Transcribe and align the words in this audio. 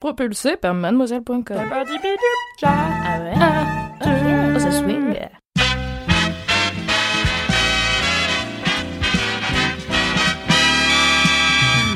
Propulsé 0.00 0.56
par 0.56 0.72
mademoiselle.com. 0.72 1.42
Ah 2.62 3.18
ouais? 3.20 3.34
Oh, 4.00 4.58
ça 4.58 4.70
swing. 4.72 5.14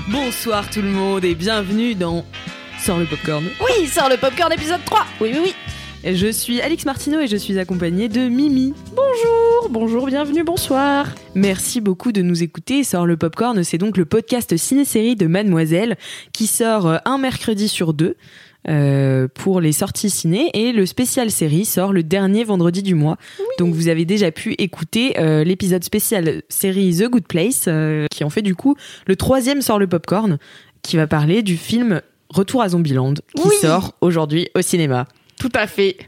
Bonsoir 0.08 0.68
tout 0.68 0.82
le 0.82 0.88
monde 0.90 1.24
et 1.24 1.34
bienvenue 1.34 1.94
dans 1.94 2.26
Sors 2.78 2.98
le 2.98 3.06
popcorn. 3.06 3.44
Oui, 3.62 3.86
sort 3.86 4.10
le 4.10 4.18
popcorn 4.18 4.52
épisode 4.52 4.84
3 4.84 5.00
Oui, 5.22 5.30
oui, 5.32 5.40
oui 5.42 5.54
Je 6.06 6.30
suis 6.30 6.60
Alix 6.60 6.84
Martineau 6.84 7.20
et 7.20 7.26
je 7.26 7.36
suis 7.36 7.58
accompagnée 7.58 8.08
de 8.08 8.28
Mimi. 8.28 8.74
Bonjour, 8.94 9.70
bonjour, 9.70 10.06
bienvenue, 10.06 10.44
bonsoir 10.44 11.06
Merci 11.34 11.80
beaucoup 11.80 12.12
de 12.12 12.20
nous 12.20 12.42
écouter. 12.42 12.84
Sors 12.84 13.06
le 13.06 13.16
popcorn, 13.16 13.64
c'est 13.64 13.78
donc 13.78 13.96
le 13.96 14.04
podcast 14.04 14.54
ciné-série 14.56 15.16
de 15.16 15.26
Mademoiselle 15.26 15.96
qui 16.32 16.46
sort 16.46 16.86
euh, 16.86 16.96
un 17.06 17.16
mercredi 17.18 17.68
sur 17.68 17.94
deux. 17.94 18.16
euh, 18.68 19.28
pour 19.34 19.60
les 19.62 19.72
sorties 19.72 20.08
ciné 20.10 20.50
et 20.54 20.72
le 20.72 20.84
spécial 20.86 21.30
série 21.30 21.64
sort 21.66 21.92
le 21.92 22.02
dernier 22.02 22.44
vendredi 22.44 22.82
du 22.82 22.94
mois. 22.94 23.16
Donc 23.58 23.74
vous 23.74 23.88
avez 23.88 24.04
déjà 24.06 24.30
pu 24.30 24.54
écouter 24.58 25.18
euh, 25.18 25.42
l'épisode 25.44 25.84
spécial 25.84 26.42
série 26.50 26.96
The 26.98 27.04
Good 27.10 27.26
Place 27.26 27.64
euh, 27.68 28.06
qui 28.10 28.24
en 28.24 28.30
fait 28.30 28.40
du 28.42 28.54
coup 28.54 28.74
le 29.06 29.16
troisième 29.16 29.60
sort 29.62 29.78
le 29.78 29.86
popcorn 29.86 30.38
qui 30.82 30.96
va 30.96 31.06
parler 31.06 31.42
du 31.42 31.56
film 31.58 32.00
Retour 32.30 32.62
à 32.62 32.70
Zombieland 32.70 33.14
qui 33.36 33.42
Oui. 33.46 33.54
sort 33.60 33.92
aujourd'hui 34.00 34.48
au 34.54 34.62
cinéma. 34.62 35.06
Tout 35.44 35.52
à 35.56 35.66
fait 35.66 35.98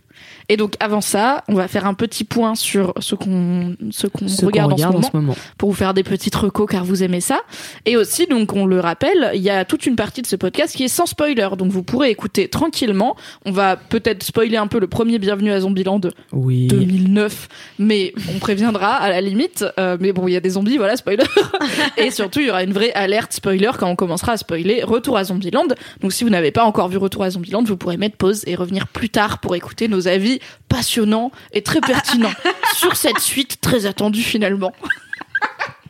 et 0.48 0.56
donc 0.56 0.74
avant 0.80 1.00
ça, 1.00 1.44
on 1.48 1.54
va 1.54 1.68
faire 1.68 1.86
un 1.86 1.94
petit 1.94 2.24
point 2.24 2.54
sur 2.54 2.94
ce 3.00 3.14
qu'on 3.14 3.74
ce 3.90 4.06
qu'on 4.06 4.26
regarde 4.46 4.72
en 4.72 5.02
ce 5.02 5.08
moment 5.12 5.34
pour 5.58 5.70
vous 5.70 5.74
faire 5.74 5.94
des 5.94 6.04
petites 6.04 6.34
recos 6.34 6.68
car 6.70 6.84
vous 6.84 7.02
aimez 7.02 7.20
ça. 7.20 7.40
Et 7.84 7.96
aussi, 7.96 8.26
donc 8.26 8.52
on 8.54 8.66
le 8.66 8.80
rappelle, 8.80 9.30
il 9.34 9.42
y 9.42 9.50
a 9.50 9.64
toute 9.64 9.86
une 9.86 9.96
partie 9.96 10.22
de 10.22 10.26
ce 10.26 10.36
podcast 10.36 10.76
qui 10.76 10.84
est 10.84 10.88
sans 10.88 11.06
spoiler, 11.06 11.48
donc 11.58 11.70
vous 11.70 11.82
pourrez 11.82 12.10
écouter 12.10 12.48
tranquillement. 12.48 13.16
On 13.44 13.50
va 13.50 13.76
peut-être 13.76 14.22
spoiler 14.22 14.56
un 14.56 14.66
peu 14.66 14.78
le 14.78 14.86
premier 14.86 15.18
Bienvenue 15.18 15.50
à 15.50 15.60
Zombieland 15.60 15.98
de 15.98 16.12
Oui. 16.32 16.68
2009, 16.68 17.48
mais 17.78 18.12
on 18.34 18.38
préviendra 18.38 18.94
à 18.94 19.08
la 19.08 19.20
limite. 19.20 19.64
Euh, 19.78 19.96
mais 20.00 20.12
bon, 20.12 20.28
il 20.28 20.32
y 20.32 20.36
a 20.36 20.40
des 20.40 20.50
zombies, 20.50 20.76
voilà, 20.76 20.96
spoiler. 20.96 21.24
Et 21.96 22.10
surtout, 22.10 22.40
il 22.40 22.46
y 22.46 22.50
aura 22.50 22.62
une 22.62 22.72
vraie 22.72 22.92
alerte 22.92 23.32
spoiler 23.32 23.70
quand 23.78 23.88
on 23.88 23.96
commencera 23.96 24.32
à 24.32 24.36
spoiler 24.36 24.82
Retour 24.84 25.16
à 25.16 25.24
Zombieland. 25.24 25.66
Donc 26.00 26.12
si 26.12 26.24
vous 26.24 26.30
n'avez 26.30 26.50
pas 26.50 26.64
encore 26.64 26.88
vu 26.88 26.98
Retour 26.98 27.24
à 27.24 27.30
Zombieland, 27.30 27.64
vous 27.64 27.76
pourrez 27.76 27.96
mettre 27.96 28.16
pause 28.16 28.42
et 28.46 28.54
revenir 28.54 28.86
plus 28.86 29.08
tard 29.08 29.38
pour 29.38 29.54
écouter 29.56 29.88
nos 29.88 30.08
avis 30.08 30.35
passionnants 30.68 31.32
et 31.52 31.62
très 31.62 31.80
pertinents 31.80 32.32
sur 32.74 32.96
cette 32.96 33.20
suite 33.20 33.60
très 33.60 33.86
attendue 33.86 34.22
finalement. 34.22 34.72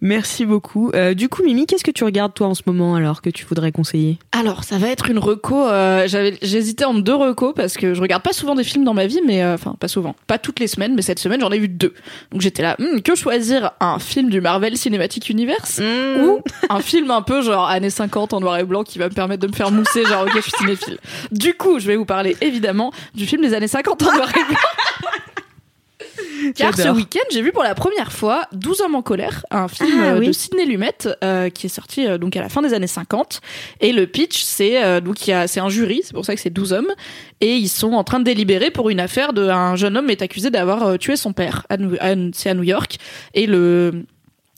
Merci 0.00 0.44
beaucoup. 0.44 0.90
Euh, 0.94 1.14
du 1.14 1.28
coup, 1.28 1.42
Mimi, 1.44 1.66
qu'est-ce 1.66 1.84
que 1.84 1.90
tu 1.90 2.04
regardes 2.04 2.34
toi 2.34 2.48
en 2.48 2.54
ce 2.54 2.62
moment 2.66 2.96
alors 2.96 3.22
que 3.22 3.30
tu 3.30 3.44
voudrais 3.44 3.70
conseiller? 3.72 4.18
Alors, 4.32 4.64
ça 4.64 4.78
va 4.78 4.88
être 4.88 5.08
une 5.10 5.18
reco. 5.18 5.66
Euh, 5.68 6.08
j'avais, 6.08 6.36
j'hésitais 6.42 6.84
entre 6.84 7.02
deux 7.02 7.14
recos 7.14 7.52
parce 7.54 7.74
que 7.74 7.94
je 7.94 8.00
regarde 8.00 8.22
pas 8.22 8.32
souvent 8.32 8.54
des 8.54 8.64
films 8.64 8.84
dans 8.84 8.94
ma 8.94 9.06
vie, 9.06 9.20
mais 9.26 9.42
euh, 9.42 9.54
enfin 9.54 9.76
pas 9.78 9.88
souvent, 9.88 10.16
pas 10.26 10.38
toutes 10.38 10.58
les 10.60 10.66
semaines, 10.66 10.94
mais 10.94 11.02
cette 11.02 11.18
semaine 11.18 11.40
j'en 11.40 11.50
ai 11.50 11.58
vu 11.58 11.68
deux. 11.68 11.94
Donc 12.32 12.40
j'étais 12.40 12.62
là, 12.62 12.76
Hmm, 12.80 13.00
que 13.00 13.14
choisir 13.14 13.72
un 13.80 13.98
film 13.98 14.30
du 14.30 14.40
Marvel 14.40 14.76
Cinematic 14.76 15.28
Universe 15.28 15.80
ou 15.80 16.40
un 16.70 16.80
film 16.80 17.10
un 17.10 17.20
peu 17.20 17.42
genre 17.42 17.68
années 17.68 17.90
50 17.90 18.32
en 18.32 18.40
noir 18.40 18.58
et 18.58 18.64
blanc 18.64 18.84
qui 18.84 18.98
va 18.98 19.08
me 19.08 19.14
permettre 19.14 19.42
de 19.42 19.48
me 19.48 19.52
faire 19.52 19.70
mousser, 19.70 20.04
genre 20.06 20.22
ok 20.24 20.32
je 20.36 20.40
suis 20.40 20.52
cinéphile. 20.58 20.98
Du 21.30 21.54
coup, 21.54 21.78
je 21.78 21.86
vais 21.86 21.96
vous 21.96 22.04
parler 22.06 22.36
évidemment 22.40 22.90
du 23.14 23.26
film 23.26 23.42
des 23.42 23.52
années 23.54 23.68
50 23.68 24.02
en 24.02 24.12
noir 24.16 24.30
et 24.30 24.44
blanc. 24.48 24.58
Car 26.56 26.76
ce 26.76 26.88
week-end, 26.88 27.20
j'ai 27.32 27.42
vu 27.42 27.52
pour 27.52 27.62
la 27.62 27.74
première 27.74 28.12
fois 28.12 28.42
12 28.52 28.80
hommes 28.80 28.94
en 28.94 29.02
colère, 29.02 29.44
un 29.50 29.68
film 29.68 29.90
Ah, 30.02 30.12
euh, 30.14 30.18
oui. 30.20 30.26
de 30.28 30.32
Sidney 30.32 30.64
Lumet 30.66 30.92
euh, 31.22 31.48
qui 31.50 31.66
est 31.66 31.70
sorti 31.70 32.06
euh, 32.06 32.18
donc 32.18 32.36
à 32.36 32.40
la 32.40 32.48
fin 32.48 32.62
des 32.62 32.74
années 32.74 32.86
50. 32.86 33.40
Et 33.80 33.92
le 33.92 34.06
pitch, 34.06 34.42
c'est 34.42 34.82
euh, 34.82 35.00
donc 35.00 35.26
il 35.26 35.44
c'est 35.46 35.60
un 35.60 35.68
jury, 35.68 36.00
c'est 36.04 36.12
pour 36.14 36.24
ça 36.24 36.34
que 36.34 36.40
c'est 36.40 36.50
12 36.50 36.72
hommes, 36.72 36.92
et 37.40 37.54
ils 37.56 37.68
sont 37.68 37.92
en 37.92 38.04
train 38.04 38.18
de 38.18 38.24
délibérer 38.24 38.70
pour 38.70 38.90
une 38.90 39.00
affaire 39.00 39.32
de 39.32 39.48
un 39.48 39.76
jeune 39.76 39.96
homme 39.96 40.10
est 40.10 40.22
accusé 40.22 40.50
d'avoir 40.50 40.86
euh, 40.86 40.96
tué 40.96 41.16
son 41.16 41.32
père. 41.32 41.66
C'est 42.34 42.48
à 42.50 42.54
New 42.54 42.62
York 42.64 42.96
et 43.34 43.46
le 43.46 44.04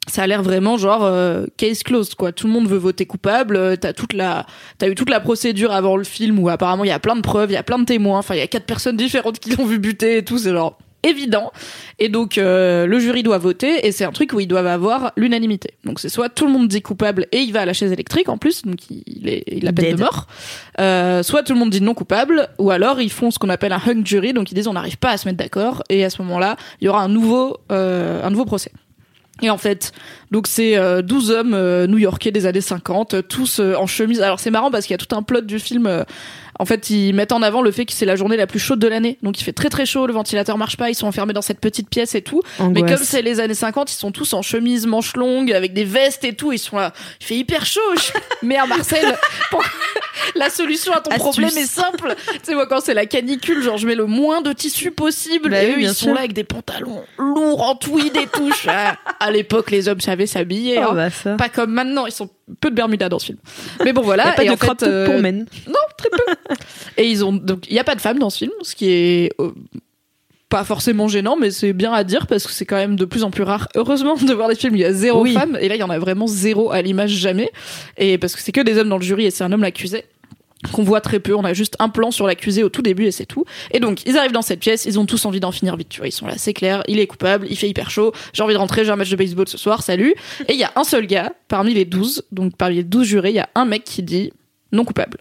ça 0.08 0.24
a 0.24 0.26
l'air 0.26 0.42
vraiment 0.42 0.76
genre 0.78 1.04
euh, 1.04 1.46
case 1.56 1.84
closed 1.84 2.16
quoi. 2.16 2.32
Tout 2.32 2.48
le 2.48 2.52
monde 2.52 2.66
veut 2.68 2.76
voter 2.76 3.06
coupable. 3.06 3.54
euh, 3.54 3.76
T'as 3.76 3.92
toute 3.92 4.14
la, 4.14 4.46
t'as 4.78 4.88
eu 4.88 4.96
toute 4.96 5.08
la 5.10 5.20
procédure 5.20 5.70
avant 5.70 5.96
le 5.96 6.02
film 6.02 6.40
où 6.40 6.48
apparemment 6.48 6.82
il 6.82 6.88
y 6.88 6.92
a 6.92 6.98
plein 6.98 7.14
de 7.14 7.20
preuves, 7.20 7.50
il 7.50 7.54
y 7.54 7.56
a 7.56 7.62
plein 7.62 7.78
de 7.78 7.84
témoins. 7.84 8.18
Enfin, 8.18 8.34
il 8.34 8.38
y 8.38 8.42
a 8.42 8.48
quatre 8.48 8.66
personnes 8.66 8.96
différentes 8.96 9.38
qui 9.38 9.54
l'ont 9.54 9.64
vu 9.64 9.78
buter 9.78 10.16
et 10.18 10.24
tout. 10.24 10.38
C'est 10.38 10.50
genre 10.50 10.76
évident. 11.02 11.52
Et 11.98 12.08
donc 12.08 12.38
euh, 12.38 12.86
le 12.86 12.98
jury 12.98 13.22
doit 13.22 13.38
voter 13.38 13.86
et 13.86 13.92
c'est 13.92 14.04
un 14.04 14.12
truc 14.12 14.32
où 14.32 14.40
ils 14.40 14.46
doivent 14.46 14.66
avoir 14.66 15.12
l'unanimité. 15.16 15.74
Donc 15.84 16.00
c'est 16.00 16.08
soit 16.08 16.28
tout 16.28 16.46
le 16.46 16.52
monde 16.52 16.68
dit 16.68 16.82
coupable 16.82 17.26
et 17.32 17.38
il 17.38 17.52
va 17.52 17.62
à 17.62 17.64
la 17.64 17.72
chaise 17.72 17.92
électrique 17.92 18.28
en 18.28 18.38
plus, 18.38 18.62
donc 18.62 18.78
il 18.90 19.28
est 19.28 19.44
il 19.46 19.66
a 19.68 19.72
peine 19.72 19.86
Dead. 19.86 19.96
de 19.96 20.02
mort. 20.02 20.26
Euh, 20.80 21.22
soit 21.22 21.42
tout 21.42 21.52
le 21.52 21.58
monde 21.58 21.70
dit 21.70 21.80
non 21.80 21.94
coupable 21.94 22.48
ou 22.58 22.70
alors 22.70 23.00
ils 23.00 23.10
font 23.10 23.30
ce 23.30 23.38
qu'on 23.38 23.48
appelle 23.48 23.72
un 23.72 23.80
hung 23.84 24.06
jury, 24.06 24.32
donc 24.32 24.50
ils 24.50 24.54
disent 24.54 24.68
on 24.68 24.74
n'arrive 24.74 24.98
pas 24.98 25.10
à 25.10 25.16
se 25.16 25.28
mettre 25.28 25.38
d'accord 25.38 25.82
et 25.88 26.04
à 26.04 26.10
ce 26.10 26.22
moment-là 26.22 26.56
il 26.80 26.86
y 26.86 26.88
aura 26.88 27.02
un 27.02 27.08
nouveau 27.08 27.58
euh, 27.70 28.22
un 28.24 28.30
nouveau 28.30 28.44
procès. 28.44 28.72
Et 29.42 29.50
en 29.50 29.58
fait, 29.58 29.92
donc 30.30 30.46
c'est 30.46 30.76
euh, 30.76 31.02
12 31.02 31.30
hommes 31.30 31.54
euh, 31.54 31.86
new-yorkais 31.86 32.30
des 32.30 32.46
années 32.46 32.60
50, 32.60 33.14
euh, 33.14 33.22
tous 33.22 33.58
euh, 33.58 33.74
en 33.74 33.86
chemise. 33.86 34.20
Alors 34.20 34.38
c'est 34.38 34.50
marrant 34.50 34.70
parce 34.70 34.86
qu'il 34.86 34.94
y 34.94 35.00
a 35.00 35.04
tout 35.04 35.14
un 35.16 35.22
plot 35.22 35.40
du 35.40 35.58
film. 35.58 36.04
En 36.58 36.64
fait, 36.64 36.90
ils 36.90 37.12
mettent 37.14 37.32
en 37.32 37.42
avant 37.42 37.62
le 37.62 37.70
fait 37.70 37.86
que 37.86 37.92
c'est 37.92 38.04
la 38.06 38.14
journée 38.16 38.36
la 38.36 38.46
plus 38.46 38.58
chaude 38.58 38.78
de 38.78 38.86
l'année. 38.88 39.18
Donc 39.22 39.40
il 39.40 39.44
fait 39.44 39.52
très 39.52 39.68
très 39.68 39.86
chaud, 39.86 40.06
le 40.06 40.12
ventilateur 40.12 40.58
marche 40.58 40.76
pas, 40.76 40.90
ils 40.90 40.94
sont 40.94 41.06
enfermés 41.06 41.32
dans 41.32 41.42
cette 41.42 41.60
petite 41.60 41.88
pièce 41.88 42.14
et 42.14 42.22
tout. 42.22 42.42
Mais 42.70 42.82
comme 42.82 42.98
c'est 43.02 43.22
les 43.22 43.40
années 43.40 43.54
50, 43.54 43.90
ils 43.92 43.96
sont 43.96 44.12
tous 44.12 44.32
en 44.34 44.42
chemise 44.42 44.86
manches 44.86 45.16
longues 45.16 45.52
avec 45.52 45.72
des 45.72 45.84
vestes 45.84 46.24
et 46.24 46.34
tout, 46.34 46.52
ils 46.52 46.58
sont 46.58 46.76
là. 46.76 46.92
Il 47.20 47.26
fait 47.26 47.36
hyper 47.36 47.64
chaud. 47.66 47.80
Je- 47.96 48.18
Merde 48.46 48.68
Marcel, 48.68 49.16
pour- 49.50 49.62
la 50.36 50.50
solution 50.50 50.92
à 50.92 51.00
ton 51.00 51.10
Astuce. 51.10 51.22
problème 51.22 51.56
est 51.56 51.66
simple. 51.66 52.14
Tu 52.32 52.38
sais 52.42 52.54
moi 52.54 52.66
quand 52.66 52.80
c'est 52.80 52.94
la 52.94 53.06
canicule, 53.06 53.62
genre 53.62 53.78
je 53.78 53.86
mets 53.86 53.94
le 53.94 54.06
moins 54.06 54.40
de 54.42 54.52
tissu 54.52 54.90
possible 54.90 55.50
Bah 55.50 55.62
et 55.62 55.68
oui, 55.68 55.72
eux 55.76 55.88
ils 55.88 55.94
sont 55.94 56.12
là 56.12 56.20
avec 56.20 56.32
des 56.32 56.44
pantalons 56.44 57.02
lourds 57.18 57.62
en 57.62 57.74
tweed 57.76 58.16
et 58.16 58.26
tout. 58.26 58.50
À 59.20 59.30
l'époque 59.30 59.70
les 59.70 59.88
hommes 59.88 60.00
savaient 60.00 60.26
s'habiller. 60.26 60.78
Oh, 60.80 60.90
hein. 60.90 60.94
bah 60.94 61.10
ça. 61.10 61.34
Pas 61.36 61.48
comme 61.48 61.72
maintenant, 61.72 62.06
ils 62.06 62.12
sont 62.12 62.28
peu 62.60 62.70
de 62.70 62.74
Bermuda 62.74 63.08
dans 63.08 63.18
ce 63.18 63.26
film. 63.26 63.38
Mais 63.84 63.92
bon 63.92 64.02
voilà. 64.02 64.24
Y 64.26 64.28
a 64.28 64.32
pas 64.32 64.42
et 64.42 64.46
de 64.46 64.52
en 64.52 64.56
fait, 64.56 64.66
crop 64.66 64.78
top 64.78 64.88
euh, 64.88 65.06
pour 65.06 65.20
men. 65.20 65.46
non, 65.66 65.74
très 65.96 66.08
peu. 66.10 66.54
Et 66.96 67.08
ils 67.08 67.24
ont 67.24 67.32
donc 67.32 67.66
il 67.68 67.74
y 67.74 67.78
a 67.78 67.84
pas 67.84 67.94
de 67.94 68.00
femmes 68.00 68.18
dans 68.18 68.30
ce 68.30 68.38
film, 68.38 68.52
ce 68.62 68.74
qui 68.74 68.90
est 68.90 69.32
euh, 69.40 69.50
pas 70.48 70.64
forcément 70.64 71.08
gênant, 71.08 71.36
mais 71.36 71.50
c'est 71.50 71.72
bien 71.72 71.92
à 71.92 72.04
dire 72.04 72.26
parce 72.26 72.46
que 72.46 72.52
c'est 72.52 72.66
quand 72.66 72.76
même 72.76 72.96
de 72.96 73.04
plus 73.06 73.24
en 73.24 73.30
plus 73.30 73.42
rare. 73.42 73.68
Heureusement 73.74 74.16
de 74.16 74.34
voir 74.34 74.48
des 74.48 74.54
films 74.54 74.74
où 74.74 74.76
il 74.76 74.82
y 74.82 74.84
a 74.84 74.92
zéro 74.92 75.22
Oui. 75.22 75.32
femme 75.32 75.56
et 75.60 75.68
là 75.68 75.76
il 75.76 75.78
y 75.80 75.82
en 75.82 75.88
a 75.90 75.98
vraiment 75.98 76.26
zéro 76.26 76.70
à 76.70 76.82
l'image 76.82 77.10
jamais. 77.10 77.50
Et 77.96 78.18
parce 78.18 78.34
que 78.34 78.42
c'est 78.42 78.52
que 78.52 78.60
des 78.60 78.76
hommes 78.78 78.88
dans 78.90 78.98
le 78.98 79.02
jury 79.04 79.24
et 79.26 79.30
c'est 79.30 79.44
un 79.44 79.52
homme 79.52 79.62
l'accusé 79.62 80.04
qu'on 80.70 80.82
voit 80.82 81.00
très 81.00 81.18
peu, 81.18 81.34
on 81.34 81.44
a 81.44 81.52
juste 81.54 81.76
un 81.78 81.88
plan 81.88 82.10
sur 82.10 82.26
l'accusé 82.26 82.62
au 82.62 82.68
tout 82.68 82.82
début 82.82 83.06
et 83.06 83.10
c'est 83.10 83.26
tout. 83.26 83.44
Et 83.72 83.80
donc, 83.80 84.04
ils 84.06 84.16
arrivent 84.16 84.32
dans 84.32 84.42
cette 84.42 84.60
pièce, 84.60 84.84
ils 84.84 84.98
ont 84.98 85.06
tous 85.06 85.24
envie 85.26 85.40
d'en 85.40 85.52
finir 85.52 85.76
vite, 85.76 85.88
tu 85.88 85.98
vois, 85.98 86.08
ils 86.08 86.12
sont 86.12 86.26
là, 86.26 86.34
c'est 86.36 86.54
clair, 86.54 86.82
il 86.86 87.00
est 87.00 87.06
coupable, 87.06 87.46
il 87.50 87.56
fait 87.56 87.68
hyper 87.68 87.90
chaud, 87.90 88.12
j'ai 88.32 88.42
envie 88.42 88.54
de 88.54 88.58
rentrer, 88.58 88.84
j'ai 88.84 88.90
un 88.90 88.96
match 88.96 89.10
de 89.10 89.16
baseball 89.16 89.48
ce 89.48 89.58
soir, 89.58 89.82
salut. 89.82 90.14
Et 90.48 90.52
il 90.52 90.58
y 90.58 90.64
a 90.64 90.72
un 90.76 90.84
seul 90.84 91.06
gars, 91.06 91.32
parmi 91.48 91.74
les 91.74 91.84
12, 91.84 92.24
donc 92.30 92.56
parmi 92.56 92.76
les 92.76 92.84
12 92.84 93.06
jurés, 93.06 93.30
il 93.30 93.36
y 93.36 93.40
a 93.40 93.48
un 93.54 93.64
mec 93.64 93.84
qui 93.84 94.02
dit 94.02 94.32
non 94.70 94.84
coupable. 94.84 95.18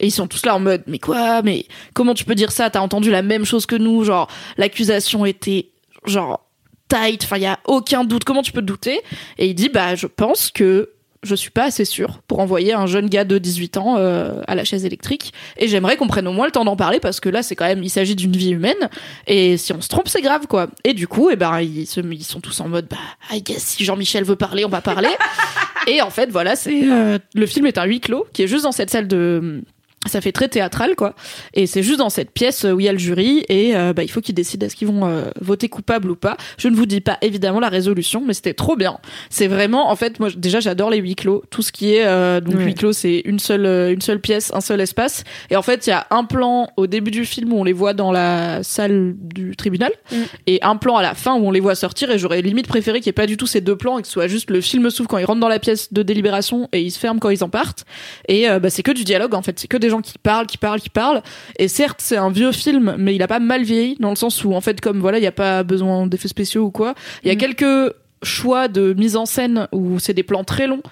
Et 0.00 0.06
ils 0.06 0.12
sont 0.12 0.26
tous 0.26 0.44
là 0.44 0.54
en 0.54 0.60
mode, 0.60 0.82
mais 0.86 0.98
quoi, 0.98 1.42
mais 1.42 1.66
comment 1.92 2.14
tu 2.14 2.24
peux 2.24 2.34
dire 2.34 2.52
ça, 2.52 2.70
t'as 2.70 2.80
entendu 2.80 3.10
la 3.10 3.22
même 3.22 3.44
chose 3.44 3.66
que 3.66 3.76
nous, 3.76 4.04
genre, 4.04 4.28
l'accusation 4.56 5.24
était, 5.24 5.70
genre, 6.04 6.48
tight, 6.88 7.24
enfin, 7.24 7.36
il 7.36 7.42
y 7.42 7.46
a 7.46 7.60
aucun 7.64 8.04
doute, 8.04 8.24
comment 8.24 8.42
tu 8.42 8.52
peux 8.52 8.60
te 8.60 8.66
douter? 8.66 9.00
Et 9.38 9.46
il 9.46 9.54
dit, 9.54 9.68
bah, 9.68 9.94
je 9.94 10.06
pense 10.06 10.50
que 10.50 10.90
je 11.24 11.34
suis 11.34 11.50
pas 11.50 11.64
assez 11.64 11.84
sûre 11.84 12.20
pour 12.28 12.38
envoyer 12.40 12.72
un 12.72 12.86
jeune 12.86 13.08
gars 13.08 13.24
de 13.24 13.38
18 13.38 13.76
ans 13.78 13.96
euh, 13.98 14.40
à 14.46 14.54
la 14.54 14.64
chaise 14.64 14.84
électrique. 14.84 15.32
Et 15.56 15.68
j'aimerais 15.68 15.96
qu'on 15.96 16.06
prenne 16.06 16.28
au 16.28 16.32
moins 16.32 16.46
le 16.46 16.52
temps 16.52 16.64
d'en 16.64 16.76
parler 16.76 17.00
parce 17.00 17.20
que 17.20 17.28
là 17.28 17.42
c'est 17.42 17.56
quand 17.56 17.64
même 17.66 17.82
il 17.82 17.90
s'agit 17.90 18.14
d'une 18.14 18.32
vie 18.36 18.50
humaine. 18.50 18.88
Et 19.26 19.56
si 19.56 19.72
on 19.72 19.80
se 19.80 19.88
trompe 19.88 20.08
c'est 20.08 20.22
grave 20.22 20.46
quoi. 20.46 20.68
Et 20.84 20.94
du 20.94 21.08
coup 21.08 21.30
et 21.30 21.36
ben 21.36 21.60
ils, 21.60 21.86
se- 21.86 22.00
ils 22.00 22.24
sont 22.24 22.40
tous 22.40 22.60
en 22.60 22.68
mode 22.68 22.86
bah 22.88 22.96
I 23.32 23.42
guess 23.42 23.62
si 23.64 23.84
Jean-Michel 23.84 24.24
veut 24.24 24.36
parler 24.36 24.64
on 24.64 24.68
va 24.70 24.80
parler. 24.80 25.08
Et 25.86 26.00
en 26.00 26.08
fait 26.10 26.30
voilà 26.30 26.56
c'est 26.56 26.88
euh, 26.90 27.18
le 27.34 27.46
film 27.46 27.66
est 27.66 27.76
un 27.76 27.84
huis 27.84 28.00
clos 28.00 28.26
qui 28.32 28.42
est 28.42 28.46
juste 28.46 28.64
dans 28.64 28.72
cette 28.72 28.88
salle 28.90 29.06
de 29.06 29.62
ça 30.06 30.20
fait 30.20 30.32
très 30.32 30.48
théâtral 30.48 30.94
quoi. 30.96 31.14
Et 31.54 31.66
c'est 31.66 31.82
juste 31.82 31.98
dans 31.98 32.10
cette 32.10 32.30
pièce 32.30 32.64
où 32.64 32.80
il 32.80 32.86
y 32.86 32.88
a 32.88 32.92
le 32.92 32.98
jury 32.98 33.44
et 33.48 33.76
euh, 33.76 33.92
bah, 33.92 34.02
il 34.02 34.10
faut 34.10 34.20
qu'ils 34.20 34.34
décident 34.34 34.66
est-ce 34.66 34.76
qu'ils 34.76 34.88
vont 34.88 35.06
euh, 35.06 35.24
voter 35.40 35.68
coupable 35.68 36.10
ou 36.10 36.16
pas. 36.16 36.36
Je 36.58 36.68
ne 36.68 36.76
vous 36.76 36.86
dis 36.86 37.00
pas 37.00 37.18
évidemment 37.22 37.60
la 37.60 37.68
résolution 37.68 38.22
mais 38.24 38.34
c'était 38.34 38.54
trop 38.54 38.76
bien. 38.76 38.98
C'est 39.30 39.46
vraiment 39.48 39.90
en 39.90 39.96
fait 39.96 40.20
moi 40.20 40.28
déjà 40.36 40.60
j'adore 40.60 40.90
les 40.90 40.98
huis 40.98 41.14
clos. 41.14 41.42
Tout 41.50 41.62
ce 41.62 41.72
qui 41.72 41.94
est 41.94 42.04
euh, 42.04 42.40
donc 42.40 42.60
huis 42.60 42.74
clos 42.74 42.92
c'est 42.92 43.22
une 43.24 43.38
seule 43.38 43.66
euh, 43.66 43.92
une 43.92 44.00
seule 44.00 44.20
pièce 44.20 44.52
un 44.54 44.60
seul 44.60 44.80
espace. 44.80 45.24
Et 45.50 45.56
en 45.56 45.62
fait 45.62 45.86
il 45.86 45.90
y 45.90 45.92
a 45.92 46.06
un 46.10 46.24
plan 46.24 46.70
au 46.76 46.86
début 46.86 47.10
du 47.10 47.24
film 47.24 47.52
où 47.52 47.58
on 47.58 47.64
les 47.64 47.72
voit 47.72 47.94
dans 47.94 48.12
la 48.12 48.62
salle 48.62 49.14
du 49.18 49.56
tribunal 49.56 49.92
Mm. 50.10 50.16
et 50.46 50.58
un 50.62 50.76
plan 50.76 50.96
à 50.96 51.02
la 51.02 51.14
fin 51.14 51.34
où 51.34 51.46
on 51.46 51.50
les 51.50 51.60
voit 51.60 51.74
sortir 51.74 52.10
et 52.10 52.18
j'aurais 52.18 52.42
limite 52.42 52.66
préféré 52.66 53.00
qu'il 53.00 53.08
n'y 53.08 53.10
ait 53.10 53.12
pas 53.14 53.26
du 53.26 53.36
tout 53.36 53.46
ces 53.46 53.60
deux 53.60 53.76
plans 53.76 53.98
et 53.98 54.02
que 54.02 54.06
ce 54.06 54.12
soit 54.12 54.28
juste 54.28 54.50
le 54.50 54.60
film 54.60 54.90
s'ouvre 54.90 55.08
quand 55.08 55.18
ils 55.18 55.24
rentrent 55.24 55.40
dans 55.40 55.48
la 55.48 55.58
pièce 55.58 55.92
de 55.92 56.02
délibération 56.02 56.68
et 56.72 56.82
ils 56.82 56.90
se 56.90 56.98
ferment 56.98 57.18
quand 57.18 57.30
ils 57.30 57.42
en 57.42 57.48
partent. 57.48 57.84
Et 58.28 58.46
bah, 58.60 58.70
c'est 58.70 58.82
que 58.82 58.92
du 58.92 59.04
dialogue 59.04 59.34
en 59.34 59.42
fait. 59.42 59.58
C'est 59.58 59.68
que 59.68 59.76
des 59.76 59.90
gens 59.90 59.93
qui 60.00 60.18
parlent 60.18 60.46
qui 60.46 60.58
parlent 60.58 60.80
qui 60.80 60.90
parlent 60.90 61.22
et 61.58 61.68
certes 61.68 62.00
c'est 62.02 62.16
un 62.16 62.30
vieux 62.30 62.52
film 62.52 62.94
mais 62.98 63.14
il 63.14 63.22
a 63.22 63.26
pas 63.28 63.38
mal 63.40 63.62
vieilli 63.62 63.96
dans 64.00 64.10
le 64.10 64.16
sens 64.16 64.44
où 64.44 64.52
en 64.54 64.60
fait 64.60 64.80
comme 64.80 65.00
voilà 65.00 65.18
il 65.18 65.24
y 65.24 65.26
a 65.26 65.32
pas 65.32 65.62
besoin 65.62 66.06
d'effets 66.06 66.28
spéciaux 66.28 66.64
ou 66.64 66.70
quoi 66.70 66.94
il 67.22 67.28
y 67.28 67.30
a 67.30 67.34
Mm. 67.34 67.38
quelques 67.38 67.94
choix 68.22 68.68
de 68.68 68.94
mise 68.94 69.16
en 69.16 69.26
scène 69.26 69.68
où 69.72 69.98
c'est 69.98 70.14
des 70.14 70.22
plans 70.22 70.44
très 70.44 70.66
longs 70.66 70.82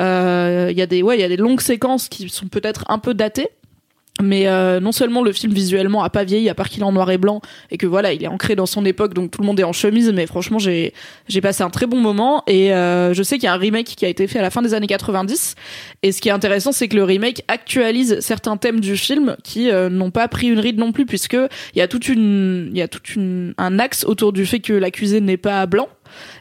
Euh, 0.00 0.68
Il 0.70 0.76
y 0.78 0.82
a 0.82 0.86
des 0.86 1.02
ouais, 1.02 1.16
il 1.18 1.20
y 1.20 1.24
a 1.24 1.28
des 1.28 1.36
longues 1.36 1.60
séquences 1.60 2.08
qui 2.08 2.28
sont 2.28 2.46
peut-être 2.48 2.84
un 2.88 2.98
peu 2.98 3.14
datées. 3.14 3.50
Mais 4.20 4.46
euh, 4.46 4.78
non 4.78 4.92
seulement 4.92 5.22
le 5.22 5.32
film 5.32 5.54
visuellement 5.54 6.04
a 6.04 6.10
pas 6.10 6.24
vieilli 6.24 6.50
à 6.50 6.54
part 6.54 6.68
qu'il 6.68 6.82
est 6.82 6.84
en 6.84 6.92
noir 6.92 7.10
et 7.10 7.16
blanc 7.16 7.40
et 7.70 7.78
que 7.78 7.86
voilà 7.86 8.12
il 8.12 8.22
est 8.22 8.28
ancré 8.28 8.54
dans 8.54 8.66
son 8.66 8.84
époque 8.84 9.14
donc 9.14 9.30
tout 9.30 9.40
le 9.40 9.46
monde 9.46 9.58
est 9.58 9.64
en 9.64 9.72
chemise 9.72 10.12
mais 10.12 10.26
franchement 10.26 10.58
j'ai 10.58 10.92
j'ai 11.28 11.40
passé 11.40 11.62
un 11.62 11.70
très 11.70 11.86
bon 11.86 11.98
moment 11.98 12.42
et 12.46 12.74
euh, 12.74 13.14
je 13.14 13.22
sais 13.22 13.36
qu'il 13.36 13.44
y 13.44 13.46
a 13.46 13.54
un 13.54 13.58
remake 13.58 13.86
qui 13.86 14.04
a 14.04 14.08
été 14.08 14.26
fait 14.26 14.38
à 14.38 14.42
la 14.42 14.50
fin 14.50 14.60
des 14.60 14.74
années 14.74 14.86
90 14.86 15.54
et 16.02 16.12
ce 16.12 16.20
qui 16.20 16.28
est 16.28 16.32
intéressant 16.32 16.72
c'est 16.72 16.88
que 16.88 16.96
le 16.96 17.04
remake 17.04 17.42
actualise 17.48 18.20
certains 18.20 18.58
thèmes 18.58 18.80
du 18.80 18.98
film 18.98 19.36
qui 19.42 19.70
euh, 19.70 19.88
n'ont 19.88 20.10
pas 20.10 20.28
pris 20.28 20.48
une 20.48 20.60
ride 20.60 20.78
non 20.78 20.92
plus 20.92 21.06
puisque 21.06 21.38
il 21.74 21.78
y 21.78 21.80
a 21.80 21.88
toute 21.88 22.06
une 22.08 22.70
y 22.74 22.82
a 22.82 22.88
toute 22.88 23.16
un 23.16 23.78
axe 23.78 24.04
autour 24.04 24.34
du 24.34 24.44
fait 24.44 24.60
que 24.60 24.74
l'accusé 24.74 25.22
n'est 25.22 25.38
pas 25.38 25.64
blanc 25.64 25.88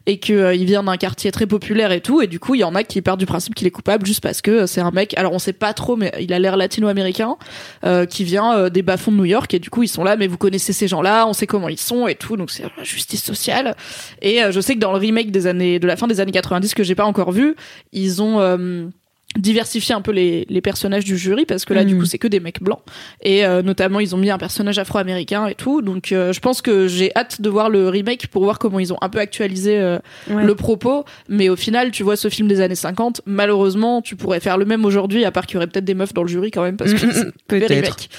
et 0.06 0.20
que 0.20 0.34
euh, 0.34 0.56
il 0.56 0.66
vient 0.66 0.84
d'un 0.84 0.98
quartier 0.98 1.32
très 1.32 1.46
populaire 1.46 1.92
et 1.92 2.02
tout 2.02 2.22
et 2.22 2.28
du 2.28 2.40
coup 2.40 2.56
il 2.56 2.62
y 2.62 2.64
en 2.64 2.76
a 2.76 2.84
qui 2.84 3.02
partent 3.02 3.20
du 3.20 3.26
principe 3.26 3.56
qu'il 3.56 3.68
est 3.68 3.72
coupable 3.72 4.06
juste 4.06 4.22
parce 4.22 4.42
que 4.42 4.52
euh, 4.52 4.68
c'est 4.68 4.82
un 4.82 4.92
mec 4.92 5.18
alors 5.18 5.34
on 5.34 5.40
sait 5.40 5.54
pas 5.54 5.74
trop 5.74 5.96
mais 5.96 6.12
il 6.20 6.34
a 6.34 6.40
l'air 6.40 6.58
latino-américain 6.58 7.38
euh, 7.86 8.06
qui 8.06 8.24
vient 8.24 8.56
euh, 8.56 8.70
des 8.70 8.82
bas-fonds 8.82 9.12
de 9.12 9.18
New 9.18 9.26
York 9.26 9.54
et 9.54 9.60
du 9.60 9.70
coup 9.70 9.84
ils 9.84 9.88
sont 9.88 10.04
là 10.04 10.16
mais 10.16 10.28
vous 10.28 10.38
connaissez 10.38 10.74
ces 10.74 10.88
gens-là 10.88 11.28
on 11.28 11.34
sait 11.34 11.48
comment 11.48 11.70
ils 11.70 11.80
sont 11.80 12.08
et 12.08 12.16
tout 12.16 12.38
donc 12.38 12.52
c'est 12.52 12.64
justice 12.84 13.24
sociale. 13.24 13.76
Et 14.22 14.44
euh, 14.44 14.52
je 14.52 14.60
sais 14.60 14.76
que 14.76 14.80
dans 14.80 14.92
le 14.92 14.98
remake 14.98 15.32
des 15.32 15.48
années 15.48 15.80
de 15.80 15.88
la 15.88 15.96
fin 15.96 16.08
des 16.08 16.20
années 16.20 16.32
90 16.32 16.74
que 16.74 16.84
j'ai 16.84 16.96
pas 16.96 17.06
encore 17.06 17.32
vu 17.32 17.56
ils 17.92 18.22
ont 18.22 18.92
diversifié 19.38 19.96
un 19.96 20.02
peu 20.02 20.12
les, 20.12 20.46
les 20.50 20.62
personnages 20.62 21.06
du 21.06 21.18
jury 21.18 21.46
parce 21.46 21.64
que 21.66 21.74
là 21.74 21.86
du 21.86 21.94
Mhm. 21.94 22.00
coup 22.02 22.06
c'est 22.06 22.18
que 22.18 22.28
des 22.28 22.40
mecs 22.42 22.62
blancs 22.62 22.80
et 23.22 23.46
euh, 23.46 23.62
notamment 23.62 24.00
ils 24.02 24.14
ont 24.14 24.18
mis 24.18 24.30
un 24.30 24.38
personnage 24.38 24.78
afro-américain 24.78 25.48
et 25.48 25.56
tout 25.56 25.82
donc 25.82 26.12
euh, 26.12 26.34
je 26.34 26.40
pense 26.42 26.62
que 26.62 26.88
j'ai 26.88 27.16
hâte 27.16 27.42
de 27.42 27.50
voir 27.50 27.70
le 27.70 27.88
remake 27.88 28.28
pour 28.28 28.44
voir 28.44 28.60
comment 28.60 28.80
ils 28.80 28.92
ont 28.94 28.98
un 29.02 29.10
peu 29.10 29.20
actualisé 29.20 29.80
euh, 29.80 30.00
Ouais. 30.30 30.44
le 30.44 30.56
propos 30.56 31.06
mais 31.30 31.48
au 31.50 31.56
final 31.56 31.92
tu 31.92 32.04
vois 32.04 32.16
ce 32.18 32.30
film 32.30 32.48
des 32.48 32.60
années 32.62 32.76
50 32.76 33.22
malheureusement 33.26 34.02
tu 34.02 34.16
pourrais 34.16 34.40
faire 34.42 34.58
le 34.58 34.66
même 34.66 34.84
aujourd'hui 34.86 35.24
à 35.26 35.32
part 35.32 35.46
qu'il 35.48 35.56
y 35.56 35.58
aurait 35.58 35.68
peut-être 35.68 35.86
des 35.86 35.94
meufs 35.96 36.14
dans 36.14 36.24
le 36.24 36.30
jury 36.30 36.52
quand 36.52 36.64
même 36.64 36.78
parce 36.78 36.94
que 36.94 37.06
Mm, 37.06 37.10
mm, 37.10 37.14
c'est 37.14 37.26
mm, 37.26 37.32
des 37.32 37.32
peut-être. 37.48 37.72
remakes. 37.76 38.10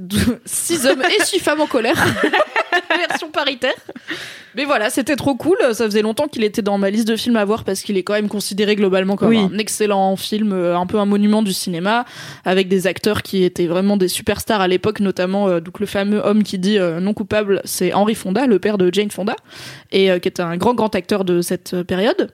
D'où- 0.00 0.36
six 0.44 0.86
hommes 0.86 1.02
et 1.02 1.24
six 1.24 1.38
femmes 1.40 1.60
en 1.60 1.66
colère 1.66 1.96
version 3.08 3.28
paritaire 3.30 3.74
mais 4.56 4.64
voilà 4.64 4.90
c'était 4.90 5.16
trop 5.16 5.34
cool 5.34 5.56
ça 5.72 5.84
faisait 5.84 6.02
longtemps 6.02 6.28
qu'il 6.28 6.44
était 6.44 6.62
dans 6.62 6.78
ma 6.78 6.90
liste 6.90 7.06
de 7.08 7.16
films 7.16 7.36
à 7.36 7.44
voir 7.44 7.64
parce 7.64 7.82
qu'il 7.82 7.96
est 7.96 8.02
quand 8.02 8.14
même 8.14 8.28
considéré 8.28 8.76
globalement 8.76 9.16
comme 9.16 9.28
Oui. 9.28 9.38
un 9.38 9.58
excellent 9.58 10.16
film 10.16 10.52
un 10.60 10.86
peu 10.86 10.98
un 10.98 11.06
monument 11.06 11.42
du 11.42 11.52
cinéma 11.52 12.04
avec 12.44 12.68
des 12.68 12.86
acteurs 12.86 13.22
qui 13.22 13.44
étaient 13.44 13.66
vraiment 13.66 13.96
des 13.96 14.08
superstars 14.08 14.60
à 14.60 14.68
l'époque 14.68 15.00
notamment 15.00 15.48
euh, 15.48 15.60
donc 15.60 15.80
le 15.80 15.86
fameux 15.86 16.20
homme 16.24 16.42
qui 16.42 16.58
dit 16.58 16.78
euh, 16.78 17.00
non 17.00 17.14
coupable 17.14 17.60
c'est 17.64 17.92
Henry 17.92 18.14
Fonda 18.14 18.46
le 18.46 18.58
père 18.58 18.78
de 18.78 18.92
Jane 18.92 19.10
Fonda 19.10 19.36
et 19.92 20.10
euh, 20.10 20.18
qui 20.18 20.28
est 20.28 20.40
un 20.40 20.56
grand 20.56 20.74
grand 20.74 20.94
acteur 20.94 21.24
de 21.24 21.40
cette 21.40 21.82
période 21.82 22.30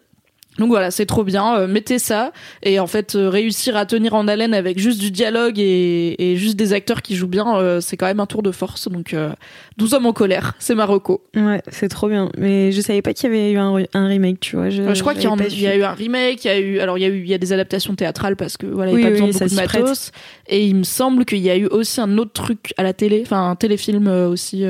donc 0.59 0.69
voilà, 0.69 0.91
c'est 0.91 1.07
trop 1.07 1.23
bien. 1.25 1.57
Euh, 1.57 1.67
mettez 1.67 1.99
ça 1.99 2.33
et 2.63 2.79
en 2.81 2.87
fait 2.87 3.15
euh, 3.15 3.29
réussir 3.29 3.77
à 3.77 3.85
tenir 3.87 4.15
en 4.15 4.27
haleine 4.29 4.55
avec 4.55 4.79
juste 4.79 5.01
du 5.01 5.11
dialogue 5.11 5.59
et, 5.59 6.33
et 6.33 6.37
juste 6.37 6.57
des 6.57 6.73
acteurs 6.73 7.03
qui 7.03 7.15
jouent 7.17 7.27
bien, 7.29 7.57
euh, 7.59 7.81
c'est 7.81 7.97
quand 7.97 8.07
même 8.07 8.21
un 8.21 8.27
tour 8.27 8.43
de 8.43 8.51
force. 8.51 8.89
Donc 8.89 9.13
euh, 9.15 9.31
12 9.77 9.95
hommes 9.95 10.07
en 10.07 10.13
colère, 10.13 10.55
c'est 10.59 10.75
Marocco. 10.75 11.23
Ouais, 11.37 11.61
c'est 11.69 11.89
trop 11.89 12.09
bien. 12.09 12.31
Mais 12.39 12.73
je 12.73 12.81
savais 12.81 13.03
pas 13.03 13.13
qu'il 13.13 13.25
y 13.31 13.33
avait 13.35 13.53
eu 13.53 13.59
un, 13.59 13.71
re- 13.77 13.89
un 13.95 14.07
remake, 14.07 14.41
tu 14.41 14.57
vois. 14.57 14.71
Je, 14.71 14.95
je 14.95 15.01
crois 15.01 15.15
qu'il 15.15 15.25
y, 15.25 15.27
en- 15.27 15.39
a 15.39 15.77
eu 15.77 15.83
un 15.83 15.93
remake, 15.93 16.45
il 16.45 16.49
y 16.49 16.51
a 16.51 16.59
eu 16.59 16.79
alors 16.81 16.97
il 16.99 17.03
y 17.03 17.05
a 17.05 17.09
eu 17.09 17.21
il 17.21 17.29
y 17.29 17.35
a 17.35 17.39
des 17.39 17.53
adaptations 17.53 17.95
théâtrales 17.95 18.37
parce 18.37 18.57
que 18.57 18.67
voilà, 18.67 18.93
il 18.93 18.97
n'y 18.99 19.05
a 19.05 19.07
Oui, 19.09 19.13
pas 19.19 19.21
oui, 19.25 19.27
besoin 19.33 19.47
de 19.47 19.53
beaucoup 19.53 19.73
de 19.73 19.79
matos. 19.83 20.11
Et 20.49 20.65
il 20.67 20.77
me 20.77 20.85
semble 20.85 21.25
qu'il 21.25 21.39
y 21.39 21.51
a 21.51 21.57
eu 21.57 21.67
aussi 21.67 22.01
un 22.01 22.17
autre 22.19 22.33
truc 22.33 22.73
à 22.77 22.83
la 22.83 22.93
télé, 22.93 23.23
enfin 23.25 23.51
un 23.51 23.57
téléfilm 23.57 24.07
aussi 24.09 24.65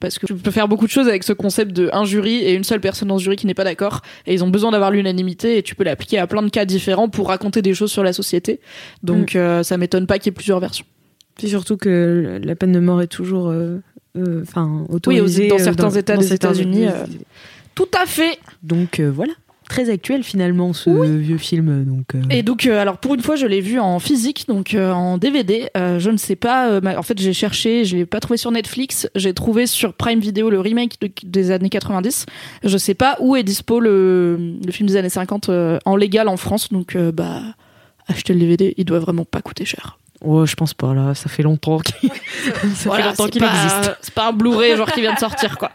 parce 0.00 0.18
que 0.18 0.26
tu 0.26 0.34
peux 0.34 0.50
faire 0.50 0.68
beaucoup 0.68 0.86
de 0.86 0.90
choses 0.90 1.08
avec 1.08 1.22
ce 1.22 1.32
concept 1.32 1.72
de 1.72 1.90
un 1.92 2.04
jury 2.04 2.36
et 2.36 2.54
une 2.54 2.64
seule 2.64 2.80
personne 2.80 3.08
dans 3.08 3.18
ce 3.18 3.24
jury 3.24 3.36
qui 3.36 3.46
n'est 3.46 3.54
pas 3.54 3.64
d'accord 3.64 4.00
et 4.26 4.34
ils 4.34 4.42
ont 4.42 4.48
besoin 4.48 4.70
d'avoir 4.72 4.90
l'unanimité 4.90 5.27
et 5.58 5.62
tu 5.62 5.74
peux 5.74 5.84
l'appliquer 5.84 6.18
à 6.18 6.26
plein 6.26 6.42
de 6.42 6.48
cas 6.50 6.64
différents 6.64 7.08
pour 7.08 7.28
raconter 7.28 7.62
des 7.62 7.74
choses 7.74 7.90
sur 7.92 8.02
la 8.02 8.12
société. 8.12 8.60
Donc 9.02 9.34
Mm. 9.34 9.38
euh, 9.38 9.62
ça 9.62 9.76
m'étonne 9.76 10.06
pas 10.06 10.18
qu'il 10.18 10.26
y 10.26 10.28
ait 10.30 10.32
plusieurs 10.32 10.60
versions. 10.60 10.86
Puis 11.36 11.48
surtout 11.48 11.76
que 11.76 12.40
la 12.42 12.54
peine 12.56 12.72
de 12.72 12.80
mort 12.80 13.00
est 13.02 13.06
toujours, 13.06 13.48
euh, 13.48 13.78
euh, 14.16 14.42
enfin, 14.42 14.84
Oui, 14.88 14.94
autorisée 14.96 15.48
dans 15.48 15.58
certains 15.58 15.90
États 15.90 16.16
des 16.16 16.32
États-Unis, 16.32 16.84
États. 16.84 17.04
Tout 17.74 17.88
à 18.00 18.06
fait. 18.06 18.38
Donc 18.62 19.00
voilà, 19.00 19.32
très 19.68 19.90
actuel 19.90 20.22
finalement 20.22 20.72
ce 20.72 20.90
vieux 20.90 21.38
film. 21.38 21.84
Donc 21.84 22.14
euh, 22.14 22.22
Et 22.30 22.42
donc, 22.42 22.66
euh, 22.66 22.80
alors 22.80 22.98
pour 22.98 23.14
une 23.14 23.20
fois, 23.22 23.36
je 23.36 23.46
l'ai 23.46 23.60
vu 23.60 23.78
en 23.78 23.98
physique, 23.98 24.46
donc 24.48 24.74
euh, 24.74 24.92
en 24.92 25.18
DVD. 25.18 25.68
Je 25.76 26.10
ne 26.10 26.16
sais 26.16 26.36
pas. 26.36 26.80
en 26.96 27.02
fait, 27.02 27.18
j'ai 27.20 27.32
cherché, 27.32 27.84
je 27.84 27.96
l'ai 27.96 28.06
pas 28.06 28.20
trouvé 28.20 28.36
sur 28.36 28.50
Netflix. 28.50 29.08
J'ai 29.14 29.34
trouvé 29.34 29.66
sur 29.66 29.92
Prime 29.94 30.20
Video 30.20 30.50
le 30.50 30.60
remake 30.60 31.00
de- 31.00 31.10
des 31.22 31.50
années 31.50 31.68
90. 31.70 32.26
Je 32.64 32.78
sais 32.78 32.94
pas 32.94 33.16
où 33.20 33.36
est 33.36 33.42
dispo 33.42 33.80
le, 33.80 34.54
le 34.64 34.72
film 34.72 34.88
des 34.88 34.96
années 34.96 35.08
50 35.08 35.48
euh, 35.48 35.78
en 35.84 35.96
légal 35.96 36.28
en 36.28 36.36
France. 36.36 36.72
Donc, 36.72 36.96
bah, 36.96 37.40
acheter 38.08 38.32
le 38.32 38.40
DVD, 38.40 38.74
il 38.76 38.84
doit 38.84 38.98
vraiment 39.00 39.24
pas 39.24 39.40
coûter 39.42 39.64
cher. 39.64 39.98
oh, 40.24 40.46
je 40.46 40.54
pense 40.54 40.72
pas 40.74 40.94
là, 40.94 41.14
ça 41.14 41.28
fait 41.28 41.42
longtemps 41.42 41.78
qu'il 41.78 42.10
ça 42.74 42.88
Voilà, 42.88 43.10
existe. 43.10 43.96
C'est 44.00 44.14
pas 44.14 44.28
un 44.28 44.32
Blu-ray 44.32 44.76
genre 44.76 44.90
qui 44.90 45.00
vient 45.02 45.14
de 45.14 45.18
sortir, 45.18 45.58
quoi. 45.58 45.70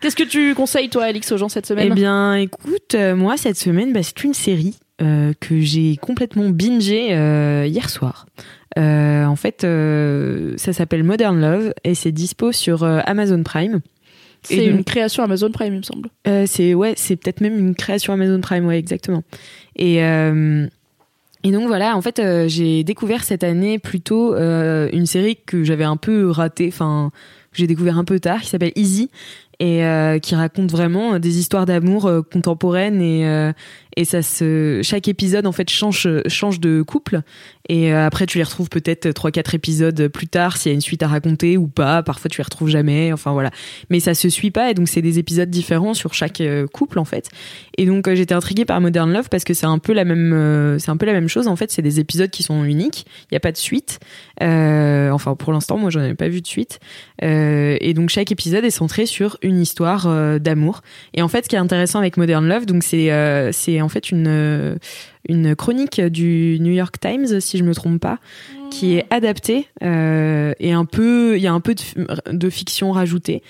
Qu'est-ce 0.00 0.16
que 0.16 0.24
tu 0.24 0.54
conseilles 0.54 0.88
toi, 0.88 1.04
Alix, 1.04 1.30
aux 1.32 1.36
gens 1.36 1.48
cette 1.48 1.66
semaine? 1.66 1.88
Eh 1.90 1.94
bien, 1.94 2.34
écoute, 2.34 2.94
euh, 2.94 3.16
moi 3.16 3.36
cette 3.36 3.58
semaine, 3.58 3.92
bah, 3.92 4.02
c'est 4.02 4.22
une 4.24 4.34
série 4.34 4.76
euh, 5.00 5.32
que 5.40 5.60
j'ai 5.60 5.96
complètement 5.96 6.48
bingé 6.48 7.08
euh, 7.12 7.66
hier 7.66 7.90
soir. 7.90 8.26
En 8.76 9.36
fait, 9.36 9.66
ça 10.56 10.72
s'appelle 10.72 11.02
Modern 11.02 11.40
Love 11.40 11.72
et 11.82 11.96
c'est 11.96 12.12
dispo 12.12 12.52
sur 12.52 12.84
Amazon 12.84 13.42
Prime. 13.42 13.80
C'est 14.42 14.66
une 14.66 14.84
création 14.84 15.24
Amazon 15.24 15.50
Prime, 15.50 15.74
il 15.74 15.78
me 15.78 15.82
semble. 15.82 16.10
C'est 16.46 16.74
ouais, 16.74 16.94
c'est 16.96 17.16
peut-être 17.16 17.40
même 17.40 17.58
une 17.58 17.74
création 17.74 18.12
Amazon 18.12 18.40
Prime, 18.40 18.66
ouais, 18.66 18.78
exactement. 18.78 19.24
Et 19.74 20.00
et 21.44 21.52
donc 21.52 21.66
voilà, 21.68 21.96
en 21.96 22.02
fait, 22.02 22.18
euh, 22.18 22.48
j'ai 22.48 22.82
découvert 22.82 23.22
cette 23.22 23.44
année 23.44 23.78
plutôt 23.78 24.34
euh, 24.34 24.88
une 24.92 25.06
série 25.06 25.36
que 25.36 25.62
j'avais 25.62 25.84
un 25.84 25.96
peu 25.96 26.30
ratée, 26.30 26.68
enfin 26.68 27.12
que 27.52 27.58
j'ai 27.58 27.66
découvert 27.66 27.96
un 27.96 28.04
peu 28.04 28.18
tard, 28.18 28.40
qui 28.40 28.48
s'appelle 28.48 28.72
Easy 28.74 29.10
et 29.60 29.84
euh, 29.84 30.18
qui 30.18 30.34
raconte 30.34 30.70
vraiment 30.70 31.18
des 31.18 31.38
histoires 31.38 31.66
d'amour 31.66 32.06
euh, 32.06 32.22
contemporaines 32.22 33.02
et 33.02 33.26
euh, 33.26 33.52
et 33.98 34.04
ça 34.04 34.22
se 34.22 34.80
chaque 34.84 35.08
épisode 35.08 35.44
en 35.44 35.50
fait 35.50 35.68
change 35.68 36.08
change 36.28 36.60
de 36.60 36.82
couple. 36.82 37.22
Et 37.68 37.92
euh, 37.92 38.06
après 38.06 38.26
tu 38.26 38.38
les 38.38 38.44
retrouves 38.44 38.68
peut-être 38.68 39.10
trois 39.10 39.32
quatre 39.32 39.56
épisodes 39.56 40.06
plus 40.06 40.28
tard 40.28 40.56
s'il 40.56 40.70
y 40.70 40.72
a 40.72 40.74
une 40.74 40.80
suite 40.80 41.02
à 41.02 41.08
raconter 41.08 41.56
ou 41.56 41.66
pas. 41.66 42.04
Parfois 42.04 42.30
tu 42.30 42.38
les 42.38 42.44
retrouves 42.44 42.68
jamais. 42.68 43.12
Enfin 43.12 43.32
voilà. 43.32 43.50
Mais 43.90 43.98
ça 43.98 44.14
se 44.14 44.28
suit 44.28 44.52
pas. 44.52 44.70
Et 44.70 44.74
donc 44.74 44.88
c'est 44.88 45.02
des 45.02 45.18
épisodes 45.18 45.50
différents 45.50 45.94
sur 45.94 46.14
chaque 46.14 46.40
euh, 46.40 46.68
couple 46.68 47.00
en 47.00 47.04
fait. 47.04 47.28
Et 47.76 47.86
donc 47.86 48.06
euh, 48.06 48.14
j'étais 48.14 48.34
intriguée 48.34 48.64
par 48.64 48.80
Modern 48.80 49.12
Love 49.12 49.28
parce 49.30 49.42
que 49.42 49.52
c'est 49.52 49.66
un 49.66 49.78
peu 49.78 49.92
la 49.92 50.04
même 50.04 50.78
c'est 50.78 50.90
un 50.90 50.96
peu 50.96 51.06
la 51.06 51.12
même 51.12 51.28
chose 51.28 51.48
en 51.48 51.56
fait. 51.56 51.72
C'est 51.72 51.82
des 51.82 51.98
épisodes 51.98 52.30
qui 52.30 52.44
sont 52.44 52.62
uniques. 52.62 53.04
Il 53.32 53.34
y 53.34 53.36
a 53.36 53.40
pas 53.40 53.52
de 53.52 53.56
suite. 53.56 53.98
Enfin 54.40 55.34
pour 55.34 55.52
l'instant 55.52 55.76
moi 55.76 55.90
j'en 55.90 56.04
ai 56.04 56.14
pas 56.14 56.28
vu 56.28 56.40
de 56.40 56.46
suite. 56.46 56.78
Et 57.20 57.94
donc 57.94 58.10
chaque 58.10 58.30
épisode 58.30 58.64
est 58.64 58.70
centré 58.70 59.06
sur 59.06 59.38
une 59.42 59.60
histoire 59.60 60.38
d'amour. 60.38 60.82
Et 61.14 61.22
en 61.22 61.28
fait 61.28 61.46
ce 61.46 61.48
qui 61.48 61.56
est 61.56 61.58
intéressant 61.58 61.98
avec 61.98 62.16
Modern 62.16 62.46
Love 62.46 62.64
donc 62.64 62.84
c'est 62.84 63.08
c'est 63.52 63.87
en 63.88 63.90
fait 63.90 64.10
une 64.10 64.26
euh, 64.28 64.76
une 65.28 65.56
chronique 65.56 66.00
du 66.00 66.58
New 66.60 66.72
York 66.72 66.96
Times 67.00 67.40
si 67.40 67.56
je 67.58 67.64
me 67.64 67.74
trompe 67.74 68.00
pas 68.00 68.18
qui 68.70 68.96
est 68.96 69.06
adaptée 69.10 69.66
euh, 69.82 70.52
et 70.60 70.72
un 70.72 70.84
peu 70.84 71.36
il 71.38 71.42
y 71.42 71.46
a 71.46 71.52
un 71.54 71.60
peu 71.60 71.74
de, 71.74 71.82
de 72.32 72.50
fiction 72.50 72.92
rajoutée. 72.92 73.42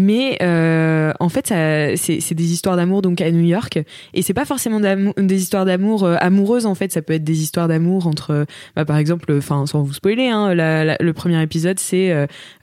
Mais 0.00 0.38
euh, 0.42 1.12
en 1.18 1.28
fait 1.28 1.48
c'est 1.48 2.34
des 2.34 2.52
histoires 2.52 2.76
d'amour 2.76 3.02
donc 3.02 3.20
à 3.20 3.32
New 3.32 3.42
York. 3.44 3.80
Et 4.14 4.22
c'est 4.22 4.32
pas 4.32 4.44
forcément 4.44 4.78
des 4.78 5.42
histoires 5.42 5.64
d'amour 5.64 6.04
euh, 6.04 6.14
amoureuses 6.20 6.66
en 6.66 6.76
fait. 6.76 6.92
Ça 6.92 7.02
peut 7.02 7.14
être 7.14 7.24
des 7.24 7.42
histoires 7.42 7.66
d'amour 7.66 8.06
entre 8.06 8.46
bah, 8.76 8.84
par 8.84 8.96
exemple 8.96 9.32
enfin 9.36 9.66
sans 9.66 9.82
vous 9.82 9.92
spoiler 9.92 10.28
hein, 10.28 10.54
la- 10.54 10.84
la- 10.84 10.96
le 11.00 11.12
premier 11.12 11.42
épisode 11.42 11.80
c'est 11.80 12.12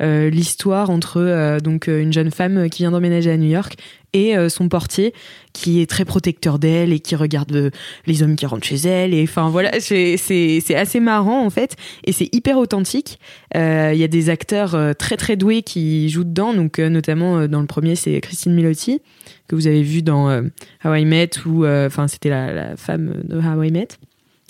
euh, 0.02 0.30
l'histoire 0.30 0.90
entre 0.90 1.60
donc 1.60 1.88
une 1.88 2.14
jeune 2.14 2.32
femme 2.32 2.70
qui 2.70 2.84
vient 2.84 2.92
d'emménager 2.92 3.32
à 3.32 3.38
New 3.38 3.50
York 3.50 3.76
et 4.16 4.36
euh, 4.38 4.50
son 4.50 4.70
portier 4.70 5.14
qui 5.54 5.82
est 5.82 5.90
très 5.90 6.06
protecteur 6.06 6.58
d'elle 6.58 6.92
et 6.94 7.00
qui 7.00 7.16
regarde 7.16 7.56
euh, 7.56 7.70
les 8.08 8.24
hommes 8.24 8.36
qui 8.36 8.46
rentrent 8.46 8.66
chez 8.66 8.78
elle 8.88 9.14
et 9.14 9.24
enfin 9.24 9.50
voilà 9.50 9.72
c'est 9.80 10.76
assez 10.76 11.00
marrant 11.00 11.46
en 11.46 11.50
fait 11.50 11.76
et 12.06 12.12
c'est 12.12 12.30
hyper 12.34 12.58
authentique 12.58 13.20
Euh, 13.56 13.92
il 13.94 14.00
y 14.00 14.04
a 14.04 14.08
des 14.08 14.30
acteurs 14.30 14.96
très 14.98 15.18
très 15.18 15.36
doués 15.36 15.62
qui 15.62 16.10
jouent 16.10 16.24
dedans 16.24 16.54
donc 16.54 16.80
euh, 16.80 16.90
notamment 16.90 17.48
dans 17.48 17.62
le 17.62 17.68
premier 17.68 17.96
c'est 17.96 18.20
Christine 18.22 18.54
Milotti 18.54 19.02
que 19.48 19.56
vous 19.56 19.68
avez 19.68 19.84
vu 19.84 20.02
dans 20.02 20.30
How 20.84 20.94
I 20.96 21.06
Met 21.06 21.30
ou 21.46 21.66
enfin 21.66 22.08
c'était 22.08 22.30
la, 22.30 22.54
la 22.54 22.78
femme 22.78 23.22
de 23.24 23.38
How 23.38 23.64
I 23.64 23.72
Met 23.72 23.90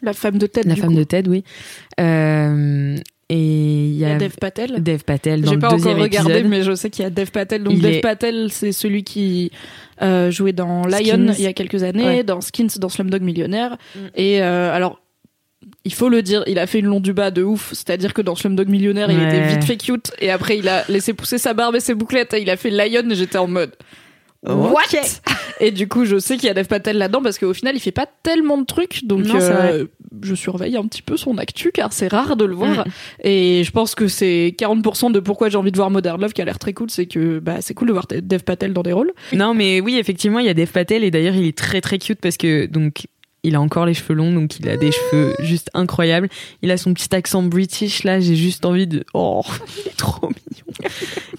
La 0.03 0.13
femme 0.13 0.37
de 0.37 0.47
tête. 0.47 0.65
la 0.65 0.75
du 0.75 0.81
femme 0.81 0.91
coup. 0.91 0.97
de 0.99 1.03
Ted 1.03 1.29
oui 1.29 1.43
Euh, 1.99 2.95
et 3.29 3.87
il 3.87 3.95
y 3.97 4.05
a 4.05 4.17
Dev 4.17 4.33
Patel. 4.39 4.83
Dev 4.83 4.99
Patel 5.03 5.41
dans 5.41 5.51
J'ai 5.51 5.57
pas 5.57 5.73
encore 5.73 5.95
regardé, 5.97 6.31
épisode 6.33 6.49
mais 6.49 6.61
je 6.61 6.75
sais 6.75 6.89
qu'il 6.89 7.03
y 7.03 7.05
a 7.07 7.09
Dev 7.09 7.29
Patel. 7.31 7.63
Donc 7.63 7.73
Il 7.73 7.81
Dev 7.81 7.93
est- 7.93 8.01
Patel, 8.01 8.49
c'est 8.51 8.71
celui 8.71 9.03
qui 9.03 9.51
euh, 10.01 10.29
jouait 10.29 10.53
dans 10.53 10.83
Lion 10.83 10.97
Skins. 10.99 11.33
il 11.37 11.43
y 11.43 11.47
a 11.47 11.53
quelques 11.53 11.81
années, 11.83 12.05
Ouais. 12.05 12.23
dans 12.23 12.41
Skins, 12.41 12.67
dans 12.77 12.89
Slumdog 12.89 13.21
Millionnaire. 13.23 13.77
Mm. 13.95 13.99
Et 14.15 14.41
euh, 14.43 14.71
alors, 14.73 15.01
il 15.83 15.93
faut 15.93 16.09
le 16.09 16.21
dire, 16.21 16.43
il 16.45 16.59
a 16.59 16.67
fait 16.67 16.79
une 16.79 16.85
long 16.85 16.99
du 16.99 17.13
bas 17.13 17.31
de 17.31 17.41
ouf. 17.41 17.69
C'est-à-dire 17.73 18.13
que 18.13 18.21
dans 18.21 18.35
Slumdog 18.35 18.67
Millionnaire, 18.69 19.09
il 19.09 19.19
était 19.21 19.47
vite 19.47 19.63
fait 19.63 19.77
cute, 19.77 20.11
et 20.19 20.29
après 20.29 20.57
il 20.59 20.67
a 20.69 20.83
laissé 20.89 21.13
pousser 21.13 21.37
sa 21.39 21.53
barbe 21.55 21.75
et 21.75 21.79
ses 21.79 21.95
bouclettes, 21.95 22.33
et 22.35 22.41
il 22.41 22.49
a 22.51 22.57
fait 22.57 22.69
Lion, 22.69 23.09
et 23.09 23.15
j'étais 23.15 23.39
en 23.39 23.47
mode. 23.47 23.71
What? 24.47 24.81
Et 25.59 25.71
du 25.71 25.87
coup, 25.87 26.05
je 26.05 26.19
sais 26.19 26.35
qu'il 26.37 26.45
y 26.45 26.49
a 26.49 26.53
Dev 26.53 26.65
Patel 26.65 26.97
là-dedans 26.99 27.23
parce 27.23 27.39
qu'au 27.39 27.53
final, 27.53 27.75
il 27.75 27.79
fait 27.79 27.91
pas 27.91 28.05
tellement 28.21 28.59
de 28.59 28.65
trucs. 28.65 29.05
Donc, 29.05 29.25
euh, 29.33 29.85
je 30.21 30.35
surveille 30.35 30.77
un 30.77 30.85
petit 30.85 31.01
peu 31.01 31.17
son 31.17 31.37
actu 31.37 31.71
car 31.71 31.93
c'est 31.93 32.07
rare 32.07 32.35
de 32.35 32.45
le 32.45 32.55
voir. 32.55 32.85
Mm. 32.85 32.91
Et 33.23 33.63
je 33.63 33.71
pense 33.71 33.95
que 33.95 34.07
c'est 34.07 34.55
40% 34.57 35.11
de 35.11 35.19
pourquoi 35.19 35.49
j'ai 35.49 35.57
envie 35.57 35.71
de 35.71 35.77
voir 35.77 35.89
Modern 35.89 36.21
Love 36.21 36.33
qui 36.33 36.41
a 36.41 36.45
l'air 36.45 36.59
très 36.59 36.73
cool. 36.73 36.89
C'est 36.89 37.05
que 37.05 37.39
bah, 37.39 37.57
c'est 37.61 37.73
cool 37.73 37.87
de 37.87 37.93
voir 37.93 38.07
Dev 38.07 38.39
Patel 38.39 38.73
dans 38.73 38.83
des 38.83 38.93
rôles. 38.93 39.11
Non, 39.33 39.53
mais 39.53 39.81
oui, 39.81 39.97
effectivement, 39.97 40.39
il 40.39 40.45
y 40.45 40.49
a 40.49 40.53
Dev 40.53 40.67
Patel 40.67 41.03
et 41.03 41.11
d'ailleurs, 41.11 41.35
il 41.35 41.45
est 41.45 41.57
très 41.57 41.81
très 41.81 41.99
cute 41.99 42.19
parce 42.19 42.37
que 42.37 42.65
donc 42.65 43.07
il 43.45 43.55
a 43.55 43.61
encore 43.61 43.85
les 43.85 43.93
cheveux 43.93 44.15
longs, 44.15 44.33
donc 44.33 44.59
il 44.59 44.67
a 44.69 44.75
des 44.75 44.91
cheveux 44.91 45.35
juste 45.39 45.69
incroyables. 45.73 46.29
Il 46.63 46.71
a 46.71 46.77
son 46.77 46.93
petit 46.93 47.13
accent 47.15 47.43
british 47.43 48.03
là, 48.03 48.19
j'ai 48.19 48.35
juste 48.35 48.65
envie 48.65 48.87
de. 48.87 49.03
Oh, 49.13 49.43
il 49.85 49.89
est 49.89 49.97
trop 49.97 50.27
mignon. 50.27 50.89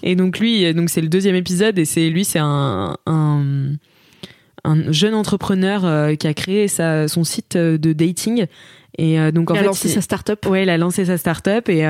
Et 0.03 0.15
donc 0.15 0.39
lui, 0.39 0.73
donc 0.73 0.89
c'est 0.89 1.01
le 1.01 1.09
deuxième 1.09 1.35
épisode 1.35 1.77
et 1.77 1.85
c'est 1.85 2.09
lui, 2.09 2.23
c'est 2.23 2.39
un, 2.39 2.97
un, 3.05 3.73
jeune 4.89 5.13
entrepreneur 5.13 5.85
euh, 5.85 6.15
qui 6.15 6.27
a 6.27 6.33
créé 6.33 6.67
sa, 6.67 7.07
son 7.07 7.23
site 7.23 7.55
euh, 7.55 7.77
de 7.77 7.93
dating. 7.93 8.45
Et 8.99 9.19
euh, 9.19 9.31
donc 9.31 9.51
en 9.51 9.55
il 9.55 9.59
a 9.59 9.63
lancé 9.63 9.89
sa 9.89 10.01
start-up. 10.01 10.45
Ouais, 10.47 10.63
il 10.63 10.69
a 10.69 10.77
lancé 10.77 11.05
sa 11.05 11.17
start-up 11.17 11.69
et 11.69 11.85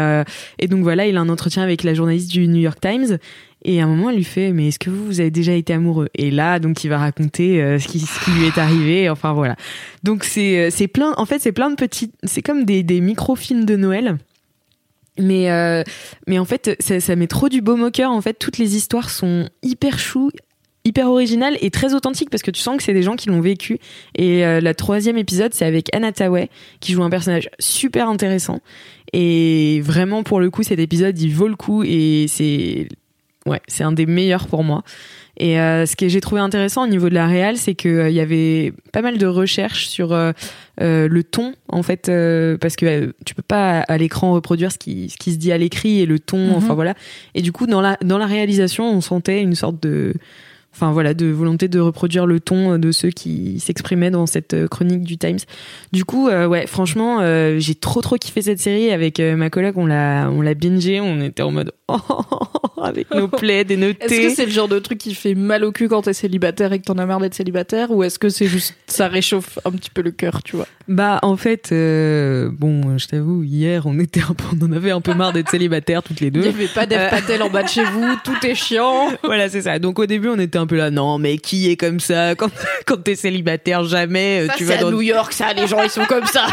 et 0.60 0.68
donc 0.68 0.84
voilà, 0.84 1.08
il 1.08 1.16
a 1.16 1.22
un 1.22 1.30
entretien 1.30 1.64
avec 1.64 1.84
la 1.84 1.94
journaliste 1.94 2.30
du 2.30 2.48
New 2.48 2.60
York 2.60 2.80
Times 2.82 3.18
et 3.64 3.82
à 3.82 3.86
un 3.86 3.88
moment, 3.88 4.10
elle 4.10 4.18
lui 4.18 4.24
fait 4.24 4.52
Mais 4.52 4.68
est-ce 4.68 4.80
que 4.80 4.90
vous, 4.90 5.06
vous 5.06 5.20
avez 5.20 5.32
déjà 5.32 5.54
été 5.54 5.74
amoureux? 5.74 6.10
Et 6.16 6.32
là, 6.32 6.60
donc, 6.60 6.84
il 6.84 6.90
va 6.90 6.98
raconter 6.98 7.62
euh, 7.62 7.80
ce, 7.80 7.88
qui, 7.88 8.00
ce, 8.00 8.26
qui, 8.26 8.32
lui 8.32 8.46
est 8.46 8.58
arrivé. 8.58 9.10
Enfin, 9.10 9.34
voilà. 9.34 9.56
Donc, 10.04 10.24
c'est, 10.24 10.70
c'est 10.72 10.88
plein. 10.88 11.14
En 11.18 11.26
fait, 11.26 11.40
c'est 11.40 11.52
plein 11.52 11.70
de 11.70 11.76
petits. 11.76 12.12
C'est 12.24 12.42
comme 12.42 12.66
des, 12.66 12.84
des 12.84 13.02
micro-films 13.02 13.66
de 13.66 13.76
Noël. 13.76 14.18
Mais, 15.20 15.50
mais 16.28 16.38
en 16.38 16.46
fait, 16.46 16.76
ça, 16.80 17.00
ça, 17.00 17.16
met 17.16 17.26
trop 17.26 17.50
du 17.50 17.62
baume 17.62 17.82
au 17.82 17.90
cœur. 17.90 18.12
En 18.12 18.22
fait, 18.22 18.36
toutes 18.36 18.60
les 18.60 18.76
histoires 18.76 19.10
sont 19.10 19.50
hyper 19.64 19.98
chou, 19.98 20.30
hyper 20.88 21.10
originales 21.10 21.58
et 21.62 21.70
très 21.70 21.94
authentiques 21.94 22.29
parce 22.29 22.44
que 22.44 22.51
tu 22.51 22.62
sens 22.62 22.77
que 22.77 22.84
c'est 22.84 22.94
des 22.94 23.03
gens 23.03 23.15
qui 23.15 23.29
l'ont 23.29 23.41
vécu. 23.41 23.79
Et 24.15 24.46
euh, 24.46 24.62
le 24.62 24.74
troisième 24.74 25.17
épisode, 25.17 25.53
c'est 25.53 25.65
avec 25.65 25.94
Anna 25.94 26.12
Tawai 26.12 26.50
qui 26.79 26.94
joue 26.94 27.03
un 27.03 27.10
personnage 27.10 27.50
super 27.60 28.10
intéressant. 28.10 28.60
Et 29.13 29.82
vraiment, 29.84 30.24
pour 30.24 30.39
le 30.39 30.50
coup, 30.50 30.63
cet 30.63 30.79
épisode, 30.79 31.20
il 31.20 31.34
vaut 31.34 31.48
le 31.48 31.56
coup 31.56 31.84
et 31.84 32.25
c'est 32.27 32.88
ouais, 33.46 33.62
c'est 33.67 33.84
un 33.84 33.91
des 33.91 34.06
meilleurs 34.06 34.48
pour 34.48 34.63
moi. 34.63 34.84
Et 35.39 35.60
euh, 35.60 35.86
ce 35.86 35.96
que 35.96 36.08
j'ai 36.08 36.20
trouvé 36.20 36.41
intéressant 36.41 36.84
au 36.84 36.88
niveau 36.88 37.10
de 37.10 37.13
la 37.13 37.27
réal, 37.27 37.58
c'est 37.58 37.75
qu'il 37.75 37.91
euh, 37.91 38.10
y 38.10 38.20
avait 38.20 38.74
pas 38.91 39.03
mal 39.03 39.20
de 39.20 39.27
recherches 39.27 39.88
sur 39.88 40.12
euh, 40.12 40.34
le 40.79 41.24
ton, 41.24 41.53
en 41.67 41.84
fait, 41.84 42.12
parce 42.60 42.75
que 42.75 43.13
tu 43.25 43.36
peux 43.36 43.44
pas 43.44 43.82
à 43.82 43.98
l'écran 43.98 44.34
reproduire 44.34 44.72
ce 44.72 44.77
qui, 44.77 45.10
ce 45.10 45.17
qui 45.17 45.32
se 45.32 45.38
dit 45.38 45.51
à 45.51 45.58
l'écrit 45.58 46.01
et 46.01 46.06
le 46.06 46.20
ton, 46.20 46.56
enfin 46.56 46.70
mhm. 46.70 46.75
voilà. 46.75 46.94
Et 47.36 47.41
du 47.41 47.51
coup, 47.51 47.67
dans 47.67 47.82
la, 47.82 47.98
dans 48.03 48.17
la 48.17 48.25
réalisation, 48.25 48.89
on 48.89 49.01
sentait 49.01 49.41
une 49.41 49.56
sorte 49.56 49.82
de 49.82 50.13
enfin 50.77 50.91
voilà, 50.91 51.15
de 51.15 51.25
volonté 51.25 51.67
de 51.67 51.79
reproduire 51.79 52.27
le 52.27 52.39
ton 52.39 52.77
de 52.77 52.91
ceux 52.91 53.10
qui 53.10 53.60
s'exprimaient 53.60 54.12
dans 54.12 54.27
cette 54.27 54.53
euh, 54.53 54.67
chronique 54.67 55.01
du 55.01 55.17
Times. 55.17 55.39
Du 55.91 56.05
coup, 56.05 56.29
euh, 56.29 56.46
ouais, 56.46 56.67
franchement, 56.67 57.17
euh, 57.22 57.57
j'ai 57.57 57.74
trop 57.74 58.01
trop 58.01 58.17
kiffé 58.17 58.43
cette 58.43 58.60
série 58.60 58.91
avec 58.91 59.19
ma 59.19 59.50
collègue. 59.50 59.74
On 59.77 59.88
l'a, 59.88 60.29
on 60.29 60.41
l'a 60.41 60.53
bingé. 60.53 61.01
On 61.01 61.19
était 61.22 61.41
en 61.41 61.51
mode 61.51 61.72
oh, 61.88 61.98
avec 62.81 63.10
nos 63.12 63.27
plaids 63.27 63.65
et 63.69 63.77
nos 63.77 63.91
thés. 63.93 64.05
Est-ce 64.05 64.22
que 64.22 64.36
c'est 64.36 64.46
le 64.46 64.51
genre 64.51 64.67
de 64.67 64.77
truc 64.77 65.00
qui 65.00 65.15
fait 65.15 65.34
mal 65.34 65.63
au 65.63 65.72
cul 65.72 65.88
quand 65.88 66.03
t'es 66.03 66.13
célibataire 66.13 66.72
et 66.74 66.79
que 66.79 66.86
t'en 66.86 66.98
as 67.00 67.05
marre 67.05 67.19
d'être 67.19 67.34
célibataire, 67.34 67.89
ou 67.91 68.03
est-ce 68.03 68.19
que 68.19 68.29
c'est 68.29 68.48
juste 68.48 68.75
ça 68.86 69.07
réchauffe 69.07 69.57
un 69.65 69.72
petit 69.72 69.89
peu 69.89 70.03
le 70.03 70.12
cœur, 70.12 70.43
tu 70.43 70.55
vois? 70.55 70.67
Bah 70.88 71.20
en 71.22 71.36
fait, 71.36 71.70
bon, 71.72 72.98
je 72.98 73.08
t'avoue, 73.08 73.44
hier 73.44 73.86
on 73.86 74.00
était 74.00 74.22
un 74.22 74.34
peu, 74.34 74.46
on 74.60 74.65
en 74.65 74.72
avait 74.72 74.91
un 74.91 75.01
peu 75.01 75.13
marre 75.13 75.34
d'être 75.34 75.50
célibataire 75.50 76.03
toutes 76.03 76.22
les 76.22 76.32
deux. 76.32 76.41
Il 76.41 76.50
n'y 76.50 76.56
avait 76.56 76.67
pas 76.67 76.86
d'Eve 76.86 77.10
Patel 77.10 77.44
en 77.44 77.50
bas 77.50 77.63
de 77.63 77.67
chez 77.67 77.84
vous, 77.84 78.06
tout 78.24 78.46
est 78.46 78.56
chiant. 78.56 79.10
voilà, 79.24 79.50
c'est 79.50 79.63
ça. 79.63 79.79
Donc 79.79 80.00
au 80.00 80.06
début, 80.06 80.29
on 80.29 80.39
était 80.39 80.58
un 80.58 80.67
peu 80.67 80.75
là, 80.75 80.91
non, 80.91 81.17
mais 81.17 81.38
qui 81.38 81.70
est 81.70 81.77
comme 81.77 82.00
ça? 82.00 82.36
Quand, 82.36 82.50
quand 82.86 82.98
t'es 82.98 83.15
célibataire 83.15 83.84
Jamais 83.84 84.48
euh, 84.48 84.53
tu 84.58 84.65
vas 84.65 84.77
dans. 84.77 84.89
à 84.89 84.91
New 84.91 85.01
York, 85.01 85.34
ça, 85.34 85.53
les 85.53 85.67
gens, 85.67 85.82
ils 85.84 85.89
sont 85.89 86.06
comme 86.06 86.25
ça. 86.25 86.48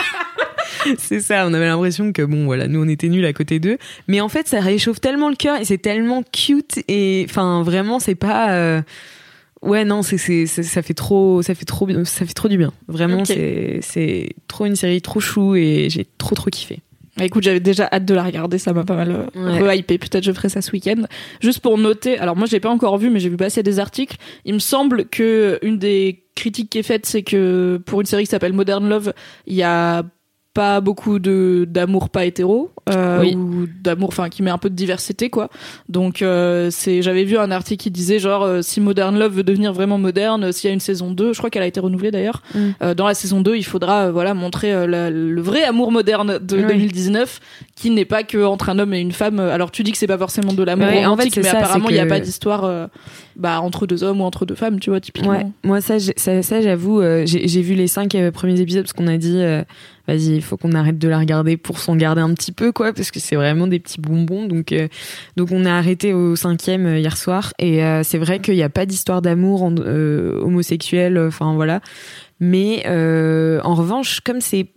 c'est 0.98 1.20
ça, 1.20 1.46
on 1.46 1.54
avait 1.54 1.66
l'impression 1.66 2.12
que 2.12 2.22
bon, 2.22 2.44
voilà, 2.44 2.68
nous 2.68 2.82
on 2.82 2.88
était 2.88 3.08
nuls 3.08 3.24
à 3.24 3.32
côté 3.32 3.58
d'eux. 3.58 3.78
Mais 4.08 4.20
en 4.20 4.28
fait, 4.28 4.48
ça 4.48 4.60
réchauffe 4.60 5.00
tellement 5.00 5.28
le 5.28 5.36
cœur 5.36 5.56
et 5.60 5.64
c'est 5.64 5.78
tellement 5.78 6.22
cute 6.22 6.82
et 6.88 7.26
enfin, 7.28 7.62
vraiment, 7.62 7.98
c'est 7.98 8.14
pas. 8.14 8.50
Euh, 8.52 8.82
ouais, 9.64 9.84
non, 9.84 10.02
c'est, 10.02 10.18
c'est, 10.18 10.46
ça 10.46 10.82
fait 10.82 10.94
trop, 10.94 11.42
ça 11.42 11.54
fait 11.54 11.64
trop, 11.64 11.88
ça 12.04 12.24
fait 12.26 12.34
trop 12.34 12.48
du 12.48 12.58
bien. 12.58 12.72
Vraiment, 12.88 13.24
c'est, 13.24 13.80
c'est 13.82 14.30
trop 14.48 14.66
une 14.66 14.76
série 14.76 15.02
trop 15.02 15.20
chou 15.20 15.56
et 15.56 15.88
j'ai 15.90 16.06
trop 16.18 16.34
trop 16.34 16.50
kiffé. 16.50 16.80
Bah, 17.16 17.24
écoute, 17.24 17.44
j'avais 17.44 17.60
déjà 17.60 17.88
hâte 17.92 18.04
de 18.04 18.14
la 18.14 18.24
regarder, 18.24 18.58
ça 18.58 18.72
m'a 18.72 18.84
pas 18.84 18.96
mal 18.96 19.28
euh, 19.36 19.60
re-hypé. 19.60 19.98
Peut-être 19.98 20.24
je 20.24 20.32
ferai 20.32 20.48
ça 20.48 20.60
ce 20.60 20.72
week-end. 20.72 21.02
Juste 21.40 21.60
pour 21.60 21.78
noter, 21.78 22.18
alors 22.18 22.36
moi 22.36 22.46
je 22.46 22.52
l'ai 22.52 22.60
pas 22.60 22.70
encore 22.70 22.98
vu, 22.98 23.08
mais 23.08 23.20
j'ai 23.20 23.28
vu 23.28 23.36
passer 23.36 23.62
des 23.62 23.78
articles. 23.78 24.16
Il 24.44 24.54
me 24.54 24.58
semble 24.58 25.06
que 25.06 25.58
une 25.62 25.78
des 25.78 26.24
critiques 26.34 26.70
qui 26.70 26.78
est 26.78 26.82
faite, 26.82 27.06
c'est 27.06 27.22
que 27.22 27.80
pour 27.86 28.00
une 28.00 28.06
série 28.06 28.24
qui 28.24 28.30
s'appelle 28.30 28.52
Modern 28.52 28.88
Love, 28.88 29.12
il 29.46 29.54
y 29.54 29.62
a 29.62 30.02
pas 30.54 30.80
beaucoup 30.80 31.18
de 31.18 31.66
d'amour 31.68 32.08
pas 32.08 32.24
hétéro 32.24 32.70
euh, 32.88 33.24
ou 33.34 33.66
d'amour 33.82 34.08
enfin 34.08 34.28
qui 34.28 34.42
met 34.42 34.52
un 34.52 34.58
peu 34.58 34.70
de 34.70 34.76
diversité 34.76 35.28
quoi. 35.28 35.50
Donc 35.88 36.22
euh, 36.22 36.68
c'est 36.70 37.02
j'avais 37.02 37.24
vu 37.24 37.36
un 37.36 37.50
article 37.50 37.82
qui 37.82 37.90
disait 37.90 38.20
genre 38.20 38.44
euh, 38.44 38.62
si 38.62 38.80
Modern 38.80 39.18
Love 39.18 39.34
veut 39.34 39.42
devenir 39.42 39.72
vraiment 39.72 39.98
moderne 39.98 40.52
s'il 40.52 40.68
y 40.68 40.70
a 40.70 40.74
une 40.74 40.80
saison 40.80 41.10
2 41.10 41.32
je 41.32 41.38
crois 41.38 41.50
qu'elle 41.50 41.64
a 41.64 41.66
été 41.66 41.80
renouvelée 41.80 42.12
d'ailleurs 42.12 42.42
mm. 42.54 42.60
euh, 42.82 42.94
dans 42.94 43.06
la 43.06 43.14
saison 43.14 43.40
2 43.40 43.56
il 43.56 43.64
faudra 43.64 44.12
voilà 44.12 44.32
montrer 44.32 44.86
le 44.86 45.40
vrai 45.40 45.64
amour 45.64 45.90
moderne 45.90 46.38
de 46.38 46.56
2019 46.62 47.40
qui 47.74 47.90
n'est 47.90 48.04
pas 48.04 48.22
que 48.22 48.44
entre 48.44 48.68
un 48.68 48.78
homme 48.78 48.94
et 48.94 49.00
une 49.00 49.12
femme. 49.12 49.40
Alors 49.40 49.72
tu 49.72 49.82
dis 49.82 49.90
que 49.90 49.98
c'est 49.98 50.06
pas 50.06 50.18
forcément 50.18 50.52
de 50.52 50.62
l'amour 50.62 50.88
romantique 50.88 51.36
mais 51.42 51.48
apparemment 51.48 51.88
il 51.88 51.94
n'y 51.94 52.00
a 52.00 52.06
pas 52.06 52.20
d'histoire 52.20 52.88
bah 53.36 53.60
entre 53.60 53.86
deux 53.86 54.04
hommes 54.04 54.20
ou 54.20 54.24
entre 54.24 54.46
deux 54.46 54.54
femmes 54.54 54.80
tu 54.80 54.90
vois 54.90 55.00
typiquement 55.00 55.52
moi 55.64 55.80
ça 55.80 55.98
ça, 55.98 56.42
ça 56.42 56.60
j'avoue 56.60 57.02
j'ai 57.24 57.62
vu 57.62 57.74
les 57.74 57.86
cinq 57.86 58.16
premiers 58.32 58.60
épisodes 58.60 58.84
parce 58.84 58.92
qu'on 58.92 59.06
a 59.06 59.16
dit 59.16 59.42
vas-y, 60.06 60.36
il 60.36 60.42
faut 60.42 60.56
qu'on 60.56 60.72
arrête 60.72 60.98
de 60.98 61.08
la 61.08 61.18
regarder 61.18 61.56
pour 61.56 61.78
s'en 61.78 61.96
garder 61.96 62.20
un 62.20 62.32
petit 62.34 62.52
peu, 62.52 62.72
quoi, 62.72 62.92
parce 62.92 63.10
que 63.10 63.20
c'est 63.20 63.36
vraiment 63.36 63.66
des 63.66 63.78
petits 63.78 64.00
bonbons. 64.00 64.46
Donc, 64.46 64.72
euh, 64.72 64.88
donc 65.36 65.50
on 65.50 65.64
a 65.64 65.72
arrêté 65.72 66.12
au 66.12 66.36
cinquième 66.36 66.86
euh, 66.86 66.98
hier 66.98 67.16
soir, 67.16 67.52
et 67.58 67.84
euh, 67.84 68.02
c'est 68.02 68.18
vrai 68.18 68.40
qu'il 68.40 68.54
n'y 68.54 68.62
a 68.62 68.68
pas 68.68 68.86
d'histoire 68.86 69.22
d'amour 69.22 69.62
homosexuel, 69.62 71.18
enfin 71.18 71.54
voilà. 71.54 71.80
Mais 72.40 72.84
en 72.86 73.74
revanche, 73.74 74.20
comme 74.20 74.40
c'est 74.40 74.68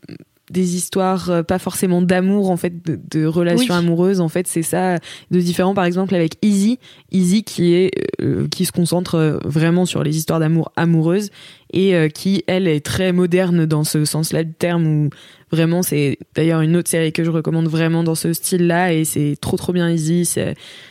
des 0.49 0.75
histoires 0.75 1.29
euh, 1.29 1.43
pas 1.43 1.59
forcément 1.59 2.01
d'amour 2.01 2.49
en 2.49 2.57
fait 2.57 2.73
de, 2.83 3.25
relations 3.25 3.73
amoureuses 3.73 4.21
en 4.21 4.29
fait 4.29 4.47
c'est 4.47 4.61
ça 4.61 4.97
de 5.29 5.39
différent 5.39 5.73
par 5.73 5.85
exemple 5.85 6.15
avec 6.15 6.35
Easy 6.41 6.79
Easy 7.11 7.43
qui 7.43 7.73
est 7.73 7.91
euh, 8.21 8.47
qui 8.47 8.65
se 8.65 8.71
concentre 8.71 9.15
euh, 9.15 9.37
vraiment 9.43 9.85
sur 9.85 10.03
les 10.03 10.15
histoires 10.17 10.39
d'amour 10.39 10.71
amoureuses 10.75 11.29
et 11.73 12.09
qui 12.13 12.45
elle 12.47 12.65
est 12.65 12.79
très 12.79 13.11
moderne 13.11 13.65
dans 13.65 13.83
ce 13.83 14.05
sens-là 14.05 14.45
du 14.45 14.53
terme 14.53 14.87
où 14.87 15.09
vraiment 15.51 15.83
c'est 15.83 16.17
d'ailleurs 16.33 16.61
une 16.61 16.77
autre 16.77 16.89
série 16.89 17.11
que 17.11 17.25
je 17.25 17.29
recommande 17.29 17.67
vraiment 17.67 18.03
dans 18.03 18.15
ce 18.15 18.31
style-là 18.31 18.93
et 18.93 19.03
c'est 19.03 19.35
trop 19.41 19.57
trop 19.57 19.73
bien 19.73 19.89
Easy 19.89 20.23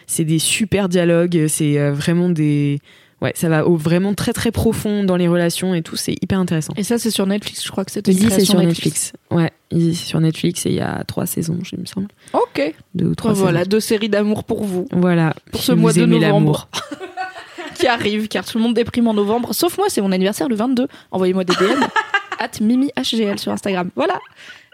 c'est 0.07 0.25
des 0.25 0.39
super 0.39 0.91
dialogues 0.91 1.47
c'est 1.49 1.91
vraiment 1.93 2.29
des 2.29 2.81
ouais, 3.27 3.33
ça 3.35 3.49
va 3.49 3.63
vraiment 3.63 4.15
très 4.15 4.33
très 4.33 4.51
profond 4.51 5.05
dans 5.05 5.17
les 5.17 5.29
relations 5.29 5.75
et 5.75 5.83
tout, 5.83 5.97
c'est 5.97 6.15
hyper 6.23 6.39
intéressant. 6.39 6.73
Et 6.77 6.83
ça, 6.83 6.99
c'est 6.99 7.11
sur 7.11 7.27
Netflix, 7.27 7.65
je 7.65 7.71
crois 7.71 7.85
que 7.85 7.93
c'était 7.93 8.13
Easy, 8.13 8.31
c'est 8.31 8.45
sur 8.45 8.59
Netflix. 8.59 9.13
Ouais, 9.31 9.51
Easy, 9.71 9.95
c'est 9.95 10.07
sur 10.07 10.21
Netflix 10.21 10.67
et 10.67 10.71
il 10.71 10.77
y 10.77 10.81
a 10.81 11.05
trois 11.05 11.27
saisons, 11.27 11.59
je 11.63 11.77
me 11.77 11.85
semble. 11.85 12.09
Ok. 12.33 12.75
Deux 12.95 13.07
ou 13.07 13.15
trois. 13.15 13.33
voilà, 13.33 13.65
deux 13.65 13.81
séries 13.81 14.09
d'amour 14.09 14.45
pour 14.45 14.65
vous. 14.65 14.87
Voilà. 14.93 15.35
Pour 15.53 15.63
ce 15.63 15.73
mois 15.73 15.93
de 15.93 16.05
novembre. 16.05 16.69
qui 17.75 17.87
arrive, 17.87 18.29
car 18.29 18.45
tout 18.45 18.57
le 18.57 18.65
monde 18.65 18.75
déprime 18.75 19.07
en 19.09 19.15
novembre, 19.15 19.55
sauf 19.55 19.77
moi, 19.77 19.89
c'est 19.91 20.01
mon 20.01 20.13
anniversaire 20.13 20.49
le 20.49 20.57
22. 20.57 20.89
Envoyez-moi 21.11 21.45
des 21.45 21.55
DM. 21.55 21.85
at 22.39 22.61
MimiHGL 22.61 23.39
sur 23.39 23.53
Instagram. 23.53 23.91
Voilà. 23.97 24.19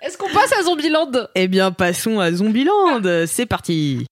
Est-ce 0.05 0.19
qu'on 0.19 0.29
passe 0.29 0.53
à 0.59 0.63
Zombieland? 0.65 1.13
Eh 1.35 1.47
bien, 1.47 1.71
passons 1.71 2.19
à 2.19 2.33
Zombieland. 2.33 3.03
C'est 3.27 3.47
parti. 3.47 4.07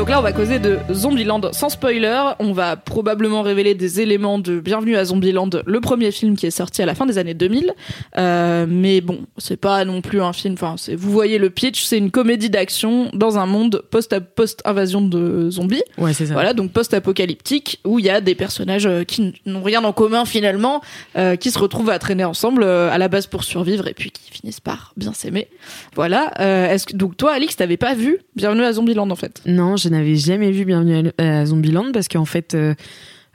Donc 0.00 0.08
là, 0.08 0.18
on 0.18 0.22
va 0.22 0.32
causer 0.32 0.58
de 0.58 0.78
Zombieland 0.90 1.42
sans 1.52 1.68
spoiler. 1.68 2.22
On 2.38 2.54
va 2.54 2.76
probablement 2.76 3.42
révéler 3.42 3.74
des 3.74 4.00
éléments 4.00 4.38
de 4.38 4.58
Bienvenue 4.58 4.96
à 4.96 5.04
Zombieland, 5.04 5.50
le 5.66 5.80
premier 5.82 6.10
film 6.10 6.38
qui 6.38 6.46
est 6.46 6.50
sorti 6.50 6.80
à 6.80 6.86
la 6.86 6.94
fin 6.94 7.04
des 7.04 7.18
années 7.18 7.34
2000. 7.34 7.74
Euh, 8.16 8.64
mais 8.66 9.02
bon, 9.02 9.26
c'est 9.36 9.58
pas 9.58 9.84
non 9.84 10.00
plus 10.00 10.22
un 10.22 10.32
film. 10.32 10.54
Enfin, 10.54 10.76
vous 10.96 11.10
voyez 11.10 11.36
le 11.36 11.50
pitch, 11.50 11.84
c'est 11.84 11.98
une 11.98 12.10
comédie 12.10 12.48
d'action 12.48 13.10
dans 13.12 13.36
un 13.36 13.44
monde 13.44 13.82
post-invasion 13.90 15.02
de 15.02 15.50
zombies. 15.50 15.82
Ouais, 15.98 16.14
c'est 16.14 16.24
ça. 16.24 16.32
Voilà, 16.32 16.54
donc 16.54 16.72
post-apocalyptique 16.72 17.80
où 17.84 17.98
il 17.98 18.06
y 18.06 18.10
a 18.10 18.22
des 18.22 18.34
personnages 18.34 18.86
euh, 18.86 19.04
qui 19.04 19.34
n'ont 19.44 19.62
rien 19.62 19.84
en 19.84 19.92
commun 19.92 20.24
finalement, 20.24 20.80
euh, 21.18 21.36
qui 21.36 21.50
se 21.50 21.58
retrouvent 21.58 21.90
à 21.90 21.98
traîner 21.98 22.24
ensemble 22.24 22.64
à 22.64 22.96
la 22.96 23.08
base 23.08 23.26
pour 23.26 23.44
survivre 23.44 23.86
et 23.86 23.92
puis 23.92 24.10
qui 24.12 24.30
finissent 24.30 24.60
par 24.60 24.94
bien 24.96 25.12
s'aimer. 25.12 25.48
Voilà. 25.94 26.32
Est-ce 26.72 26.86
que 26.86 26.96
donc 26.96 27.18
toi, 27.18 27.34
Alix, 27.34 27.54
t'avais 27.54 27.76
pas 27.76 27.92
vu 27.92 28.20
Bienvenue 28.34 28.62
à 28.62 28.72
Zombieland 28.72 29.10
en 29.10 29.16
fait? 29.16 29.42
Non, 29.44 29.76
je 29.76 29.89
n'avais 29.90 30.16
jamais 30.16 30.50
vu 30.50 30.64
Bienvenue 30.64 31.10
à 31.18 31.46
Zombieland 31.46 31.92
parce 31.92 32.08
qu'en 32.08 32.24
fait, 32.24 32.54
euh, 32.54 32.74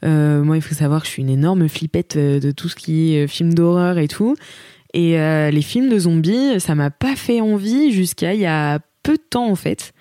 euh, 0.03 0.43
moi, 0.43 0.57
il 0.57 0.61
faut 0.61 0.75
savoir 0.75 1.01
que 1.01 1.07
je 1.07 1.11
suis 1.11 1.21
une 1.21 1.29
énorme 1.29 1.67
flippette 1.67 2.15
euh, 2.15 2.39
de 2.39 2.51
tout 2.51 2.69
ce 2.69 2.75
qui 2.75 3.15
est 3.15 3.27
film 3.27 3.53
d'horreur 3.53 3.97
et 3.97 4.07
tout. 4.07 4.35
Et 4.93 5.17
les 5.51 5.61
films 5.61 5.89
de 5.89 5.99
zombies, 5.99 6.57
ça 6.61 6.73
m'a 6.73 6.89
pas 6.89 7.17
fait 7.17 7.41
envie 7.41 7.91
jusqu'à 7.91 8.33
il 8.33 8.39
y 8.39 8.45
a 8.45 8.79
peu 9.03 9.15
de 9.17 9.23
temps 9.29 9.49
en 9.49 9.55
fait, 9.55 9.91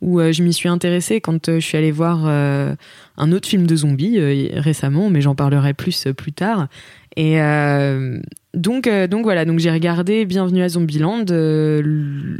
où 0.00 0.22
je 0.22 0.42
m'y 0.42 0.54
suis 0.54 0.70
intéressée 0.70 1.20
quand 1.20 1.50
je 1.52 1.60
suis 1.60 1.76
allée 1.76 1.90
voir 1.90 2.24
un 2.24 3.32
autre 3.32 3.46
film 3.46 3.66
de 3.66 3.76
zombies 3.76 4.18
récemment, 4.54 5.10
mais 5.10 5.20
j'en 5.20 5.34
parlerai 5.34 5.74
plus 5.74 6.08
plus 6.16 6.32
tard. 6.32 6.68
Et 7.16 7.38
donc, 8.58 8.88
euh, 8.88 9.06
donc 9.06 9.22
voilà, 9.22 9.44
donc 9.44 9.60
j'ai 9.60 9.70
regardé 9.70 10.24
Bienvenue 10.24 10.62
à 10.62 10.68
Zombieland 10.68 11.24
euh, 11.30 11.80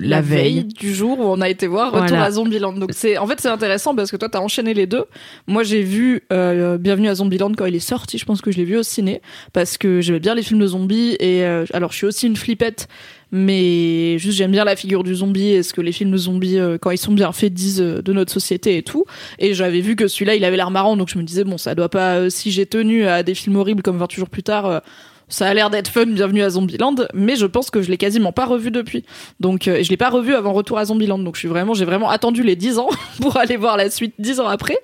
la, 0.00 0.20
veille. 0.20 0.64
du 0.64 0.92
jour 0.92 1.18
où 1.20 1.22
on 1.22 1.40
a 1.40 1.48
été 1.48 1.68
voir 1.68 1.92
Retour 1.92 2.18
à 2.18 2.30
Zombieland. 2.32 2.72
Donc 2.72 2.90
c'est, 2.92 3.18
en 3.18 3.26
fait, 3.28 3.40
c'est 3.40 3.48
intéressant 3.48 3.94
parce 3.94 4.10
que 4.10 4.16
toi, 4.16 4.28
t'as 4.28 4.40
enchaîné 4.40 4.74
les 4.74 4.86
deux. 4.86 5.04
Moi, 5.46 5.62
j'ai 5.62 5.82
vu 5.82 6.22
euh, 6.32 6.76
Bienvenue 6.76 7.08
à 7.08 7.14
Zombieland 7.14 7.52
quand 7.56 7.66
il 7.66 7.74
est 7.76 7.78
sorti. 7.78 8.18
Je 8.18 8.24
pense 8.24 8.42
que 8.42 8.50
je 8.50 8.56
l'ai 8.56 8.64
vu 8.64 8.76
au 8.76 8.82
ciné 8.82 9.22
parce 9.52 9.78
que 9.78 10.00
j'aimais 10.00 10.18
bien 10.18 10.34
les 10.34 10.42
films 10.42 10.58
de 10.58 10.66
zombies. 10.66 11.16
Et 11.20 11.44
alors, 11.44 11.92
je 11.92 11.98
suis 11.98 12.06
aussi 12.06 12.26
une 12.26 12.36
flippette, 12.36 12.88
mais 13.30 14.18
juste 14.18 14.36
j'aime 14.36 14.50
bien 14.50 14.64
la 14.64 14.74
figure 14.74 15.04
du 15.04 15.14
zombie 15.14 15.50
et 15.50 15.62
ce 15.62 15.72
que 15.72 15.80
les 15.80 15.92
films 15.92 16.10
de 16.10 16.16
zombies, 16.16 16.58
quand 16.80 16.90
ils 16.90 16.98
sont 16.98 17.12
bien 17.12 17.30
faits, 17.30 17.54
disent 17.54 17.78
de 17.78 18.12
notre 18.12 18.32
société 18.32 18.76
et 18.76 18.82
tout. 18.82 19.04
Et 19.38 19.54
j'avais 19.54 19.80
vu 19.80 19.94
que 19.94 20.08
celui-là, 20.08 20.34
il 20.34 20.44
avait 20.44 20.56
l'air 20.56 20.72
marrant, 20.72 20.96
donc 20.96 21.10
je 21.10 21.16
me 21.16 21.22
disais 21.22 21.44
bon, 21.44 21.58
ça 21.58 21.76
doit 21.76 21.88
pas. 21.88 22.28
si 22.28 22.50
j'ai 22.50 22.66
tenu 22.66 23.06
à 23.06 23.22
des 23.22 23.34
films 23.34 23.54
horribles 23.54 23.82
comme 23.82 23.98
28 23.98 24.18
jours 24.18 24.30
plus 24.30 24.42
tard 24.42 24.82
ça 25.28 25.46
a 25.46 25.54
l'air 25.54 25.70
d'être 25.70 25.88
fun, 25.88 26.06
bienvenue 26.06 26.42
à 26.42 26.50
Zombieland, 26.50 26.94
mais 27.12 27.36
je 27.36 27.46
pense 27.46 27.70
que 27.70 27.82
je 27.82 27.90
l'ai 27.90 27.98
quasiment 27.98 28.32
pas 28.32 28.46
revu 28.46 28.70
depuis. 28.70 29.04
Donc, 29.40 29.68
euh, 29.68 29.82
je 29.82 29.90
l'ai 29.90 29.96
pas 29.96 30.08
revu 30.08 30.34
avant 30.34 30.52
Retour 30.52 30.78
à 30.78 30.86
Zombieland. 30.86 31.18
Donc, 31.18 31.34
je 31.34 31.40
suis 31.40 31.48
vraiment, 31.48 31.74
j'ai 31.74 31.84
vraiment 31.84 32.08
attendu 32.08 32.42
les 32.42 32.56
10 32.56 32.78
ans 32.78 32.88
pour 33.20 33.36
aller 33.36 33.56
voir 33.56 33.76
la 33.76 33.90
suite 33.90 34.14
10 34.18 34.40
ans 34.40 34.48
après. 34.48 34.78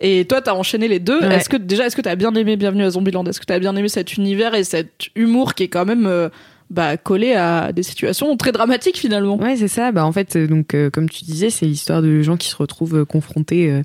Et 0.00 0.24
toi, 0.24 0.40
t'as 0.40 0.54
enchaîné 0.54 0.86
les 0.86 1.00
deux. 1.00 1.20
Est-ce 1.22 1.48
que, 1.48 1.56
déjà, 1.56 1.86
est-ce 1.86 1.96
que 1.96 2.02
t'as 2.02 2.14
bien 2.14 2.34
aimé 2.34 2.56
Bienvenue 2.56 2.84
à 2.84 2.90
Zombieland? 2.90 3.24
Est-ce 3.24 3.40
que 3.40 3.46
t'as 3.46 3.58
bien 3.58 3.74
aimé 3.74 3.88
cet 3.88 4.16
univers 4.16 4.54
et 4.54 4.64
cet 4.64 5.08
humour 5.16 5.54
qui 5.54 5.64
est 5.64 5.68
quand 5.68 5.84
même, 5.84 6.06
euh, 6.06 6.28
bah, 6.70 6.96
collé 6.96 7.34
à 7.34 7.72
des 7.72 7.82
situations 7.82 8.36
très 8.36 8.52
dramatiques 8.52 8.98
finalement? 8.98 9.36
Ouais, 9.36 9.56
c'est 9.56 9.68
ça. 9.68 9.90
Bah, 9.90 10.06
en 10.06 10.12
fait, 10.12 10.36
euh, 10.36 10.46
donc, 10.46 10.76
comme 10.92 11.10
tu 11.10 11.24
disais, 11.24 11.50
c'est 11.50 11.66
l'histoire 11.66 12.02
de 12.02 12.22
gens 12.22 12.36
qui 12.36 12.48
se 12.48 12.56
retrouvent 12.56 13.04
confrontés 13.04 13.82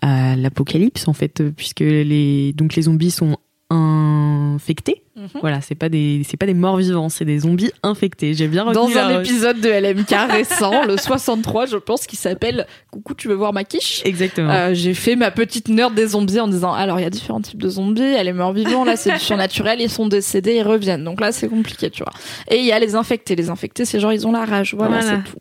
à 0.00 0.36
l'apocalypse, 0.36 1.08
en 1.08 1.12
fait, 1.12 1.42
puisque 1.56 1.80
les, 1.80 2.52
donc 2.52 2.76
les 2.76 2.82
zombies 2.82 3.10
sont 3.10 3.36
infectés. 3.70 5.02
Mhm. 5.16 5.28
Voilà, 5.40 5.60
c'est 5.60 5.74
pas 5.74 5.88
des 5.88 6.22
c'est 6.28 6.36
pas 6.36 6.46
des 6.46 6.54
morts 6.54 6.76
vivants, 6.76 7.08
c'est 7.08 7.24
des 7.24 7.40
zombies 7.40 7.70
infectés. 7.82 8.34
J'ai 8.34 8.48
bien 8.48 8.64
Dans 8.72 8.96
un 8.96 9.20
épisode 9.20 9.60
de 9.60 9.68
LMK 9.68 10.10
récent, 10.30 10.84
le 10.84 10.96
63, 10.96 11.66
je 11.66 11.76
pense, 11.76 12.06
qui 12.06 12.16
s'appelle 12.16 12.66
Coucou, 12.90 13.14
tu 13.14 13.28
veux 13.28 13.34
voir 13.34 13.52
ma 13.52 13.64
quiche? 13.64 14.02
Exactement. 14.04 14.50
Euh, 14.50 14.70
j'ai 14.74 14.94
fait 14.94 15.16
ma 15.16 15.30
petite 15.30 15.68
nerd 15.68 15.94
des 15.94 16.08
zombies 16.08 16.40
en 16.40 16.48
disant 16.48 16.72
alors 16.72 16.98
il 16.98 17.02
y 17.02 17.06
a 17.06 17.10
différents 17.10 17.40
types 17.40 17.60
de 17.62 17.68
zombies, 17.68 18.22
les 18.22 18.32
morts 18.32 18.52
vivants, 18.52 18.84
là 18.84 18.96
c'est 18.96 19.12
du 19.12 19.18
surnaturel, 19.20 19.80
ils 19.80 19.90
sont 19.90 20.06
décédés, 20.06 20.56
ils 20.56 20.62
reviennent. 20.62 21.04
Donc 21.04 21.20
là 21.20 21.32
c'est 21.32 21.48
compliqué, 21.48 21.90
tu 21.90 22.02
vois. 22.02 22.12
Et 22.50 22.58
il 22.58 22.64
y 22.64 22.72
a 22.72 22.78
les 22.78 22.94
infectés, 22.94 23.36
les 23.36 23.50
infectés, 23.50 23.84
c'est 23.84 24.00
genre 24.00 24.12
ils 24.12 24.26
ont 24.26 24.32
la 24.32 24.44
rage. 24.44 24.74
Voilà, 24.74 25.02
c'est 25.02 25.22
tout. 25.24 25.36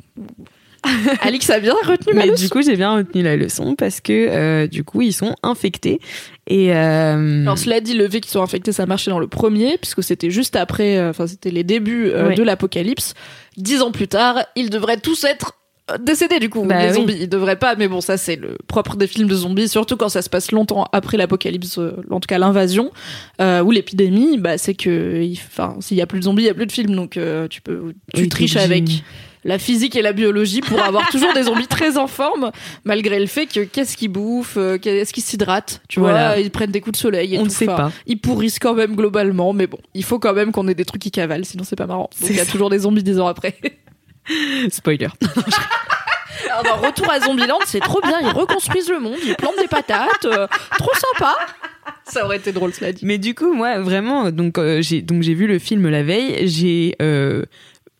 Alix 1.21 1.50
a 1.50 1.59
bien 1.59 1.75
retenu 1.86 2.13
ma 2.13 2.25
Mais 2.25 2.33
du 2.33 2.50
coup, 2.50 2.62
j'ai 2.62 2.75
bien 2.75 2.95
retenu 2.95 3.21
la 3.21 3.36
leçon 3.36 3.75
parce 3.75 4.01
que 4.01 4.13
euh, 4.13 4.67
du 4.67 4.83
coup, 4.83 5.01
ils 5.01 5.13
sont 5.13 5.36
infectés. 5.43 6.00
Et 6.48 6.74
euh... 6.74 7.43
alors 7.43 7.57
cela 7.57 7.79
dit, 7.79 7.93
le 7.93 8.09
fait 8.09 8.21
qu'ils 8.21 8.31
soient 8.31 8.41
infectés, 8.41 8.71
ça 8.71 8.86
marchait 8.86 9.12
dans 9.12 9.19
le 9.19 9.27
premier 9.27 9.77
puisque 9.77 10.03
c'était 10.03 10.31
juste 10.31 10.55
après, 10.55 10.98
euh, 10.98 11.09
enfin 11.12 11.27
c'était 11.27 11.51
les 11.51 11.63
débuts 11.63 12.12
de 12.36 12.43
l'apocalypse. 12.43 13.13
Dix 13.57 13.81
ans 13.81 13.91
plus 13.91 14.07
tard, 14.07 14.43
ils 14.55 14.69
devraient 14.69 15.00
tous 15.00 15.24
être 15.25 15.53
décédés 16.00 16.38
du 16.38 16.51
coup 16.51 16.65
bah 16.65 16.86
les 16.86 16.93
zombies. 16.93 17.17
Ils 17.21 17.27
devraient 17.27 17.55
pas 17.57 17.74
mais 17.75 17.88
bon 17.88 18.00
ça 18.00 18.15
c'est 18.15 18.36
le 18.36 18.59
propre 18.67 18.95
des 18.95 19.07
films 19.07 19.27
de 19.27 19.33
zombies 19.33 19.67
surtout 19.67 19.98
quand 19.98 20.07
ça 20.07 20.21
se 20.21 20.29
passe 20.29 20.51
longtemps 20.51 20.86
après 20.93 21.17
l'apocalypse 21.17 21.79
en 22.12 22.19
tout 22.19 22.27
cas 22.27 22.38
l'invasion 22.38 22.91
ou 23.39 23.71
l'épidémie. 23.71 24.38
Bah 24.38 24.59
c'est 24.59 24.75
que 24.75 25.27
enfin 25.33 25.77
s'il 25.79 25.98
y 25.98 26.01
a 26.01 26.05
plus 26.05 26.19
de 26.19 26.25
zombies 26.25 26.43
il 26.43 26.45
y 26.45 26.51
a 26.51 26.53
plus 26.53 26.67
de 26.67 26.71
films 26.71 26.95
donc 26.95 27.19
tu 27.50 27.62
peux 27.62 27.95
tu 28.13 28.29
triches 28.29 28.55
avec 28.55 29.01
la 29.43 29.58
physique 29.58 29.96
et 29.96 30.01
la 30.01 30.13
biologie 30.13 30.62
pour 30.62 30.81
avoir 30.81 31.10
toujours 31.12 31.34
des 31.34 31.43
zombies 31.43 31.67
très 31.67 31.98
en 31.98 32.08
forme, 32.08 32.51
malgré 32.84 33.19
le 33.19 33.27
fait 33.27 33.46
que 33.46 33.62
qu'est-ce 33.62 33.96
qu'ils 33.98 34.10
bouffent, 34.10 34.58
euh, 34.58 34.77
qu'est-ce 34.77 35.13
qu'ils 35.13 35.24
s'hydratent, 35.24 35.81
tu 35.88 36.00
vois, 36.00 36.38
ils 36.38 36.51
prennent 36.51 36.72
des 36.72 36.81
coups 36.81 36.98
de 36.98 37.01
soleil 37.01 37.36
et 37.36 37.39
On 37.39 37.46
ne 37.46 37.50
sait 37.50 37.65
pas. 37.65 37.91
Ils 38.05 38.19
pourrissent 38.19 38.60
quand 38.60 38.74
même 38.74 38.96
globalement, 38.96 39.53
mais 39.53 39.67
bon, 39.67 39.79
il 39.93 40.03
faut 40.03 40.19
quand 40.19 40.34
même 40.34 40.51
qu'on 40.51 40.67
ait 40.67 40.75
des 40.75 40.86
trucs 40.86 41.01
qui 41.01 41.12
cavalent, 41.12 41.46
sinon 41.46 41.63
c'est 41.63 41.75
pas 41.75 41.88
marrant. 41.88 42.10
Donc 42.19 42.29
il 42.29 42.36
y 42.36 42.41
a 42.41 42.46
toujours 42.46 42.69
des 42.69 42.79
zombies 42.79 43.03
dix 43.03 43.19
ans 43.19 43.27
après. 43.27 43.55
Spoiler. 44.69 45.08
Alors, 46.49 46.82
retour 46.86 47.10
à 47.10 47.19
Zombieland, 47.19 47.60
c'est 47.65 47.80
trop 47.80 48.02
bien. 48.02 48.19
Ils 48.21 48.30
reconstruisent 48.30 48.89
le 48.89 48.99
monde, 48.99 49.17
ils 49.25 49.36
plantent 49.36 49.60
des 49.60 49.67
patates, 49.67 50.25
euh, 50.25 50.47
trop 50.78 50.91
sympa. 50.93 51.36
Ça 52.04 52.25
aurait 52.25 52.38
été 52.38 52.52
drôle, 52.52 52.73
cela 52.73 52.91
dit. 52.91 53.06
Mais 53.06 53.17
du 53.17 53.34
coup, 53.36 53.54
moi, 53.54 53.80
vraiment, 53.80 54.32
donc 54.32 54.58
euh, 54.58 54.82
j'ai 54.82 55.02
donc 55.02 55.23
j'ai 55.23 55.34
vu 55.34 55.47
le 55.47 55.60
film 55.60 55.88
la 55.89 56.04
veille. 56.04 56.47
J'ai 56.47 56.95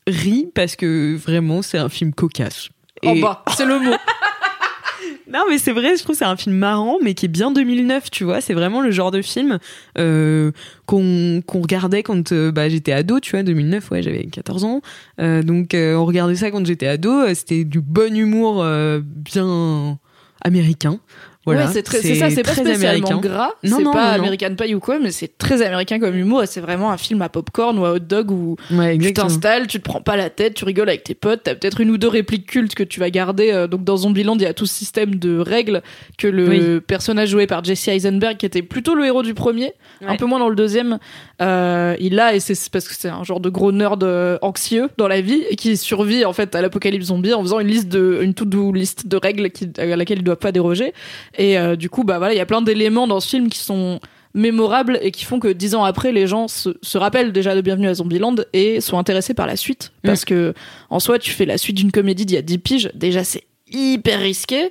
ris 0.10 0.50
parce 0.54 0.76
que 0.76 1.15
vraiment 1.15 1.62
c'est 1.62 1.78
un 1.78 1.89
film 1.89 2.13
cocasse. 2.13 2.69
En 3.06 3.15
bas, 3.15 3.43
c'est 3.56 3.65
le 3.65 3.80
mot. 3.80 3.95
non 5.32 5.45
mais 5.50 5.58
c'est 5.58 5.72
vrai, 5.72 5.95
je 5.95 6.04
trouve 6.04 6.15
c'est 6.15 6.26
un 6.26 6.36
film 6.36 6.56
marrant 6.56 6.98
mais 7.02 7.13
qui 7.13 7.26
est 7.26 7.30
bien 7.30 7.52
2009, 7.52 8.12
tu 8.12 8.24
vois. 8.24 8.41
C'est 8.41 8.54
vraiment 8.54 8.82
le 8.82 8.91
genre 8.91 9.12
de 9.12 9.22
film 9.22 9.60
euh, 9.98 10.52
qu'on 10.86 11.41
regardait 11.54 12.04
quand 12.04 12.32
euh, 12.32 12.52
bah, 12.52 12.67
j'étais 12.67 12.91
ado, 12.91 13.19
tu 13.19 13.32
vois. 13.32 13.43
2009, 13.43 13.91
ouais, 13.91 14.02
j'avais 14.02 14.26
14 14.26 14.63
ans. 14.65 14.82
Euh, 15.22 15.43
donc 15.43 15.69
on 15.74 16.06
regardait 16.06 16.36
ça 16.36 16.52
quand 16.52 16.65
j'étais 16.65 16.88
ado. 16.88 17.34
C'était 17.34 17.63
du 17.63 17.82
bon 17.82 18.15
humour 18.15 18.65
bien 19.02 20.00
américain. 20.41 21.00
Ouais, 21.49 21.65
c'est 21.73 22.15
ça, 22.15 22.29
c'est 22.29 22.43
pas 22.43 22.53
spécialement 22.53 23.07
américain. 23.07 23.17
gras, 23.17 23.51
c'est 23.63 23.83
pas 23.83 24.12
American 24.12 24.55
Pie 24.55 24.75
ou 24.75 24.79
quoi, 24.79 24.99
mais 24.99 25.12
c'est 25.12 25.38
très 25.38 25.62
américain 25.62 25.99
comme 25.99 26.15
humour 26.15 26.43
c'est 26.45 26.62
vraiment 26.62 26.91
un 26.91 26.97
film 26.97 27.21
à 27.21 27.29
popcorn 27.29 27.77
ou 27.77 27.85
à 27.85 27.93
hot 27.93 27.99
dog 27.99 28.31
où 28.31 28.55
tu 28.69 29.13
t'installes, 29.13 29.67
tu 29.67 29.79
te 29.79 29.83
prends 29.83 30.01
pas 30.01 30.15
la 30.15 30.29
tête, 30.29 30.55
tu 30.55 30.65
rigoles 30.65 30.89
avec 30.89 31.03
tes 31.03 31.15
potes, 31.15 31.41
t'as 31.43 31.55
peut-être 31.55 31.81
une 31.81 31.91
ou 31.91 31.97
deux 31.97 32.07
répliques 32.07 32.47
cultes 32.47 32.75
que 32.75 32.83
tu 32.83 32.99
vas 32.99 33.09
garder. 33.09 33.51
Euh, 33.51 33.67
donc 33.67 33.83
dans 33.83 33.97
Zombieland, 33.97 34.35
il 34.35 34.41
y 34.41 34.45
a 34.45 34.53
tout 34.53 34.65
ce 34.65 34.73
système 34.73 35.15
de 35.15 35.38
règles 35.39 35.81
que 36.17 36.27
le 36.27 36.79
personnage 36.79 37.29
joué 37.29 37.47
par 37.47 37.63
Jesse 37.63 37.88
Eisenberg, 37.88 38.38
qui 38.38 38.45
était 38.45 38.62
plutôt 38.62 38.95
le 38.95 39.05
héros 39.05 39.23
du 39.23 39.33
premier, 39.33 39.73
un 40.05 40.15
peu 40.15 40.25
moins 40.25 40.39
dans 40.39 40.49
le 40.49 40.55
deuxième, 40.55 40.99
euh, 41.41 41.95
il 41.99 42.19
a 42.19 42.36
et 42.36 42.39
c'est 42.39 42.69
parce 42.69 42.88
que 42.88 42.93
c'est 42.93 43.08
un 43.08 43.23
genre 43.23 43.39
de 43.39 43.49
gros 43.49 43.71
nerd 43.71 44.04
euh, 44.04 44.38
anxieux 44.41 44.89
dans 44.97 45.08
la 45.08 45.21
vie 45.21 45.41
et 45.49 45.56
qui 45.56 45.78
survit 45.78 46.25
en 46.25 46.34
fait 46.34 46.54
à 46.54 46.62
l'apocalypse 46.62 47.06
zombie 47.06 47.34
en 47.34 47.41
faisant 47.41 47.60
une 47.60 47.67
liste 47.67 47.88
de 47.88 48.19
une 48.21 48.34
de 48.34 49.17
règles 49.17 49.49
qui, 49.49 49.69
à 49.78 49.95
laquelle 49.95 50.19
il 50.19 50.23
doit 50.23 50.39
pas 50.39 50.52
déroger. 50.52 50.93
Et 51.38 51.58
euh, 51.58 51.75
du 51.75 51.89
coup, 51.89 52.04
bah 52.04 52.17
voilà, 52.17 52.34
il 52.34 52.38
y 52.38 52.41
a 52.41 52.45
plein 52.45 52.62
d'éléments 52.62 53.08
dans 53.08 53.19
ce 53.19 53.30
film 53.30 53.49
qui 53.49 53.60
sont 53.60 53.99
mémorables 54.34 54.99
et 55.02 55.12
qui 55.12 55.25
font 55.25 55.39
que 55.39 55.47
dix 55.47 55.75
ans 55.75 55.84
après, 55.84 56.12
les 56.12 56.28
gens 56.28 56.47
se, 56.47 56.69
se, 56.82 56.97
rappellent 56.97 57.32
déjà 57.32 57.56
de 57.56 57.62
Bienvenue 57.62 57.88
à 57.88 57.95
Zombieland 57.95 58.36
et 58.54 58.80
sont 58.80 58.97
intéressés 58.97 59.34
par 59.34 59.47
la 59.47 59.56
suite. 59.56 59.91
Mm. 60.04 60.08
Parce 60.08 60.25
que, 60.25 60.54
en 60.89 60.99
soi, 60.99 61.19
tu 61.19 61.32
fais 61.32 61.45
la 61.45 61.58
suite 61.58 61.78
d'une 61.78 61.91
comédie 61.91 62.25
d'il 62.25 62.36
y 62.36 62.38
a 62.38 62.43
10 62.43 62.58
piges, 62.60 62.91
déjà 62.93 63.23
c'est 63.23 63.45
hyper 63.71 64.19
risqué. 64.19 64.69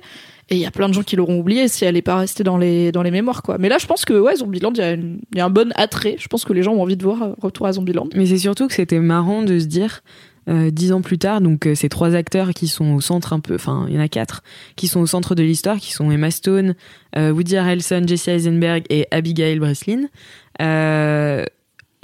Et 0.49 0.55
il 0.55 0.61
y 0.61 0.65
a 0.65 0.71
plein 0.71 0.89
de 0.89 0.93
gens 0.93 1.03
qui 1.03 1.15
l'auront 1.15 1.39
oublié 1.39 1.67
si 1.67 1.85
elle 1.85 1.93
n'est 1.93 2.01
pas 2.01 2.17
restée 2.17 2.43
dans 2.43 2.57
les, 2.57 2.91
mémoires, 3.11 3.43
quoi. 3.43 3.57
Mais 3.59 3.69
là, 3.69 3.77
je 3.79 3.85
pense 3.85 4.03
que, 4.03 4.19
ouais, 4.19 4.35
Zombieland, 4.37 4.73
il 4.75 5.19
y, 5.33 5.37
y, 5.37 5.41
a 5.41 5.45
un 5.45 5.49
bon 5.49 5.71
attrait. 5.75 6.15
Je 6.17 6.27
pense 6.27 6.43
que 6.43 6.53
les 6.53 6.63
gens 6.63 6.73
ont 6.73 6.81
envie 6.81 6.97
de 6.97 7.03
voir 7.03 7.21
euh, 7.21 7.33
Retour 7.39 7.67
à 7.67 7.73
Zombieland. 7.73 8.07
Mais 8.15 8.25
c'est 8.25 8.39
surtout 8.39 8.67
que 8.67 8.73
c'était 8.73 8.99
marrant 8.99 9.43
de 9.43 9.59
se 9.59 9.65
dire, 9.65 10.01
euh, 10.49 10.71
dix 10.71 10.91
ans 10.91 11.01
plus 11.01 11.19
tard, 11.19 11.41
donc 11.41 11.67
euh, 11.67 11.75
ces 11.75 11.89
trois 11.89 12.15
acteurs 12.15 12.49
qui 12.55 12.67
sont 12.67 12.95
au 12.95 13.01
centre 13.01 13.33
un 13.33 13.39
peu, 13.39 13.53
enfin 13.53 13.85
il 13.87 13.93
y 13.93 13.97
en 13.97 14.01
a 14.01 14.07
quatre, 14.07 14.41
qui 14.75 14.87
sont 14.87 14.99
au 14.99 15.05
centre 15.05 15.35
de 15.35 15.43
l'histoire, 15.43 15.77
qui 15.77 15.93
sont 15.93 16.09
Emma 16.09 16.31
Stone, 16.31 16.75
Woody 17.15 17.57
Harrelson, 17.57 18.03
Jesse 18.07 18.27
Eisenberg 18.27 18.83
et 18.89 19.07
Abigail 19.11 19.59
Breslin 19.59 20.07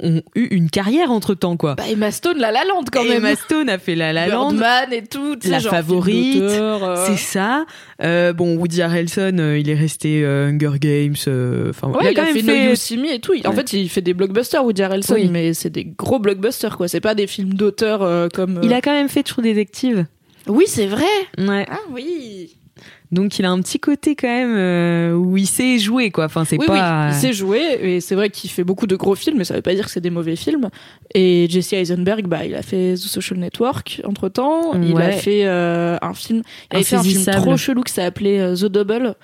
ont 0.02 0.22
eu 0.34 0.46
une 0.50 0.70
carrière 0.70 1.10
entre 1.10 1.34
temps 1.34 1.56
quoi. 1.56 1.74
Bah 1.74 1.84
Emma 1.88 2.10
Stone 2.10 2.38
La 2.38 2.52
La 2.52 2.64
Land 2.64 2.84
quand 2.92 3.04
même. 3.04 3.24
Emma 3.24 3.34
Stone 3.36 3.68
a 3.68 3.78
fait 3.78 3.94
La 3.94 4.12
La 4.12 4.28
Land. 4.28 4.50
Birdman 4.52 4.92
et 4.92 5.02
tout. 5.02 5.36
La 5.44 5.60
favorite. 5.60 6.42
Euh. 6.42 7.04
C'est 7.06 7.16
ça. 7.16 7.64
Euh, 8.02 8.32
bon 8.32 8.56
Woody 8.56 8.82
Harrelson 8.82 9.36
euh, 9.38 9.58
il 9.58 9.70
est 9.70 9.74
resté 9.74 10.22
euh, 10.22 10.48
Hunger 10.48 10.78
Games. 10.78 11.14
Enfin 11.70 11.88
ouais, 11.88 11.98
il, 12.02 12.06
a, 12.08 12.14
quand 12.14 12.24
même 12.24 12.34
fait, 12.34 12.96
No 12.96 13.04
et 13.10 13.20
tout. 13.20 13.34
En 13.46 13.52
fait 13.52 13.72
il 13.72 13.88
fait 13.88 14.02
des 14.02 14.14
blockbusters 14.14 14.64
Woody 14.64 14.82
Harrelson 14.82 15.16
mais 15.30 15.54
c'est 15.54 15.70
des 15.70 15.84
gros 15.84 16.18
blockbusters 16.18 16.76
quoi. 16.76 16.88
C'est 16.88 17.00
pas 17.00 17.14
des 17.14 17.26
films 17.26 17.54
d'auteur 17.54 18.28
comme. 18.32 18.60
Il 18.62 18.72
a 18.72 18.80
quand 18.80 18.92
même 18.92 19.08
fait 19.08 19.22
True 19.22 19.42
Detective. 19.42 20.06
Oui 20.46 20.64
c'est 20.66 20.86
vrai. 20.86 21.04
Ouais. 21.38 21.66
Ah 21.68 21.80
oui. 21.90 22.56
Donc 23.12 23.38
il 23.38 23.44
a 23.44 23.50
un 23.50 23.60
petit 23.60 23.78
côté 23.78 24.16
quand 24.16 24.28
même 24.28 24.54
euh, 24.56 25.12
où 25.12 25.36
il 25.36 25.46
sait 25.46 25.78
jouer 25.78 26.10
quoi. 26.10 26.24
Enfin 26.24 26.44
c'est 26.44 26.58
pas. 26.58 27.08
Oui, 27.08 27.14
il 27.14 27.20
sait 27.20 27.32
jouer 27.32 27.78
et 27.80 28.00
c'est 28.00 28.14
vrai 28.14 28.30
qu'il 28.30 28.50
fait 28.50 28.64
beaucoup 28.64 28.86
de 28.86 28.96
gros 28.96 29.14
films, 29.14 29.38
mais 29.38 29.44
ça 29.44 29.54
veut 29.54 29.62
pas 29.62 29.74
dire 29.74 29.84
que 29.84 29.90
c'est 29.90 30.00
des 30.00 30.10
mauvais 30.10 30.36
films. 30.36 30.68
Et 31.14 31.46
Jesse 31.48 31.72
Eisenberg, 31.74 32.26
bah 32.26 32.44
il 32.44 32.54
a 32.54 32.62
fait 32.62 32.94
The 32.94 32.98
Social 32.98 33.38
Network 33.38 34.00
entre 34.04 34.28
temps. 34.28 34.72
Il 34.80 35.00
a 35.00 35.12
fait 35.12 35.42
euh, 35.44 35.96
un 36.02 36.14
film. 36.14 36.42
Il 36.72 36.78
a 36.78 36.82
fait 36.82 36.96
un 36.96 37.02
film 37.02 37.24
trop 37.24 37.56
chelou 37.56 37.82
qui 37.82 37.92
s'est 37.92 38.04
appelé 38.04 38.38
euh, 38.38 38.56
The 38.56 38.66
Double. 38.66 39.14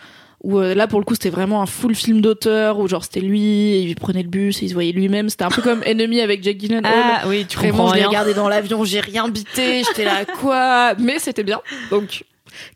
Où 0.45 0.59
là 0.59 0.89
pour 0.89 0.99
le 0.99 1.05
coup 1.05 1.15
c'était 1.15 1.31
vraiment 1.31 1.63
un 1.63 1.67
full 1.67 1.95
film 1.95 2.21
d'auteur 2.21 2.81
où 2.81 2.89
genre 2.89 3.05
c'était 3.05 3.21
lui 3.21 3.81
il 3.83 3.95
prenait 3.95 4.25
le 4.25 4.29
bus 4.29 4.61
et 4.61 4.65
il 4.65 4.71
se 4.71 4.75
voyait 4.75 4.91
lui-même 4.91 5.29
c'était 5.29 5.45
un 5.45 5.51
peu 5.51 5.63
comme 5.63 5.85
Enemy 5.87 6.21
avec 6.21 6.43
Jack 6.43 6.59
Gyllenhaal 6.59 6.93
ah 6.93 7.23
oui 7.29 7.47
tu 7.49 7.57
vraiment 7.59 7.87
je 7.91 7.95
l'ai 7.95 8.05
regardé 8.05 8.35
dans 8.35 8.49
l'avion 8.49 8.83
j'ai 8.83 8.99
rien 8.99 9.29
bité 9.29 9.85
j'étais 9.85 10.05
là 10.05 10.25
quoi? 10.41 10.95
Mais 10.99 11.21
c'était 11.21 11.45
bien 11.45 11.61
donc 11.93 12.25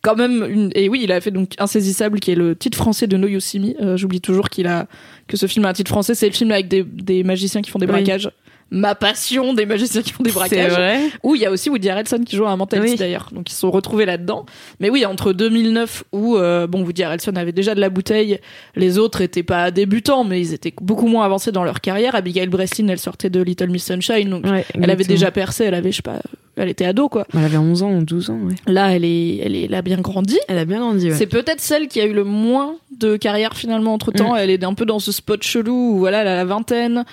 quand 0.02 0.16
même 0.16 0.44
une 0.48 0.70
et 0.74 0.88
oui 0.88 1.00
il 1.02 1.12
a 1.12 1.20
fait 1.20 1.30
donc 1.30 1.52
insaisissable 1.58 2.20
qui 2.20 2.30
est 2.30 2.34
le 2.34 2.56
titre 2.56 2.78
français 2.78 3.06
de 3.06 3.16
No 3.16 3.26
euh, 3.26 3.96
j'oublie 3.96 4.20
toujours 4.20 4.48
qu'il 4.48 4.66
a 4.66 4.86
que 5.28 5.36
ce 5.36 5.46
film 5.46 5.64
a 5.64 5.70
un 5.70 5.72
titre 5.72 5.90
français. 5.90 6.14
C'est 6.14 6.26
le 6.26 6.34
film 6.34 6.50
avec 6.52 6.68
des, 6.68 6.82
des 6.82 7.24
magiciens 7.24 7.62
qui 7.62 7.70
font 7.70 7.78
des 7.78 7.86
braquages 7.86 8.30
ma 8.70 8.94
passion 8.94 9.55
des 9.55 9.64
magiciens 9.64 10.02
qui 10.02 10.12
font 10.12 10.24
des 10.24 10.33
braquages. 10.33 10.72
vrai. 10.72 11.00
Où 11.22 11.35
il 11.37 11.42
y 11.42 11.46
a 11.46 11.50
aussi 11.50 11.70
Woody 11.70 11.88
Harrelson 11.88 12.20
qui 12.26 12.37
joue 12.37 12.46
un 12.46 12.57
mentaliste 12.57 12.94
Oui. 12.94 12.98
d'ailleurs. 12.98 13.29
Donc 13.33 13.48
ils 13.48 13.52
se 13.55 13.61
sont 13.61 13.70
retrouvés 13.70 14.07
là-dedans. 14.07 14.44
Mais 14.81 14.90
oui, 14.90 15.07
entre 15.07 15.33
2009 15.33 16.05
où 16.12 16.37
euh, 16.37 16.66
bon 16.66 16.83
Woody 16.83 17.05
Harrelson 17.05 17.37
avait 17.37 17.52
déjà 17.52 17.74
de 17.74 17.81
la 17.81 17.90
bouteille, 17.90 18.40
les 18.74 18.98
autres 18.98 19.20
étaient 19.20 19.44
pas 19.44 19.70
débutants, 19.70 20.24
mais 20.24 20.40
ils 20.40 20.52
étaient 20.52 20.74
beaucoup 20.81 21.07
moins 21.07 21.24
avancés 21.24 21.52
dans 21.52 21.64
leur 21.64 21.81
carrière. 21.81 22.14
Abigail 22.16 22.48
Breslin, 22.48 22.88
elle 22.88 22.98
sortait 22.98 23.31
de 23.31 23.40
Little 23.40 23.70
Miss 23.70 23.85
Sunshine, 23.85 24.31
donc 24.31 24.44
Ouais, 24.44 24.64
elle 24.74 24.90
avait 24.90 25.05
déjà 25.05 25.31
percé. 25.31 25.64
Elle 25.64 25.74
avait, 25.74 25.92
je 25.92 25.96
sais 25.96 26.02
pas, 26.02 26.20
elle 26.57 26.68
était 26.68 26.87
ado 26.87 27.09
quoi. 27.09 27.26
Elle 27.35 27.44
avait 27.44 27.59
11 27.59 27.83
ans 27.85 27.92
ou 27.92 28.02
12 28.05 28.31
ans, 28.31 28.40
ouais. 28.48 28.55
Là, 28.66 28.94
elle 28.96 29.05
est, 29.05 29.37
elle 29.38 29.55
est, 29.55 29.64
elle 29.64 29.74
a 29.74 29.83
bien 29.83 29.98
grandi. 29.98 30.38
Elle 30.48 30.59
a 30.59 30.64
bien 30.64 30.81
grandi, 30.81 31.11
ouais. 31.11 31.16
C'est 31.16 31.26
peut-être 31.26 31.61
celle 31.61 31.87
qui 31.87 32.00
a 32.00 32.05
eu 32.07 32.12
le 32.12 32.24
moins 32.24 32.74
de 32.98 33.16
carrière 33.16 33.55
finalement 33.57 33.94
entre 33.94 34.11
temps. 34.11 34.35
Mm. 34.35 34.38
Elle 34.38 34.50
est 34.50 34.64
un 34.64 34.74
peu 34.74 34.87
dans 34.87 34.98
ce 34.98 35.12
spot 35.12 35.42
chelou 35.42 35.92
où 35.94 35.98
voilà, 35.98 36.22
elle 36.22 36.29
a 36.29 36.37
la 36.37 36.44
vingtaine. 36.44 37.05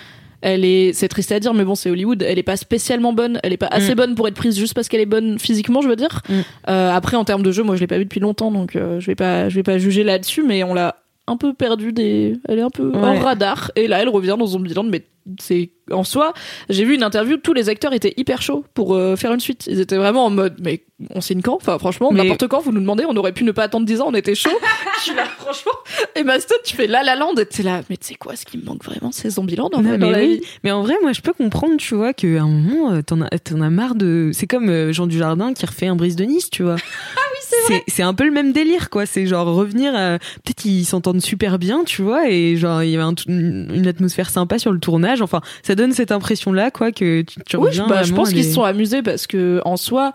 Elle 0.46 0.66
est, 0.66 0.92
c'est 0.92 1.08
triste 1.08 1.32
à 1.32 1.40
dire, 1.40 1.54
mais 1.54 1.64
bon, 1.64 1.74
c'est 1.74 1.90
Hollywood. 1.90 2.22
Elle 2.22 2.38
est 2.38 2.44
pas 2.44 2.58
spécialement 2.58 3.14
bonne. 3.14 3.40
Elle 3.44 3.54
est 3.54 3.58
pas 3.58 3.68
assez 3.72 3.94
Mm. 3.94 3.96
bonne 3.96 4.16
pour 4.16 4.28
être 4.28 4.36
prise 4.36 4.58
juste 4.60 4.74
parce 4.74 4.90
qu'elle 4.90 5.00
est 5.00 5.06
bonne 5.06 5.40
physiquement, 5.40 5.82
je 5.82 5.88
veux 5.88 5.96
dire. 5.96 6.22
Mm. 6.28 6.34
Euh, 6.70 6.92
après, 6.92 7.16
en 7.16 7.24
termes 7.24 7.44
de 7.44 7.52
jeu, 7.54 7.64
moi, 7.64 7.76
je 7.78 7.80
l'ai 7.80 7.88
pas 7.88 7.98
vu 7.98 8.04
depuis 8.04 8.20
longtemps, 8.20 8.52
donc 8.52 8.76
euh, 8.76 9.00
je 9.00 9.08
vais 9.08 9.16
pas, 9.16 9.48
je 9.48 9.56
vais 9.56 9.64
pas 9.64 9.78
juger 9.78 10.04
là-dessus, 10.04 10.44
mais 10.44 10.64
on 10.66 10.74
l'a 10.74 10.98
un 11.28 11.38
peu 11.38 11.54
perdu 11.54 11.94
des, 11.94 12.36
elle 12.50 12.60
est 12.60 12.64
un 12.64 12.70
peu 12.70 12.90
Ouais. 12.90 12.98
hors 13.02 13.22
radar. 13.24 13.72
Et 13.78 13.88
là, 13.88 14.02
elle 14.02 14.10
revient 14.10 14.36
dans 14.38 14.46
Zombieland, 14.46 14.84
mais 14.84 15.04
c'est 15.40 15.72
en 15.92 16.04
soi. 16.04 16.34
J'ai 16.70 16.86
vu 16.86 16.96
une 16.96 17.04
interview, 17.04 17.38
tous 17.38 17.54
les 17.54 17.70
acteurs 17.70 17.94
étaient 17.94 18.14
hyper 18.18 18.42
chauds 18.42 18.64
pour 18.74 18.94
euh, 18.96 19.16
faire 19.16 19.34
une 19.34 19.40
suite. 19.40 19.68
Ils 19.68 19.80
étaient 19.82 19.98
vraiment 19.98 20.26
en 20.26 20.30
mode, 20.30 20.56
mais 20.64 20.84
on 21.14 21.20
signe 21.22 21.42
quand? 21.42 21.56
Enfin, 21.56 21.78
franchement, 21.78 22.10
Mais- 22.12 22.22
n'importe 22.24 22.48
quand, 22.48 22.62
vous 22.62 22.72
nous 22.72 22.80
demandez, 22.80 23.04
on 23.08 23.16
aurait 23.18 23.34
pu 23.34 23.44
ne 23.44 23.52
pas 23.52 23.64
attendre 23.64 23.86
10 23.86 24.00
ans, 24.02 24.06
on 24.10 24.14
était 24.14 24.36
chaud. 24.36 24.50
je 24.98 25.02
suis 25.04 25.16
là, 25.16 25.26
franchement. 25.26 25.72
Et 26.16 26.24
Maston, 26.24 26.56
tu 26.64 26.76
fais 26.76 26.88
La 26.88 27.04
La 27.04 27.16
Land, 27.16 27.34
et 27.36 27.46
t'es 27.46 27.64
là, 27.64 27.82
mais 27.90 27.98
tu 27.98 28.08
sais 28.08 28.16
quoi, 28.16 28.36
ce 28.38 28.46
qui 28.46 28.58
me 28.58 28.64
manque 28.64 28.84
vraiment, 28.86 29.12
c'est 29.12 29.30
Zombieland 29.30 29.70
en 29.74 29.82
Non, 29.82 29.90
vrai, 29.90 29.98
dans 29.98 30.10
la 30.10 30.20
oui. 30.20 30.38
vie? 30.38 30.42
Mais 30.64 30.72
en 30.72 30.82
vrai, 30.84 30.96
moi, 31.02 31.12
je 31.12 31.22
peux 31.22 31.34
comprendre, 31.34 31.76
tu 31.78 31.96
vois, 31.96 32.14
qu'à 32.14 32.28
un 32.28 32.48
moment, 32.48 32.94
euh, 32.94 33.02
t'en 33.02 33.20
as, 33.22 33.30
t'en 33.40 33.60
as 33.62 33.70
marre 33.70 33.96
de. 33.96 34.32
C'est 34.34 34.48
comme 34.48 34.70
euh, 34.70 34.94
Jean 34.94 35.08
Dujardin 35.08 35.54
qui 35.54 35.66
refait 35.66 35.88
un 35.88 35.96
brise 35.98 36.16
de 36.16 36.24
Nice, 36.24 36.50
tu 36.50 36.64
vois. 36.64 36.76
ah 37.18 37.20
oui, 37.34 37.40
c'est 37.42 37.74
vrai. 37.74 37.84
C'est 37.90 38.04
un 38.04 38.14
peu 38.14 38.24
le 38.26 38.32
même 38.32 38.54
délire, 38.54 38.90
quoi. 38.90 39.06
C'est 39.06 39.26
genre 39.26 39.48
revenir. 39.54 39.94
à- 39.96 40.18
Peut-être 40.44 40.64
ils 40.66 40.86
s'entendent 40.86 41.22
super 41.22 41.60
bien, 41.60 41.84
tu 41.86 42.02
vois, 42.02 42.30
et 42.30 42.56
genre 42.56 42.82
il 42.84 42.92
y 42.92 42.96
avait 42.96 43.04
un- 43.04 43.14
une 43.28 43.88
atmosphère 43.88 44.30
sympa 44.30 44.58
sur 44.60 44.72
le 44.72 44.80
tournage. 44.80 45.13
Enfin, 45.22 45.42
ça 45.62 45.76
donne 45.76 45.94
cette 45.94 46.12
impression-là, 46.12 46.72
quoi, 46.72 46.92
que 46.92 47.22
tu, 47.22 47.40
tu 47.46 47.58
Oui, 47.58 47.70
je, 47.72 47.82
reviens 47.82 47.88
bah, 47.88 48.04
je 48.04 48.14
pense 48.14 48.32
qu'ils 48.32 48.46
se 48.46 48.54
sont 48.54 48.64
amusés 48.64 49.02
parce 49.02 49.28
que 49.28 49.62
en 49.66 49.78
soi, 49.78 50.12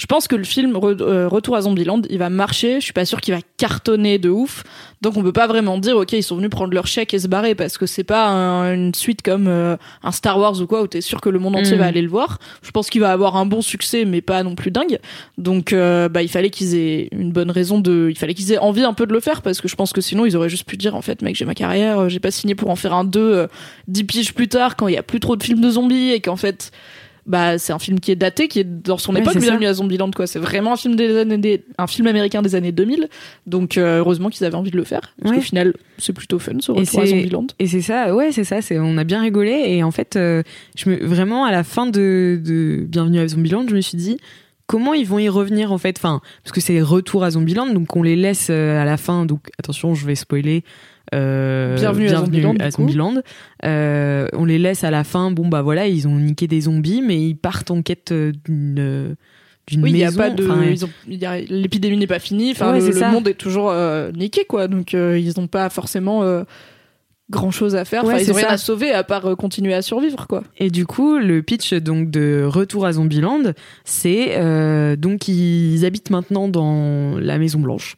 je 0.00 0.06
pense 0.06 0.26
que 0.28 0.34
le 0.34 0.44
film 0.44 0.72
Re- 0.78 1.02
euh, 1.02 1.28
Retour 1.28 1.56
à 1.56 1.60
Zombieland, 1.60 2.00
il 2.08 2.16
va 2.16 2.30
marcher. 2.30 2.76
Je 2.80 2.84
suis 2.84 2.94
pas 2.94 3.04
sûr 3.04 3.20
qu'il 3.20 3.34
va 3.34 3.40
cartonner 3.58 4.16
de 4.16 4.30
ouf. 4.30 4.64
Donc 5.02 5.16
on 5.18 5.22
peut 5.22 5.32
pas 5.32 5.46
vraiment 5.46 5.76
dire 5.78 5.96
ok 5.96 6.12
ils 6.12 6.22
sont 6.22 6.36
venus 6.36 6.48
prendre 6.50 6.72
leur 6.74 6.86
chèque 6.86 7.12
et 7.14 7.18
se 7.18 7.26
barrer 7.28 7.54
parce 7.54 7.76
que 7.78 7.84
c'est 7.86 8.04
pas 8.04 8.28
un- 8.28 8.72
une 8.74 8.94
suite 8.94 9.20
comme 9.22 9.46
euh, 9.46 9.76
un 10.02 10.12
Star 10.12 10.38
Wars 10.38 10.58
ou 10.60 10.66
quoi 10.66 10.80
où 10.82 10.86
t'es 10.86 11.00
sûr 11.02 11.20
que 11.20 11.28
le 11.28 11.38
monde 11.38 11.56
entier 11.56 11.76
Mm. 11.76 11.80
va 11.80 11.86
aller 11.86 12.00
le 12.02 12.08
voir. 12.08 12.38
Je 12.62 12.70
pense 12.70 12.88
qu'il 12.90 13.00
va 13.02 13.10
avoir 13.12 13.36
un 13.36 13.44
bon 13.46 13.60
succès 13.62 14.04
mais 14.06 14.20
pas 14.22 14.42
non 14.42 14.54
plus 14.54 14.70
dingue. 14.70 14.98
Donc 15.38 15.72
euh, 15.74 16.08
bah 16.08 16.22
il 16.22 16.28
fallait 16.28 16.50
qu'ils 16.50 16.74
aient 16.76 17.08
une 17.12 17.30
bonne 17.32 17.50
raison 17.50 17.78
de, 17.78 18.08
il 18.10 18.16
fallait 18.18 18.34
qu'ils 18.34 18.52
aient 18.52 18.58
envie 18.58 18.82
un 18.84 18.94
peu 18.94 19.06
de 19.06 19.12
le 19.12 19.20
faire 19.20 19.42
parce 19.42 19.60
que 19.60 19.68
je 19.68 19.76
pense 19.76 19.92
que 19.92 20.00
sinon 20.00 20.24
ils 20.26 20.34
auraient 20.36 20.48
juste 20.50 20.66
pu 20.66 20.76
dire 20.78 20.94
en 20.96 21.02
fait 21.02 21.20
mec 21.22 21.36
j'ai 21.36 21.44
ma 21.44 21.54
carrière, 21.54 21.98
euh, 22.00 22.08
j'ai 22.08 22.20
pas 22.20 22.30
signé 22.30 22.54
pour 22.54 22.70
en 22.70 22.76
faire 22.76 22.94
un 22.94 23.04
2 23.04 23.20
euh, 23.20 23.46
10 23.88 24.04
piges 24.04 24.34
plus 24.34 24.48
tard 24.48 24.76
quand 24.76 24.88
il 24.88 24.94
y 24.94 24.98
a 24.98 25.02
plus 25.02 25.20
trop 25.20 25.36
de 25.36 25.42
films 25.42 25.60
de 25.60 25.70
zombies 25.70 26.10
et 26.12 26.20
qu'en 26.20 26.36
fait 26.36 26.72
bah 27.26 27.58
c'est 27.58 27.72
un 27.72 27.78
film 27.78 28.00
qui 28.00 28.10
est 28.10 28.16
daté 28.16 28.48
qui 28.48 28.60
est 28.60 28.64
dans 28.64 28.98
son 28.98 29.14
époque 29.14 29.34
ça. 29.34 29.40
bienvenue 29.40 29.66
à 29.66 29.74
Zombieland 29.74 30.10
quoi 30.10 30.26
c'est 30.26 30.38
vraiment 30.38 30.72
un 30.72 30.76
film 30.76 30.96
des 30.96 31.16
années 31.18 31.38
des- 31.38 31.64
un 31.78 31.86
film 31.86 32.06
américain 32.06 32.40
des 32.42 32.54
années 32.54 32.72
2000 32.72 33.08
donc 33.46 33.76
euh, 33.76 33.98
heureusement 33.98 34.30
qu'ils 34.30 34.44
avaient 34.46 34.54
envie 34.56 34.70
de 34.70 34.76
le 34.76 34.84
faire 34.84 35.00
parce 35.20 35.30
Ouais. 35.32 35.36
qu'au 35.36 35.42
final 35.42 35.74
c'est 35.98 36.12
plutôt 36.14 36.38
fun 36.38 36.52
ce 36.60 36.72
Et 36.72 36.76
retour 36.76 37.00
à 37.00 37.06
Zombieland 37.06 37.46
Et 37.58 37.66
c'est 37.66 37.82
ça, 37.82 38.14
ouais, 38.14 38.32
c'est 38.32 38.44
ça. 38.44 38.62
C'est, 38.62 38.78
on 38.78 38.96
a 38.96 39.04
bien 39.04 39.20
rigolé. 39.20 39.64
Et 39.66 39.82
en 39.82 39.90
fait, 39.90 40.16
euh, 40.16 40.42
je 40.76 40.88
me, 40.88 40.96
vraiment, 41.04 41.44
à 41.44 41.50
la 41.52 41.62
fin 41.62 41.84
de, 41.86 42.40
de 42.42 42.86
Bienvenue 42.88 43.18
à 43.18 43.28
Zombieland, 43.28 43.66
je 43.68 43.74
me 43.74 43.82
suis 43.82 43.98
dit, 43.98 44.16
comment 44.66 44.94
ils 44.94 45.06
vont 45.06 45.18
y 45.18 45.28
revenir, 45.28 45.72
en 45.72 45.78
fait? 45.78 45.96
Enfin, 45.98 46.22
parce 46.42 46.52
que 46.52 46.60
c'est 46.62 46.80
retour 46.80 47.22
à 47.22 47.32
Zombieland, 47.32 47.66
donc 47.66 47.94
on 47.96 48.02
les 48.02 48.16
laisse 48.16 48.48
euh, 48.50 48.80
à 48.80 48.86
la 48.86 48.96
fin. 48.96 49.26
Donc, 49.26 49.40
attention, 49.58 49.94
je 49.94 50.06
vais 50.06 50.14
spoiler. 50.14 50.64
Euh, 51.14 51.76
Bienvenue 51.76 52.08
à 52.08 52.16
Zombieland, 52.16 52.54
à. 52.60 53.22
Euh, 53.64 54.28
on 54.32 54.44
les 54.44 54.58
laisse 54.58 54.84
à 54.84 54.90
la 54.90 55.04
fin. 55.04 55.30
Bon, 55.30 55.48
bah 55.48 55.62
voilà, 55.62 55.86
ils 55.88 56.06
ont 56.06 56.16
niqué 56.16 56.46
des 56.46 56.62
zombies, 56.62 57.02
mais 57.02 57.20
ils 57.20 57.34
partent 57.36 57.70
en 57.70 57.82
quête 57.82 58.12
euh, 58.12 58.32
d'une. 58.44 59.16
D'une 59.66 59.82
oui 59.82 59.90
il 59.90 59.98
y 59.98 60.02
a 60.02 60.06
maison. 60.06 60.18
pas 60.18 60.30
de 60.30 60.44
Enfin, 60.44 61.40
l'épidémie 61.48 61.96
n'est 61.96 62.06
pas 62.08 62.18
finie 62.18 62.52
enfin 62.52 62.72
Ouais, 62.72 62.80
le, 62.80 62.86
le 62.92 63.10
monde 63.12 63.28
est 63.28 63.34
toujours 63.34 63.70
euh, 63.70 64.10
niqué 64.10 64.44
quoi 64.44 64.66
donc 64.66 64.94
ils 64.94 65.38
ont 65.38 65.46
pas 65.46 65.68
forcément 65.68 66.22
grand 67.30 67.50
chose 67.50 67.76
à 67.76 67.84
faire 67.84 68.02
enfin 68.04 68.14
Ouais, 68.14 68.22
ils 68.24 68.30
ont 68.30 68.34
c'est 68.34 68.40
rien 68.44 68.50
à 68.54 68.58
sauver 68.58 68.92
à 68.92 69.04
part 69.04 69.24
euh, 69.26 69.36
continuer 69.36 69.72
à 69.72 69.82
survivre 69.82 70.26
quoi 70.26 70.42
Et 70.58 70.70
du 70.70 70.84
coup, 70.84 71.18
le 71.18 71.42
pitch 71.42 71.72
donc 71.74 72.10
de 72.10 72.42
Retour 72.44 72.84
à 72.86 72.92
Zombieland, 72.92 73.52
c'est 73.84 74.36
euh, 74.36 74.96
donc 74.96 75.28
ils 75.28 75.84
habitent 75.84 76.10
maintenant 76.10 76.48
dans 76.48 77.16
la 77.18 77.38
Maison 77.38 77.60
Blanche. 77.60 77.96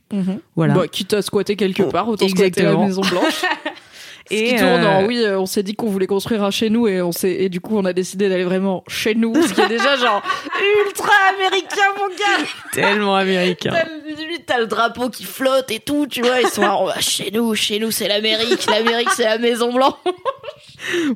Voilà. 0.57 0.75
bah, 0.75 0.87
quitte 0.88 1.14
à 1.14 1.23
squatter 1.23 1.57
quelque 1.57 1.83
Oh, 1.83 1.88
part 1.90 2.09
autant 2.09 2.29
squatter 2.29 2.62
la 2.62 2.71
exactement. 2.71 2.87
Maison 2.87 3.01
Blanche 3.03 3.42
Ce 4.30 4.35
qui 4.37 4.42
Et, 4.44 4.56
tourne 4.56 4.85
en 4.87 5.02
euh, 5.02 5.06
oui, 5.06 5.18
euh, 5.24 5.38
on 5.38 5.46
s'est 5.46 5.62
dit 5.62 5.74
qu'on 5.74 5.88
voulait 5.88 6.06
construire 6.06 6.42
un 6.44 6.50
chez 6.50 6.70
nous 6.70 6.87
et 6.87 7.02
on 7.02 7.12
s'est 7.12 7.30
et 7.32 7.48
du 7.48 7.61
coup 7.61 7.76
on 7.76 7.85
a 7.85 7.92
décidé 7.92 8.28
d'aller 8.28 8.44
vraiment 8.44 8.85
chez 8.88 9.14
nous, 9.14 9.35
ce 9.35 9.52
qui 9.52 9.61
est 9.61 9.68
déjà 9.68 9.96
genre 9.96 10.22
ultra 10.87 11.12
américain 11.35 11.82
mon 11.98 12.08
gars. 12.08 12.46
tellement 12.72 13.16
américain. 13.16 13.70
T'as- 13.72 13.88
Limite 14.12 14.44
t'as 14.46 14.58
le 14.58 14.66
drapeau 14.66 15.08
qui 15.08 15.24
flotte 15.24 15.70
et 15.70 15.78
tout, 15.80 16.06
tu 16.06 16.20
vois, 16.20 16.40
ils 16.42 16.48
sont 16.48 16.61
là, 16.62 16.76
on 16.76 16.85
va 16.85 17.00
chez 17.00 17.30
nous, 17.32 17.54
chez 17.54 17.78
nous 17.78 17.90
c'est 17.90 18.08
l'Amérique, 18.08 18.66
l'Amérique 18.66 19.08
c'est 19.16 19.24
la 19.24 19.38
Maison 19.38 19.72
Blanche. 19.72 19.94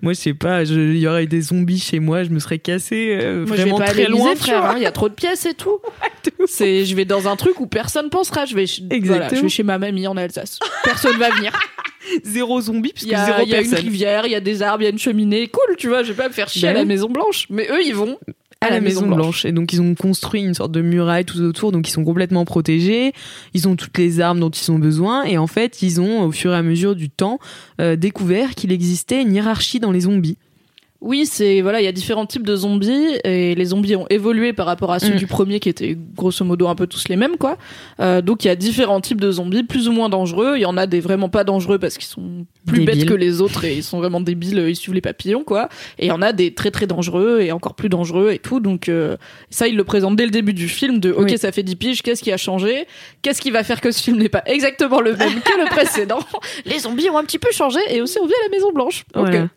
Moi, 0.01 0.12
je 0.12 0.19
sais 0.21 0.35
pas, 0.35 0.62
il 0.62 0.97
y 0.99 1.07
aurait 1.09 1.27
des 1.27 1.40
zombies 1.42 1.81
chez 1.81 1.99
moi, 2.01 2.23
je 2.25 2.31
me 2.31 2.38
serais 2.38 2.59
cassé 2.59 3.19
euh, 3.21 3.45
Moi 3.47 3.57
je 3.57 3.62
vais 3.62 3.62
vraiment 3.71 3.79
pas 3.79 3.87
très 3.88 4.05
aller 4.05 4.11
loin, 4.12 4.35
frère, 4.37 4.64
hein, 4.64 4.75
il 4.77 4.83
y 4.83 4.87
a 4.87 4.92
trop 4.92 5.09
de 5.09 5.14
pièces 5.14 5.45
et 5.45 5.55
tout. 5.55 5.79
C'est, 6.47 6.85
je 6.85 6.95
vais 6.97 7.05
dans 7.05 7.29
un 7.29 7.37
truc 7.37 7.61
où 7.61 7.66
personne 7.66 8.09
pensera. 8.09 8.45
Je 8.47 8.55
vais, 8.55 8.64
voilà, 8.64 8.95
Exactement. 8.97 9.37
je 9.37 9.42
vais 9.42 9.49
chez 9.49 9.62
ma 9.64 9.79
mamie 9.79 10.07
en 10.07 10.16
Alsace. 10.16 10.59
Personne 10.85 11.16
va 11.19 11.31
venir. 11.31 11.53
Zéro 12.25 12.61
zombie, 12.61 12.92
puisque 12.92 13.11
y 13.11 13.14
a, 13.14 13.27
zéro 13.27 13.42
il 13.42 13.49
y 13.49 13.55
a 13.55 13.61
une 13.61 13.75
rivière, 13.75 14.27
il 14.27 14.33
y 14.33 14.35
a 14.35 14.40
des 14.40 14.62
arbres, 14.62 14.83
il 14.83 14.85
y 14.85 14.88
a 14.88 14.90
une 14.90 14.99
cheminée. 14.99 15.49
Cool, 15.49 15.77
tu 15.77 15.88
vois. 15.88 16.03
Je 16.03 16.12
vais 16.12 16.16
pas 16.16 16.29
me 16.29 16.33
faire 16.33 16.49
chier 16.49 16.62
Ben 16.62 16.71
à 16.71 16.75
la 16.75 16.81
oui. 16.81 16.87
Maison 16.87 17.09
Blanche. 17.09 17.47
Mais 17.51 17.69
eux, 17.71 17.83
ils 17.85 17.95
vont 17.95 18.19
à 18.61 18.71
la 18.71 18.81
Maison 18.81 19.07
Blanche. 19.07 19.45
Et 19.45 19.53
donc 19.53 19.73
ils 19.73 19.81
ont 19.81 19.95
construit 19.95 20.42
une 20.42 20.55
sorte 20.55 20.73
de 20.73 20.81
muraille 20.81 21.25
tout 21.25 21.40
autour, 21.40 21.73
donc 21.73 21.88
ils 21.88 21.92
sont 21.92 22.05
complètement 22.05 22.45
protégés. 22.45 23.12
Ils 23.55 23.69
ont 23.69 23.77
toutes 23.77 23.97
les 23.99 24.21
armes 24.21 24.40
dont 24.40 24.51
ils 24.51 24.71
ont 24.71 24.79
besoin. 24.79 25.25
Et 25.25 25.38
en 25.38 25.47
fait, 25.47 25.83
ils 25.83 26.01
ont, 26.01 26.23
au 26.23 26.33
fur 26.33 26.53
et 26.53 26.57
à 26.57 26.62
mesure 26.62 26.95
du 26.95 27.11
temps, 27.11 27.38
euh, 27.81 27.97
découvert 27.97 28.55
qu'il 28.55 28.73
existait 28.73 29.23
une 29.23 29.35
hiérarchie 29.35 29.81
dans 29.81 29.92
les 29.92 30.01
zombies. 30.01 30.38
Oui, 31.07 31.25
c'est 31.25 31.61
voilà, 31.61 31.81
il 31.81 31.85
y 31.85 31.88
a 31.88 31.92
différents 31.92 32.27
types 32.27 32.45
de 32.47 32.57
zombies 32.57 33.19
et 33.25 33.55
les 33.55 33.64
zombies 33.66 33.97
ont 33.97 34.07
évolué 34.11 34.53
par 34.53 34.66
rapport 34.66 34.92
à 34.92 34.99
ceux 34.99 35.14
Mm. 35.14 35.19
du 35.19 35.27
premier 35.27 35.61
qui 35.61 35.69
étaient 35.69 35.97
grosso 36.16 36.45
modo 36.45 36.66
un 36.69 36.75
peu 36.75 36.87
tous 36.87 37.09
les 37.09 37.16
mêmes 37.16 37.37
quoi. 37.37 37.57
Euh, 38.01 38.21
donc 38.23 38.45
il 38.45 38.49
y 38.49 38.51
a 38.51 38.57
différents 38.57 39.01
types 39.01 39.21
de 39.21 39.31
zombies, 39.31 39.62
plus 39.62 39.88
ou 39.88 39.92
moins 39.92 40.09
dangereux. 40.09 40.55
Il 40.57 40.62
y 40.62 40.66
en 40.66 40.77
a 40.77 40.87
des 40.87 41.01
vraiment 41.01 41.29
pas 41.29 41.45
dangereux 41.45 41.79
parce 41.79 41.97
qu'ils 41.97 42.09
sont 42.09 42.45
plus 42.66 42.81
Débiles. 42.81 42.99
bêtes 43.01 43.09
que 43.09 43.14
les 43.14 43.40
autres 43.40 43.64
et 43.64 43.75
ils 43.77 43.83
sont 43.85 43.99
vraiment 43.99 44.21
débiles, 44.21 44.59
ils 44.69 44.75
suivent 44.77 44.95
les 44.95 45.01
papillons 45.01 45.45
quoi. 45.45 45.69
Et 45.99 46.07
il 46.07 46.09
y 46.09 46.12
en 46.12 46.23
a 46.23 46.33
des 46.33 46.53
très 46.55 46.71
très 46.73 46.87
dangereux 46.88 47.40
et 47.40 47.53
encore 47.53 47.75
plus 47.75 47.88
dangereux 47.88 48.33
et 48.33 48.38
tout. 48.38 48.59
Donc 48.61 48.88
euh, 48.88 49.16
ça 49.49 49.69
ils 49.69 49.77
le 49.77 49.85
présentent 49.85 50.16
dès 50.16 50.25
le 50.25 50.33
début 50.33 50.55
du 50.55 50.69
film 50.69 50.99
de 50.99 51.12
ok 51.12 51.27
Oui. 51.31 51.38
ça 51.38 51.53
fait 51.53 51.62
10 51.62 51.77
piges, 51.77 52.03
qu'est-ce 52.03 52.23
qui 52.23 52.33
a 52.33 52.37
changé? 52.37 52.87
Qu'est-ce 53.23 53.40
qui 53.40 53.51
va 53.53 53.62
faire 53.62 53.81
que 53.81 53.90
ce 53.92 54.03
film 54.03 54.19
n'est 54.19 54.29
pas 54.29 54.42
exactement 54.47 55.01
le 55.01 55.14
même 55.16 55.40
que 55.40 55.59
le 55.61 55.66
précédent? 55.71 56.19
Les 56.64 56.81
zombies 56.81 57.09
ont 57.11 57.16
un 57.19 57.25
petit 57.25 57.38
peu 57.38 57.53
changé 57.53 57.79
et 57.90 58.01
aussi 58.03 58.19
on 58.21 58.27
vit 58.27 58.35
à 58.35 58.45
la 58.51 58.57
Maison 58.57 58.73
Blanche. 58.73 59.05
Voilà. 59.14 59.49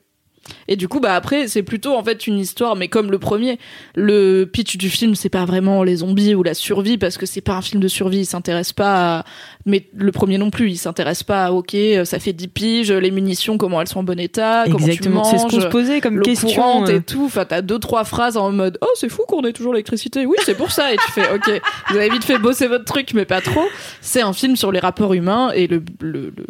Et 0.67 0.75
du 0.75 0.88
coup, 0.88 0.99
bah 0.99 1.15
après, 1.15 1.47
c'est 1.47 1.63
plutôt 1.63 1.95
en 1.95 2.04
fait 2.04 2.25
une 2.28 2.39
histoire, 2.39 2.75
mais 2.75 2.88
comme 2.88 3.12
le 3.12 3.19
premier, 3.19 3.60
le 3.95 4.45
pitch 4.45 4.78
du 4.78 4.89
film, 4.89 5.13
c'est 5.15 5.30
pas 5.30 5.45
vraiment 5.45 5.84
les 5.84 5.97
zombies 5.97 6.34
ou 6.36 6.43
la 6.43 6.54
survie, 6.54 6.97
parce 6.97 7.17
que 7.17 7.25
c'est 7.25 7.41
pas 7.41 7.54
un 7.54 7.62
film 7.62 7.82
de 7.82 7.88
survie, 7.88 8.19
il 8.19 8.25
s'intéresse 8.25 8.73
pas 8.73 9.19
à... 9.19 9.25
Mais 9.65 9.88
le 9.93 10.12
premier 10.12 10.38
non 10.38 10.49
plus, 10.49 10.71
il 10.71 10.78
s'intéresse 10.78 11.21
pas 11.23 11.45
à, 11.45 11.52
ok, 11.52 11.75
ça 12.06 12.17
fait 12.19 12.34
10 12.34 12.47
piges, 12.47 12.91
les 12.91 13.12
munitions, 13.12 13.58
comment 13.58 13.80
elles 13.82 13.88
sont 13.88 13.99
en 13.99 14.04
bon 14.04 14.19
état, 14.19 14.65
Exactement, 14.65 15.21
comment 15.21 15.23
c'est 15.25 15.32
tu 15.38 15.39
ce 15.39 15.43
manges, 15.43 15.52
qu'on 15.52 15.62
se 15.62 15.67
posait 15.67 16.02
comme 16.02 16.21
question. 16.21 16.86
euh. 16.86 16.97
et 16.97 17.02
tout. 17.02 17.25
Enfin, 17.25 17.45
t'as 17.45 17.62
deux, 17.62 17.78
trois 17.78 18.04
phrases 18.04 18.38
en 18.38 18.52
mode, 18.52 18.78
oh, 18.82 18.88
c'est 18.95 19.10
fou 19.10 19.23
qu'on 19.28 19.41
ait 19.43 19.54
toujours 19.54 19.73
l'électricité. 19.73 20.25
Oui, 20.25 20.38
c'est 20.45 20.56
pour 20.56 20.71
ça. 20.71 20.91
Et 20.93 20.97
tu 20.97 21.12
fais, 21.12 21.32
ok, 21.36 21.62
vous 21.91 21.97
avez 21.97 22.10
vite 22.10 22.23
fait 22.23 22.38
bosser 22.39 22.67
votre 22.67 22.86
truc, 22.86 23.13
mais 23.13 23.25
pas 23.25 23.41
trop. 23.41 23.65
C'est 24.02 24.21
un 24.21 24.34
film 24.34 24.56
sur 24.56 24.71
les 24.71 24.80
rapports 24.80 25.13
humains 25.13 25.52
et 25.54 25.67
le, 25.67 25.84
le, 25.99 26.34
le, 26.36 26.45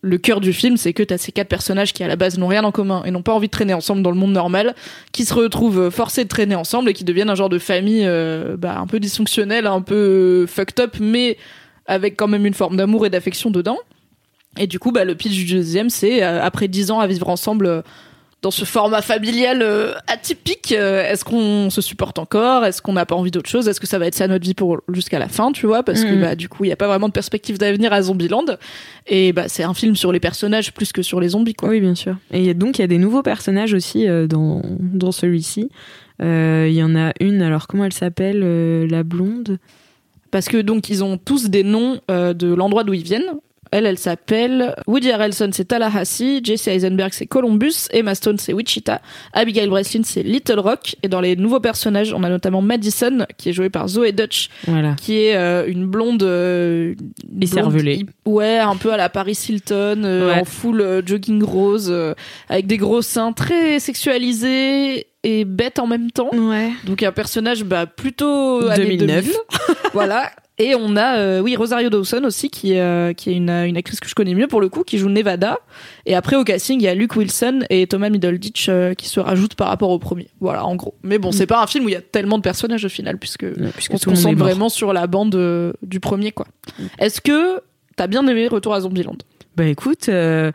le 0.00 0.18
cœur 0.18 0.40
du 0.40 0.52
film, 0.52 0.76
c'est 0.76 0.92
que 0.92 1.02
t'as 1.02 1.18
ces 1.18 1.32
quatre 1.32 1.48
personnages 1.48 1.92
qui 1.92 2.02
à 2.04 2.08
la 2.08 2.16
base 2.16 2.38
n'ont 2.38 2.46
rien 2.48 2.62
en 2.64 2.70
commun 2.72 3.02
et 3.04 3.10
n'ont 3.10 3.22
pas 3.24 3.32
envie 3.32 3.48
de 3.48 3.52
traîner 3.52 3.74
ensemble 3.74 4.02
dans 4.02 4.10
le 4.10 4.16
monde 4.16 4.32
normal, 4.32 4.74
qui 5.12 5.24
se 5.24 5.34
retrouvent 5.34 5.90
forcés 5.90 6.24
de 6.24 6.28
traîner 6.28 6.54
ensemble 6.54 6.90
et 6.90 6.92
qui 6.92 7.04
deviennent 7.04 7.30
un 7.30 7.34
genre 7.34 7.48
de 7.48 7.58
famille 7.58 8.04
euh, 8.06 8.56
bah, 8.56 8.78
un 8.78 8.86
peu 8.86 9.00
dysfonctionnelle, 9.00 9.66
un 9.66 9.82
peu 9.82 10.46
fucked 10.46 10.78
up, 10.80 10.96
mais 11.00 11.36
avec 11.86 12.16
quand 12.16 12.28
même 12.28 12.46
une 12.46 12.54
forme 12.54 12.76
d'amour 12.76 13.06
et 13.06 13.10
d'affection 13.10 13.50
dedans. 13.50 13.78
Et 14.58 14.66
du 14.66 14.78
coup, 14.78 14.92
bah, 14.92 15.04
le 15.04 15.14
pitch 15.14 15.34
du 15.34 15.54
deuxième, 15.54 15.90
c'est 15.90 16.22
euh, 16.22 16.42
après 16.42 16.68
dix 16.68 16.90
ans 16.90 17.00
à 17.00 17.06
vivre 17.06 17.28
ensemble 17.28 17.66
euh, 17.66 17.82
dans 18.44 18.50
ce 18.50 18.66
format 18.66 19.00
familial 19.00 19.62
euh, 19.62 19.94
atypique. 20.06 20.72
Euh, 20.76 21.02
est-ce 21.10 21.24
qu'on 21.24 21.70
se 21.70 21.80
supporte 21.80 22.18
encore? 22.18 22.64
Est-ce 22.66 22.82
qu'on 22.82 22.92
n'a 22.92 23.06
pas 23.06 23.14
envie 23.14 23.30
d'autre 23.30 23.48
chose? 23.48 23.66
Est-ce 23.68 23.80
que 23.80 23.86
ça 23.86 23.98
va 23.98 24.06
être 24.06 24.14
ça 24.14 24.28
notre 24.28 24.44
vie 24.44 24.52
pour 24.52 24.82
jusqu'à 24.92 25.18
la 25.18 25.28
fin, 25.28 25.50
tu 25.50 25.66
vois? 25.66 25.82
Parce 25.82 26.04
que 26.04 26.12
Mhm. 26.12 26.20
bah 26.20 26.34
du 26.36 26.50
coup, 26.50 26.64
il 26.64 26.68
y 26.68 26.72
a 26.72 26.76
pas 26.76 26.86
vraiment 26.86 27.08
de 27.08 27.12
perspective 27.14 27.56
d'avenir 27.56 27.94
à 27.94 28.02
Zombieland. 28.02 28.44
Et 29.06 29.32
bah 29.32 29.44
c'est 29.48 29.62
un 29.62 29.72
film 29.72 29.96
sur 29.96 30.12
les 30.12 30.20
personnages 30.20 30.74
plus 30.74 30.92
que 30.92 31.00
sur 31.02 31.20
les 31.20 31.30
zombies, 31.30 31.54
quoi. 31.54 31.70
Oui, 31.70 31.80
bien 31.80 31.94
sûr. 31.94 32.16
Et 32.32 32.52
donc, 32.52 32.78
il 32.78 32.82
y 32.82 32.84
a 32.84 32.86
des 32.86 32.98
nouveaux 32.98 33.22
personnages 33.22 33.72
aussi 33.72 34.06
euh, 34.06 34.26
dans, 34.26 34.60
dans 34.78 35.10
celui-ci. 35.10 35.70
Euh, 36.22 36.66
Il 36.68 36.74
y 36.74 36.82
en 36.82 36.94
a 36.96 37.12
une, 37.20 37.40
alors 37.40 37.66
comment 37.66 37.86
elle 37.86 37.94
s'appelle 37.94 38.40
La 38.88 39.02
blonde? 39.04 39.58
Parce 40.30 40.48
que 40.48 40.58
donc 40.58 40.90
ils 40.90 41.02
ont 41.02 41.16
tous 41.16 41.48
des 41.48 41.62
noms 41.64 41.98
euh, 42.10 42.34
de 42.34 42.52
l'endroit 42.52 42.84
d'où 42.84 42.92
ils 42.92 43.04
viennent. 43.04 43.32
Elle, 43.70 43.86
elle 43.86 43.98
s'appelle 43.98 44.74
Woody 44.86 45.10
Harrelson, 45.10 45.50
c'est 45.52 45.64
Tallahassee, 45.66 46.40
Jesse 46.44 46.68
Eisenberg, 46.68 47.12
c'est 47.12 47.26
Columbus, 47.26 47.88
Emma 47.92 48.14
Stone, 48.14 48.38
c'est 48.38 48.52
Wichita, 48.52 49.00
Abigail 49.32 49.68
Breslin, 49.68 50.02
c'est 50.04 50.22
Little 50.22 50.60
Rock, 50.60 50.96
et 51.02 51.08
dans 51.08 51.20
les 51.20 51.34
nouveaux 51.36 51.60
personnages, 51.60 52.12
on 52.12 52.22
a 52.22 52.28
notamment 52.28 52.62
Madison, 52.62 53.26
qui 53.36 53.48
est 53.48 53.52
jouée 53.52 53.70
par 53.70 53.88
Zoe 53.88 54.12
Dutch, 54.12 54.48
Voilà. 54.66 54.94
qui 54.94 55.16
est 55.24 55.36
euh, 55.36 55.66
une 55.66 55.86
blonde, 55.86 56.22
euh, 56.22 56.94
hy- 57.40 58.06
ouais, 58.26 58.58
un 58.58 58.76
peu 58.76 58.92
à 58.92 58.96
la 58.96 59.08
Paris 59.08 59.38
Hilton, 59.48 60.02
euh, 60.04 60.28
Ouais. 60.28 60.40
en 60.40 60.44
full 60.44 60.80
euh, 60.80 61.02
jogging 61.04 61.42
rose, 61.42 61.88
euh, 61.90 62.14
avec 62.48 62.66
des 62.66 62.76
gros 62.76 63.02
seins 63.02 63.32
très 63.32 63.80
sexualisés 63.80 65.06
et 65.22 65.44
bêtes 65.44 65.78
en 65.78 65.86
même 65.86 66.10
temps. 66.10 66.30
Ouais. 66.32 66.70
Donc 66.86 67.02
un 67.02 67.12
personnage 67.12 67.64
bah, 67.64 67.86
plutôt 67.86 68.68
années 68.68 68.96
2009. 68.96 69.24
2000. 69.24 69.36
voilà. 69.92 70.30
Et 70.58 70.76
on 70.76 70.96
a 70.96 71.18
euh, 71.18 71.40
oui 71.40 71.56
Rosario 71.56 71.90
Dawson 71.90 72.22
aussi 72.24 72.48
qui 72.48 72.74
est 72.74 72.80
euh, 72.80 73.12
qui 73.12 73.30
est 73.30 73.34
une, 73.34 73.50
une 73.50 73.76
actrice 73.76 73.98
que 73.98 74.08
je 74.08 74.14
connais 74.14 74.34
mieux 74.34 74.46
pour 74.46 74.60
le 74.60 74.68
coup 74.68 74.84
qui 74.84 74.98
joue 74.98 75.08
Nevada. 75.08 75.58
Et 76.06 76.14
après 76.14 76.36
au 76.36 76.44
casting 76.44 76.80
il 76.80 76.84
y 76.84 76.88
a 76.88 76.94
Luke 76.94 77.16
Wilson 77.16 77.64
et 77.70 77.88
Thomas 77.88 78.08
Middleditch 78.08 78.68
euh, 78.68 78.94
qui 78.94 79.08
se 79.08 79.18
rajoutent 79.18 79.56
par 79.56 79.66
rapport 79.66 79.90
au 79.90 79.98
premier. 79.98 80.28
Voilà 80.40 80.64
en 80.64 80.76
gros. 80.76 80.94
Mais 81.02 81.18
bon 81.18 81.32
c'est 81.32 81.46
pas 81.46 81.60
un 81.60 81.66
film 81.66 81.86
où 81.86 81.88
il 81.88 81.92
y 81.92 81.96
a 81.96 82.00
tellement 82.00 82.38
de 82.38 82.42
personnages 82.42 82.84
au 82.84 82.88
final 82.88 83.18
puisque 83.18 83.42
Ouais, 83.42 83.70
puisque 83.74 83.94
on 83.94 83.98
se 83.98 84.04
concentre 84.06 84.38
vraiment 84.38 84.68
sur 84.68 84.92
la 84.92 85.08
bande 85.08 85.34
euh, 85.34 85.72
du 85.82 85.98
premier 85.98 86.30
quoi. 86.30 86.46
Est-ce 87.00 87.20
que 87.20 87.60
t'as 87.96 88.06
bien 88.06 88.26
aimé 88.28 88.46
Retour 88.46 88.74
à 88.74 88.80
Zombieland? 88.80 89.18
Bah 89.56 89.66
écoute, 89.66 90.08
euh, 90.08 90.50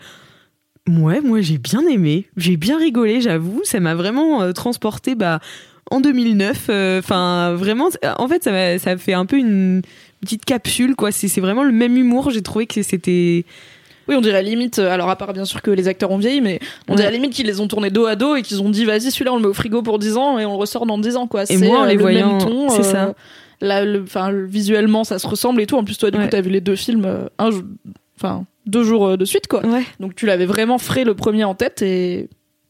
ouais, 0.88 1.22
moi 1.22 1.42
j'ai 1.42 1.58
bien 1.58 1.86
aimé, 1.88 2.28
j'ai 2.38 2.58
bien 2.58 2.78
rigolé, 2.78 3.22
j'avoue, 3.22 3.62
ça 3.64 3.80
m'a 3.80 3.96
vraiment 3.96 4.42
euh, 4.42 4.52
transporté 4.52 5.16
bah, 5.16 5.40
en 5.92 6.00
2009. 6.02 6.68
euh, 6.70 7.00
Enfin, 7.00 7.54
vraiment, 7.56 7.90
en 8.18 8.28
fait, 8.28 8.44
ça 8.44 8.80
ça 8.80 8.98
fait 8.98 9.14
un 9.14 9.26
peu 9.26 9.38
une 9.38 9.82
petite 10.22 10.46
capsule, 10.46 10.96
quoi. 10.96 11.12
C'est 11.12 11.28
c'est 11.28 11.42
vraiment 11.42 11.64
le 11.64 11.72
même 11.72 11.98
humour, 11.98 12.32
j'ai 12.32 12.42
trouvé 12.42 12.68
que 12.68 12.82
c'était. 12.84 13.46
Oui, 14.08 14.16
on 14.16 14.22
dirait 14.22 14.42
limite, 14.42 14.80
euh, 14.80 14.90
alors 14.92 15.10
à 15.12 15.16
part 15.18 15.34
bien 15.34 15.46
sûr 15.46 15.62
que 15.62 15.70
les 15.70 15.88
acteurs 15.88 16.10
ont 16.10 16.18
vieilli, 16.18 16.42
mais 16.42 16.60
on 16.88 16.94
Ouais. 16.94 16.98
dirait 16.98 17.12
limite 17.12 17.32
qu'ils 17.32 17.46
les 17.46 17.60
ont 17.60 17.68
tournés 17.68 17.92
dos 17.92 18.08
à 18.08 18.16
dos 18.16 18.36
et 18.36 18.42
qu'ils 18.42 18.60
ont 18.64 18.70
dit 18.72 18.84
vas-y 18.84 19.12
celui-là 19.12 19.34
on 19.34 19.36
le 19.36 19.44
met 19.44 19.48
au 19.48 19.54
frigo 19.54 19.84
pour 19.84 20.00
10 20.00 20.18
ans 20.18 20.40
et 20.40 20.46
on 20.48 20.54
le 20.54 20.58
ressort 20.58 20.88
dans 20.88 20.98
10 20.98 21.16
ans 21.16 21.28
quoi. 21.28 21.46
C'est 21.46 21.58
moi, 21.58 21.82
en 21.82 21.84
euh, 21.84 21.88
les 21.90 21.94
le 21.94 22.02
voyant, 22.02 22.38
même 22.38 22.42
ton. 22.48 22.70
c'est 22.70 22.80
euh, 22.80 22.92
ça. 22.92 23.14
Là, 23.62 23.86
le, 23.86 24.04
visuellement 24.48 25.04
ça 25.04 25.20
se 25.20 25.28
ressemble 25.28 25.62
et 25.62 25.68
tout. 25.68 25.76
En 25.78 25.84
plus 25.84 25.98
toi 26.00 26.10
du 26.10 26.18
Ouais. 26.18 26.24
coup 26.24 26.30
t'as 26.32 26.42
vu 26.42 26.50
les 26.50 26.60
deux 26.62 26.76
films 26.76 27.28
un, 27.38 27.50
enfin 28.18 28.46
deux 28.66 28.84
jours 28.84 29.16
de 29.16 29.26
suite 29.26 29.46
quoi. 29.48 29.64
Ouais. 29.64 29.84
Donc 30.00 30.16
tu 30.16 30.26
l'avais 30.26 30.48
vraiment 30.48 30.80
frais 30.80 31.04
le 31.04 31.14
premier 31.14 31.44
en 31.44 31.54
tête 31.54 31.84
et 31.84 32.30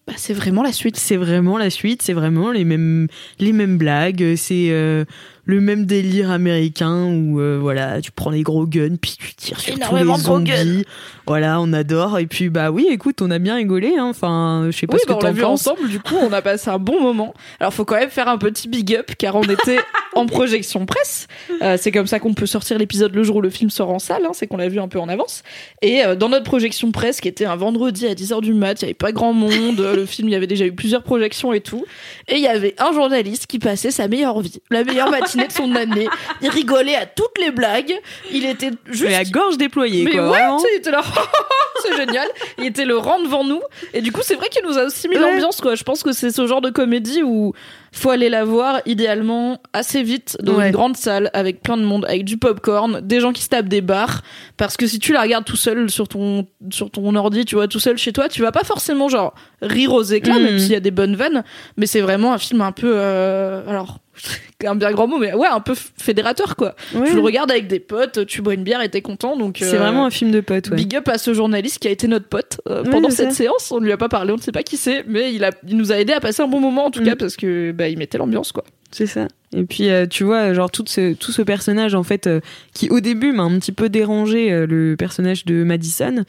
bah, 0.09 0.15
c'est 0.17 0.33
vraiment 0.33 0.63
la 0.63 0.73
suite. 0.73 0.97
C'est 0.97 1.17
vraiment 1.17 1.59
la 1.59 1.69
suite, 1.69 2.01
c'est 2.01 2.13
vraiment 2.13 2.51
les 2.51 2.65
mêmes, 2.65 3.07
les 3.37 3.53
mêmes 3.53 3.77
blagues, 3.77 4.33
c'est 4.37 4.69
euh, 4.71 5.05
le 5.49 5.61
même 5.61 5.85
délire 5.85 6.29
américain 6.29 7.05
où 7.05 7.39
euh, 7.39 7.57
voilà, 7.59 8.01
tu 8.01 8.11
prends 8.11 8.29
les 8.29 8.43
gros 8.43 8.67
guns 8.67 8.97
puis 9.01 9.17
tu 9.19 9.33
tires 9.33 9.59
sur 9.59 9.73
tous 9.73 9.79
les 9.79 9.83
Énormément 9.83 10.17
de 10.17 10.23
gros 10.23 10.35
zombies. 10.35 10.85
Voilà, 11.25 11.59
on 11.59 11.73
adore. 11.73 12.19
Et 12.19 12.27
puis 12.27 12.49
bah 12.49 12.69
oui, 12.69 12.87
écoute, 12.89 13.21
on 13.21 13.31
a 13.31 13.39
bien 13.39 13.55
rigolé. 13.55 13.95
Hein. 13.97 14.07
Enfin, 14.09 14.67
je 14.69 14.77
sais 14.77 14.85
pas 14.85 14.95
Oui, 14.95 14.99
ce 15.01 15.07
que 15.07 15.11
bah, 15.13 15.17
on 15.19 15.23
l'a 15.23 15.29
t'en 15.29 15.35
vu 15.35 15.41
penses. 15.41 15.67
ensemble, 15.67 15.89
du 15.89 15.99
coup, 15.99 16.15
on 16.21 16.31
a 16.31 16.41
passé 16.43 16.69
un 16.69 16.77
bon 16.77 17.01
moment. 17.01 17.33
Alors, 17.59 17.73
faut 17.73 17.83
quand 17.83 17.97
même 17.97 18.11
faire 18.11 18.27
un 18.27 18.37
petit 18.37 18.67
big 18.67 18.95
up, 18.95 19.11
car 19.17 19.35
on 19.35 19.43
était 19.43 19.79
en 20.15 20.27
projection 20.27 20.85
presse. 20.85 21.27
Euh, 21.63 21.77
c'est 21.79 21.91
comme 21.91 22.07
ça 22.07 22.19
qu'on 22.19 22.33
peut 22.35 22.45
sortir 22.45 22.77
l'épisode 22.77 23.15
le 23.15 23.23
jour 23.23 23.37
où 23.37 23.41
le 23.41 23.49
film 23.49 23.71
sort 23.71 23.89
en 23.89 23.99
salle, 23.99 24.25
hein, 24.25 24.31
c'est 24.33 24.45
qu'on 24.45 24.57
l'a 24.57 24.69
vu 24.69 24.79
un 24.79 24.87
peu 24.87 24.99
en 24.99 25.09
avance. 25.09 25.43
Et 25.81 26.03
euh, 26.03 26.15
dans 26.15 26.29
notre 26.29 26.45
projection 26.45 26.91
presse, 26.91 27.21
qui 27.21 27.27
était 27.27 27.45
un 27.45 27.55
vendredi 27.55 28.05
à 28.05 28.13
10h 28.13 28.41
du 28.41 28.53
mat, 28.53 28.79
il 28.81 28.83
y 28.83 28.85
avait 28.85 28.93
pas 28.93 29.11
grand 29.11 29.33
monde, 29.33 29.79
le 29.79 30.05
film, 30.05 30.29
il 30.29 30.31
y 30.31 30.35
avait 30.35 30.47
déjà 30.47 30.65
eu 30.65 30.73
plusieurs 30.73 31.01
projections 31.03 31.53
et 31.53 31.61
tout. 31.61 31.85
Et 32.27 32.35
il 32.35 32.41
y 32.41 32.47
avait 32.47 32.75
un 32.77 32.91
journaliste 32.91 33.47
qui 33.47 33.57
passait 33.59 33.91
sa 33.91 34.07
meilleure 34.07 34.41
vie, 34.41 34.61
la 34.69 34.83
meilleure 34.83 35.09
matinée 35.11 35.38
de 35.47 35.51
son 35.51 35.75
année. 35.75 36.07
Il 36.41 36.49
rigolait 36.49 36.95
à 36.95 37.05
toutes 37.05 37.37
les 37.39 37.51
blagues. 37.51 37.93
Il 38.31 38.45
était 38.45 38.71
juste 38.87 39.03
Mais 39.05 39.11
la 39.11 39.23
gorge 39.25 39.57
déployée, 39.57 40.03
mais 40.03 40.11
quoi. 40.11 40.21
ouais, 40.23 40.27
vraiment. 40.29 40.57
tu 40.57 40.63
sais, 40.63 40.69
il 40.73 40.77
était 40.79 40.91
là, 40.91 41.01
c'est 41.83 41.95
génial. 41.95 42.27
Il 42.57 42.65
était 42.65 42.85
le 42.85 42.97
rang 42.97 43.19
devant 43.21 43.43
nous. 43.43 43.61
Et 43.93 44.01
du 44.01 44.11
coup, 44.11 44.21
c'est 44.23 44.35
vrai 44.35 44.49
qu'il 44.49 44.63
nous 44.65 44.77
a 44.77 44.83
aussi 44.85 45.07
mis 45.07 45.15
Ouais. 45.17 45.21
l'ambiance, 45.21 45.61
quoi. 45.61 45.75
Je 45.75 45.83
pense 45.83 46.03
que 46.03 46.11
c'est 46.11 46.31
ce 46.31 46.45
genre 46.47 46.61
de 46.61 46.69
comédie 46.69 47.23
où 47.23 47.53
faut 47.91 48.09
aller 48.09 48.29
la 48.29 48.45
voir 48.45 48.81
idéalement 48.85 49.59
assez 49.73 50.03
vite 50.03 50.37
dans 50.41 50.55
Ouais. 50.55 50.67
une 50.67 50.71
grande 50.71 50.97
salle 50.97 51.29
avec 51.33 51.61
plein 51.61 51.77
de 51.77 51.83
monde, 51.83 52.05
avec 52.05 52.23
du 52.25 52.37
popcorn, 52.37 53.01
des 53.01 53.19
gens 53.19 53.31
qui 53.33 53.41
se 53.41 53.49
tapent 53.49 53.67
des 53.69 53.81
barres. 53.81 54.21
Parce 54.57 54.77
que 54.77 54.87
si 54.87 54.99
tu 54.99 55.13
la 55.13 55.21
regardes 55.21 55.45
tout 55.45 55.55
seul 55.57 55.89
sur 55.89 56.07
ton, 56.07 56.45
sur 56.71 56.91
ton 56.91 57.15
ordi, 57.15 57.45
tu 57.45 57.55
vois, 57.55 57.67
tout 57.67 57.79
seul 57.79 57.97
chez 57.97 58.11
toi, 58.13 58.29
tu 58.29 58.41
vas 58.41 58.51
pas 58.51 58.63
forcément 58.63 59.09
genre 59.09 59.33
rire 59.61 59.93
aux 59.93 60.03
éclats, 60.03 60.39
même 60.39 60.59
s'il 60.59 60.71
y 60.71 60.75
a 60.75 60.79
des 60.81 60.91
bonnes 60.91 61.15
vannes. 61.15 61.43
Mais 61.77 61.85
c'est 61.85 62.01
vraiment 62.01 62.33
un 62.33 62.37
film 62.37 62.61
un 62.61 62.71
peu, 62.71 62.91
euh, 62.95 63.67
alors, 63.67 63.99
un 64.65 64.75
bien 64.75 64.91
grand 64.91 65.07
mot, 65.07 65.17
mais 65.17 65.33
ouais, 65.33 65.47
un 65.47 65.61
peu 65.61 65.73
fédérateur, 65.97 66.57
quoi. 66.57 66.75
Ouais. 66.93 67.07
Tu 67.07 67.15
le 67.15 67.21
regardes 67.21 67.49
avec 67.51 67.67
des 67.67 67.79
potes, 67.79 68.25
tu 68.25 68.41
bois 68.41 68.53
une 68.53 68.63
bière 68.63 68.81
et 68.81 68.89
t'es 68.89 69.01
content, 69.01 69.37
donc. 69.37 69.57
C'est 69.61 69.75
euh, 69.75 69.79
vraiment 69.79 70.05
un 70.05 70.09
film 70.09 70.31
de 70.31 70.41
potes, 70.41 70.69
ouais. 70.69 70.75
Big 70.75 70.95
up 70.97 71.07
à 71.07 71.17
ce 71.17 71.33
journaliste 71.33 71.79
qui 71.79 71.87
a 71.87 71.91
été 71.91 72.07
notre 72.09 72.27
pote 72.27 72.59
euh, 72.67 72.83
pendant 72.83 73.09
cette 73.09 73.29
ça. 73.31 73.37
séance. 73.37 73.71
On 73.71 73.79
ne 73.79 73.85
lui 73.85 73.93
a 73.93 73.97
pas 73.97 74.09
parlé, 74.09 74.33
on 74.33 74.35
ne 74.35 74.41
sait 74.41 74.51
pas 74.51 74.63
qui 74.63 74.75
c'est, 74.75 75.05
mais 75.07 75.33
il, 75.33 75.45
a, 75.45 75.51
il 75.65 75.77
nous 75.77 75.93
a 75.93 75.95
aidé 75.99 76.11
à 76.11 76.19
passer 76.19 76.41
un 76.41 76.47
bon 76.47 76.59
moment 76.59 76.85
en 76.87 76.91
tout 76.91 76.99
Mm. 77.01 77.05
cas 77.05 77.15
parce 77.15 77.37
que 77.37 77.71
bah, 77.79 77.87
il 77.87 77.97
mettait 77.97 78.17
l'ambiance 78.17 78.51
quoi. 78.51 78.65
C'est 78.91 79.07
ça. 79.07 79.27
Et 79.55 79.63
puis, 79.63 79.89
euh, 79.89 80.05
tu 80.05 80.23
vois, 80.23 80.53
genre, 80.53 80.69
tout 80.69 80.83
ce, 80.87 81.13
tout 81.13 81.31
ce 81.31 81.41
personnage, 81.41 81.95
en 81.95 82.03
fait, 82.03 82.27
euh, 82.27 82.39
qui 82.73 82.89
au 82.89 82.99
début 82.99 83.31
m'a 83.31 83.43
un 83.43 83.57
petit 83.59 83.71
peu 83.71 83.87
dérangé, 83.87 84.51
euh, 84.51 84.67
le 84.67 84.95
personnage 84.97 85.45
de 85.45 85.63
Madison. 85.63 86.23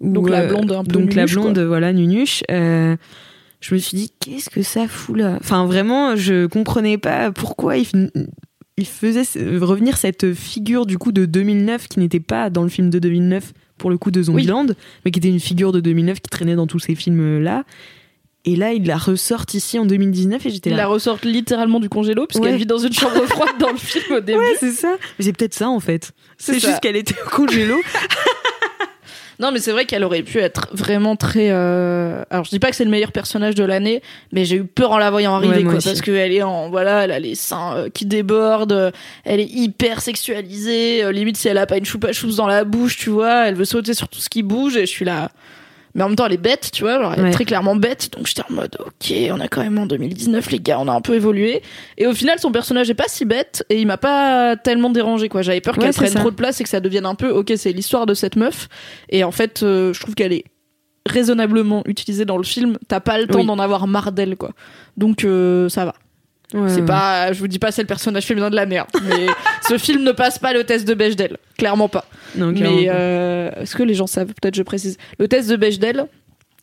où, 0.00 0.12
Donc 0.12 0.28
la 0.30 0.42
euh, 0.42 0.48
blonde 0.48 0.72
un 0.72 0.84
peu 0.84 0.92
Donc 0.92 1.14
la 1.14 1.26
blonde, 1.26 1.58
voilà, 1.58 1.92
nunuche. 1.92 2.44
euh, 2.50 2.96
je 3.60 3.74
me 3.74 3.80
suis 3.80 3.96
dit, 3.96 4.12
qu'est-ce 4.20 4.50
que 4.50 4.62
ça 4.62 4.88
fout 4.88 5.16
là? 5.16 5.38
Enfin, 5.40 5.66
vraiment, 5.66 6.14
je 6.16 6.46
comprenais 6.46 6.98
pas 6.98 7.32
pourquoi 7.32 7.78
il, 7.78 8.10
il 8.76 8.86
faisait 8.86 9.22
revenir 9.58 9.96
cette 9.96 10.32
figure, 10.34 10.86
du 10.86 10.98
coup, 10.98 11.12
de 11.12 11.24
2009, 11.26 11.88
qui 11.88 11.98
n'était 11.98 12.20
pas 12.20 12.50
dans 12.50 12.62
le 12.62 12.68
film 12.68 12.90
de 12.90 12.98
2009, 12.98 13.52
pour 13.78 13.90
le 13.90 13.98
coup, 13.98 14.10
de 14.10 14.22
Zombieland, 14.22 14.66
mais 15.04 15.10
qui 15.10 15.18
était 15.18 15.28
une 15.28 15.40
figure 15.40 15.72
de 15.72 15.80
2009 15.80 16.20
qui 16.20 16.30
traînait 16.30 16.56
dans 16.56 16.66
tous 16.66 16.78
ces 16.78 16.94
films-là. 16.94 17.64
Et 18.44 18.56
là, 18.56 18.72
il 18.72 18.84
la 18.86 18.96
ressorte 18.96 19.54
ici 19.54 19.78
en 19.78 19.84
2019 19.86 20.44
et 20.46 20.50
j'étais 20.50 20.70
là. 20.70 20.76
la 20.76 20.86
ressort 20.88 21.18
littéralement 21.22 21.78
du 21.78 21.88
congélo 21.88 22.26
puisqu'elle 22.26 22.52
Ouais. 22.52 22.58
vit 22.58 22.66
dans 22.66 22.78
une 22.78 22.92
chambre 22.92 23.24
froide 23.26 23.56
dans 23.60 23.70
le 23.70 23.76
film 23.78 24.16
au 24.16 24.20
début. 24.20 24.38
Ouais, 24.38 24.56
c'est 24.58 24.72
ça. 24.72 24.96
Mais 25.18 25.24
c'est 25.24 25.32
peut-être 25.32 25.54
ça 25.54 25.68
en 25.68 25.78
fait. 25.78 26.10
C'est 26.38 26.54
juste 26.58 26.80
qu'elle 26.80 26.96
était 26.96 27.14
au 27.24 27.28
congélo. 27.30 27.80
Non 29.40 29.50
mais 29.50 29.58
c'est 29.58 29.72
vrai 29.72 29.86
qu'elle 29.86 30.04
aurait 30.04 30.22
pu 30.22 30.38
être 30.38 30.68
vraiment 30.72 31.16
très. 31.16 31.48
euh, 31.50 32.22
Alors 32.30 32.44
je 32.44 32.50
dis 32.50 32.60
pas 32.60 32.70
que 32.70 32.76
c'est 32.76 32.84
le 32.84 32.90
meilleur 32.90 33.10
personnage 33.10 33.54
de 33.56 33.64
l'année, 33.64 34.00
mais 34.30 34.44
j'ai 34.44 34.56
eu 34.56 34.64
peur 34.64 34.92
en 34.92 34.98
la 34.98 35.10
voyant 35.10 35.34
arriver 35.34 35.56
Ouais, 35.56 35.62
quoi, 35.64 35.72
parce 35.82 36.00
qu'elle 36.00 36.32
est 36.32 36.42
en 36.42 36.68
voilà, 36.68 37.04
elle 37.04 37.10
a 37.10 37.18
les 37.18 37.34
seins 37.34 37.74
euh, 37.76 37.88
qui 37.88 38.06
débordent, 38.06 38.72
euh, 38.72 38.90
elle 39.24 39.40
est 39.40 39.48
hyper 39.50 40.00
sexualisée, 40.00 41.10
limite 41.12 41.38
si 41.38 41.48
elle 41.48 41.58
a 41.58 41.66
pas 41.66 41.76
une 41.78 41.84
choupa 41.84 42.12
choups 42.12 42.36
dans 42.36 42.46
la 42.46 42.62
bouche, 42.64 42.96
tu 42.98 43.10
vois, 43.10 43.48
elle 43.48 43.54
veut 43.54 43.64
sauter 43.64 43.94
sur 43.94 44.06
tout 44.08 44.20
ce 44.20 44.28
qui 44.28 44.42
bouge 44.42 44.76
et 44.76 44.82
je 44.82 44.90
suis 44.90 45.04
là. 45.06 45.30
Mais 45.94 46.02
en 46.04 46.08
même 46.08 46.16
temps, 46.16 46.24
elle 46.26 46.32
est 46.32 46.36
bête, 46.38 46.70
tu 46.72 46.84
vois, 46.84 47.00
genre, 47.00 47.12
elle 47.14 47.22
Ouais. 47.22 47.28
est 47.28 47.32
très 47.32 47.44
clairement 47.44 47.76
bête. 47.76 48.10
Donc 48.16 48.26
j'étais 48.26 48.42
en 48.48 48.54
mode, 48.54 48.76
ok, 48.80 49.12
on 49.30 49.40
a 49.40 49.48
quand 49.48 49.62
même 49.62 49.78
en 49.78 49.86
2019, 49.86 50.50
les 50.50 50.58
gars, 50.58 50.78
on 50.80 50.88
a 50.88 50.92
un 50.92 51.00
peu 51.02 51.14
évolué. 51.14 51.62
Et 51.98 52.06
au 52.06 52.14
final, 52.14 52.38
son 52.38 52.50
personnage 52.50 52.88
est 52.88 52.94
pas 52.94 53.08
si 53.08 53.24
bête 53.24 53.64
et 53.68 53.80
il 53.80 53.86
m'a 53.86 53.98
pas 53.98 54.56
tellement 54.56 54.88
dérangé, 54.90 55.28
quoi. 55.28 55.42
J'avais 55.42 55.60
peur 55.60 55.76
Ouais, 55.76 55.84
qu'elle 55.84 55.94
prenne 55.94 56.08
ça. 56.12 56.20
trop 56.20 56.30
de 56.30 56.36
place 56.36 56.60
et 56.60 56.64
que 56.64 56.70
ça 56.70 56.80
devienne 56.80 57.04
un 57.06 57.14
peu, 57.14 57.28
ok, 57.30 57.52
c'est 57.56 57.72
l'histoire 57.72 58.06
de 58.06 58.14
cette 58.14 58.36
meuf. 58.36 58.68
Et 59.10 59.22
en 59.24 59.32
fait, 59.32 59.62
euh, 59.62 59.92
je 59.92 60.00
trouve 60.00 60.14
qu'elle 60.14 60.32
est 60.32 60.44
raisonnablement 61.06 61.82
utilisée 61.86 62.24
dans 62.24 62.36
le 62.38 62.44
film. 62.44 62.78
T'as 62.88 63.00
pas 63.00 63.18
le 63.18 63.26
temps 63.26 63.40
Oui. 63.40 63.46
d'en 63.46 63.58
avoir 63.58 63.86
marre 63.86 64.12
d'elle, 64.12 64.36
quoi. 64.36 64.52
Donc 64.96 65.24
euh, 65.24 65.68
ça 65.68 65.84
va. 65.84 65.94
Ouais, 66.54 66.68
C'est 66.68 66.80
ouais. 66.80 66.86
pas, 66.86 67.32
je 67.32 67.38
vous 67.38 67.48
dis 67.48 67.58
pas, 67.58 67.72
c'est 67.72 67.82
le 67.82 67.86
personnage 67.86 68.24
féminin 68.26 68.50
de 68.50 68.56
la 68.56 68.66
merde. 68.66 68.88
Mais 69.04 69.26
ce 69.68 69.78
film 69.78 70.02
ne 70.02 70.12
passe 70.12 70.38
pas 70.38 70.52
le 70.52 70.64
test 70.64 70.86
de 70.86 70.94
Bechdel, 70.94 71.36
clairement 71.56 71.88
pas. 71.88 72.04
Non, 72.34 72.52
clairement 72.52 72.76
Mais 72.76 72.86
euh, 72.90 73.50
est-ce 73.60 73.74
que 73.76 73.82
les 73.82 73.94
gens 73.94 74.06
savent? 74.06 74.28
Peut-être 74.40 74.54
je 74.54 74.62
précise. 74.62 74.98
Le 75.18 75.28
test 75.28 75.48
de 75.48 75.56
Bechdel, 75.56 76.06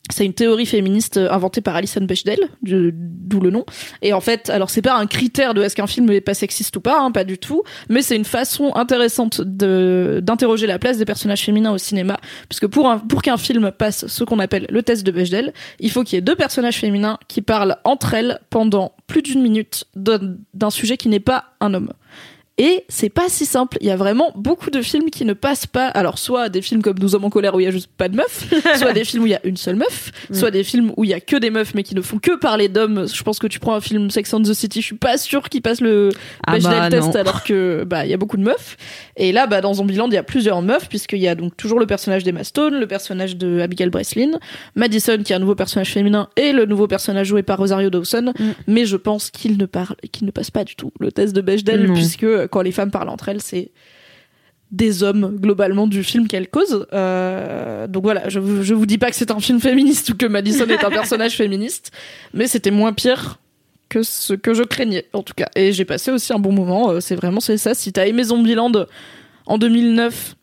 c'est 0.08 0.24
une 0.24 0.34
théorie 0.34 0.66
féministe 0.66 1.18
euh, 1.18 1.30
inventée 1.30 1.60
par 1.60 1.76
Alison 1.76 2.00
Bechdel, 2.00 2.38
de- 2.62 2.90
d'où 2.94 3.38
le 3.40 3.50
nom. 3.50 3.64
Et 4.02 4.12
en 4.12 4.20
fait, 4.20 4.50
alors 4.50 4.70
c'est 4.70 4.82
pas 4.82 4.94
un 4.94 5.06
critère 5.06 5.54
de 5.54 5.62
est-ce 5.62 5.76
qu'un 5.76 5.86
film 5.86 6.10
est 6.10 6.20
pas 6.20 6.34
sexiste 6.34 6.74
ou 6.76 6.80
pas, 6.80 7.00
hein, 7.00 7.12
pas 7.12 7.24
du 7.24 7.38
tout, 7.38 7.62
mais 7.88 8.02
c'est 8.02 8.16
une 8.16 8.24
façon 8.24 8.72
intéressante 8.74 9.40
d'interroger 9.40 10.66
la 10.66 10.78
place 10.78 10.98
des 10.98 11.04
personnages 11.04 11.42
féminins 11.42 11.72
au 11.72 11.78
cinéma, 11.78 12.18
puisque 12.48 12.66
pour 12.66 12.92
pour 13.08 13.22
qu'un 13.22 13.36
film 13.36 13.70
passe 13.70 14.06
ce 14.06 14.24
qu'on 14.24 14.38
appelle 14.38 14.66
le 14.70 14.82
test 14.82 15.04
de 15.06 15.12
Bechdel, 15.12 15.52
il 15.78 15.90
faut 15.90 16.02
qu'il 16.02 16.16
y 16.16 16.18
ait 16.18 16.22
deux 16.22 16.36
personnages 16.36 16.78
féminins 16.78 17.18
qui 17.28 17.42
parlent 17.42 17.76
entre 17.84 18.14
elles 18.14 18.40
pendant 18.50 18.92
plus 19.06 19.22
d'une 19.22 19.42
minute 19.42 19.84
d'un 19.94 20.70
sujet 20.70 20.96
qui 20.96 21.08
n'est 21.08 21.20
pas 21.20 21.44
un 21.60 21.74
homme. 21.74 21.90
Et 22.60 22.84
c'est 22.90 23.08
pas 23.08 23.30
si 23.30 23.46
simple. 23.46 23.78
Il 23.80 23.86
y 23.86 23.90
a 23.90 23.96
vraiment 23.96 24.32
beaucoup 24.36 24.68
de 24.68 24.82
films 24.82 25.08
qui 25.08 25.24
ne 25.24 25.32
passent 25.32 25.66
pas. 25.66 25.86
Alors, 25.86 26.18
soit 26.18 26.50
des 26.50 26.60
films 26.60 26.82
comme 26.82 26.98
Nous 27.00 27.14
hommes 27.14 27.24
en 27.24 27.30
colère 27.30 27.54
où 27.54 27.60
il 27.60 27.64
y 27.64 27.66
a 27.66 27.70
juste 27.70 27.88
pas 27.96 28.10
de 28.10 28.16
meufs, 28.16 28.52
soit 28.76 28.92
des 28.92 29.04
films 29.04 29.22
où 29.22 29.26
il 29.26 29.30
y 29.30 29.34
a 29.34 29.40
une 29.44 29.56
seule 29.56 29.76
meuf, 29.76 30.12
soit 30.30 30.50
des 30.50 30.62
films 30.62 30.92
où 30.98 31.04
il 31.04 31.08
y 31.08 31.14
a 31.14 31.20
que 31.20 31.36
des 31.36 31.48
meufs 31.48 31.72
mais 31.74 31.82
qui 31.82 31.94
ne 31.94 32.02
font 32.02 32.18
que 32.18 32.36
parler 32.36 32.68
d'hommes. 32.68 33.06
Je 33.08 33.22
pense 33.22 33.38
que 33.38 33.46
tu 33.46 33.60
prends 33.60 33.74
un 33.74 33.80
film 33.80 34.10
Sex 34.10 34.34
and 34.34 34.42
the 34.42 34.52
City, 34.52 34.82
je 34.82 34.86
suis 34.88 34.96
pas 34.96 35.16
sûre 35.16 35.48
qu'il 35.48 35.62
passe 35.62 35.80
le 35.80 36.10
Ah 36.46 36.58
bah, 36.58 36.90
test 36.90 37.16
alors 37.16 37.44
que 37.44 37.84
bah 37.84 38.04
il 38.04 38.10
y 38.10 38.14
a 38.14 38.18
beaucoup 38.18 38.36
de 38.36 38.42
meufs. 38.42 38.76
Et 39.16 39.32
là, 39.32 39.46
bah 39.46 39.62
dans 39.62 39.72
Zombieland, 39.72 40.08
il 40.08 40.14
y 40.14 40.18
a 40.18 40.22
plusieurs 40.22 40.60
meufs 40.60 40.86
puisqu'il 40.86 41.20
y 41.20 41.28
a 41.28 41.34
donc 41.34 41.56
toujours 41.56 41.80
le 41.80 41.86
personnage 41.86 42.24
d'Emma 42.24 42.44
Stone, 42.44 42.78
le 42.78 42.86
personnage 42.86 43.38
de 43.38 43.60
Abigail 43.60 43.88
Breslin, 43.88 44.32
Madison 44.74 45.16
qui 45.24 45.32
est 45.32 45.36
un 45.36 45.38
nouveau 45.38 45.54
personnage 45.54 45.92
féminin 45.92 46.28
et 46.36 46.52
le 46.52 46.66
nouveau 46.66 46.86
personnage 46.86 47.28
joué 47.28 47.42
par 47.42 47.56
Rosario 47.56 47.88
Dawson. 47.88 48.34
Mm. 48.38 48.44
Mais 48.66 48.84
je 48.84 48.98
pense 48.98 49.30
qu'il 49.30 49.56
ne 49.56 49.64
parle, 49.64 49.96
qu'il 50.12 50.26
ne 50.26 50.30
passe 50.30 50.50
pas 50.50 50.64
du 50.64 50.76
tout 50.76 50.92
le 51.00 51.10
test 51.10 51.34
de 51.34 51.40
Bechdel 51.40 51.90
puisque 51.94 52.49
quand 52.50 52.62
les 52.62 52.72
femmes 52.72 52.90
parlent 52.90 53.08
entre 53.08 53.28
elles, 53.28 53.40
c'est 53.40 53.70
des 54.70 55.02
hommes 55.02 55.36
globalement 55.40 55.86
du 55.88 56.04
film 56.04 56.28
qu'elle 56.28 56.48
cause. 56.48 56.86
Euh, 56.92 57.86
donc 57.88 58.04
voilà, 58.04 58.28
je, 58.28 58.38
je 58.62 58.74
vous 58.74 58.86
dis 58.86 58.98
pas 58.98 59.10
que 59.10 59.16
c'est 59.16 59.30
un 59.32 59.40
film 59.40 59.60
féministe 59.60 60.10
ou 60.10 60.16
que 60.16 60.26
Madison 60.26 60.66
est 60.66 60.84
un 60.84 60.90
personnage 60.90 61.36
féministe, 61.36 61.90
mais 62.34 62.46
c'était 62.46 62.70
moins 62.70 62.92
pire 62.92 63.38
que 63.88 64.04
ce 64.04 64.32
que 64.34 64.54
je 64.54 64.62
craignais 64.62 65.06
en 65.12 65.22
tout 65.24 65.34
cas. 65.34 65.48
Et 65.56 65.72
j'ai 65.72 65.84
passé 65.84 66.12
aussi 66.12 66.32
un 66.32 66.38
bon 66.38 66.52
moment. 66.52 66.90
euh, 66.90 67.00
C'est 67.00 67.16
vraiment 67.16 67.40
c'est 67.40 67.56
ça. 67.58 67.74
Si 67.74 67.92
t'as 67.92 68.06
aimé 68.06 68.22
Zombieland 68.22 68.70
en 69.46 69.58
2009 69.58 70.36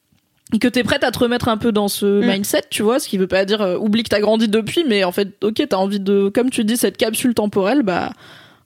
et 0.53 0.59
que 0.59 0.67
t'es 0.67 0.83
prête 0.83 1.05
à 1.05 1.11
te 1.11 1.19
remettre 1.19 1.47
un 1.47 1.55
peu 1.57 1.71
dans 1.71 1.87
ce 1.87 2.05
Mm. 2.21 2.27
mindset, 2.29 2.63
tu 2.69 2.83
vois, 2.83 2.99
ce 2.99 3.07
qui 3.07 3.17
veut 3.17 3.27
pas 3.27 3.45
dire 3.45 3.61
euh, 3.61 3.77
oublie 3.77 4.03
que 4.03 4.09
t'as 4.09 4.19
grandi 4.19 4.49
depuis, 4.49 4.83
mais 4.85 5.05
en 5.05 5.13
fait, 5.13 5.29
ok, 5.41 5.61
t'as 5.69 5.77
envie 5.77 6.01
de, 6.01 6.29
comme 6.35 6.49
tu 6.49 6.65
dis, 6.65 6.75
cette 6.75 6.97
capsule 6.97 7.33
temporelle, 7.33 7.83
bah 7.83 8.11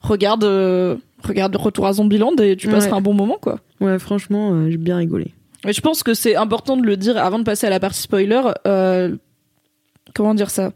regarde, 0.00 0.42
euh, 0.42 0.96
regarde 1.28 1.54
Retour 1.56 1.86
à 1.86 1.92
Zombieland 1.94 2.34
et 2.42 2.56
tu 2.56 2.66
Ouais. 2.68 2.74
passeras 2.74 2.96
un 2.96 3.00
bon 3.00 3.14
moment 3.14 3.38
quoi. 3.40 3.60
Ouais, 3.80 3.98
franchement, 3.98 4.52
euh, 4.52 4.70
j'ai 4.70 4.76
bien 4.76 4.96
rigolé. 4.96 5.32
Mais 5.64 5.72
je 5.72 5.80
pense 5.80 6.02
que 6.02 6.14
c'est 6.14 6.34
important 6.36 6.76
de 6.76 6.82
le 6.84 6.96
dire 6.96 7.16
avant 7.16 7.38
de 7.38 7.44
passer 7.44 7.66
à 7.66 7.70
la 7.70 7.80
partie 7.80 8.02
spoiler. 8.02 8.40
euh, 8.66 9.14
comment 10.14 10.34
dire 10.34 10.50
ça? 10.50 10.72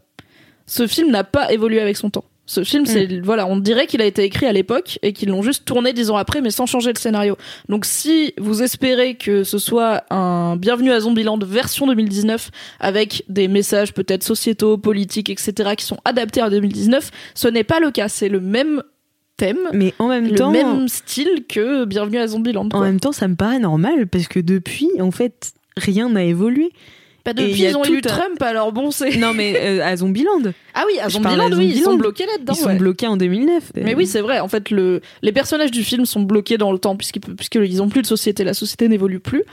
Ce 0.65 0.87
film 0.87 1.11
n'a 1.11 1.23
pas 1.23 1.51
évolué 1.51 1.79
avec 1.79 1.97
son 1.97 2.09
temps. 2.09 2.25
Ce 2.49 2.63
film, 2.63 2.85
c'est 2.85 3.19
voilà, 3.19 3.45
on 3.45 3.57
dirait 3.57 3.87
qu'il 3.87 4.01
a 4.01 4.05
été 4.05 4.23
écrit 4.23 4.45
à 4.45 4.53
l'époque 4.53 4.99
et 5.01 5.11
qu'ils 5.11 5.27
l'ont 5.27 5.41
juste 5.41 5.65
tourné 5.65 5.91
dix 5.91 6.09
ans 6.11 6.15
après, 6.15 6.39
mais 6.39 6.49
sans 6.49 6.65
changer 6.65 6.93
le 6.93 6.97
scénario. 6.97 7.35
Donc, 7.67 7.83
si 7.83 8.33
vous 8.37 8.63
espérez 8.63 9.15
que 9.15 9.43
ce 9.43 9.57
soit 9.57 10.03
un 10.11 10.55
Bienvenue 10.55 10.91
à 10.93 11.01
Zombieland 11.01 11.37
version 11.39 11.87
2019 11.87 12.49
avec 12.79 13.25
des 13.27 13.49
messages 13.49 13.93
peut-être 13.93 14.23
sociétaux, 14.23 14.77
politiques, 14.77 15.29
etc., 15.29 15.71
qui 15.77 15.83
sont 15.83 15.97
adaptés 16.05 16.39
à 16.39 16.49
2019, 16.49 17.11
ce 17.35 17.49
n'est 17.49 17.65
pas 17.65 17.81
le 17.81 17.91
cas. 17.91 18.07
C'est 18.07 18.29
le 18.29 18.39
même 18.39 18.81
thème, 19.37 19.69
Mais 19.73 19.93
en 19.99 20.07
même 20.07 20.27
le 20.27 20.35
temps, 20.35 20.51
même 20.51 20.87
style 20.87 21.45
que 21.47 21.85
Bienvenue 21.85 22.17
à 22.17 22.27
Zombieland. 22.27 22.65
en 22.65 22.69
quoi. 22.69 22.81
même 22.81 22.99
temps, 22.99 23.11
ça 23.11 23.27
me 23.27 23.35
paraît 23.35 23.59
normal 23.59 24.07
parce 24.07 24.27
que 24.27 24.39
depuis, 24.39 24.89
en 24.99 25.11
fait, 25.11 25.53
rien 25.77 26.09
n'a 26.09 26.23
évolué. 26.23 26.71
Depuis, 27.33 27.63
ils 27.63 27.75
ont 27.75 27.83
un- 27.83 27.99
Trump, 28.01 28.41
alors 28.41 28.71
bon, 28.71 28.91
c'est. 28.91 29.17
Non, 29.17 29.33
mais 29.33 29.53
euh, 29.57 29.83
à 29.85 29.95
Zombieland, 29.97 30.41
Ah 30.73 30.83
oui, 30.87 30.99
à 30.99 31.09
Zombieland, 31.09 31.51
à 31.51 31.55
oui, 31.55 31.73
ils 31.75 31.81
sont 31.81 31.95
bloqués 31.97 32.25
là-dedans. 32.25 32.53
ils 32.55 32.59
sont 32.61 32.67
ouais. 32.67 32.75
bloqués 32.77 33.07
en 33.07 33.17
2009. 33.17 33.71
Mais 33.75 33.95
oui, 33.95 34.05
c'est 34.07 34.21
vrai. 34.21 34.39
En 34.39 34.47
fait, 34.47 34.69
le... 34.71 35.01
les 35.21 35.31
personnages 35.31 35.71
du 35.71 35.83
film 35.83 36.05
sont 36.05 36.21
bloqués 36.21 36.57
dans 36.57 36.71
le 36.71 36.77
temps 36.79 36.95
puisqu'ils 36.95 37.21
puisqu'ils 37.21 37.81
ont 37.81 37.89
plus 37.89 38.01
de 38.01 38.07
société. 38.07 38.43
La 38.43 38.53
société 38.53 38.87
n'évolue 38.87 39.19
plus. 39.19 39.43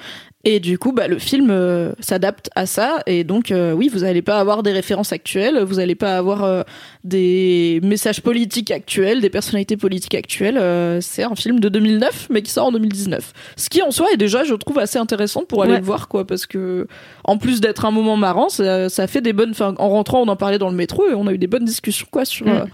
Et 0.46 0.60
du 0.60 0.76
coup, 0.78 0.92
bah, 0.92 1.08
le 1.08 1.18
film 1.18 1.48
euh, 1.50 1.92
s'adapte 2.00 2.50
à 2.54 2.66
ça. 2.66 2.98
Et 3.06 3.24
donc, 3.24 3.50
euh, 3.50 3.72
oui, 3.72 3.88
vous 3.90 4.00
n'allez 4.00 4.20
pas 4.20 4.38
avoir 4.38 4.62
des 4.62 4.72
références 4.72 5.10
actuelles. 5.10 5.58
Vous 5.62 5.76
n'allez 5.76 5.94
pas 5.94 6.18
avoir 6.18 6.44
euh, 6.44 6.62
des 7.02 7.80
messages 7.82 8.20
politiques 8.20 8.70
actuels, 8.70 9.22
des 9.22 9.30
personnalités 9.30 9.78
politiques 9.78 10.14
actuelles. 10.14 10.58
Euh, 10.58 11.00
c'est 11.00 11.22
un 11.22 11.34
film 11.34 11.60
de 11.60 11.70
2009, 11.70 12.26
mais 12.28 12.42
qui 12.42 12.50
sort 12.50 12.66
en 12.66 12.72
2019. 12.72 13.32
Ce 13.56 13.70
qui, 13.70 13.80
en 13.82 13.90
soi, 13.90 14.08
est 14.12 14.18
déjà, 14.18 14.44
je 14.44 14.54
trouve, 14.54 14.78
assez 14.78 14.98
intéressant 14.98 15.44
pour 15.44 15.62
aller 15.62 15.72
Ouais. 15.72 15.78
le 15.78 15.84
voir, 15.84 16.08
quoi. 16.08 16.26
Parce 16.26 16.44
que, 16.44 16.86
en 17.24 17.38
plus 17.38 17.60
d'être 17.66 17.84
un 17.84 17.90
moment 17.90 18.16
marrant, 18.16 18.48
ça, 18.48 18.88
ça 18.88 19.06
fait 19.06 19.20
des 19.20 19.32
bonnes. 19.32 19.50
Enfin, 19.50 19.74
en 19.78 19.88
rentrant, 19.88 20.20
on 20.22 20.28
en 20.28 20.36
parlait 20.36 20.58
dans 20.58 20.68
le 20.70 20.76
métro 20.76 21.08
et 21.08 21.14
on 21.14 21.26
a 21.26 21.32
eu 21.32 21.38
des 21.38 21.46
bonnes 21.46 21.64
discussions, 21.64 22.06
quoi, 22.10 22.24
sur. 22.24 22.46
Mm. 22.46 22.50
euh, 22.50 22.64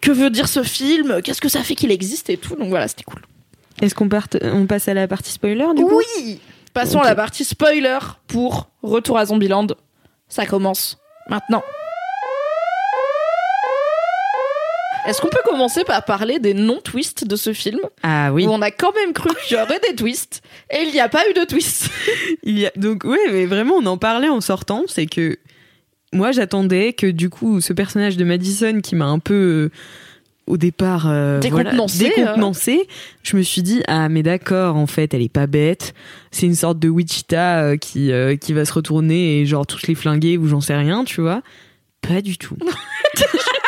que 0.00 0.10
veut 0.10 0.30
dire 0.30 0.48
ce 0.48 0.64
film 0.64 1.20
Qu'est-ce 1.22 1.40
que 1.40 1.48
ça 1.48 1.60
fait 1.60 1.76
qu'il 1.76 1.92
existe 1.92 2.28
et 2.28 2.36
tout 2.36 2.56
Donc 2.56 2.68
voilà, 2.70 2.88
c'était 2.88 3.04
cool. 3.04 3.20
Est-ce 3.80 3.94
qu'on 3.94 4.08
parte- 4.08 4.36
on 4.42 4.66
passe 4.66 4.88
à 4.88 4.94
la 4.94 5.06
partie 5.06 5.30
spoiler 5.32 5.66
du 5.76 5.84
coup? 5.84 6.00
Oui 6.18 6.40
Passons 6.74 7.00
à 7.00 7.04
la 7.04 7.14
partie 7.14 7.44
spoiler 7.44 7.98
pour 8.26 8.68
Retour 8.82 9.18
à 9.18 9.26
Zombieland. 9.26 9.66
Ça 10.28 10.46
commence 10.46 10.98
maintenant. 11.28 11.62
Est-ce 15.06 15.20
qu'on 15.20 15.28
peut 15.28 15.42
commencer 15.44 15.84
par 15.84 16.04
parler 16.04 16.38
des 16.38 16.54
non-twists 16.54 17.26
de 17.26 17.36
ce 17.36 17.52
film 17.52 17.80
Ah 18.02 18.32
oui. 18.32 18.46
Où 18.46 18.50
on 18.50 18.62
a 18.62 18.70
quand 18.70 18.94
même 18.94 19.12
cru 19.12 19.30
qu'il 19.46 19.56
y 19.56 19.60
aurait 19.60 19.80
des 19.88 19.96
twists 19.96 20.42
et 20.70 20.82
il 20.82 20.92
n'y 20.92 21.00
a 21.00 21.08
pas 21.08 21.28
eu 21.28 21.34
de 21.34 21.44
twist. 21.44 21.88
Il 22.44 22.58
y 22.58 22.66
a 22.66 22.72
donc 22.76 23.04
ouais, 23.04 23.18
mais 23.30 23.46
vraiment 23.46 23.74
on 23.76 23.86
en 23.86 23.96
parlait 23.96 24.28
en 24.28 24.40
sortant, 24.40 24.84
c'est 24.86 25.06
que 25.06 25.38
moi 26.12 26.32
j'attendais 26.32 26.92
que 26.92 27.06
du 27.06 27.30
coup 27.30 27.60
ce 27.60 27.72
personnage 27.72 28.16
de 28.16 28.24
Madison 28.24 28.80
qui 28.80 28.94
m'a 28.94 29.06
un 29.06 29.18
peu 29.18 29.34
euh, 29.34 29.70
au 30.46 30.56
départ 30.56 31.08
euh, 31.08 31.38
Décontenancé, 31.40 32.04
voilà, 32.04 32.14
décontenancé, 32.16 32.88
je 33.22 33.36
me 33.36 33.42
suis 33.42 33.62
dit 33.62 33.82
ah 33.86 34.08
mais 34.08 34.22
d'accord 34.22 34.76
en 34.76 34.86
fait 34.86 35.14
elle 35.14 35.22
est 35.22 35.32
pas 35.32 35.46
bête, 35.46 35.94
c'est 36.30 36.46
une 36.46 36.54
sorte 36.54 36.78
de 36.78 36.88
Wichita 36.88 37.62
euh, 37.62 37.76
qui 37.76 38.12
euh, 38.12 38.36
qui 38.36 38.52
va 38.52 38.64
se 38.64 38.72
retourner 38.72 39.40
et 39.40 39.46
genre 39.46 39.66
tous 39.66 39.86
les 39.86 39.94
flinguer 39.94 40.38
ou 40.38 40.48
j'en 40.48 40.60
sais 40.60 40.76
rien, 40.76 41.04
tu 41.04 41.20
vois. 41.20 41.42
Pas 42.00 42.20
du 42.20 42.36
tout. 42.36 42.56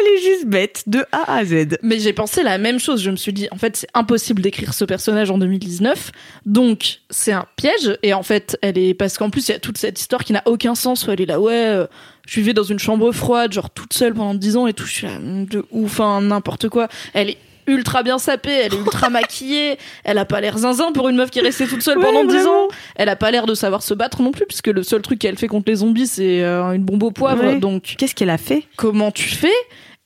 elle 0.00 0.14
est 0.14 0.22
juste 0.22 0.46
bête 0.46 0.84
de 0.86 1.04
A 1.12 1.36
à 1.36 1.44
Z. 1.44 1.78
Mais 1.82 1.98
j'ai 1.98 2.12
pensé 2.12 2.42
la 2.42 2.58
même 2.58 2.78
chose. 2.78 3.02
Je 3.02 3.10
me 3.10 3.16
suis 3.16 3.32
dit, 3.32 3.48
en 3.50 3.56
fait, 3.56 3.76
c'est 3.76 3.88
impossible 3.94 4.42
d'écrire 4.42 4.74
ce 4.74 4.84
personnage 4.84 5.30
en 5.30 5.38
2019. 5.38 6.12
Donc, 6.44 7.00
c'est 7.10 7.32
un 7.32 7.46
piège. 7.56 7.98
Et 8.02 8.14
en 8.14 8.22
fait, 8.22 8.58
elle 8.62 8.78
est, 8.78 8.94
parce 8.94 9.18
qu'en 9.18 9.30
plus, 9.30 9.48
il 9.48 9.52
y 9.52 9.54
a 9.54 9.58
toute 9.58 9.78
cette 9.78 9.98
histoire 10.00 10.24
qui 10.24 10.32
n'a 10.32 10.42
aucun 10.46 10.74
sens 10.74 11.06
où 11.06 11.10
elle 11.10 11.20
est 11.20 11.26
là, 11.26 11.40
ouais, 11.40 11.52
euh, 11.52 11.86
je 12.26 12.40
vivais 12.40 12.54
dans 12.54 12.64
une 12.64 12.78
chambre 12.78 13.12
froide, 13.12 13.52
genre 13.52 13.70
toute 13.70 13.92
seule 13.92 14.14
pendant 14.14 14.34
10 14.34 14.56
ans 14.56 14.66
et 14.66 14.72
tout. 14.72 14.84
Je 14.84 14.92
suis 14.92 15.06
là, 15.06 15.18
de 15.20 15.64
ouf, 15.70 16.00
enfin, 16.00 16.20
n'importe 16.20 16.68
quoi. 16.68 16.88
Elle 17.14 17.30
est 17.30 17.38
ultra 17.66 18.02
bien 18.02 18.18
sapée, 18.18 18.50
elle 18.64 18.74
est 18.74 18.78
ultra 18.78 19.10
maquillée, 19.10 19.78
elle 20.04 20.18
a 20.18 20.24
pas 20.24 20.40
l'air 20.40 20.58
zinzin 20.58 20.92
pour 20.92 21.08
une 21.08 21.16
meuf 21.16 21.30
qui 21.30 21.38
est 21.38 21.42
restée 21.42 21.66
toute 21.66 21.82
seule 21.82 21.98
Ouais, 21.98 22.04
pendant 22.04 22.24
10 22.24 22.34
vraiment. 22.34 22.64
ans. 22.64 22.68
Elle 22.96 23.08
a 23.08 23.16
pas 23.16 23.30
l'air 23.30 23.46
de 23.46 23.54
savoir 23.54 23.82
se 23.82 23.94
battre 23.94 24.22
non 24.22 24.32
plus, 24.32 24.46
puisque 24.46 24.68
le 24.68 24.82
seul 24.82 25.02
truc 25.02 25.18
qu'elle 25.18 25.36
fait 25.36 25.48
contre 25.48 25.68
les 25.70 25.76
zombies, 25.76 26.06
c'est 26.06 26.42
euh, 26.42 26.72
une 26.72 26.84
bombe 26.84 27.02
au 27.02 27.10
poivre. 27.10 27.44
Ouais. 27.44 27.58
Donc, 27.58 27.94
Qu'est-ce 27.98 28.14
qu'elle 28.14 28.30
a 28.30 28.38
fait? 28.38 28.64
comment 28.76 29.10
tu 29.10 29.28
fais? 29.28 29.52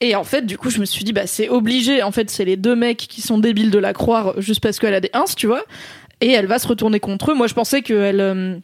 Et 0.03 0.17
en 0.17 0.25
fait, 0.25 0.47
du 0.47 0.57
coup, 0.57 0.71
je 0.71 0.81
me 0.81 0.87
suis 0.87 1.05
dit, 1.05 1.13
bah, 1.13 1.27
c'est 1.27 1.49
obligé. 1.51 2.03
En 2.03 2.11
fait, 2.11 2.31
c'est 2.31 2.47
les 2.47 2.57
deux 2.57 2.75
mecs 2.75 2.97
qui 2.97 3.21
sont 3.21 3.37
débiles 3.39 3.71
de 3.71 3.79
la 3.79 3.93
croire 3.93 4.33
juste 4.41 4.61
parce 4.63 4.79
qu'elle 4.79 4.95
a 4.95 5.01
des 5.01 5.11
ins, 5.13 5.25
tu 5.37 5.47
vois. 5.47 5.63
Et 6.23 6.31
elle 6.31 6.47
va 6.47 6.59
se 6.59 6.67
retourner 6.67 7.01
contre 7.01 7.33
eux. 7.33 7.35
Moi, 7.35 7.47
je 7.49 7.55
pensais 7.55 7.83
qu'elle, 7.83 8.21
euh, 8.21 8.57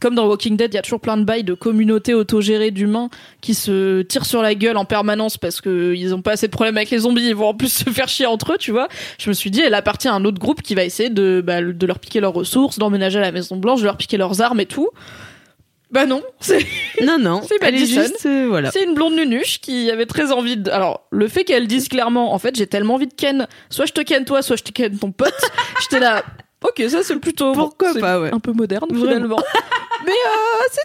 comme 0.00 0.14
dans 0.14 0.26
Walking 0.26 0.56
Dead, 0.56 0.72
il 0.72 0.76
y 0.76 0.78
a 0.78 0.82
toujours 0.82 1.00
plein 1.00 1.16
de 1.16 1.24
bails 1.24 1.44
de 1.44 1.54
communautés 1.54 2.14
autogérées 2.14 2.70
d'humains 2.70 3.08
qui 3.40 3.54
se 3.54 4.02
tirent 4.02 4.26
sur 4.26 4.42
la 4.42 4.54
gueule 4.54 4.76
en 4.76 4.84
permanence 4.84 5.38
parce 5.38 5.60
qu'ils 5.60 6.14
ont 6.14 6.22
pas 6.22 6.32
assez 6.32 6.46
de 6.46 6.52
problèmes 6.52 6.76
avec 6.76 6.90
les 6.90 6.98
zombies. 6.98 7.26
Ils 7.26 7.34
vont 7.34 7.48
en 7.48 7.54
plus 7.54 7.72
se 7.84 7.90
faire 7.90 8.08
chier 8.08 8.26
entre 8.26 8.52
eux, 8.54 8.58
tu 8.58 8.70
vois. 8.72 8.88
Je 9.18 9.28
me 9.28 9.34
suis 9.34 9.50
dit, 9.50 9.60
elle 9.60 9.74
appartient 9.74 10.08
à 10.08 10.14
un 10.14 10.24
autre 10.24 10.38
groupe 10.38 10.62
qui 10.62 10.74
va 10.74 10.84
essayer 10.84 11.10
de, 11.10 11.42
bah, 11.44 11.62
de 11.62 11.86
leur 11.86 11.98
piquer 11.98 12.20
leurs 12.20 12.34
ressources, 12.34 12.78
d'emménager 12.78 13.18
à 13.18 13.22
la 13.22 13.32
Maison 13.32 13.56
Blanche, 13.56 13.80
de 13.80 13.86
leur 13.86 13.96
piquer 13.96 14.16
leurs 14.16 14.40
armes 14.40 14.60
et 14.60 14.66
tout. 14.66 14.90
Bah 15.90 16.04
non, 16.04 16.22
c'est 16.40 16.66
Non 17.02 17.18
non, 17.18 17.42
C'est 17.48 17.60
Madison. 17.62 18.02
juste 18.02 18.26
euh, 18.26 18.46
voilà. 18.48 18.70
c'est 18.72 18.82
une 18.82 18.94
blonde 18.94 19.14
nunuche 19.14 19.60
qui 19.60 19.90
avait 19.90 20.06
très 20.06 20.32
envie 20.32 20.56
de. 20.56 20.70
Alors, 20.70 21.06
le 21.10 21.28
fait 21.28 21.44
qu'elle 21.44 21.68
dise 21.68 21.88
clairement, 21.88 22.34
en 22.34 22.38
fait, 22.38 22.56
j'ai 22.56 22.66
tellement 22.66 22.94
envie 22.94 23.06
de 23.06 23.14
ken, 23.14 23.46
soit 23.70 23.86
je 23.86 23.92
te 23.92 24.00
ken 24.00 24.24
toi, 24.24 24.42
soit 24.42 24.56
je 24.56 24.64
te 24.64 24.72
ken 24.72 24.98
ton 24.98 25.12
pote, 25.12 25.32
j'étais 25.80 26.00
là. 26.00 26.24
Ok, 26.64 26.82
ça 26.88 27.02
c'est 27.02 27.16
plutôt. 27.18 27.52
Pourquoi 27.52 27.94
pas, 27.94 28.20
ouais. 28.20 28.32
Un 28.32 28.40
peu 28.40 28.52
moderne 28.52 28.88
Vraiment. 28.90 29.06
finalement. 29.06 29.36
Mais 30.06 30.12
euh, 30.12 30.66
c'est 30.70 30.82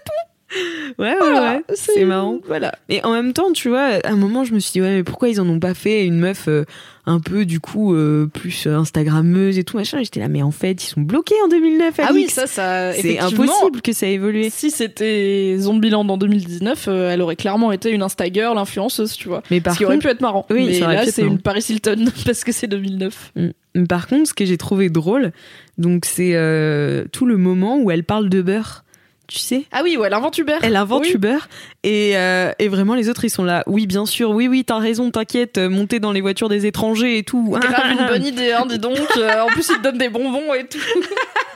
Ouais 0.54 1.12
ouais 1.12 1.16
voilà, 1.18 1.54
ouais, 1.54 1.64
c'est 1.76 2.04
marrant. 2.06 2.40
Voilà. 2.46 2.74
Et 2.90 3.04
en 3.06 3.14
même 3.14 3.34
temps, 3.34 3.52
tu 3.54 3.70
vois, 3.70 4.00
à 4.04 4.10
un 4.10 4.18
moment, 4.18 4.44
je 4.44 4.54
me 4.54 4.60
suis 4.60 4.74
dit, 4.74 4.82
ouais, 4.82 4.96
mais 4.96 5.04
pourquoi 5.04 5.30
ils 5.30 5.40
en 5.40 5.48
ont 5.48 5.60
pas 5.60 5.74
fait 5.74 6.06
une 6.06 6.20
meuf 6.20 6.48
euh, 6.48 6.66
un 7.06 7.20
peu, 7.20 7.46
du 7.46 7.60
coup, 7.60 7.96
euh, 7.96 8.28
plus 8.28 8.68
Instagrammeuse 8.68 9.58
et 9.58 9.64
tout, 9.64 9.78
machin? 9.78 10.00
J'étais 10.02 10.20
là, 10.20 10.28
mais 10.28 10.42
en 10.42 10.52
fait, 10.52 10.84
ils 10.84 10.88
sont 10.88 11.02
bloqués 11.02 11.36
en 11.46 11.48
2009, 11.48 11.94
Ah 12.00 12.10
oui, 12.14 12.28
ça, 12.28 12.48
ça. 12.48 12.94
C'est 12.94 13.20
impossible 13.20 13.82
que 13.82 13.94
ça 13.94 14.08
ait 14.08 14.14
évolué. 14.14 14.50
Si 14.50 14.72
c'était 14.72 15.56
Zombieland 15.58 16.08
en 16.08 16.18
2019, 16.18 16.86
euh, 16.88 17.12
elle 17.12 17.22
aurait 17.22 17.38
clairement 17.38 17.72
été 17.72 17.92
une 17.92 18.02
Instagirl, 18.02 18.58
influenceuse, 18.58 19.14
tu 19.14 19.30
vois. 19.30 19.44
Mais 19.52 19.62
par 19.62 19.74
Ce 19.74 19.78
qui 19.78 19.86
aurait 19.86 20.00
pu 20.00 20.08
être 20.08 20.22
marrant. 20.22 20.46
Oui, 20.50 20.66
mais 20.66 20.80
ça 20.80 20.94
là, 20.94 21.06
c'est 21.06 21.24
une 21.24 21.40
Paris 21.40 21.66
Hilton 21.70 22.06
parce 22.26 22.44
que 22.44 22.52
c'est 22.52 22.68
2009. 22.68 23.32
Mm. 23.36 23.50
Par 23.88 24.08
contre, 24.08 24.30
ce 24.30 24.34
que 24.34 24.46
j'ai 24.46 24.58
trouvé 24.58 24.90
drôle, 24.90 25.32
donc 25.78 26.06
c'est 26.06 26.32
euh, 26.36 27.06
tout 27.12 27.26
le 27.26 27.38
moment 27.38 27.78
où 27.80 27.92
elle 27.92 28.04
parle 28.04 28.30
de 28.30 28.42
beurre. 28.42 28.84
Tu 29.28 29.40
sais? 29.40 29.64
Ah 29.72 29.80
oui, 29.82 29.96
ouais, 29.96 30.08
elle 30.08 30.14
invente 30.14 30.38
Uber. 30.38 30.58
elle 30.62 30.76
invente 30.76 31.04
Oui. 31.04 31.12
Uber 31.16 31.38
et, 31.84 32.18
euh, 32.18 32.52
et 32.60 32.68
vraiment 32.68 32.96
les 32.96 33.08
autres 33.08 33.24
ils 33.24 33.30
sont 33.30 33.46
là 33.46 33.64
oui 33.66 33.88
bien 33.88 34.06
sûr 34.06 34.32
oui 34.32 34.50
oui 34.50 34.66
t'as 34.66 34.78
raison 34.78 35.10
t'inquiète 35.10 35.58
euh, 35.58 35.70
monter 35.70 36.02
dans 36.02 36.12
les 36.12 36.20
voitures 36.20 36.50
des 36.50 36.66
étrangers 36.66 37.18
et 37.18 37.24
tout 37.24 37.56
Grave 37.58 37.92
une 37.98 38.08
bonne 38.10 38.26
idée, 38.26 38.52
hein, 38.52 38.66
dis 38.68 38.78
donc. 38.78 38.98
En 38.98 39.48
plus, 39.48 39.70
il 39.70 39.78
te 39.78 39.84
donne 39.84 39.98
des 39.98 40.10
bonbons 40.10 40.54
et 40.54 40.66
tout. 40.66 40.78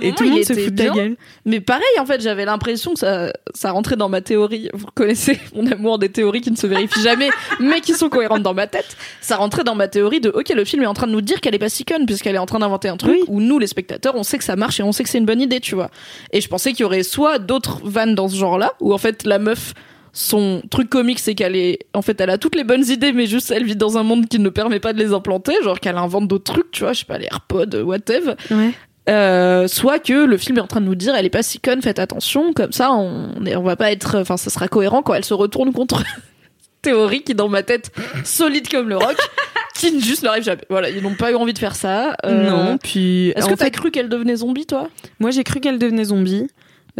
Et 0.00 0.12
tout 0.12 0.24
le 0.24 0.30
monde 0.30 0.44
se 0.44 0.52
fout 0.52 0.74
de 0.74 0.82
ta 0.82 0.90
gueule. 0.90 1.16
Mais 1.44 1.60
pareil, 1.60 1.84
en 1.98 2.06
fait, 2.06 2.20
j'avais 2.20 2.44
l'impression 2.44 2.92
que 2.94 3.00
ça, 3.00 3.32
ça 3.54 3.70
rentrait 3.70 3.96
dans 3.96 4.08
ma 4.08 4.20
théorie. 4.20 4.68
Vous 4.72 4.86
connaissez 4.94 5.38
mon 5.54 5.66
amour 5.70 5.98
des 5.98 6.08
théories 6.08 6.40
qui 6.40 6.50
ne 6.50 6.56
se 6.56 6.66
vérifient 6.66 7.02
jamais, 7.02 7.30
mais 7.60 7.80
qui 7.80 7.92
sont 7.92 8.08
cohérentes 8.08 8.42
dans 8.42 8.54
ma 8.54 8.66
tête. 8.66 8.96
Ça 9.20 9.36
rentrait 9.36 9.64
dans 9.64 9.74
ma 9.74 9.88
théorie 9.88 10.20
de, 10.20 10.30
ok, 10.30 10.50
le 10.50 10.64
film 10.64 10.82
est 10.82 10.86
en 10.86 10.94
train 10.94 11.06
de 11.06 11.12
nous 11.12 11.20
dire 11.20 11.40
qu'elle 11.40 11.54
est 11.54 11.60
pas 11.60 11.68
si 11.68 11.84
conne, 11.84 12.06
puisqu'elle 12.06 12.34
est 12.34 12.38
en 12.38 12.46
train 12.46 12.58
d'inventer 12.58 12.88
un 12.88 12.96
truc 12.96 13.18
où 13.28 13.40
nous, 13.40 13.58
les 13.58 13.66
spectateurs, 13.66 14.14
on 14.16 14.22
sait 14.22 14.38
que 14.38 14.44
ça 14.44 14.56
marche 14.56 14.80
et 14.80 14.82
on 14.82 14.92
sait 14.92 15.02
que 15.02 15.08
c'est 15.08 15.18
une 15.18 15.26
bonne 15.26 15.40
idée, 15.40 15.60
tu 15.60 15.74
vois. 15.74 15.90
Et 16.32 16.40
je 16.40 16.48
pensais 16.48 16.72
qu'il 16.72 16.80
y 16.80 16.84
aurait 16.84 17.02
soit 17.02 17.38
d'autres 17.38 17.80
vannes 17.84 18.14
dans 18.14 18.28
ce 18.28 18.36
genre-là, 18.36 18.72
où 18.80 18.92
en 18.92 18.98
fait, 18.98 19.24
la 19.24 19.38
meuf, 19.38 19.74
son 20.12 20.62
truc 20.70 20.90
comique, 20.90 21.18
c'est 21.18 21.34
qu'elle 21.34 21.56
est, 21.56 21.86
en 21.94 22.02
fait, 22.02 22.20
elle 22.20 22.30
a 22.30 22.38
toutes 22.38 22.54
les 22.54 22.64
bonnes 22.64 22.86
idées, 22.86 23.12
mais 23.12 23.26
juste 23.26 23.50
elle 23.50 23.64
vit 23.64 23.76
dans 23.76 23.96
un 23.96 24.02
monde 24.02 24.28
qui 24.28 24.38
ne 24.38 24.48
permet 24.50 24.80
pas 24.80 24.92
de 24.92 24.98
les 24.98 25.12
implanter, 25.12 25.54
genre 25.62 25.80
qu'elle 25.80 25.96
invente 25.96 26.28
d'autres 26.28 26.52
trucs, 26.52 26.70
tu 26.70 26.82
vois, 26.82 26.92
je 26.92 27.00
sais 27.00 27.06
pas, 27.06 27.18
les 27.18 27.26
AirPods, 27.26 27.82
whatever. 27.82 28.34
Ouais. 28.50 28.72
Euh, 29.08 29.66
soit 29.66 29.98
que 29.98 30.12
le 30.12 30.36
film 30.38 30.58
est 30.58 30.60
en 30.60 30.68
train 30.68 30.80
de 30.80 30.86
nous 30.86 30.94
dire 30.94 31.14
elle 31.16 31.26
est 31.26 31.30
pas 31.30 31.42
si 31.42 31.58
conne, 31.58 31.82
faites 31.82 31.98
attention, 31.98 32.52
comme 32.52 32.70
ça 32.70 32.92
on, 32.92 33.44
est- 33.44 33.56
on 33.56 33.64
va 33.64 33.74
pas 33.74 33.90
être, 33.90 34.18
enfin 34.20 34.36
ça 34.36 34.48
sera 34.48 34.68
cohérent 34.68 35.02
quand 35.02 35.14
elle 35.14 35.24
se 35.24 35.34
retourne 35.34 35.72
contre 35.72 36.04
théorie 36.82 37.22
qui 37.22 37.32
est 37.32 37.34
dans 37.34 37.48
ma 37.48 37.64
tête 37.64 37.90
solide 38.24 38.68
comme 38.68 38.88
le 38.88 38.96
rock, 38.96 39.16
qui 39.74 39.90
ne 39.90 40.00
juste 40.00 40.22
n'arrive 40.22 40.44
jamais. 40.44 40.62
Voilà, 40.70 40.88
ils 40.88 41.02
n'ont 41.02 41.16
pas 41.16 41.32
eu 41.32 41.34
envie 41.34 41.52
de 41.52 41.58
faire 41.58 41.74
ça. 41.74 42.16
Euh, 42.24 42.48
Non, 42.48 42.78
puis 42.78 43.30
Est-ce 43.30 43.46
que 43.48 43.54
t'as 43.54 43.64
fait, 43.64 43.70
cru 43.72 43.90
qu'elle 43.90 44.08
devenait 44.08 44.36
zombie 44.36 44.66
toi? 44.66 44.88
Moi 45.18 45.32
j'ai 45.32 45.42
cru 45.42 45.58
qu'elle 45.58 45.80
devenait 45.80 46.04
zombie, 46.04 46.46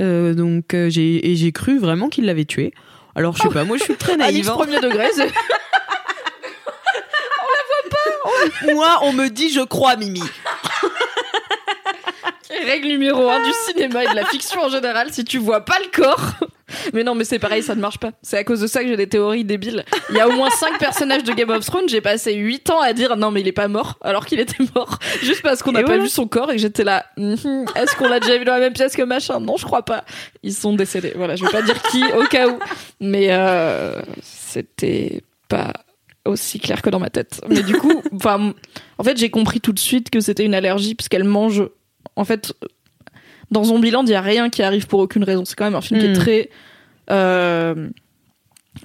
euh, 0.00 0.34
donc 0.34 0.74
euh, 0.74 0.90
j'ai 0.90 1.30
et 1.30 1.36
j'ai 1.36 1.53
cru 1.53 1.78
vraiment 1.78 2.09
qu'il 2.09 2.24
l'avait 2.26 2.46
tuée. 2.46 2.72
Alors 3.14 3.36
je 3.36 3.42
sais 3.42 3.48
pas, 3.48 3.62
moi 3.62 3.76
je 3.76 3.84
suis 3.84 3.94
très 3.94 4.16
naïve. 4.16 4.48
Hein. 4.50 4.55
premier 4.55 4.80
degré. 4.80 5.07
c'est- 5.14 5.30
Moi 8.72 8.88
on 9.03 9.12
me 9.12 9.28
dit 9.28 9.50
je 9.53 9.61
crois 9.61 9.96
Mimi. 9.96 10.22
Règle 12.66 12.88
numéro 12.88 13.28
un 13.28 13.42
du 13.44 13.50
cinéma 13.66 14.05
et 14.05 14.09
de 14.09 14.14
la 14.14 14.24
fiction 14.26 14.61
en 14.62 14.68
général, 14.68 15.12
si 15.12 15.24
tu 15.24 15.38
vois 15.38 15.64
pas 15.64 15.76
le 15.78 15.90
corps. 15.90 16.32
Mais 16.94 17.05
non, 17.05 17.14
mais 17.14 17.24
c'est 17.24 17.38
pareil, 17.38 17.62
ça 17.62 17.74
ne 17.74 17.80
marche 17.82 17.98
pas. 17.98 18.12
C'est 18.22 18.38
à 18.38 18.44
cause 18.44 18.61
de 18.61 18.66
ça 18.66 18.82
que 18.82 18.88
j'ai 18.88 18.96
des 18.96 19.09
théories 19.09 19.44
débiles. 19.44 19.84
Il 20.09 20.16
y 20.16 20.20
a 20.20 20.26
au 20.28 20.32
moins 20.32 20.48
cinq 20.48 20.78
personnages 20.78 21.22
de 21.22 21.32
Game 21.34 21.50
of 21.50 21.64
Thrones, 21.66 21.86
j'ai 21.88 22.00
passé 22.00 22.32
8 22.32 22.70
ans 22.70 22.80
à 22.80 22.94
dire 22.94 23.16
non 23.16 23.30
mais 23.30 23.42
il 23.42 23.48
est 23.48 23.53
pas 23.53 23.68
mort, 23.68 23.98
alors 24.00 24.24
qu'il 24.24 24.40
était 24.40 24.62
mort. 24.74 24.98
Juste 25.22 25.42
parce 25.42 25.62
qu'on 25.62 25.72
n'a 25.72 25.82
pas 25.82 25.98
vu 25.98 26.09
son 26.09 26.26
corps 26.26 26.50
et 26.50 26.55
que 26.55 26.61
j'étais 26.62 26.84
là, 26.84 27.05
Mhm, 27.18 27.66
est-ce 27.76 27.94
qu'on 27.96 28.09
l'a 28.09 28.20
déjà 28.20 28.38
vu 28.38 28.44
dans 28.46 28.53
la 28.55 28.61
même 28.61 28.72
pièce 28.72 28.96
que 28.96 29.03
machin? 29.03 29.38
Non, 29.40 29.57
je 29.59 29.64
crois 29.66 29.82
pas. 29.84 30.05
Ils 30.42 30.55
sont 30.55 30.72
décédés. 30.72 31.12
Voilà, 31.14 31.36
je 31.36 31.44
vais 31.44 31.50
pas 31.50 31.62
dire 31.62 31.80
qui 31.82 32.03
au 32.16 32.24
cas 32.24 32.48
où. 32.48 32.59
Mais 33.00 33.26
euh, 33.30 34.00
c'était 34.22 35.22
pas 35.48 35.72
aussi 36.24 36.59
clair 36.59 36.80
que 36.80 36.88
dans 36.88 37.00
ma 37.00 37.11
tête. 37.11 37.40
Mais 37.48 37.62
du 37.62 37.74
coup, 37.76 38.00
enfin, 38.14 38.55
en 38.96 39.05
fait, 39.05 39.16
j'ai 39.18 39.28
compris 39.28 39.61
tout 39.61 39.72
de 39.72 39.78
suite 39.78 40.09
que 40.09 40.20
c'était 40.20 40.44
une 40.44 40.55
allergie 40.55 40.94
parce 40.94 41.09
qu'elle 41.11 41.24
mange. 41.24 41.64
En 42.16 42.24
fait, 42.24 42.53
dans 43.50 43.64
Zombieland, 43.64 44.05
il 44.05 44.11
y 44.11 44.14
a 44.14 44.20
rien 44.20 44.50
qui 44.50 44.62
arrive 44.62 44.86
pour 44.86 45.00
aucune 45.00 45.24
raison. 45.24 45.44
C'est 45.44 45.55
quand 45.57 45.64
même 45.64 45.74
un 45.74 45.80
film 45.80 46.00
qui 46.00 46.07
est 46.07 46.11
Mm. 46.11 46.14
très 46.18 46.50
euh, 47.11 47.88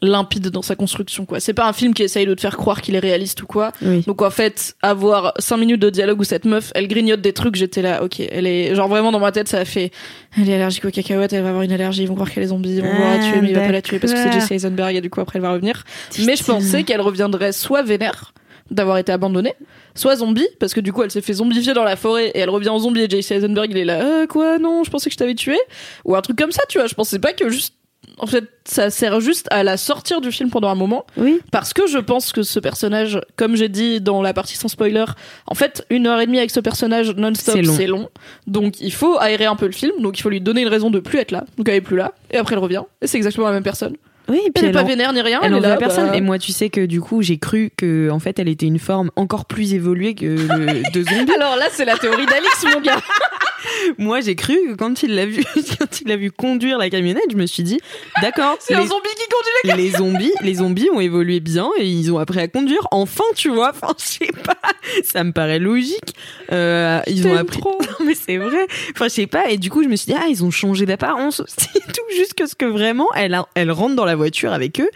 limpide 0.02 0.50
dans 0.50 0.62
sa 0.62 0.76
construction. 0.76 1.26
quoi. 1.26 1.40
C'est 1.40 1.54
pas 1.54 1.66
un 1.68 1.72
film 1.72 1.94
qui 1.94 2.04
essaye 2.04 2.26
de 2.26 2.34
te 2.34 2.42
faire 2.42 2.58
croire 2.58 2.82
qu'il 2.82 2.96
est 2.96 3.00
réaliste 3.00 3.42
ou 3.44 3.46
quoi. 3.48 3.72
Oui. 3.82 4.02
Donc 4.06 4.22
en 4.22 4.30
fait, 4.30 4.76
avoir 4.82 5.34
cinq 5.40 5.58
minutes 5.58 5.82
de 5.82 5.90
dialogue 5.90 6.20
où 6.20 6.26
cette 6.26 6.44
meuf, 6.44 6.72
elle 6.76 6.90
grignote 6.90 7.22
des 7.22 7.32
trucs, 7.32 7.56
j'étais 7.56 7.82
là, 7.82 8.04
ok, 8.04 8.20
elle 8.20 8.46
est 8.48 8.76
genre 8.76 8.90
vraiment 8.90 9.14
dans 9.14 9.20
ma 9.20 9.32
tête, 9.32 9.48
ça 9.48 9.60
a 9.60 9.66
fait, 9.66 9.92
elle 10.38 10.50
est 10.50 10.56
allergique 10.56 10.84
aux 10.84 10.92
cacahuètes, 10.92 11.32
elle 11.32 11.44
va 11.44 11.50
avoir 11.50 11.64
une 11.64 11.72
allergie, 11.72 12.02
ils 12.04 12.08
vont 12.08 12.16
croire 12.16 12.30
qu'elle 12.30 12.44
est 12.44 12.48
zombie, 12.48 12.76
ils 12.76 12.82
vont 12.82 12.94
voir 12.94 13.12
la 13.18 13.26
Ah, 13.26 13.32
tuer, 13.32 13.42
mais 13.42 13.50
il 13.50 13.56
va 13.56 13.62
pas 13.62 13.72
la 13.72 13.82
tuer 13.82 14.00
parce 14.00 14.12
que 14.14 14.20
c'est. 14.20 14.34
Jesse 14.34 14.52
Eisenberg 14.52 14.94
et 14.96 15.00
du 15.02 15.10
coup 15.10 15.22
après 15.22 15.40
elle 15.40 15.44
va 15.44 15.52
revenir. 15.54 15.86
Mais 16.26 16.36
je 16.36 16.44
pensais 16.44 16.84
qu'elle 16.84 17.02
reviendrait 17.02 17.54
soit 17.54 17.82
vénère 17.84 18.34
d'avoir 18.72 18.98
été 18.98 19.12
abandonnée, 19.12 19.54
soit 19.96 20.18
zombie 20.18 20.48
parce 20.60 20.74
que 20.74 20.80
du 20.82 20.92
coup 20.94 21.04
elle 21.04 21.12
s'est 21.12 21.22
fait 21.22 21.34
zombifier 21.34 21.74
dans 21.74 21.84
la 21.84 21.96
forêt 21.96 22.28
et 22.30 22.40
elle 22.40 22.50
revient 22.50 22.70
en 22.70 22.80
zombie 22.80 23.02
et 23.02 23.10
Jesse 23.10 23.32
Eisenberg 23.32 23.70
il 23.72 23.78
est 23.78 23.86
là, 23.86 24.02
Euh, 24.04 24.28
quoi, 24.28 24.58
non, 24.60 24.84
je 24.84 24.90
pensais 24.92 25.10
que 25.10 25.14
je 25.14 25.18
t'avais 25.18 25.36
tué 25.36 25.58
ou 26.06 26.16
un 26.16 26.22
truc 26.22 26.38
comme 26.38 26.52
ça, 26.52 26.62
tu 26.70 26.78
vois. 26.78 26.88
Je 26.88 26.96
pensais 26.96 27.20
pas 27.20 27.34
que 27.34 27.50
juste 27.50 27.74
en 28.20 28.26
fait, 28.26 28.46
ça 28.66 28.90
sert 28.90 29.20
juste 29.20 29.48
à 29.52 29.64
la 29.64 29.76
sortir 29.78 30.22
du 30.22 30.32
film 30.32 30.50
pendant 30.50 30.70
un 30.70 30.76
moment. 30.76 31.06
Oui. 31.18 31.40
Parce 31.52 31.74
que 31.74 31.88
je 31.88 31.98
pense 31.98 32.32
que 32.32 32.42
ce 32.42 32.60
personnage, 32.60 33.20
comme 33.36 33.56
j'ai 33.56 33.70
dit 33.70 34.02
dans 34.02 34.22
la 34.22 34.34
partie 34.34 34.56
sans 34.56 34.70
spoiler, 34.70 35.06
en 35.46 35.56
fait, 35.56 35.86
une 35.90 36.08
heure 36.08 36.20
et 36.20 36.26
demie 36.26 36.38
avec 36.40 36.50
ce 36.52 36.60
personnage 36.60 37.12
non-stop, 37.12 37.56
C'est 37.56 37.62
long. 37.64 37.74
c'est 37.76 37.86
long. 37.88 38.10
Donc 38.48 38.80
il 38.82 38.94
faut 38.94 39.18
aérer 39.20 39.46
un 39.46 39.56
peu 39.56 39.66
le 39.66 39.72
film, 39.72 39.92
donc 40.00 40.18
il 40.18 40.22
faut 40.22 40.30
lui 40.30 40.42
donner 40.42 40.62
une 40.62 40.68
raison 40.68 40.90
de 40.90 41.00
plus 41.00 41.20
être 41.20 41.32
là. 41.32 41.44
Donc 41.58 41.68
elle 41.70 41.76
est 41.76 41.82
plus 41.82 41.98
là, 41.98 42.14
et 42.32 42.38
après 42.38 42.56
elle 42.56 42.62
revient, 42.62 42.84
et 43.02 43.08
c'est 43.08 43.18
exactement 43.18 43.48
la 43.48 43.54
même 43.54 43.64
personne. 43.64 43.96
Oui, 44.30 44.38
et 44.46 44.52
puis 44.52 44.52
Elle 44.58 44.66
est 44.66 44.68
elle 44.68 44.74
pas 44.74 44.84
en- 44.84 44.86
vénère 44.88 45.14
ni 45.14 45.22
rien, 45.22 45.40
Elle 45.42 45.48
elle, 45.48 45.54
en 45.54 45.58
est 45.58 45.62
veut 45.62 45.68
là. 45.70 45.74
à 45.76 45.78
personne. 45.78 46.08
bah, 46.10 46.16
Et 46.18 46.22
moi, 46.22 46.38
tu 46.40 46.52
sais 46.52 46.70
que 46.70 46.86
du 46.86 47.00
coup, 47.02 47.22
j'ai 47.22 47.38
cru 47.38 47.72
que 47.78 48.10
en 48.10 48.20
fait, 48.20 48.40
elle 48.40 48.50
était 48.50 48.66
une 48.66 48.80
forme 48.80 49.10
encore 49.16 49.46
plus 49.46 49.74
évoluée 49.74 50.16
que 50.16 50.26
le 50.26 50.92
de 50.92 51.04
zombie. 51.04 51.32
Alors 51.36 51.56
là, 51.56 51.66
c'est 51.72 51.86
la 51.86 51.98
théorie 51.98 52.26
d'Alix, 52.26 52.66
mon 52.74 52.82
gars. 52.82 53.00
moi, 53.98 54.22
j'ai 54.22 54.36
cru 54.36 54.56
que 54.68 54.74
quand 54.76 55.04
il 55.04 55.16
l'a 55.16 55.26
vu, 55.26 55.44
quand 55.80 56.02
il 56.02 56.08
l'a 56.08 56.18
vu 56.18 56.32
conduire 56.32 56.78
la 56.78 56.90
camionnette, 56.90 57.30
je 57.32 57.38
me 57.38 57.46
suis 57.46 57.64
dit, 57.64 57.80
d'accord, 58.22 58.58
C'est 58.60 58.74
un 58.76 58.82
les, 58.82 58.88
zombie 58.88 59.10
qui 59.18 59.26
conduit 59.30 59.84
les 59.84 59.92
zombies, 59.98 60.34
les 60.42 60.54
zombies 60.56 60.90
ont 60.94 61.00
évolué 61.00 61.40
bien 61.40 61.70
et 61.78 61.86
ils 61.88 62.12
ont 62.12 62.18
appris 62.20 62.40
à 62.40 62.48
conduire. 62.48 62.88
Enfin, 62.92 63.24
tu 63.36 63.50
vois. 63.50 63.70
Enfin, 63.72 63.94
je 63.98 64.04
sais 64.04 64.32
pas. 64.44 64.58
Ça 65.04 65.24
me 65.24 65.32
paraît 65.32 65.60
logique. 65.60 66.16
Euh, 66.52 67.02
ils 67.08 67.28
ont 67.28 67.36
appris. 67.36 67.60
trop. 67.60 67.78
Non, 68.00 68.06
mais 68.06 68.16
c'est 68.16 68.38
vrai. 68.38 68.68
Enfin, 68.94 69.06
je 69.06 69.14
sais 69.14 69.28
pas. 69.28 69.50
Et 69.50 69.58
du 69.58 69.70
coup, 69.70 69.82
je 69.84 69.88
me 69.88 69.96
suis 69.96 70.12
dit, 70.12 70.18
ah, 70.20 70.28
ils 70.30 70.44
ont 70.44 70.52
changé 70.52 70.86
d'apparence 70.86 71.40
aussi, 71.40 71.68
tout, 71.74 72.16
juste 72.16 72.34
que 72.34 72.46
ce 72.46 72.54
que 72.56 72.66
vraiment, 72.66 73.08
elle, 73.16 73.34
a- 73.34 73.48
elle 73.56 73.72
rentre 73.72 73.96
dans 73.96 74.06
la 74.06 74.16
voiture 74.16 74.52
avec 74.54 74.80
eux. 74.80 74.90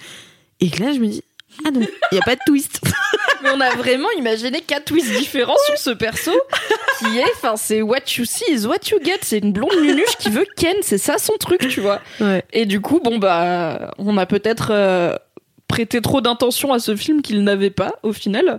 Et 0.60 0.70
que 0.70 0.84
là, 0.84 0.94
je 0.94 1.00
me 1.00 1.08
dis, 1.08 1.24
ah 1.66 1.72
non, 1.72 1.82
il 2.12 2.16
y 2.16 2.18
a 2.20 2.24
pas 2.24 2.36
de 2.36 2.42
twist. 2.46 2.82
Mais 3.44 3.50
on 3.54 3.60
a 3.60 3.72
vraiment 3.76 4.08
imaginé 4.18 4.62
quatre 4.62 4.86
twists 4.86 5.12
différents 5.18 5.56
sur 5.66 5.78
ce 5.78 5.90
perso 5.92 6.32
qui 7.00 7.18
est, 7.18 7.24
enfin, 7.36 7.56
c'est 7.56 7.82
what 7.82 7.98
you 8.18 8.26
see 8.26 8.46
is 8.52 8.66
what 8.68 8.78
you 8.92 9.00
get. 9.04 9.18
C'est 9.22 9.40
une 9.40 9.52
blonde 9.52 9.72
nunuche 9.82 10.16
qui 10.20 10.30
veut 10.30 10.46
Ken, 10.56 10.76
c'est 10.82 10.98
ça 11.00 11.18
son 11.18 11.34
truc, 11.40 11.68
tu 11.68 11.82
vois. 11.82 12.02
Ouais. 12.20 12.44
Et 12.54 12.66
du 12.66 12.82
coup, 12.82 13.00
bon, 13.04 13.18
bah, 13.18 13.94
on 13.98 14.18
a 14.18 14.26
peut-être 14.28 14.70
euh, 14.72 15.16
prêté 15.68 16.02
trop 16.02 16.22
d'intention 16.22 16.72
à 16.74 16.80
ce 16.80 16.96
film 16.96 17.22
qu'il 17.24 17.44
n'avait 17.44 17.72
pas 17.72 17.96
au 18.04 18.14
final. 18.14 18.58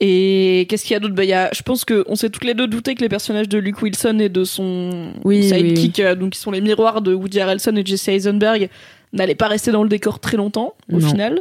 Et 0.00 0.66
qu'est-ce 0.68 0.84
qu'il 0.84 0.92
y 0.94 0.96
a 0.96 1.00
d'autre? 1.00 1.14
Bah, 1.14 1.24
il 1.24 1.30
y 1.30 1.34
a, 1.34 1.50
Je 1.54 1.62
pense 1.62 1.84
qu'on 1.84 2.16
s'est 2.16 2.30
toutes 2.30 2.44
les 2.44 2.54
deux 2.54 2.66
douté 2.66 2.94
que 2.94 3.00
les 3.02 3.08
personnages 3.08 3.48
de 3.48 3.58
Luke 3.58 3.80
Wilson 3.82 4.18
et 4.20 4.28
de 4.28 4.44
son 4.44 5.12
Oui, 5.24 5.44
sidekick, 5.48 6.00
euh, 6.00 6.14
donc 6.14 6.32
qui 6.32 6.40
sont 6.40 6.50
les 6.50 6.60
miroirs 6.60 7.00
de 7.02 7.14
Woody 7.14 7.40
Harrelson 7.40 7.76
et 7.76 7.84
Jesse 7.84 8.08
Eisenberg, 8.08 8.68
n'allaient 9.12 9.34
pas 9.36 9.48
rester 9.48 9.70
dans 9.70 9.82
le 9.82 9.88
décor 9.88 10.18
très 10.18 10.36
longtemps 10.36 10.74
au 10.92 10.96
Non. 10.98 11.08
final. 11.08 11.40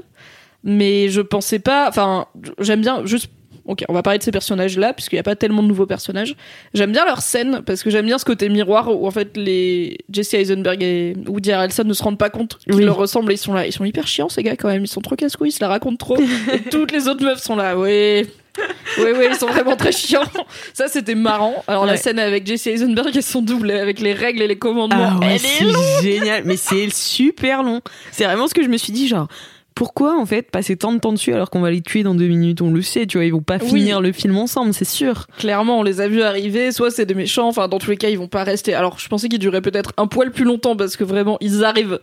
Mais 0.64 1.10
je 1.10 1.22
pensais 1.22 1.60
pas. 1.60 1.88
Enfin, 1.90 2.28
j'aime 2.60 2.82
bien 2.82 3.06
juste. 3.06 3.30
Ok, 3.66 3.86
on 3.88 3.94
va 3.94 4.04
parler 4.04 4.20
de 4.20 4.24
ces 4.24 4.32
personnages-là, 4.32 4.92
puisqu'il 4.92 5.16
n'y 5.16 5.22
a 5.22 5.24
pas 5.24 5.38
tellement 5.38 5.64
de 5.64 5.70
nouveaux 5.70 5.86
personnages. 5.86 6.36
J'aime 6.74 6.92
bien 6.92 7.06
leur 7.06 7.22
scène, 7.22 7.62
parce 7.66 7.82
que 7.82 7.90
j'aime 7.90 8.06
bien 8.06 8.18
ce 8.18 8.26
côté 8.26 8.50
miroir 8.50 8.90
où 8.94 9.08
en 9.08 9.12
fait 9.12 9.38
les 9.38 10.00
Jesse 10.12 10.34
Eisenberg 10.34 10.84
et 10.84 11.16
Woody 11.28 11.54
Harrelson 11.54 11.86
ne 11.86 11.94
se 11.94 12.04
rendent 12.04 12.18
pas 12.18 12.30
compte 12.30 12.58
qu'ils 12.58 12.76
Oui. 12.76 12.84
leur 12.84 12.98
ressemblent 12.98 13.32
et 13.32 13.36
ils 13.36 13.38
sont 13.38 13.54
là. 13.54 13.66
Ils 13.66 13.72
sont 13.72 13.86
hyper 13.86 14.06
chiants, 14.06 14.28
ces 14.28 14.44
gars, 14.44 14.58
quand 14.58 14.68
même. 14.68 14.84
Ils 14.84 14.88
sont 14.90 15.00
trop 15.00 15.16
casse-couilles, 15.16 15.48
ils 15.48 15.54
se 15.54 15.62
la 15.62 15.70
racontent 15.70 15.96
trop. 15.96 16.18
et 16.54 16.60
toutes 16.70 16.92
les 16.92 17.08
autres 17.08 17.24
meufs 17.24 17.42
sont 17.42 17.56
là. 17.56 17.78
Ouais. 17.78 18.28
Oui, 19.00 19.06
oui, 19.18 19.26
ils 19.30 19.36
sont 19.36 19.48
vraiment 19.48 19.78
très 19.78 19.94
chiants. 19.94 20.22
Ça, 20.74 20.90
c'était 20.90 21.16
marrant. 21.16 21.64
Alors, 21.68 21.86
la 21.86 21.96
scène 21.96 22.20
avec 22.20 22.46
Jesse 22.46 22.68
Eisenberg 22.68 23.16
et 23.16 23.22
son 23.22 23.42
double, 23.42 23.72
avec 23.72 24.00
les 24.02 24.12
règles 24.14 24.42
et 24.42 24.48
les 24.48 24.58
commandements, 24.58 25.14
Ah 25.14 25.20
ouais, 25.20 25.28
elle 25.30 25.36
est 25.36 25.74
c'est 26.02 26.04
génial. 26.04 26.44
Mais 26.46 26.58
c'est 26.58 26.94
super 26.94 27.64
long. 27.64 27.80
C'est 28.12 28.26
vraiment 28.26 28.48
ce 28.50 28.54
que 28.54 28.62
je 28.62 28.68
me 28.68 28.78
suis 28.78 28.92
dit, 28.92 29.08
genre. 29.08 29.28
Pourquoi 29.76 30.20
en 30.20 30.26
fait 30.26 30.50
passer 30.52 30.76
tant 30.78 30.94
de 30.94 31.00
temps 31.00 31.14
dessus 31.14 31.34
alors 31.34 31.50
qu'on 31.50 31.62
va 31.62 31.72
les 31.72 31.82
tuer 31.82 32.04
dans 32.04 32.16
deux 32.16 32.28
minutes? 32.28 32.62
On 32.62 32.72
le 32.72 32.82
sait, 32.82 33.06
tu 33.08 33.18
vois, 33.18 33.26
ils 33.26 33.32
vont 33.34 33.42
pas 33.42 33.58
Oui. 33.62 33.68
finir 33.70 34.02
le 34.02 34.12
film 34.12 34.38
ensemble, 34.38 34.74
c'est 34.74 34.86
sûr. 34.86 35.28
clairement, 35.38 35.80
on 35.80 35.84
les 35.84 36.02
a 36.02 36.08
vus 36.08 36.22
arriver. 36.22 36.72
Soit 36.72 36.92
c'est 36.92 37.06
des 37.06 37.16
méchants, 37.16 37.48
enfin, 37.48 37.68
dans 37.68 37.80
tous 37.80 37.90
les 37.92 37.98
cas, 37.98 38.10
ils 38.10 38.18
vont 38.18 38.28
pas 38.28 38.44
rester. 38.44 38.74
Alors, 38.74 39.00
je 39.00 39.08
pensais 39.10 39.30
qu'ils 39.30 39.40
duraient 39.40 39.62
peut-être 39.62 39.92
un 39.98 40.08
poil 40.08 40.32
plus 40.32 40.46
longtemps 40.46 40.76
parce 40.76 40.96
que 40.98 41.04
vraiment, 41.04 41.38
ils 41.42 41.64
arrivent. 41.64 42.00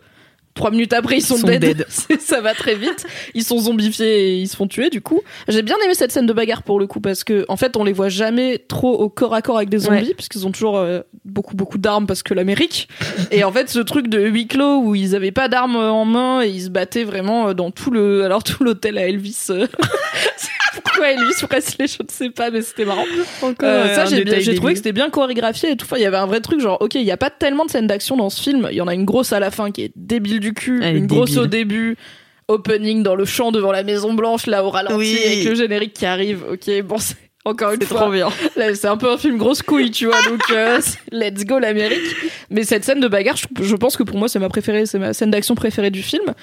Trois 0.61 0.71
minutes 0.71 0.93
après, 0.93 1.17
ils 1.17 1.23
sont, 1.23 1.39
dead. 1.39 1.87
ça 2.21 2.43
va 2.43 2.53
très 2.53 2.75
vite. 2.75 3.07
Ils 3.33 3.45
sont 3.45 3.59
zombifiés 3.61 4.29
et 4.29 4.37
ils 4.37 4.47
se 4.47 4.55
font 4.57 4.67
tuer, 4.67 4.91
du 4.91 5.01
coup. 5.01 5.23
J'ai 5.49 5.63
bien 5.63 5.77
aimé 5.83 5.95
cette 5.95 6.13
scène 6.13 6.27
de 6.27 6.35
bagarre 6.35 6.63
pour 6.65 6.79
le 6.79 6.87
coup 6.87 7.01
parce 7.01 7.25
que, 7.25 7.47
en 7.49 7.57
fait, 7.57 7.79
on 7.79 7.85
les 7.85 7.95
voit 7.95 8.11
jamais 8.11 8.59
trop 8.59 8.93
au 8.93 9.09
corps 9.09 9.35
à 9.35 9.41
corps 9.41 9.57
avec 9.57 9.71
des 9.71 9.79
zombies 9.79 10.09
Ouais. 10.09 10.15
puisqu'ils 10.15 10.47
ont 10.47 10.53
toujours 10.53 10.77
euh, 10.77 11.01
beaucoup, 11.25 11.57
beaucoup 11.57 11.79
d'armes 11.79 12.07
parce 12.07 12.23
que 12.23 12.35
l'Amérique. 12.35 12.89
et 13.31 13.43
en 13.43 13.51
fait, 13.53 13.71
ce 13.71 13.79
truc 13.79 14.09
de 14.09 14.21
huis 14.21 14.49
clos 14.49 14.83
où 14.83 14.95
ils 14.95 15.17
avaient 15.17 15.33
pas 15.33 15.49
d'armes 15.49 15.77
en 15.77 16.05
main 16.05 16.43
et 16.43 16.49
ils 16.49 16.65
se 16.65 16.69
battaient 16.69 17.05
vraiment 17.05 17.49
euh, 17.49 17.55
dans 17.55 17.71
tout 17.71 17.91
le, 17.91 18.25
alors 18.25 18.45
tout 18.45 18.63
l'hôtel 18.63 18.99
à 18.99 19.09
Elvis. 19.09 19.47
euh, 19.49 19.67
Pourquoi 20.85 21.11
Elvis 21.11 21.47
Presley, 21.49 21.87
je 21.89 22.03
ne 22.03 22.09
sais 22.09 22.31
pas, 22.31 22.51
mais 22.51 22.63
c'était 22.63 22.85
marrant. 22.85 23.05
Euh, 23.63 23.95
ça, 23.95 24.05
j'ai 24.05 24.55
trouvé 24.55 24.73
que 24.75 24.79
c'était 24.79 24.93
bien 24.93 25.11
chorégraphié 25.11 25.73
et 25.73 25.77
tout. 25.77 25.85
Enfin, 25.85 25.97
il 25.97 26.03
y 26.03 26.07
avait 26.07 26.17
un 26.17 26.27
vrai 26.27 26.41
truc, 26.41 26.61
genre, 26.61 26.79
ok, 26.81 26.95
il 26.95 27.03
y 27.03 27.11
a 27.11 27.17
pas 27.17 27.31
tellement 27.31 27.65
de 27.65 27.71
scènes 27.71 27.87
d'action 27.87 28.17
dans 28.17 28.31
ce 28.31 28.41
film. 28.41 28.69
Il 28.71 28.77
y 28.77 28.81
en 28.81 28.87
a 28.87 28.95
une 28.95 29.05
grosse 29.05 29.33
à 29.33 29.41
la 29.41 29.51
fin 29.51 29.71
qui 29.71 29.83
est 29.83 29.93
débile 29.97 30.39
du 30.41 30.50
cul, 30.53 30.81
Elle 30.83 30.97
une 30.97 31.07
grosse 31.07 31.31
débile. 31.31 31.43
au 31.43 31.47
début, 31.47 31.97
opening 32.49 33.03
dans 33.03 33.15
le 33.15 33.25
champ 33.25 33.53
devant 33.53 33.73
la 33.73 33.83
Maison 33.83 34.13
Blanche, 34.15 34.47
là 34.47 34.65
au 34.65 34.71
ralenti, 34.71 34.97
Oui. 34.97 35.19
avec 35.25 35.45
le 35.45 35.55
générique 35.55 35.93
qui 35.95 36.07
arrive. 36.07 36.45
Ok, 36.51 36.69
bon, 36.83 36.99
c'est 36.99 37.17
encore 37.45 37.73
une 37.73 37.81
C'est 37.81 37.87
fois. 37.87 38.01
trop 38.03 38.11
bien. 38.11 38.29
Là, 38.57 38.75
c'est 38.75 38.89
un 38.89 38.97
peu 38.97 39.11
un 39.11 39.17
film 39.19 39.39
grosse 39.39 39.63
couille, 39.63 39.91
tu 39.91 40.07
vois, 40.07 40.21
donc 40.29 40.43
euh, 40.51 40.81
let's 41.13 41.45
go 41.45 41.59
l'Amérique. 41.59 42.01
Mais 42.51 42.65
cette 42.65 42.85
scène 42.85 43.01
de 43.01 43.09
bagarre, 43.09 43.37
je, 43.37 43.47
je 43.63 43.77
pense 43.77 43.97
que 43.97 44.03
pour 44.03 44.19
moi, 44.19 44.29
c'est 44.29 44.39
ma 44.39 44.49
préférée, 44.49 44.87
c'est 44.87 44.99
ma 44.99 45.13
scène 45.13 45.31
d'action 45.31 45.55
préférée 45.55 45.91
du 45.91 46.03
film. 46.03 46.35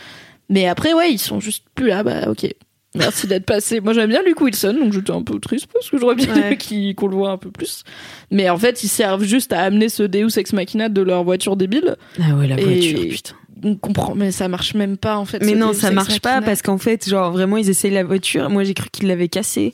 Mais 0.49 0.67
après, 0.67 0.93
ouais, 0.93 1.11
ils 1.11 1.19
sont 1.19 1.39
juste 1.39 1.65
plus 1.75 1.87
là, 1.87 2.03
bah 2.03 2.29
ok. 2.29 2.47
Merci 2.95 3.27
d'être 3.27 3.45
passé. 3.45 3.79
Moi, 3.79 3.93
j'aime 3.93 4.09
bien 4.09 4.23
Luke 4.25 4.41
Wilson, 4.41 4.73
donc 4.79 4.91
j'étais 4.93 5.11
un 5.11 5.21
peu 5.21 5.37
triste 5.39 5.67
parce 5.71 5.87
que 5.89 5.99
j'aurais 5.99 6.15
bien 6.15 6.33
Ouais. 6.33 6.57
aimé 6.59 6.95
qu'on 6.95 7.07
le 7.07 7.15
voit 7.15 7.29
un 7.29 7.37
peu 7.37 7.51
plus. 7.51 7.83
Mais 8.31 8.49
en 8.49 8.57
fait, 8.57 8.81
ils 8.83 8.87
servent 8.87 9.23
juste 9.25 9.53
à 9.53 9.59
amener 9.61 9.89
ce 9.89 10.01
Deus 10.03 10.39
Ex 10.39 10.53
Machina 10.53 10.89
de 10.89 11.01
leur 11.03 11.23
voiture 11.23 11.57
débile. 11.57 11.95
Ah 12.19 12.33
ouais, 12.35 12.47
la 12.47 12.57
Et- 12.59 12.63
voiture, 12.63 12.99
putain. 13.09 13.35
On 13.63 13.75
comprend, 13.75 14.13
mais 14.15 14.31
ça 14.31 14.47
marche 14.47 14.73
même 14.73 14.97
pas 14.97 15.17
en 15.17 15.25
fait. 15.25 15.43
Mais 15.43 15.55
non, 15.55 15.73
ça 15.73 15.91
marche 15.91 16.19
pas 16.21 16.41
parce 16.41 16.61
qu'en 16.61 16.77
fait, 16.77 17.07
genre 17.09 17.31
vraiment, 17.31 17.57
ils 17.57 17.69
essayent 17.69 17.91
la 17.91 18.03
voiture. 18.03 18.49
Moi, 18.49 18.63
j'ai 18.63 18.73
cru 18.73 18.87
qu'ils 18.91 19.07
l'avaient 19.07 19.27
cassée. 19.29 19.73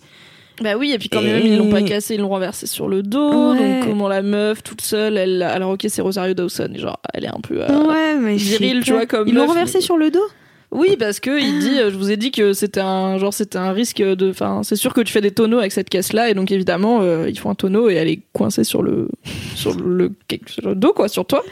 Bah 0.61 0.75
oui, 0.77 0.91
et 0.93 0.99
puis 0.99 1.09
quand 1.09 1.19
Et- 1.21 1.25
même, 1.25 1.41
ils 1.45 1.57
l'ont 1.57 1.71
pas 1.71 1.81
cassé, 1.81 2.13
ils 2.13 2.21
l'ont 2.21 2.29
renversé 2.29 2.67
sur 2.67 2.88
le 2.88 3.01
dos. 3.01 3.53
Ouais. 3.53 3.57
Donc, 3.79 3.88
comment 3.89 4.07
la 4.07 4.21
meuf, 4.21 4.61
toute 4.61 4.81
seule, 4.81 5.17
elle, 5.17 5.41
alors 5.41 5.71
ok, 5.71 5.86
c'est 5.89 6.01
Rosario 6.03 6.34
Dawson, 6.36 6.69
et 6.75 6.77
genre, 6.79 6.99
elle 7.13 7.25
est 7.25 7.29
un 7.36 7.39
peu. 7.41 7.61
euh, 7.63 7.84
ouais, 7.88 8.15
mais 8.19 8.38
je 8.38 8.51
sais 8.51 8.57
viril, 8.59 8.84
tu 8.84 8.91
vois, 8.93 9.07
comme 9.07 9.27
Ils 9.27 9.34
l'ont 9.34 9.41
meuf, 9.41 9.49
renversé 9.49 9.79
mais- 9.79 9.81
sur 9.84 9.97
le 9.97 10.11
dos. 10.11 10.23
Oui, 10.69 10.95
parce 10.97 11.19
que 11.19 11.39
il 11.39 11.59
dit, 11.59 11.77
euh, 11.79 11.91
je 11.91 11.97
vous 11.97 12.09
ai 12.11 12.17
dit 12.17 12.31
que 12.31 12.53
c'était 12.53 12.79
un 12.81 13.17
genre, 13.19 13.31
c'était 13.34 13.59
un 13.59 13.71
risque 13.73 14.01
de, 14.01 14.29
enfin, 14.29 14.61
c'est 14.63 14.75
sûr 14.75 14.93
que 14.93 15.01
tu 15.01 15.11
fais 15.13 15.21
des 15.21 15.29
tonneaux 15.31 15.59
avec 15.59 15.71
cette 15.71 15.89
caisse-là, 15.89 16.29
et 16.29 16.34
donc 16.36 16.51
évidemment, 16.51 17.01
euh, 17.01 17.29
ils 17.29 17.38
font 17.38 17.49
un 17.51 17.55
tonneau 17.55 17.89
et 17.89 17.95
elle 17.95 18.07
est 18.07 18.21
coincée 18.34 18.63
sur 18.63 18.81
le, 18.84 19.07
sur 19.55 19.73
le, 19.75 20.11
sur 20.47 20.67
le 20.69 20.75
dos, 20.75 20.93
quoi, 20.93 21.07
sur 21.09 21.25
toi. 21.25 21.43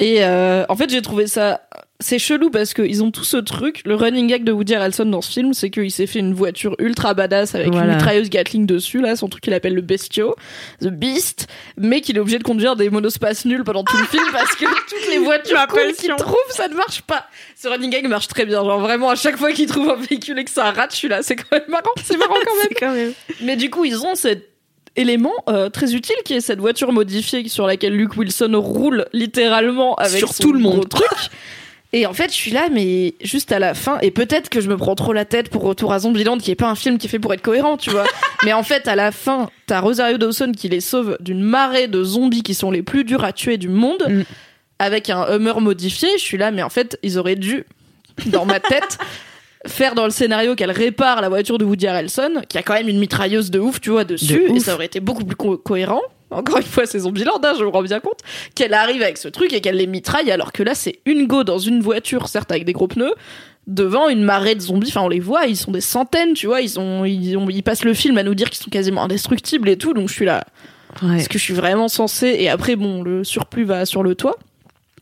Et 0.00 0.24
euh, 0.24 0.64
en 0.70 0.76
fait, 0.76 0.88
j'ai 0.90 1.02
trouvé 1.02 1.26
ça, 1.26 1.60
c'est 2.00 2.18
chelou 2.18 2.48
parce 2.50 2.72
qu'ils 2.72 3.04
ont 3.04 3.10
tout 3.10 3.22
ce 3.24 3.36
truc. 3.36 3.82
Le 3.84 3.94
running 3.94 4.26
gag 4.28 4.44
de 4.44 4.50
Woody 4.50 4.74
Harrelson 4.74 5.04
dans 5.04 5.20
ce 5.20 5.30
film, 5.30 5.52
c'est 5.52 5.68
qu'il 5.68 5.90
s'est 5.90 6.06
fait 6.06 6.20
une 6.20 6.32
voiture 6.32 6.74
ultra 6.78 7.12
badass 7.12 7.54
avec 7.54 7.68
Voilà. 7.70 7.86
une 7.88 7.92
mitrailleuse 7.96 8.30
Gatling 8.30 8.64
dessus, 8.64 9.02
là, 9.02 9.14
son 9.14 9.28
truc 9.28 9.42
qu'il 9.44 9.52
appelle 9.52 9.74
le 9.74 9.82
Bestio, 9.82 10.34
The 10.80 10.86
Beast, 10.88 11.48
mais 11.76 12.00
qu'il 12.00 12.16
est 12.16 12.20
obligé 12.20 12.38
de 12.38 12.42
conduire 12.44 12.76
des 12.76 12.88
monospaces 12.88 13.44
nuls 13.44 13.62
pendant 13.62 13.84
tout 13.84 13.98
le 13.98 14.04
film 14.06 14.24
parce 14.32 14.54
que 14.56 14.64
toutes 14.64 15.10
les 15.10 15.18
voitures 15.18 15.66
cool 15.68 15.92
qu'il 15.92 16.14
trouve, 16.16 16.36
ça 16.48 16.68
ne 16.68 16.74
marche 16.74 17.02
pas. 17.02 17.26
Ce 17.54 17.68
running 17.68 17.90
gag 17.90 18.08
marche 18.08 18.28
très 18.28 18.46
bien. 18.46 18.64
Genre 18.64 18.80
vraiment, 18.80 19.10
à 19.10 19.16
chaque 19.16 19.36
fois 19.36 19.52
qu'il 19.52 19.66
trouve 19.66 19.90
un 19.90 19.96
véhicule 19.96 20.38
et 20.38 20.44
que 20.44 20.50
ça 20.50 20.70
rate, 20.70 20.92
je 20.92 20.96
suis 20.96 21.08
là. 21.08 21.22
C'est 21.22 21.36
quand 21.36 21.52
même 21.52 21.68
marrant. 21.68 21.90
C'est 22.02 22.16
marrant 22.16 22.34
quand 22.42 22.56
même. 22.62 22.72
quand 22.80 22.94
même. 22.94 23.12
Mais 23.42 23.56
du 23.56 23.68
coup, 23.68 23.84
ils 23.84 23.98
ont 24.02 24.14
cet 24.14 24.49
élément 24.96 25.32
euh, 25.48 25.68
très 25.70 25.94
utile 25.94 26.16
qui 26.24 26.34
est 26.34 26.40
cette 26.40 26.58
voiture 26.60 26.92
modifiée 26.92 27.48
sur 27.48 27.66
laquelle 27.66 27.94
Luke 27.94 28.16
Wilson 28.16 28.52
roule 28.54 29.06
littéralement 29.12 29.94
avec 29.96 30.18
Sur 30.18 30.32
son 30.32 30.42
tout 30.42 30.52
le 30.52 30.58
monde. 30.60 30.88
truc. 30.88 31.06
Et 31.92 32.06
en 32.06 32.12
fait, 32.12 32.28
je 32.30 32.36
suis 32.36 32.52
là, 32.52 32.68
mais 32.70 33.14
juste 33.20 33.50
à 33.50 33.58
la 33.58 33.74
fin, 33.74 33.98
et 34.00 34.12
peut-être 34.12 34.48
que 34.48 34.60
je 34.60 34.68
me 34.68 34.76
prends 34.76 34.94
trop 34.94 35.12
la 35.12 35.24
tête 35.24 35.48
pour 35.48 35.62
Retour 35.62 35.92
à 35.92 35.98
Zombieland, 35.98 36.38
qui 36.38 36.52
est 36.52 36.54
pas 36.54 36.68
un 36.68 36.76
film 36.76 36.98
qui 36.98 37.08
est 37.08 37.10
fait 37.10 37.18
pour 37.18 37.34
être 37.34 37.42
cohérent, 37.42 37.76
tu 37.76 37.90
vois. 37.90 38.04
mais 38.44 38.52
en 38.52 38.62
fait, 38.62 38.86
à 38.86 38.94
la 38.94 39.10
fin, 39.10 39.50
t'as 39.66 39.80
Rosario 39.80 40.16
Dawson 40.16 40.52
qui 40.56 40.68
les 40.68 40.78
sauve 40.80 41.16
d'une 41.18 41.42
marée 41.42 41.88
de 41.88 42.04
zombies 42.04 42.44
qui 42.44 42.54
sont 42.54 42.70
les 42.70 42.84
plus 42.84 43.02
durs 43.02 43.24
à 43.24 43.32
tuer 43.32 43.56
du 43.58 43.68
monde, 43.68 44.04
Mm. 44.08 44.22
avec 44.78 45.10
un 45.10 45.26
Hummer 45.34 45.60
modifié. 45.60 46.08
Je 46.16 46.22
suis 46.22 46.38
là, 46.38 46.52
mais 46.52 46.62
en 46.62 46.70
fait, 46.70 46.96
ils 47.02 47.18
auraient 47.18 47.34
dû, 47.34 47.64
dans 48.26 48.44
ma 48.46 48.60
tête, 48.60 48.98
faire 49.66 49.94
dans 49.94 50.04
le 50.04 50.10
scénario 50.10 50.54
qu'elle 50.54 50.70
répare 50.70 51.20
la 51.20 51.28
voiture 51.28 51.58
de 51.58 51.64
Woody 51.64 51.86
Harrelson, 51.86 52.42
qui 52.48 52.58
a 52.58 52.62
quand 52.62 52.74
même 52.74 52.88
une 52.88 52.98
mitrailleuse 52.98 53.50
de 53.50 53.58
ouf, 53.58 53.80
tu 53.80 53.90
vois, 53.90 54.04
dessus, 54.04 54.34
De 54.34 54.38
et 54.48 54.50
ouf. 54.50 54.58
ça 54.64 54.74
aurait 54.74 54.86
été 54.86 55.00
beaucoup 55.00 55.24
plus 55.24 55.36
co- 55.36 55.58
cohérent. 55.58 56.00
Encore 56.30 56.58
une 56.58 56.62
fois, 56.64 56.86
c'est 56.86 57.00
Zombieland, 57.00 57.40
hein, 57.42 57.54
je 57.58 57.64
me 57.64 57.68
rends 57.70 57.82
bien 57.82 57.98
compte, 57.98 58.20
qu'elle 58.54 58.72
arrive 58.72 59.02
avec 59.02 59.18
ce 59.18 59.26
truc 59.28 59.52
et 59.52 59.60
qu'elle 59.60 59.76
les 59.76 59.88
mitraille, 59.88 60.30
alors 60.30 60.52
que 60.52 60.62
là, 60.62 60.74
c'est 60.76 61.00
une 61.04 61.26
go 61.26 61.42
dans 61.44 61.58
une 61.58 61.80
voiture, 61.80 62.28
certes 62.28 62.52
avec 62.52 62.64
des 62.64 62.72
gros 62.72 62.86
pneus, 62.86 63.12
devant 63.66 64.08
une 64.08 64.22
marée 64.22 64.54
de 64.54 64.60
zombies. 64.60 64.88
Enfin, 64.90 65.02
on 65.02 65.08
les 65.08 65.18
voit, 65.20 65.46
ils 65.46 65.56
sont 65.56 65.72
des 65.72 65.80
centaines, 65.80 66.34
tu 66.34 66.46
vois, 66.46 66.60
ils, 66.60 66.78
ont, 66.78 67.04
ils, 67.04 67.36
ont- 67.36 67.50
ils 67.50 67.62
passent 67.62 67.84
le 67.84 67.94
film 67.94 68.16
à 68.16 68.22
nous 68.22 68.34
dire 68.36 68.48
qu'ils 68.48 68.62
sont 68.62 68.70
quasiment 68.70 69.02
indestructibles 69.02 69.68
et 69.68 69.76
tout, 69.76 69.92
donc 69.92 70.08
je 70.08 70.14
suis 70.14 70.24
là. 70.24 70.44
Ouais. 71.02 71.16
Est-ce 71.16 71.28
que 71.28 71.38
je 71.38 71.42
suis 71.44 71.54
vraiment 71.54 71.88
censée 71.88 72.36
Et 72.38 72.48
après, 72.48 72.76
bon, 72.76 73.02
le 73.02 73.24
surplus 73.24 73.64
va 73.64 73.84
sur 73.84 74.02
le 74.04 74.14
toit? 74.14 74.38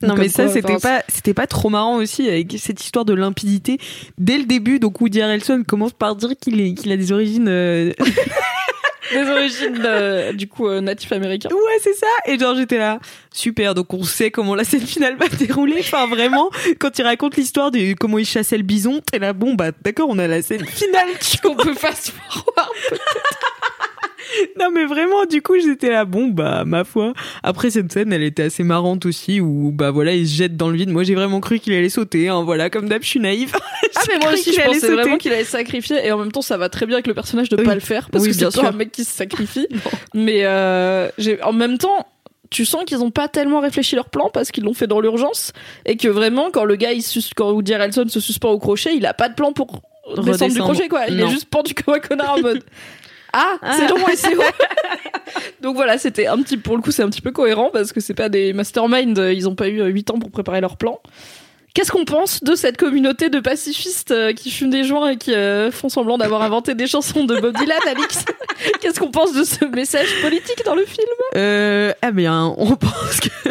Non 0.03 0.11
Comme 0.11 0.18
mais 0.20 0.28
ça 0.28 0.49
c'était 0.49 0.78
pas 0.78 1.03
c'était 1.09 1.34
pas 1.34 1.46
trop 1.46 1.70
marrant 1.70 1.96
aussi 1.96 2.28
avec 2.28 2.55
cette 2.59 2.82
histoire 2.82 3.05
de 3.05 3.14
limpidité 3.14 3.78
dès 4.16 4.38
le 4.38 4.44
début. 4.44 4.78
Donc 4.78 5.01
Woody 5.01 5.20
Harrelson 5.20 5.64
commence 5.66 5.92
par 5.92 6.14
dire 6.14 6.30
qu'il 6.40 6.61
est 6.61 6.74
qu'il 6.74 6.92
a 6.92 6.96
des 6.96 7.11
origines 7.12 7.49
euh, 7.49 7.92
Des 9.12 9.26
origines, 9.26 9.82
euh, 9.86 10.32
du 10.34 10.49
coup, 10.49 10.68
euh, 10.68 10.82
natifs 10.82 11.12
américains. 11.12 11.49
ouais 11.49 11.78
c'est 11.80 11.94
ça. 11.94 12.07
Et 12.26 12.38
genre 12.38 12.55
j'étais 12.55 12.76
là 12.76 13.01
super. 13.32 13.74
Donc 13.74 13.94
on 13.94 14.05
sait 14.05 14.30
comment 14.30 14.55
la 14.55 14.64
scène 14.64 14.86
finale 14.86 15.16
va 15.16 15.28
dérouler. 15.28 15.76
Enfin 15.80 16.07
vraiment 16.07 16.51
quand 16.78 16.99
il 16.99 17.03
raconte 17.03 17.36
l'histoire 17.36 17.70
de 17.70 17.94
comment 17.94 18.18
il 18.18 18.26
chassait 18.26 18.59
le 18.59 18.64
bison 18.64 19.01
t'es 19.01 19.18
là 19.18 19.32
bon 19.32 19.55
bah 19.55 19.70
d'accord 19.82 20.09
on 20.11 20.18
a 20.18 20.26
la 20.26 20.42
scène 20.42 20.64
finale 20.66 21.09
Qu'on 21.42 21.57
peut 21.57 21.74
fast 21.74 22.12
forward. 22.28 22.68
Non 24.60 24.70
mais 24.72 24.84
vraiment 24.84 25.24
du 25.26 25.42
coup 25.42 25.54
j'étais 25.60 25.90
là 25.90 26.04
bon 26.04 26.28
bah 26.28 26.64
ma 26.64 26.84
foi 26.84 27.12
après 27.42 27.70
cette 27.70 27.92
scène 27.92 28.12
elle 28.12 28.22
était 28.22 28.44
assez 28.44 28.62
marrante 28.64 29.06
aussi 29.06 29.40
où 29.40 29.70
bah 29.72 29.90
voilà 29.90 30.12
il 30.12 30.26
se 30.28 30.34
jette 30.34 30.56
dans 30.56 30.68
le 30.70 30.76
vide 30.76 30.90
moi 30.90 31.02
j'ai 31.04 31.14
vraiment 31.14 31.40
cru 31.40 31.58
qu'il 31.60 31.72
allait 31.72 31.88
sauter 31.88 32.28
hein, 32.28 32.42
voilà 32.42 32.70
comme 32.70 32.88
d'hab 32.88 33.02
je 33.02 33.08
suis 33.08 33.20
naïve 33.20 33.54
Ah 33.96 34.00
mais 34.08 34.18
moi 34.18 34.32
aussi 34.32 34.52
je 34.52 34.60
pensais 34.60 34.80
sauter. 34.80 34.92
vraiment 34.94 35.16
qu'il 35.18 35.32
allait 35.32 35.44
se 35.44 35.52
sacrifier 35.52 36.04
et 36.06 36.12
en 36.12 36.18
même 36.18 36.32
temps 36.32 36.42
ça 36.42 36.56
va 36.56 36.68
très 36.68 36.86
bien 36.86 36.96
avec 36.96 37.06
le 37.06 37.14
personnage 37.14 37.48
de 37.48 37.56
Oui. 37.56 37.64
pas 37.64 37.74
le 37.74 37.80
faire 37.80 38.10
parce 38.10 38.22
Oui, 38.24 38.30
que 38.30 38.34
c'est 38.34 38.40
bien 38.40 38.50
sûr. 38.50 38.64
un 38.64 38.72
mec 38.72 38.92
qui 38.92 39.04
se 39.04 39.12
sacrifie. 39.12 39.66
mais 40.14 40.40
euh, 40.44 41.08
en 41.42 41.52
même 41.52 41.78
temps 41.78 42.06
tu 42.50 42.64
sens 42.64 42.84
qu'ils 42.86 43.02
ont 43.02 43.10
pas 43.10 43.28
tellement 43.28 43.60
réfléchi 43.60 43.94
leur 43.94 44.08
plan 44.08 44.30
parce 44.32 44.50
qu'ils 44.50 44.64
l'ont 44.64 44.72
fait 44.74 44.86
dans 44.86 45.00
l'urgence 45.00 45.52
et 45.84 45.96
que 45.96 46.08
vraiment 46.08 46.50
quand 46.50 46.64
le 46.64 46.76
gars 46.76 46.92
il 46.92 47.02
sus- 47.02 47.30
quand 47.36 47.50
Woody 47.52 47.74
Harrelson 47.74 48.06
se 48.08 48.20
suspend 48.20 48.50
au 48.50 48.58
crochet 48.58 48.94
il 48.96 49.04
a 49.06 49.12
pas 49.14 49.28
de 49.28 49.34
plan 49.34 49.52
pour 49.52 49.82
descendre 50.16 50.24
du 50.24 50.30
Redescendre. 50.30 50.64
crochet 50.64 50.88
quoi 50.88 51.06
il 51.08 51.16
Non. 51.18 51.26
est 51.26 51.30
juste 51.30 51.50
pendu 51.50 51.74
comme 51.74 51.94
un 51.94 51.98
connard 51.98 52.34
en 52.34 52.40
mode 52.40 52.62
ah, 53.39 53.76
c'est 53.76 53.89
long 53.89 54.09
et 54.09 54.16
c'est 54.16 54.36
haut. 54.36 54.43
Donc 55.62 55.76
voilà, 55.76 55.99
c'était 55.99 56.26
un 56.26 56.41
petit, 56.43 56.57
pour 56.57 56.76
le 56.76 56.82
coup, 56.82 56.91
c'est 56.91 57.03
un 57.03 57.11
petit 57.11 57.20
peu 57.20 57.32
cohérent 57.32 57.70
parce 57.72 57.93
que 57.93 58.01
c'est 58.01 58.14
pas 58.14 58.28
des 58.28 58.53
masterminds, 58.53 59.32
ils 59.32 59.49
ont 59.49 59.55
pas 59.55 59.68
eu 59.68 59.82
8 59.82 60.11
ans 60.11 60.18
pour 60.18 60.30
préparer 60.30 60.61
leur 60.61 60.76
plan. 60.76 61.01
Qu'est-ce 61.74 61.93
qu'on 61.93 62.05
pense 62.05 62.43
de 62.43 62.55
cette 62.55 62.76
communauté 62.76 63.28
de 63.28 63.39
pacifistes 63.39 64.11
euh, 64.11 64.32
qui 64.32 64.51
fument 64.51 64.70
des 64.70 64.82
joints 64.84 65.11
et 65.11 65.16
qui 65.16 65.32
euh, 65.32 65.70
font 65.70 65.89
semblant 65.89 66.18
d'avoir 66.18 66.43
inventé 66.43 66.74
des 66.74 66.86
chansons 66.89 67.24
de 67.24 67.39
Bob 67.39 67.57
Dylan, 67.57 67.78
Alix? 67.86 68.24
Qu'est-ce 68.80 68.99
qu'on 68.99 69.11
pense 69.12 69.32
de 69.32 69.45
ce 69.45 69.64
message 69.66 70.09
politique 70.22 70.64
dans 70.64 70.74
le 70.74 70.84
film? 70.84 71.07
Euh, 71.36 71.93
eh 72.05 72.11
bien, 72.11 72.53
on 72.57 72.74
pense 72.74 73.20
que, 73.20 73.51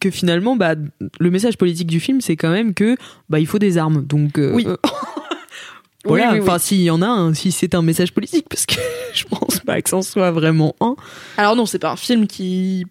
que 0.00 0.10
finalement, 0.10 0.56
bah, 0.56 0.74
le 1.18 1.30
message 1.30 1.58
politique 1.58 1.88
du 1.88 2.00
film, 2.00 2.20
c'est 2.20 2.36
quand 2.36 2.50
même 2.50 2.72
que 2.72 2.96
bah, 3.28 3.40
il 3.40 3.46
faut 3.46 3.58
des 3.58 3.76
armes. 3.76 4.06
Donc, 4.06 4.38
euh, 4.38 4.52
Oui. 4.54 4.66
voilà. 6.06 6.26
Oui, 6.26 6.30
oui, 6.32 6.40
oui. 6.40 6.48
Enfin, 6.48 6.58
s'il 6.58 6.82
y 6.82 6.90
en 6.90 7.02
a 7.02 7.06
un, 7.06 7.34
si 7.34 7.52
c'est 7.52 7.74
un 7.74 7.82
message 7.82 8.12
politique, 8.12 8.46
parce 8.48 8.66
que 8.66 8.74
je 9.14 9.24
pense 9.24 9.60
pas 9.60 9.80
que 9.82 9.90
c'en 9.90 10.02
soit 10.02 10.30
vraiment 10.30 10.74
un. 10.80 10.96
Alors 11.36 11.56
non, 11.56 11.66
c'est 11.66 11.78
pas 11.78 11.90
un 11.90 11.96
film 11.96 12.26
qui 12.26 12.86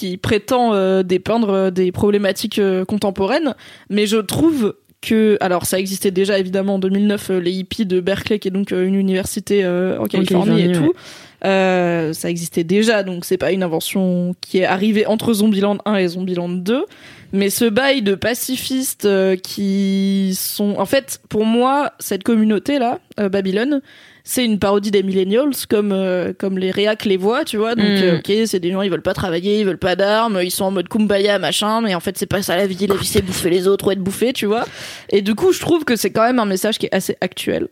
qui 0.00 0.16
prétend 0.16 0.72
euh, 0.72 1.02
dépeindre 1.02 1.50
euh, 1.50 1.70
des 1.70 1.92
problématiques 1.92 2.58
euh, 2.58 2.86
contemporaines, 2.86 3.54
mais 3.90 4.06
je 4.06 4.16
trouve 4.16 4.74
que 5.02 5.36
alors 5.40 5.66
ça 5.66 5.78
existait 5.78 6.10
déjà 6.10 6.38
évidemment 6.38 6.76
en 6.76 6.78
2009 6.78 7.30
euh, 7.30 7.38
les 7.38 7.52
hippies 7.52 7.84
de 7.84 8.00
Berkeley 8.00 8.38
qui 8.38 8.48
est 8.48 8.50
donc 8.50 8.70
une 8.70 8.94
université 8.94 9.66
en 9.66 10.04
Californie, 10.04 10.62
et 10.62 10.72
tout. 10.72 10.94
Ça 11.42 12.30
existait 12.30 12.64
déjà 12.64 13.02
donc 13.02 13.26
c'est 13.26 13.36
pas 13.36 13.52
une 13.52 13.62
invention 13.62 14.34
qui 14.40 14.58
est 14.58 14.64
arrivée 14.64 15.04
entre 15.06 15.34
Zombieland 15.34 15.78
1 15.84 15.96
et 15.96 16.08
Zombieland 16.08 16.48
2 16.48 16.86
mais 17.32 17.50
ce 17.50 17.64
bail 17.64 18.02
de 18.02 18.14
pacifistes 18.14 19.04
euh, 19.06 19.36
qui 19.36 20.34
sont 20.38 20.74
en 20.78 20.86
fait 20.86 21.20
pour 21.28 21.44
moi 21.44 21.92
cette 21.98 22.22
communauté 22.24 22.78
là 22.78 22.98
Babylone 23.18 23.80
c'est 24.22 24.44
une 24.44 24.58
parodie 24.58 24.90
des 24.90 25.02
millennials 25.02 25.50
comme 25.68 25.92
euh, 25.92 26.32
comme 26.38 26.58
les 26.58 26.70
réacs 26.70 27.04
les 27.04 27.16
voient 27.16 27.44
tu 27.44 27.56
vois. 27.56 27.74
Donc 27.74 27.86
Mm. 27.86 28.02
euh, 28.02 28.18
ok 28.18 28.46
c'est 28.46 28.60
des 28.60 28.70
gens 28.70 28.82
ils 28.82 28.90
veulent 28.90 29.02
pas 29.02 29.14
travailler 29.14 29.60
ils 29.60 29.66
veulent 29.66 29.78
pas 29.78 29.96
d'armes 29.96 30.40
ils 30.42 30.50
sont 30.50 30.64
en 30.66 30.70
mode 30.70 30.88
kumbaya 30.88 31.38
machin 31.38 31.80
mais 31.80 31.94
en 31.94 32.00
fait 32.00 32.16
c'est 32.18 32.26
pas 32.26 32.42
ça 32.42 32.56
la 32.56 32.66
vie. 32.66 32.86
La 32.86 32.94
vie 32.96 33.06
c'est 33.06 33.22
bouffer 33.22 33.50
les 33.50 33.66
autres 33.66 33.86
ou 33.88 33.90
être 33.90 34.00
bouffé 34.00 34.32
tu 34.32 34.46
vois. 34.46 34.64
Et 35.10 35.22
du 35.22 35.34
coup 35.34 35.52
je 35.52 35.60
trouve 35.60 35.84
que 35.84 35.96
c'est 35.96 36.10
quand 36.10 36.22
même 36.24 36.38
un 36.38 36.44
message 36.46 36.78
qui 36.78 36.86
est 36.86 36.94
assez 36.94 37.16
actuel 37.20 37.68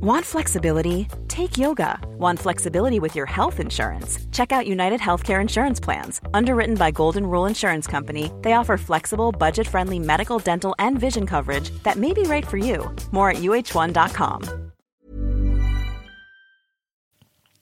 Want 0.00 0.24
flexibility? 0.24 1.08
Take 1.26 1.58
yoga. 1.58 1.98
Want 2.18 2.38
flexibility 2.38 3.00
with 3.00 3.16
your 3.16 3.26
health 3.26 3.58
insurance? 3.58 4.18
Check 4.30 4.52
out 4.52 4.66
United 4.66 5.00
Healthcare 5.00 5.40
Insurance 5.40 5.80
Plans. 5.80 6.20
Underwritten 6.32 6.76
by 6.76 6.92
Golden 6.92 7.26
Rule 7.26 7.46
Insurance 7.46 7.88
Company, 7.88 8.30
they 8.42 8.52
offer 8.52 8.76
flexible, 8.76 9.32
budget 9.32 9.66
friendly 9.66 9.98
medical, 9.98 10.38
dental, 10.38 10.74
and 10.78 10.98
vision 11.00 11.26
coverage 11.26 11.70
that 11.82 11.96
may 11.96 12.12
be 12.12 12.22
right 12.22 12.46
for 12.46 12.58
you. 12.58 12.94
More 13.10 13.30
at 13.30 13.38
uh1.com. 13.38 14.42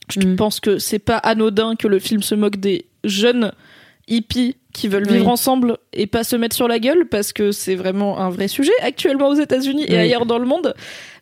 je 0.09 0.21
Mm. 0.21 0.37
pense 0.37 0.61
que 0.61 0.79
c'est 0.79 1.01
pas 1.01 1.17
anodin 1.25 1.75
que 1.75 1.89
le 1.89 1.99
film 1.99 2.23
se 2.23 2.37
moque 2.37 2.61
des 2.61 2.85
jeunes 3.03 3.51
hippies 4.07 4.55
qui 4.77 4.89
veulent 4.89 5.09
vivre 5.09 5.29
ensemble 5.29 5.79
et 5.93 6.07
pas 6.07 6.23
se 6.23 6.37
mettre 6.37 6.55
sur 6.55 6.69
la 6.69 6.79
gueule 6.79 7.07
parce 7.09 7.33
que 7.33 7.51
c'est 7.51 7.75
vraiment 7.75 8.19
un 8.21 8.29
vrai 8.31 8.47
sujet 8.47 8.73
actuellement 8.83 9.29
aux 9.29 9.35
États-Unis 9.35 9.85
et 9.89 9.93
Oui. 9.93 9.97
ailleurs 9.99 10.27
dans 10.27 10.39
le 10.39 10.47
monde. 10.47 10.75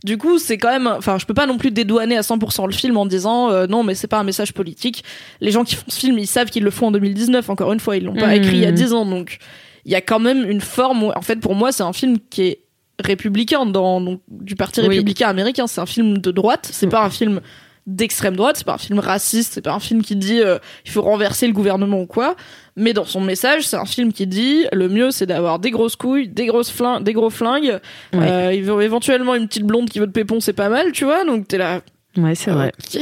Du 0.05 0.19
coup, 0.19 0.39
c'est 0.39 0.59
quand 0.59 0.71
même 0.71 0.87
enfin, 0.89 1.19
je 1.19 1.25
peux 1.25 1.35
pas 1.35 1.47
non 1.47 1.57
plus 1.57 1.71
dédouaner 1.71 2.17
à 2.17 2.23
100% 2.23 2.67
le 2.67 2.73
film 2.73 2.97
en 2.97 3.07
disant 3.07 3.51
euh, 3.51 3.67
non, 3.67 3.83
mais 3.85 3.95
c'est 3.95 4.09
pas 4.09 4.19
un 4.19 4.25
message 4.25 4.53
politique. 4.53 5.05
Les 5.41 5.51
gens 5.53 5.65
qui 5.65 5.77
font 5.77 5.85
ce 5.89 5.99
film, 6.01 6.19
ils 6.19 6.27
savent 6.27 6.51
qu'ils 6.51 6.65
le 6.65 6.71
font 6.71 6.89
en 6.89 6.93
2019 6.93 7.49
encore 7.49 7.73
une 7.73 7.81
fois, 7.81 7.97
ils 7.97 8.05
l'ont 8.05 8.15
pas 8.15 8.27
Mhm. 8.29 8.43
écrit 8.43 8.57
il 8.57 8.63
y 8.63 8.67
a 8.67 8.73
10 8.73 8.93
ans 8.93 9.07
donc 9.07 9.39
il 9.87 9.93
y 9.93 9.95
a 9.95 10.01
quand 10.01 10.19
même 10.19 10.45
une 10.51 10.61
forme 10.61 11.05
où- 11.05 11.13
en 11.15 11.23
fait 11.23 11.37
pour 11.37 11.55
moi, 11.55 11.71
c'est 11.73 11.83
un 11.85 11.93
film 11.93 12.19
qui 12.31 12.43
est 12.43 12.59
républicain 13.03 13.67
dans 13.67 14.01
donc, 14.01 14.21
du 14.29 14.57
parti 14.57 14.81
Oui. 14.81 14.89
républicain 14.89 15.29
américain, 15.29 15.67
c'est 15.67 15.81
un 15.81 15.87
film 15.87 16.19
de 16.19 16.31
droite, 16.31 16.69
c'est 16.73 16.87
pas 16.89 17.05
un 17.05 17.11
film 17.11 17.41
d'extrême 17.87 18.35
droite, 18.37 18.57
c'est 18.57 18.65
pas 18.65 18.75
un 18.75 18.79
film 18.79 18.99
raciste, 18.99 19.53
c'est 19.55 19.61
pas 19.63 19.73
un 19.75 19.81
film 19.81 20.03
qui 20.03 20.17
dit 20.17 20.41
euh, 20.41 20.59
il 20.87 20.91
faut 20.91 21.03
renverser 21.03 21.47
le 21.47 21.53
gouvernement 21.53 22.01
ou 22.01 22.07
quoi, 22.07 22.35
mais 22.77 22.93
dans 22.95 23.05
son 23.05 23.21
message, 23.21 23.67
c'est 23.69 23.77
un 23.77 23.85
film 23.85 24.13
qui 24.13 24.27
dit 24.27 24.65
le 24.73 24.89
mieux 24.89 25.11
c'est 25.11 25.27
d'avoir 25.27 25.59
des 25.59 25.71
grosses 25.71 25.97
couilles, 25.97 26.29
des 26.29 26.47
grosses 26.47 26.71
flingues, 26.71 27.03
des 27.05 27.13
gros 27.13 27.31
flingues, 27.31 27.79
Ouais. 28.15 28.31
euh, 28.31 28.81
éventuellement 28.81 29.35
une 29.35 29.47
petite 29.49 29.65
blonde 29.65 29.91
qui 29.91 29.99
veut 29.99 30.07
de 30.07 30.13
pépon, 30.13 30.41
c'est 30.41 30.53
pas 30.55 30.69
mal, 30.71 30.93
tu 30.93 31.05
vois, 31.05 31.25
donc 31.25 31.47
t'es 31.49 31.59
là, 31.59 31.81
Ouais, 32.17 32.35
c'est 32.37 32.53
vrai. 32.53 32.73
Ok, 32.79 33.01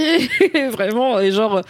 vraiment, 0.73 1.21
et 1.21 1.31
genre, 1.33 1.61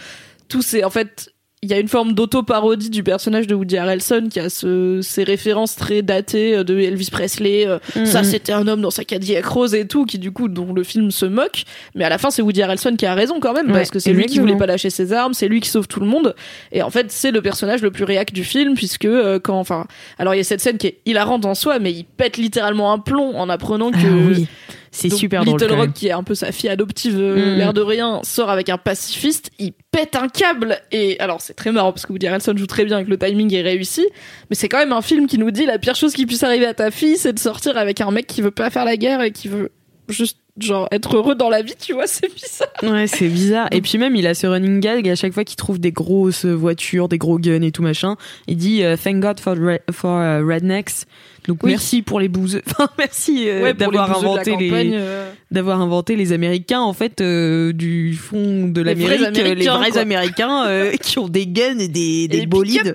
tout 0.47 0.61
c'est 0.61 0.83
en 0.83 0.89
fait. 0.89 1.32
Il 1.63 1.69
y 1.71 1.73
a 1.73 1.79
une 1.79 1.87
forme 1.87 2.11
d'auto-parodie 2.11 2.89
du 2.89 3.03
personnage 3.03 3.47
de 3.47 3.55
Woody 3.55 3.77
Harrelson 3.77 4.27
qui 4.29 4.41
a 4.41 4.49
ce, 4.49 4.99
ces 5.01 5.23
références 5.23 5.77
très 5.77 6.01
datées 6.01 6.61
de 6.65 6.77
Elvis 6.77 7.07
Presley. 7.09 7.65
euh, 7.65 7.79
Ça, 8.05 8.19
Mhm. 8.21 8.23
c'était 8.25 8.51
un 8.51 8.67
homme 8.67 8.81
dans 8.81 8.91
sa 8.91 9.05
Cadillac 9.05 9.45
rose 9.45 9.73
et 9.73 9.87
tout, 9.87 10.05
qui 10.05 10.19
du 10.19 10.31
coup, 10.33 10.49
dont 10.49 10.73
le 10.73 10.83
film 10.83 11.09
se 11.09 11.25
moque. 11.25 11.63
Mais 11.95 12.03
à 12.03 12.09
la 12.09 12.17
fin, 12.17 12.31
c'est 12.31 12.41
Woody 12.41 12.61
Harrelson 12.61 12.95
qui 12.97 13.05
a 13.05 13.13
raison 13.13 13.39
quand 13.39 13.53
même, 13.53 13.67
Ouais, 13.67 13.73
parce 13.73 13.91
que 13.91 13.99
c'est 13.99 14.11
lui 14.11 14.25
qui 14.25 14.39
voulait 14.39 14.57
pas 14.57 14.65
lâcher 14.65 14.89
ses 14.89 15.13
armes, 15.13 15.33
c'est 15.33 15.47
lui 15.47 15.61
qui 15.61 15.69
sauve 15.69 15.87
tout 15.87 16.01
le 16.01 16.05
monde. 16.05 16.35
Et 16.73 16.81
en 16.83 16.89
fait, 16.89 17.11
c'est 17.13 17.31
le 17.31 17.41
personnage 17.41 17.81
le 17.81 17.91
plus 17.91 18.03
réac 18.03 18.33
du 18.33 18.43
film, 18.43 18.75
puisque 18.75 19.05
euh, 19.05 19.39
quand, 19.39 19.57
enfin, 19.57 19.85
alors 20.19 20.33
il 20.35 20.39
y 20.39 20.41
a 20.41 20.43
cette 20.43 20.59
scène 20.59 20.77
qui 20.77 20.87
est 20.87 20.97
hilarante 21.05 21.45
en 21.45 21.55
soi, 21.55 21.79
mais 21.79 21.93
il 21.93 22.03
pète 22.03 22.35
littéralement 22.35 22.91
un 22.91 22.99
plomb 22.99 23.37
en 23.37 23.47
apprenant 23.47 23.91
que 23.91 23.97
Ah 23.97 24.27
oui, 24.37 24.47
c'est 24.95 25.09
super 25.09 25.43
drôle. 25.43 25.59
Little 25.59 25.73
Rock, 25.73 25.93
qui 25.93 26.07
est 26.07 26.11
un 26.11 26.23
peu 26.23 26.35
sa 26.35 26.51
fille 26.51 26.69
adoptive, 26.69 27.17
euh, 27.19 27.55
Mm. 27.55 27.57
l'air 27.57 27.73
de 27.73 27.81
rien, 27.81 28.21
sort 28.23 28.49
avec 28.49 28.69
un 28.69 28.77
pacifiste, 28.77 29.49
il 29.59 29.73
pète 29.91 30.15
un 30.15 30.27
câble. 30.27 30.77
Et 30.91 31.19
alors, 31.19 31.41
c'est 31.41 31.55
très 31.55 31.71
marrant 31.71 31.91
parce 31.91 32.05
que 32.05 32.13
Woody 32.13 32.27
Harrelson 32.27 32.53
joue 32.55 32.67
très 32.67 32.85
bien 32.85 32.99
et 32.99 33.03
que 33.05 33.09
le 33.09 33.17
timing 33.17 33.53
est 33.53 33.61
réussi. 33.63 34.05
Mais 34.49 34.55
c'est 34.55 34.69
quand 34.69 34.77
même 34.77 34.93
un 34.93 35.01
film 35.01 35.25
qui 35.27 35.37
nous 35.39 35.51
dit 35.51 35.65
la 35.65 35.79
pire 35.79 35.95
chose 35.95 36.13
qui 36.13 36.25
puisse 36.25 36.43
arriver 36.43 36.65
à 36.67 36.73
ta 36.73 36.91
fille, 36.91 37.17
c'est 37.17 37.33
de 37.33 37.39
sortir 37.39 37.77
avec 37.77 38.01
un 38.01 38.11
mec 38.11 38.27
qui 38.27 38.41
veut 38.41 38.51
pas 38.51 38.69
faire 38.69 38.85
la 38.85 38.95
guerre 38.95 39.21
et 39.21 39.31
qui 39.31 39.47
veut 39.47 39.71
juste, 40.09 40.37
genre, 40.59 40.87
être 40.91 41.15
heureux 41.15 41.33
dans 41.33 41.49
la 41.49 41.61
vie, 41.63 41.73
tu 41.79 41.93
vois, 41.93 42.05
c'est 42.07 42.31
bizarre. 42.31 42.67
Ouais, 42.83 43.07
c'est 43.07 43.27
bizarre. 43.29 43.69
Et 43.71 43.81
puis 43.81 43.97
même, 43.97 44.15
il 44.15 44.27
a 44.27 44.33
ce 44.35 44.45
running 44.45 44.79
gag 44.79 45.09
à 45.09 45.15
chaque 45.15 45.33
fois 45.33 45.43
qu'il 45.43 45.55
trouve 45.55 45.79
des 45.79 45.91
grosses 45.91 46.45
voitures, 46.45 47.07
des 47.07 47.17
gros 47.17 47.39
guns 47.39 47.61
et 47.63 47.71
tout 47.71 47.81
machin. 47.81 48.15
Il 48.47 48.57
dit 48.57 48.83
euh, 48.83 48.95
Thank 48.95 49.21
God 49.21 49.39
for, 49.39 49.55
for 49.91 50.21
uh, 50.21 50.43
rednecks. 50.43 51.05
Donc 51.47 51.63
Oui. 51.63 51.71
merci 51.71 52.01
pour 52.01 52.19
les 52.19 52.27
bouseux. 52.27 52.61
Enfin, 52.67 52.89
merci 52.97 53.49
euh, 53.49 53.63
ouais, 53.63 53.73
d'avoir 53.73 54.17
inventé 54.17 54.55
les 54.57 54.71
euh, 54.93 55.29
d'avoir 55.51 55.81
inventé 55.81 56.15
les 56.15 56.31
Américains 56.31 56.81
en 56.81 56.93
fait 56.93 57.21
euh, 57.21 57.73
du 57.73 58.13
fond 58.15 58.67
de 58.67 58.81
l'Amérique, 58.81 59.21
les 59.35 59.55
vrais 59.67 59.91
quoi. 59.91 60.01
Américains 60.01 60.65
euh, 60.65 60.91
qui 61.01 61.19
ont 61.19 61.27
des 61.27 61.45
guns 61.47 61.79
et 61.79 61.87
des, 61.87 62.27
des 62.27 62.39
des 62.39 62.45
bolides. 62.45 62.93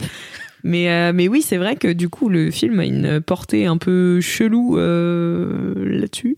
Mais 0.64 1.12
mais 1.12 1.28
oui, 1.28 1.42
c'est 1.42 1.57
vrai 1.57 1.76
que 1.76 1.92
du 1.92 2.09
coup 2.09 2.28
le 2.28 2.51
film 2.51 2.80
a 2.80 2.84
une 2.84 3.20
portée 3.20 3.66
un 3.66 3.76
peu 3.76 4.20
chelou 4.20 4.76
là-dessus. 4.76 6.36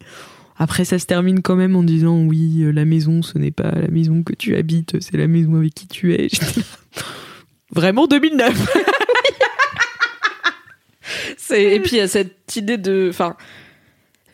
Après, 0.62 0.84
ça 0.84 0.98
se 0.98 1.06
termine 1.06 1.40
quand 1.40 1.56
même 1.56 1.74
en 1.74 1.82
disant 1.82 2.22
oui, 2.26 2.62
la 2.74 2.84
maison, 2.84 3.22
ce 3.22 3.38
n'est 3.38 3.50
pas 3.50 3.70
la 3.70 3.88
maison 3.88 4.22
que 4.22 4.34
tu 4.34 4.56
habites, 4.56 5.00
c'est 5.00 5.16
la 5.16 5.26
maison 5.26 5.54
avec 5.54 5.72
qui 5.72 5.86
tu 5.88 6.12
es. 6.12 6.28
Vraiment 7.72 8.06
2009. 8.06 8.76
C'est 11.36 11.62
et 11.62 11.80
puis 11.80 11.92
il 11.92 11.98
y 11.98 12.02
a 12.02 12.08
cette 12.08 12.56
idée 12.56 12.78
de 12.78 13.08
enfin 13.10 13.36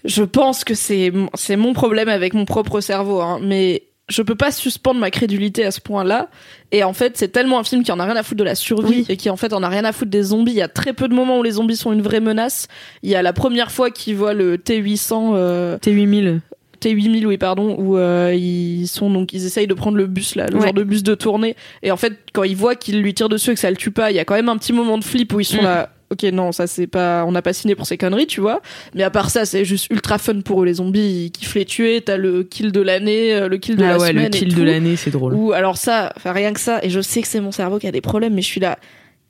je 0.05 0.23
pense 0.23 0.65
que 0.65 0.75
c'est 0.75 1.11
mon- 1.11 1.31
c'est 1.35 1.57
mon 1.57 1.73
problème 1.73 2.09
avec 2.09 2.35
mon 2.35 2.45
propre 2.45 2.81
cerveau 2.81 3.21
hein, 3.21 3.41
mais 3.43 3.83
je 4.09 4.23
peux 4.23 4.37
pas 4.37 4.53
suspendre 4.53 5.01
ma 5.01 5.11
crédulité 5.11 5.65
à 5.65 5.73
ce 5.73 5.81
point-là 5.81 6.29
et 6.71 6.85
en 6.85 6.93
fait 6.93 7.17
c'est 7.17 7.27
tellement 7.29 7.59
un 7.59 7.65
film 7.65 7.83
qui 7.83 7.91
en 7.91 7.99
a 7.99 8.05
rien 8.05 8.15
à 8.15 8.23
foutre 8.23 8.39
de 8.39 8.45
la 8.45 8.55
survie 8.55 8.99
Oui. 8.99 9.07
et 9.09 9.17
qui 9.17 9.31
en 9.31 9.37
fait 9.37 9.53
en 9.53 9.65
a 9.65 9.69
rien 9.69 9.85
à 9.85 9.91
foutre 9.93 10.13
des 10.13 10.23
zombies 10.23 10.53
il 10.53 10.59
y 10.59 10.63
a 10.63 10.69
très 10.69 10.93
peu 10.93 11.09
de 11.09 11.15
moments 11.15 11.41
où 11.41 11.43
les 11.43 11.53
zombies 11.53 11.77
sont 11.77 11.93
une 11.93 12.03
vraie 12.03 12.21
menace 12.21 12.69
il 13.03 13.11
y 13.11 13.17
a 13.17 13.23
la 13.23 13.33
première 13.33 13.73
fois 13.73 13.91
qu'ils 13.91 14.15
voient 14.15 14.35
le 14.35 14.59
T800 14.59 15.33
euh, 15.35 15.79
T8000. 15.79 16.39
T8000 16.81 17.27
oui 17.27 17.37
pardon 17.37 17.75
où 17.81 17.97
euh, 17.97 18.33
ils 18.33 18.87
sont 18.87 19.11
donc 19.11 19.33
ils 19.33 19.45
essayent 19.45 19.67
de 19.67 19.75
prendre 19.75 19.97
le 19.97 20.07
bus 20.07 20.37
là 20.37 20.47
le 20.47 20.57
Ouais. 20.59 20.63
genre 20.67 20.73
de 20.75 20.85
bus 20.85 21.03
de 21.03 21.17
tournée 21.17 21.57
et 21.83 21.91
en 21.91 21.97
fait 21.97 22.13
quand 22.33 22.45
ils 22.45 22.55
voient 22.55 22.77
qu'ils 22.77 23.01
lui 23.03 23.13
tirent 23.13 23.29
dessus 23.31 23.51
et 23.51 23.55
que 23.55 23.61
ça 23.61 23.71
le 23.71 23.77
tue 23.77 23.91
pas 23.91 24.13
il 24.13 24.15
y 24.17 24.21
a 24.21 24.25
quand 24.25 24.35
même 24.35 24.49
un 24.51 24.57
petit 24.59 24.73
moment 24.75 24.99
de 24.99 25.05
flip 25.05 25.33
où 25.33 25.41
ils 25.41 25.45
sont 25.45 25.63
Mm. 25.63 25.65
là 25.65 25.91
ok 26.11 26.23
non 26.33 26.53
ça 26.53 26.67
c'est 26.67 26.87
pas 26.87 27.25
on 27.27 27.33
n'a 27.33 27.43
pas 27.43 27.53
signé 27.53 27.75
pour 27.75 27.87
ces 27.87 27.97
conneries 27.99 28.27
tu 28.27 28.41
vois 28.41 28.61
mais 28.95 29.03
à 29.03 29.11
part 29.11 29.31
ça 29.31 29.45
c'est 29.45 29.65
juste 29.65 29.89
ultra 29.91 30.19
fun 30.19 30.41
pour 30.41 30.63
eux 30.63 30.67
les 30.67 30.75
zombies 30.75 31.25
ils 31.27 31.31
kiffent 31.31 31.55
les 31.57 31.65
tuer 31.65 32.01
t'as 32.01 32.17
le 32.17 32.45
kill 32.45 32.71
de 32.73 32.81
l'année 32.81 33.35
euh, 33.35 33.49
le 33.49 33.59
kill 33.59 33.77
de 33.77 33.85
Ah 33.85 33.89
la 33.89 33.99
ouais, 33.99 34.09
semaine 34.09 34.31
le 34.31 34.37
et 34.37 34.39
kill 34.39 34.55
de 34.55 34.63
l'année, 34.63 34.97
c'est 34.97 35.11
drôle. 35.11 35.35
ou 35.35 35.53
alors 35.53 35.77
ça 35.77 36.13
enfin 36.17 36.33
rien 36.33 36.53
que 36.53 36.61
ça 36.61 36.79
et 36.83 36.91
je 36.91 37.01
sais 37.01 37.23
que 37.23 37.29
c'est 37.29 37.41
mon 37.41 37.53
cerveau 37.53 37.79
qui 37.79 37.87
a 37.89 37.93
des 37.93 38.01
problèmes 38.01 38.35
mais 38.35 38.43
je 38.43 38.47
suis 38.47 38.61
là 38.61 38.79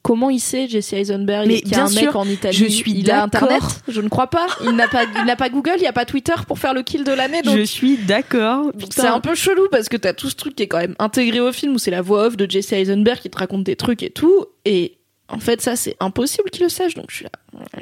Comment 0.02 0.30
il 0.30 0.38
sait 0.38 0.68
Jesse 0.68 0.92
Eisenberg 0.92 1.48
Mais 1.48 1.62
qu'il 1.62 1.72
y 1.72 1.74
a 1.74 1.78
bien 1.78 1.86
un 1.86 1.88
mec 1.90 1.98
sûr, 1.98 2.16
en 2.16 2.24
Italie? 2.26 2.56
je 2.56 2.66
suis 2.66 2.92
Il 2.92 3.10
a 3.10 3.26
d'accord. 3.26 3.48
internet 3.50 3.62
Je 3.88 4.00
ne 4.00 4.08
crois 4.08 4.28
pas. 4.28 4.46
Il 4.62 4.70
n'a 4.76 4.86
pas, 4.86 5.02
il 5.18 5.24
n'a 5.24 5.34
pas 5.34 5.48
Google, 5.48 5.72
il 5.78 5.80
n'y 5.80 5.88
a 5.88 5.92
pas 5.92 6.04
Twitter 6.04 6.34
pour 6.46 6.60
faire 6.60 6.74
le 6.74 6.82
kill 6.82 7.02
de 7.02 7.10
l'année. 7.10 7.42
Donc 7.42 7.56
Je 7.58 7.62
suis 7.64 7.96
d'accord. 7.96 8.70
C'est 8.90 9.04
un 9.08 9.18
peu 9.18 9.34
chelou 9.34 9.66
parce 9.68 9.88
que 9.88 9.96
t'as 9.96 10.12
tout 10.12 10.30
ce 10.30 10.36
truc 10.36 10.54
qui 10.54 10.62
est 10.62 10.68
quand 10.68 10.78
même 10.78 10.94
intégré 11.00 11.40
au 11.40 11.50
film 11.50 11.74
où 11.74 11.78
c'est 11.78 11.90
la 11.90 12.02
voix 12.02 12.26
off 12.28 12.36
de 12.36 12.48
Jesse 12.48 12.72
Eisenberg 12.72 13.18
qui 13.18 13.30
te 13.30 13.36
raconte 13.38 13.64
des 13.64 13.74
trucs 13.74 14.04
et 14.04 14.10
tout. 14.10 14.44
Et 14.64 14.95
en 15.28 15.38
fait, 15.40 15.60
ça, 15.60 15.74
c'est 15.76 15.96
impossible 16.00 16.50
qu'il 16.50 16.62
le 16.62 16.68
sache. 16.68 16.94
Donc 16.94 17.06
je 17.10 17.16
suis 17.16 17.24
là. 17.24 17.30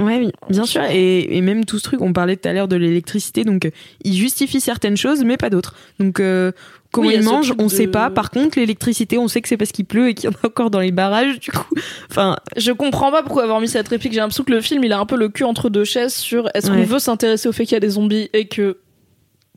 Ouais, 0.05 0.19
oui, 0.19 0.31
bien 0.51 0.65
sûr. 0.65 0.83
Et, 0.85 1.37
et 1.37 1.41
même 1.41 1.65
tout 1.65 1.79
ce 1.79 1.83
truc, 1.85 2.01
on 2.01 2.13
parlait 2.13 2.37
tout 2.37 2.49
à 2.49 2.53
l'heure 2.53 2.69
de 2.69 2.77
l'électricité, 2.77 3.45
donc 3.45 3.67
euh, 3.67 3.71
il 4.05 4.15
justifie 4.15 4.61
certaines 4.61 4.97
choses, 4.97 5.25
mais 5.25 5.37
pas 5.37 5.51
d'autres. 5.51 5.75
Donc, 5.99 6.21
euh, 6.21 6.53
comment 6.93 7.09
Oui, 7.09 7.19
mange, 7.21 7.53
on 7.59 7.65
de- 7.67 7.69
sait 7.69 7.89
pas. 7.89 8.09
Par 8.11 8.31
contre, 8.31 8.59
l'électricité, 8.59 9.19
on 9.19 9.27
sait 9.29 9.43
que 9.43 9.49
c'est 9.49 9.57
parce 9.57 9.73
qu'il 9.73 9.85
pleut 9.85 10.11
et 10.11 10.15
qu'il 10.15 10.31
y 10.31 10.33
en 10.33 10.37
a 10.43 10.47
encore 10.47 10.71
dans 10.71 10.79
les 10.81 10.93
barrages, 10.93 11.41
du 11.41 11.51
coup. 11.51 11.75
Enfin, 12.11 12.37
Je 12.57 12.71
comprends 12.73 13.11
pas 13.11 13.23
pourquoi 13.23 13.43
avoir 13.43 13.61
mis 13.61 13.67
cette 13.69 13.89
réplique. 13.89 14.13
J'ai 14.13 14.21
l'impression 14.21 14.45
que 14.45 14.53
le 14.53 14.61
film, 14.61 14.85
il 14.85 14.93
a 14.93 14.99
un 15.01 15.07
peu 15.07 15.17
le 15.17 15.29
cul 15.29 15.43
entre 15.45 15.71
deux 15.71 15.85
chaises 15.85 16.15
sur 16.15 16.49
est-ce 16.55 16.69
qu'on 16.71 16.77
Ouais. 16.79 16.85
veut 16.85 16.99
s'intéresser 17.01 17.49
au 17.49 17.53
fait 17.53 17.65
qu'il 17.65 17.75
y 17.75 17.77
a 17.77 17.81
des 17.81 17.91
zombies 17.91 18.31
et 18.33 18.47
que 18.47 18.79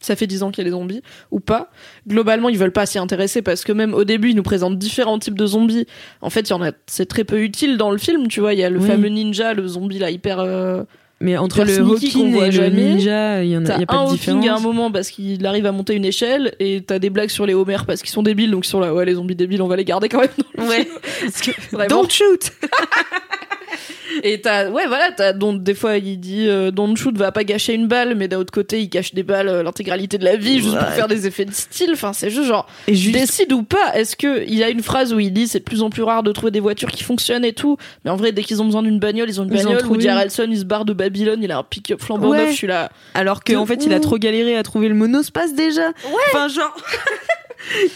ça 0.02 0.16
fait 0.16 0.28
10 0.28 0.44
ans 0.44 0.52
qu'il 0.52 0.64
y 0.64 0.68
a 0.68 0.70
des 0.70 0.76
zombies 0.76 1.02
ou 1.32 1.40
pas. 1.40 1.72
Globalement, 2.08 2.50
ils 2.50 2.58
veulent 2.58 2.72
pas 2.72 2.86
s'y 2.86 3.00
intéresser 3.00 3.42
parce 3.42 3.64
que 3.64 3.72
même 3.72 3.94
au 3.94 4.04
début, 4.04 4.30
ils 4.30 4.36
nous 4.36 4.44
présentent 4.44 4.78
différents 4.78 5.18
types 5.20 5.38
de 5.38 5.46
zombies. 5.48 5.88
En 6.22 6.30
fait, 6.30 6.42
il 6.42 6.52
y 6.52 6.54
en 6.54 6.62
a, 6.64 6.72
c'est 6.86 7.08
très 7.08 7.24
peu 7.24 7.42
utile 7.42 7.78
dans 7.78 7.92
le 7.92 7.98
film, 7.98 8.28
tu 8.28 8.40
vois. 8.40 8.54
Il 8.54 8.60
y 8.60 8.64
a 8.64 8.70
le 8.70 8.80
Oui. 8.80 8.88
fameux 8.88 9.10
ninja, 9.10 9.54
le 9.54 9.68
zombie 9.68 10.00
là 10.00 10.12
hyper. 10.12 10.40
euh, 10.40 10.84
mais 11.20 11.36
entre 11.36 11.62
Hyper 11.62 11.84
le 11.84 11.92
Hawking 11.94 12.36
et 12.36 12.52
le. 12.52 12.70
Ninja, 12.70 13.44
il 13.44 13.50
y 13.50 13.58
en 13.58 13.66
a, 13.66 13.80
y 13.80 13.84
a 13.84 13.86
pas 13.88 14.02
Hawking 14.02 14.48
à 14.50 14.56
un 14.56 14.60
moment 14.60 14.92
parce 14.92 15.10
qu'il 15.10 15.44
arrive 15.48 15.66
à 15.66 15.72
monter 15.72 15.96
une 15.96 16.06
échelle 16.06 16.54
et 16.60 16.82
t'as 16.86 17.00
des 17.00 17.10
blagues 17.10 17.32
sur 17.32 17.48
les 17.48 17.56
Homer 17.56 17.78
parce 17.88 18.02
qu'ils 18.02 18.12
sont 18.12 18.22
débiles 18.22 18.52
donc 18.52 18.68
ils 18.68 18.70
sont 18.70 18.80
là 18.80 18.94
ouais 18.94 19.04
les 19.04 19.16
zombies 19.16 19.34
débiles 19.36 19.64
on 19.64 19.68
va 19.68 19.78
les 19.78 19.84
garder 19.84 20.10
quand 20.10 20.20
même 20.20 20.30
dans 20.56 20.64
le 20.64 20.70
Ouais. 20.70 20.84
film. 20.84 20.96
Parce 21.22 21.42
que 21.42 21.52
vraiment 21.76 22.04
Don't 22.04 22.10
shoot! 22.12 22.52
et 24.24 24.42
t'as 24.42 24.70
ouais 24.70 24.88
voilà 24.88 25.12
t'as 25.16 25.34
donc 25.34 25.64
des 25.64 25.74
fois 25.74 25.98
il 25.98 26.20
dit 26.20 26.48
euh, 26.48 26.72
don't 26.72 26.96
shoot 26.96 27.18
va 27.18 27.32
pas 27.32 27.44
gâcher 27.44 27.74
une 27.74 27.88
balle 27.88 28.16
mais 28.16 28.28
d'un 28.28 28.38
autre 28.38 28.52
côté 28.54 28.82
il 28.82 28.90
cache 28.90 29.14
des 29.14 29.24
balles 29.24 29.50
euh, 29.50 29.64
l'intégralité 29.64 30.18
de 30.18 30.26
la 30.26 30.36
vie 30.36 30.60
juste 30.62 30.78
pour 30.78 30.88
Ouais. 30.88 30.94
faire 30.96 31.08
des 31.08 31.28
effets 31.28 31.46
de 31.46 31.54
style 31.54 31.92
enfin 31.94 32.14
c'est 32.14 32.30
juste 32.30 32.48
genre 32.48 32.68
Et 32.88 32.96
juste, 32.96 33.14
décide 33.18 33.52
ou 33.54 33.64
pas 33.64 33.94
est-ce 33.96 34.16
que 34.16 34.44
il 34.46 34.56
y 34.56 34.64
a 34.64 34.70
une 34.70 34.84
phrase 34.84 35.14
où 35.14 35.20
il 35.20 35.32
dit 35.34 35.48
c'est 35.48 35.60
de 35.60 35.64
plus 35.64 35.82
en 35.84 35.90
plus 35.90 36.04
rare 36.04 36.24
de 36.24 36.32
trouver 36.32 36.52
des 36.52 36.60
voitures 36.60 36.92
qui 36.92 37.04
fonctionnent 37.04 37.46
et 37.46 37.54
tout 37.54 37.78
mais 38.06 38.12
en 38.12 38.16
vrai 38.16 38.32
dès 38.32 38.44
qu'ils 38.44 38.62
ont 38.62 38.66
besoin 38.66 38.84
d'une 38.84 39.00
bagnole 39.00 39.30
ils 39.30 39.40
ont 39.42 39.44
une 39.46 39.52
Ils 39.54 39.58
bagnole 39.64 39.78
trouvent 39.80 39.92
Woody. 39.98 40.08
Harrelson 40.10 40.48
il 40.50 40.58
se 40.60 40.66
barre 40.66 40.86
de 40.86 40.94
Babylone 40.94 41.42
il 41.44 41.52
a 41.52 41.58
un 41.58 41.64
pick-up 41.64 42.02
flambant 42.02 42.30
Ouais. 42.30 42.38
neuf 42.40 42.52
je 42.52 42.56
suis 42.56 42.68
là 42.68 42.92
alors 43.14 43.44
qu'en 43.44 43.66
fait, 43.66 43.86
il 43.86 43.94
a 43.94 44.00
trop 44.00 44.18
galéré 44.18 44.56
à 44.58 44.64
trouver 44.64 44.88
le 44.90 44.96
monospace 44.96 45.54
déjà. 45.54 45.90
Enfin, 46.34 46.48
genre. 46.48 46.76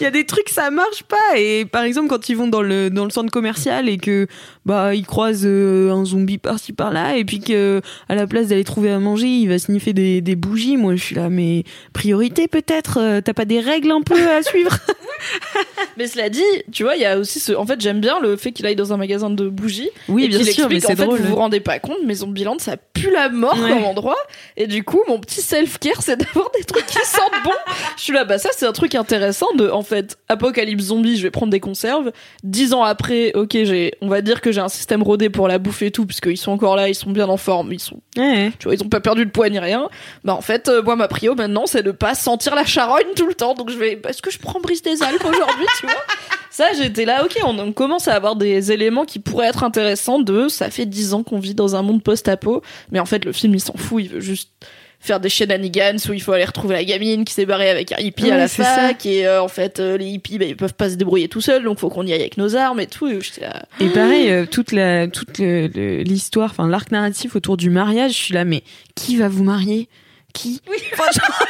Il 0.00 0.02
y 0.02 0.06
a 0.06 0.10
des 0.10 0.26
trucs 0.26 0.48
ça 0.48 0.70
marche 0.72 1.04
pas 1.04 1.38
et 1.38 1.64
par 1.64 1.84
exemple 1.84 2.08
quand 2.08 2.28
ils 2.28 2.36
vont 2.36 2.48
dans 2.48 2.62
le 2.62 2.90
dans 2.90 3.04
le 3.04 3.10
centre 3.10 3.30
commercial 3.30 3.88
et 3.88 3.96
que 3.96 4.26
bah 4.64 4.94
ils 4.94 5.06
croisent 5.06 5.44
euh, 5.46 5.90
un 5.90 6.04
zombie 6.04 6.38
par-ci 6.38 6.72
par-là 6.72 7.16
et 7.16 7.24
puis 7.24 7.40
que 7.40 7.80
à 8.08 8.14
la 8.14 8.26
place 8.26 8.48
d'aller 8.48 8.64
trouver 8.64 8.90
à 8.90 8.98
manger 8.98 9.26
il 9.26 9.48
va 9.48 9.58
sniffer 9.58 9.92
des, 9.92 10.20
des 10.20 10.36
bougies 10.36 10.76
moi 10.76 10.94
je 10.94 11.02
suis 11.02 11.16
là 11.16 11.28
mais 11.28 11.64
priorité 11.92 12.46
peut-être 12.48 12.98
euh, 13.00 13.20
t'as 13.20 13.34
pas 13.34 13.44
des 13.44 13.60
règles 13.60 13.90
un 13.90 14.02
peu 14.02 14.14
à 14.30 14.42
suivre? 14.44 14.76
Mais 15.96 16.06
cela 16.06 16.28
dit, 16.28 16.42
tu 16.72 16.82
vois, 16.84 16.96
il 16.96 17.02
y 17.02 17.04
a 17.04 17.18
aussi 17.18 17.38
ce. 17.38 17.52
En 17.52 17.66
fait, 17.66 17.80
j'aime 17.80 18.00
bien 18.00 18.18
le 18.20 18.36
fait 18.36 18.50
qu'il 18.52 18.66
aille 18.66 18.76
dans 18.76 18.92
un 18.92 18.96
magasin 18.96 19.30
de 19.30 19.48
bougies. 19.48 19.90
oui 20.08 20.24
et 20.24 20.28
bien 20.28 20.42
sûr 20.42 20.68
mais 20.68 20.80
c'est 20.80 20.92
en 20.92 20.96
fait, 20.96 21.04
drôle 21.04 21.18
vous 21.20 21.28
vous 21.28 21.36
rendez 21.36 21.60
pas 21.60 21.78
compte, 21.78 21.98
mais 22.04 22.14
Zombieland, 22.14 22.58
ça 22.58 22.76
pue 22.76 23.10
la 23.10 23.28
mort 23.28 23.56
Ouais. 23.60 23.70
comme 23.70 23.84
endroit. 23.84 24.16
Et 24.56 24.66
du 24.66 24.82
coup, 24.84 25.00
mon 25.08 25.20
petit 25.20 25.40
self-care, 25.42 26.02
c'est 26.02 26.16
d'avoir 26.18 26.50
des 26.58 26.64
trucs 26.64 26.86
qui 26.86 26.98
sentent 27.04 27.44
bon. 27.44 27.52
Je 27.96 28.02
suis 28.02 28.12
là, 28.12 28.24
bah 28.24 28.38
ça, 28.38 28.48
c'est 28.56 28.66
un 28.66 28.72
truc 28.72 28.94
intéressant 28.94 29.52
de, 29.54 29.68
en 29.68 29.82
fait, 29.82 30.16
apocalypse 30.28 30.84
zombie, 30.84 31.16
je 31.16 31.22
vais 31.22 31.30
prendre 31.30 31.52
des 31.52 31.60
conserves. 31.60 32.10
Dix 32.42 32.72
ans 32.72 32.82
après, 32.82 33.32
ok, 33.34 33.50
j'ai, 33.52 33.92
on 34.00 34.08
va 34.08 34.22
dire 34.22 34.40
que 34.40 34.50
j'ai 34.52 34.60
un 34.60 34.68
système 34.68 35.02
rodé 35.02 35.30
pour 35.30 35.48
la 35.48 35.58
bouffe 35.58 35.82
et 35.82 35.90
tout, 35.90 36.06
puisqu'ils 36.06 36.36
sont 36.36 36.52
encore 36.52 36.76
là, 36.76 36.88
ils 36.88 36.94
sont 36.94 37.10
bien 37.10 37.28
en 37.28 37.36
forme, 37.36 37.72
ils 37.72 37.80
sont 37.80 38.00
Ouais. 38.16 38.52
tu 38.58 38.64
vois, 38.68 38.74
ils 38.74 38.82
ont 38.82 38.88
pas 38.88 39.00
perdu 39.00 39.24
de 39.26 39.30
poids 39.30 39.48
ni 39.48 39.58
rien. 39.58 39.88
Bah 40.24 40.34
en 40.34 40.40
fait, 40.40 40.68
euh, 40.68 40.82
moi 40.82 40.96
ma 40.96 41.08
prio 41.08 41.34
maintenant, 41.34 41.66
c'est 41.66 41.82
de 41.82 41.90
pas 41.92 42.14
sentir 42.14 42.54
la 42.54 42.64
charogne 42.64 43.06
tout 43.16 43.26
le 43.26 43.34
temps. 43.34 43.54
Donc 43.54 43.70
je 43.70 43.76
vais, 43.78 44.00
est-ce 44.08 44.22
que 44.22 44.30
je 44.30 44.38
prends 44.38 44.60
brise 44.60 44.82
des 44.82 45.02
Alpes 45.02 45.24
aujourd'hui, 45.24 45.66
tu 45.80 45.86
vois? 45.86 45.94
Ça, 46.50 46.66
j'étais 46.76 47.06
là, 47.06 47.24
ok, 47.24 47.38
on, 47.44 47.58
on 47.58 47.72
commence 47.72 48.08
à 48.08 48.14
avoir 48.14 48.36
des 48.36 48.72
éléments 48.72 49.06
qui 49.06 49.18
pourraient 49.18 49.46
être 49.48 49.64
intéressants. 49.64 50.18
De, 50.20 50.48
ça 50.48 50.68
fait 50.70 50.84
dix 50.84 51.14
ans 51.14 51.22
qu'on 51.22 51.38
vit 51.38 51.54
dans 51.54 51.74
un 51.76 51.82
monde 51.82 52.02
post-apo, 52.02 52.60
mais 52.90 53.00
en 53.00 53.06
fait 53.06 53.24
le 53.24 53.32
film 53.32 53.54
il 53.54 53.60
s'en 53.60 53.72
fout, 53.74 54.02
il 54.04 54.10
veut 54.10 54.20
juste 54.20 54.50
faire 55.04 55.18
des 55.20 55.28
shenanigans 55.28 55.98
où 56.08 56.12
il 56.12 56.22
faut 56.22 56.32
aller 56.32 56.44
retrouver 56.44 56.76
la 56.76 56.84
gamine 56.84 57.24
qui 57.24 57.34
s'est 57.34 57.44
barrée 57.44 57.68
avec 57.68 57.90
un 57.90 57.98
hippie 57.98 58.30
à 58.30 58.36
la 58.36 58.46
fac 58.48 59.04
et 59.04 59.26
euh, 59.26 59.42
en 59.42 59.48
fait 59.48 59.80
euh, 59.80 59.96
les 59.98 60.06
hippies 60.06 60.38
bah, 60.38 60.44
ils 60.44 60.56
peuvent 60.56 60.74
pas 60.74 60.88
se 60.90 60.94
débrouiller 60.94 61.28
tout 61.28 61.40
seuls 61.40 61.64
donc 61.64 61.80
faut 61.80 61.88
qu'on 61.90 62.06
y 62.06 62.12
aille 62.12 62.20
avec 62.20 62.36
nos 62.36 62.54
armes 62.54 62.78
et 62.80 62.86
tout. 62.86 63.08
Et 63.08 63.18
là 63.40 63.62
Et 63.80 63.88
pareil, 63.88 64.30
euh, 64.30 64.46
toute 64.46 64.70
la 64.72 65.08
toute 65.08 65.38
l'histoire, 65.38 66.50
enfin 66.52 66.68
l'arc 66.68 66.90
narratif 66.92 67.34
autour 67.34 67.56
du 67.56 67.68
mariage, 67.68 68.12
je 68.12 68.16
suis 68.18 68.34
là, 68.34 68.44
mais 68.44 68.62
qui 68.94 69.16
va 69.16 69.26
vous 69.28 69.42
marier? 69.44 69.88
Qui? 70.32 70.62
Enfin, 70.94 71.04
genre- 71.12 71.46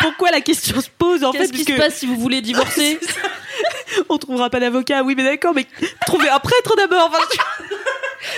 Pour- 0.00 0.16
quoi 0.16 0.30
la 0.30 0.40
question 0.40 0.80
se 0.80 0.88
pose 0.96 1.24
en 1.24 1.32
fait 1.32 1.38
Qu'est-ce 1.40 1.52
qui 1.52 1.64
se 1.64 1.72
passe 1.72 1.96
si 1.96 2.06
vous 2.06 2.16
voulez 2.16 2.40
divorcer? 2.40 2.98
On 4.08 4.18
trouvera 4.18 4.50
pas 4.50 4.60
d'avocat. 4.60 5.02
Oui, 5.02 5.14
mais 5.16 5.24
d'accord, 5.24 5.52
mais 5.54 5.66
trouvez 6.06 6.28
un 6.28 6.38
prêtre 6.38 6.74
d'abord. 6.76 7.10
Enfin, 7.12 7.64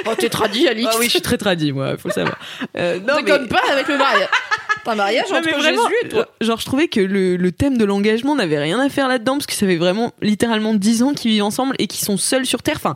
Oh, 0.07 0.15
t'es 0.17 0.29
tradit, 0.29 0.69
Alix. 0.69 0.89
Ah 0.91 0.97
oui, 0.99 1.07
je 1.07 1.11
suis 1.11 1.21
très 1.21 1.37
tradie, 1.39 1.73
moi, 1.73 1.97
faut 1.97 2.09
le 2.09 2.15
savoir. 2.15 2.39
Euh, 2.77 2.99
non, 3.01 3.15
mais- 3.17 3.23
Déconne 3.23 3.49
pas 3.49 3.61
avec 3.73 3.89
le 3.89 3.99
mariage. 3.99 4.29
T'as 4.85 4.93
un 4.93 4.95
mariage 4.95 5.25
entre 5.31 5.43
vraiment, 5.59 5.83
Jésus 5.89 5.95
et 6.05 6.09
toi. 6.09 6.27
genre 6.41 6.59
je 6.59 6.65
trouvais 6.65 6.89
que 6.89 7.01
le, 7.01 7.37
le 7.37 7.53
thème 7.53 7.77
de 7.77 7.85
l'engagement 7.85 8.35
n'avait 8.35 8.59
rien 8.59 8.81
à 8.81 8.89
faire 8.89 9.09
là-dedans 9.09 9.35
parce 9.35 9.47
que 9.47 9.53
ça 9.53 9.67
fait 9.67 9.77
vraiment 9.77 10.13
littéralement 10.23 10.73
10 10.73 11.03
ans 11.03 11.13
qu'ils 11.13 11.33
vivent 11.33 11.43
ensemble 11.45 11.75
et 11.79 11.87
qu'ils 11.87 12.03
sont 12.05 12.17
seuls 12.17 12.47
sur 12.47 12.63
Terre. 12.63 12.77
Enfin, 12.77 12.95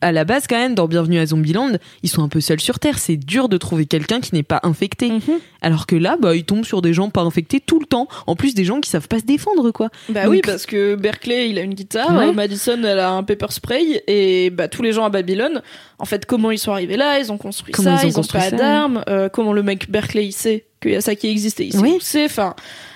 à 0.00 0.12
la 0.12 0.24
base 0.24 0.46
quand 0.48 0.56
même, 0.56 0.74
dans 0.74 0.86
Bienvenue 0.86 1.18
à 1.18 1.26
Zombieland, 1.26 1.72
ils 2.02 2.08
sont 2.08 2.22
un 2.22 2.28
peu 2.28 2.40
seuls 2.40 2.60
sur 2.60 2.78
Terre. 2.78 2.98
C'est 2.98 3.16
dur 3.16 3.48
de 3.48 3.56
trouver 3.56 3.86
quelqu'un 3.86 4.20
qui 4.20 4.34
n'est 4.34 4.42
pas 4.44 4.60
infecté. 4.62 5.10
Mhm. 5.10 5.20
Alors 5.60 5.86
que 5.86 5.96
là, 5.96 6.16
bah, 6.20 6.36
ils 6.36 6.44
tombent 6.44 6.64
sur 6.64 6.82
des 6.82 6.92
gens 6.94 7.10
pas 7.10 7.22
infectés 7.22 7.60
tout 7.60 7.80
le 7.80 7.86
temps. 7.86 8.06
En 8.26 8.36
plus, 8.36 8.54
des 8.54 8.64
gens 8.64 8.80
qui 8.80 8.88
savent 8.90 9.08
pas 9.08 9.18
se 9.18 9.24
défendre, 9.24 9.70
quoi. 9.72 9.88
Bah 10.08 10.22
Donc- 10.24 10.30
oui, 10.30 10.40
parce 10.44 10.66
que 10.66 10.94
Berkeley, 10.94 11.50
il 11.50 11.58
a 11.58 11.62
une 11.62 11.74
guitare, 11.74 12.16
Ouais. 12.16 12.32
Madison, 12.32 12.78
elle 12.84 12.98
a 13.00 13.10
un 13.10 13.22
pepper 13.24 13.46
spray, 13.50 14.02
et 14.06 14.50
bah 14.50 14.68
tous 14.68 14.82
les 14.82 14.92
gens 14.92 15.04
à 15.04 15.10
Babylone, 15.10 15.62
en 15.98 16.04
fait, 16.04 16.26
comment 16.26 16.50
ils 16.52 16.58
sont 16.58 16.72
arrivés 16.72 16.96
là? 16.96 17.18
Ils 17.18 17.32
ont 17.32 17.38
construit 17.38 17.72
Comment 17.74 17.96
ça, 17.96 18.04
ils 18.04 18.06
ont 18.06 18.08
ils 18.10 18.12
ont 18.12 18.20
construit 18.20 18.40
pas 18.40 18.50
d'armes, 18.52 19.02
euh, 19.08 19.28
comment 19.28 19.52
le 19.52 19.62
mec 19.64 19.90
Berkeley 19.90 20.26
il 20.26 20.32
sait 20.32 20.66
qu'il 20.80 20.92
y 20.92 20.96
a 20.96 21.00
ça 21.00 21.16
qui 21.16 21.26
existe 21.28 21.58
et 21.60 21.66
il 21.66 21.72
sait 21.72 21.78
Oui. 21.78 21.94
où 21.96 22.00
c'est, 22.00 22.24
enfin... 22.26 22.54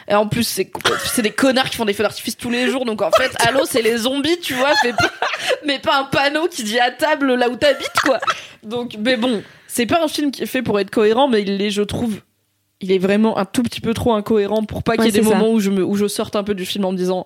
Et 0.08 0.14
en 0.14 0.26
plus, 0.26 0.42
c'est 0.44 1.22
des 1.22 1.30
connards 1.30 1.70
qui 1.70 1.76
font 1.76 1.84
des 1.84 1.92
feux 1.92 2.02
d'artifice 2.02 2.36
tous 2.36 2.50
les 2.50 2.68
jours, 2.68 2.84
donc 2.84 3.02
en 3.02 3.10
fait, 3.12 3.30
allô, 3.46 3.60
c'est 3.64 3.82
les 3.82 3.98
zombies, 3.98 4.38
tu 4.40 4.54
vois, 4.54 4.72
mais 4.84 4.92
pas, 4.92 5.10
mais 5.66 5.78
pas 5.78 5.98
un 6.00 6.04
panneau 6.04 6.48
qui 6.48 6.64
dit 6.64 6.78
à 6.78 6.90
table 6.90 7.34
là 7.34 7.48
où 7.48 7.56
t'habites, 7.56 8.00
quoi. 8.04 8.18
Donc, 8.62 8.96
mais 8.98 9.16
bon, 9.16 9.42
c'est 9.68 9.86
pas 9.86 10.02
un 10.04 10.08
film 10.08 10.30
qui 10.32 10.42
est 10.42 10.46
fait 10.46 10.62
pour 10.62 10.78
être 10.80 10.90
cohérent, 10.90 11.28
mais 11.28 11.42
il 11.42 11.62
est, 11.62 11.70
je 11.70 11.82
trouve, 11.82 12.16
il 12.80 12.90
est 12.92 12.98
vraiment 12.98 13.38
un 13.38 13.44
tout 13.44 13.62
petit 13.62 13.80
peu 13.80 13.94
trop 13.94 14.12
incohérent 14.14 14.64
pour 14.64 14.82
pas 14.82 14.96
qu'il 14.96 15.04
y 15.04 15.08
ait 15.08 15.12
Ouais, 15.12 15.20
des 15.20 15.28
ça. 15.28 15.34
moments 15.36 15.52
où 15.52 15.60
je, 15.60 15.70
me, 15.70 15.84
où 15.84 15.94
je 15.94 16.08
sorte 16.08 16.34
un 16.36 16.42
peu 16.42 16.54
du 16.54 16.66
film 16.66 16.84
en 16.84 16.92
me 16.92 16.96
disant, 16.96 17.24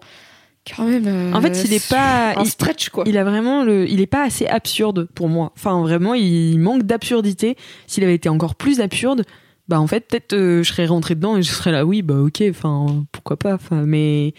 quand 0.76 0.82
même. 0.84 1.06
euh, 1.06 1.32
En 1.32 1.40
fait, 1.40 1.64
il 1.64 1.72
est 1.72 1.88
pas, 1.88 2.34
un 2.36 2.42
il- 2.42 2.50
stretch, 2.50 2.90
quoi. 2.90 3.04
Il 3.06 3.16
a 3.16 3.24
vraiment 3.24 3.64
le, 3.64 3.88
il 3.88 4.00
est 4.02 4.06
pas 4.06 4.24
assez 4.24 4.46
absurde 4.46 5.08
pour 5.14 5.28
moi. 5.28 5.52
Enfin, 5.56 5.80
vraiment, 5.80 6.12
il 6.14 6.58
manque 6.58 6.82
d'absurdité. 6.82 7.56
S'il 7.86 8.04
avait 8.04 8.14
été 8.16 8.28
encore 8.28 8.54
plus 8.54 8.80
absurde, 8.80 9.22
bah 9.68 9.80
en 9.80 9.86
fait, 9.86 10.06
peut-être 10.08 10.32
euh, 10.32 10.62
je 10.62 10.70
serais 10.72 10.86
rentré 10.86 11.14
dedans 11.14 11.36
et 11.36 11.42
je 11.42 11.50
serais 11.50 11.72
là, 11.72 11.84
oui, 11.84 12.02
bah 12.02 12.14
ok, 12.18 12.42
enfin 12.50 13.04
pourquoi 13.12 13.36
pas. 13.36 13.54
Enfin, 13.54 13.82
mais 13.86 14.32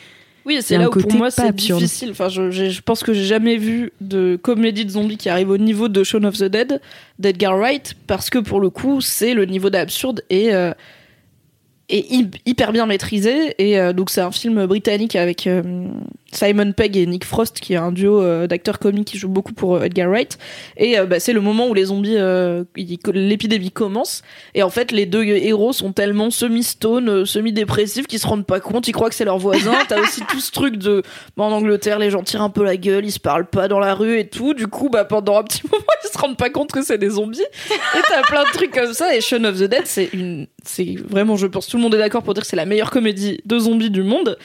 Oui, 0.45 0.59
c'est 0.61 0.75
là 0.78 0.88
où 0.88 0.91
pour 1.01 1.11
moi 1.17 1.30
c'est 1.32 1.41
difficile. 1.80 2.09
Enfin, 2.11 2.30
je, 2.30 2.49
je 2.51 2.82
pense 2.82 3.03
que 3.03 3.11
j'ai 3.13 3.25
jamais 3.25 3.57
vu 3.57 3.91
de 3.99 4.38
comédie 4.41 4.86
de 4.86 4.91
zombies 4.91 5.17
qui 5.17 5.28
arrive 5.30 5.49
au 5.49 5.57
niveau 5.57 5.89
de 5.89 6.03
Shaun 6.03 6.23
of 6.23 6.38
the 6.38 6.45
Dead 6.45 6.80
d'Edgar 7.19 7.57
Wright 7.57 7.95
parce 8.07 8.30
que 8.30 8.38
pour 8.39 8.59
le 8.61 8.69
coup 8.69 9.01
c'est 9.01 9.34
le 9.34 9.45
niveau 9.45 9.69
d'absurde 9.69 10.21
et 10.30 10.53
euh, 10.53 10.71
hy- 11.89 12.30
hyper 12.45 12.71
bien 12.71 12.86
maîtrisé 12.86 13.53
et 13.57 13.80
euh, 13.80 13.91
donc 13.93 14.09
c'est 14.09 14.21
un 14.21 14.32
film 14.32 14.65
britannique 14.65 15.15
avec 15.17 15.47
Simon 16.38 16.71
Pegg 16.71 16.95
et 16.97 17.07
Nick 17.07 17.25
Frost 17.25 17.59
qui 17.59 17.73
est 17.73 17.77
un 17.77 17.91
duo 17.91 18.21
euh, 18.21 18.45
d'acteurs 18.45 18.77
comiques 18.77 19.07
qui 19.07 19.17
joue 19.17 19.27
beaucoup 19.27 19.53
pour 19.53 19.75
euh, 19.75 19.83
Edgar 19.83 20.07
Wright. 20.07 20.38
Et 20.77 20.99
euh, 20.99 21.07
bah, 21.07 21.19
c'est 21.19 21.33
le 21.33 21.41
moment 21.41 21.67
où 21.67 21.73
les 21.73 21.85
zombies 21.85 22.17
l'épidémie 22.75 23.71
commence. 23.71 24.21
Et 24.53 24.61
en 24.61 24.69
fait 24.69 24.91
les 24.91 25.07
deux 25.07 25.23
héros 25.23 25.73
sont 25.73 25.93
tellement 25.93 26.29
semi-stone 26.29 27.25
semi-dépressifs 27.25 28.05
qu'ils 28.05 28.19
se 28.19 28.27
rendent 28.27 28.45
pas 28.45 28.59
compte. 28.59 28.88
Ils 28.88 28.91
croient 28.91 29.09
que 29.09 29.15
c'est 29.15 29.25
leur 29.25 29.39
voisin 29.39 29.73
t'as 29.88 29.99
aussi 29.99 30.21
tout 30.29 30.39
ce 30.39 30.51
truc 30.51 30.77
de 30.77 31.01
bah, 31.35 31.45
en 31.45 31.51
Angleterre 31.51 31.97
les 31.97 32.11
gens 32.11 32.21
tirent 32.21 32.43
un 32.43 32.51
peu 32.51 32.63
la 32.63 32.77
gueule 32.77 33.05
ils 33.05 33.11
se 33.11 33.19
parlent 33.19 33.49
pas 33.49 33.67
dans 33.67 33.79
la 33.79 33.95
rue 33.95 34.19
et 34.19 34.27
tout. 34.27 34.53
Du 34.53 34.67
coup 34.67 34.89
bah 34.89 35.05
pendant 35.05 35.39
un 35.39 35.43
petit 35.43 35.63
moment 35.71 35.83
ils 36.03 36.13
se 36.13 36.17
rendent 36.19 36.38
pas 36.38 36.51
compte 36.51 36.71
que 36.71 36.83
c'est 36.83 36.99
des 36.99 37.09
zombies. 37.09 37.41
Et 37.41 37.99
t'as 38.07 38.21
plein 38.21 38.43
de 38.43 38.51
trucs 38.51 38.71
comme 38.71 38.93
ça. 38.93 39.15
Et 39.15 39.21
Shaun 39.21 39.43
of 39.45 39.57
the 39.57 39.63
Dead 39.63 39.85
c'est 39.85 40.09
une 40.13 40.45
c'est 40.63 40.97
vraiment 41.09 41.35
je 41.35 41.47
pense 41.47 41.65
tout 41.65 41.77
le 41.77 41.83
monde 41.83 41.95
est 41.95 41.99
d'accord 41.99 42.21
pour 42.21 42.35
dire 42.35 42.43
que 42.43 42.47
c'est 42.47 42.55
la 42.55 42.65
meilleure 42.65 42.91
comédie 42.91 43.39
de 43.43 43.57
zombies 43.57 43.89
du 43.89 44.03
monde 44.03 44.38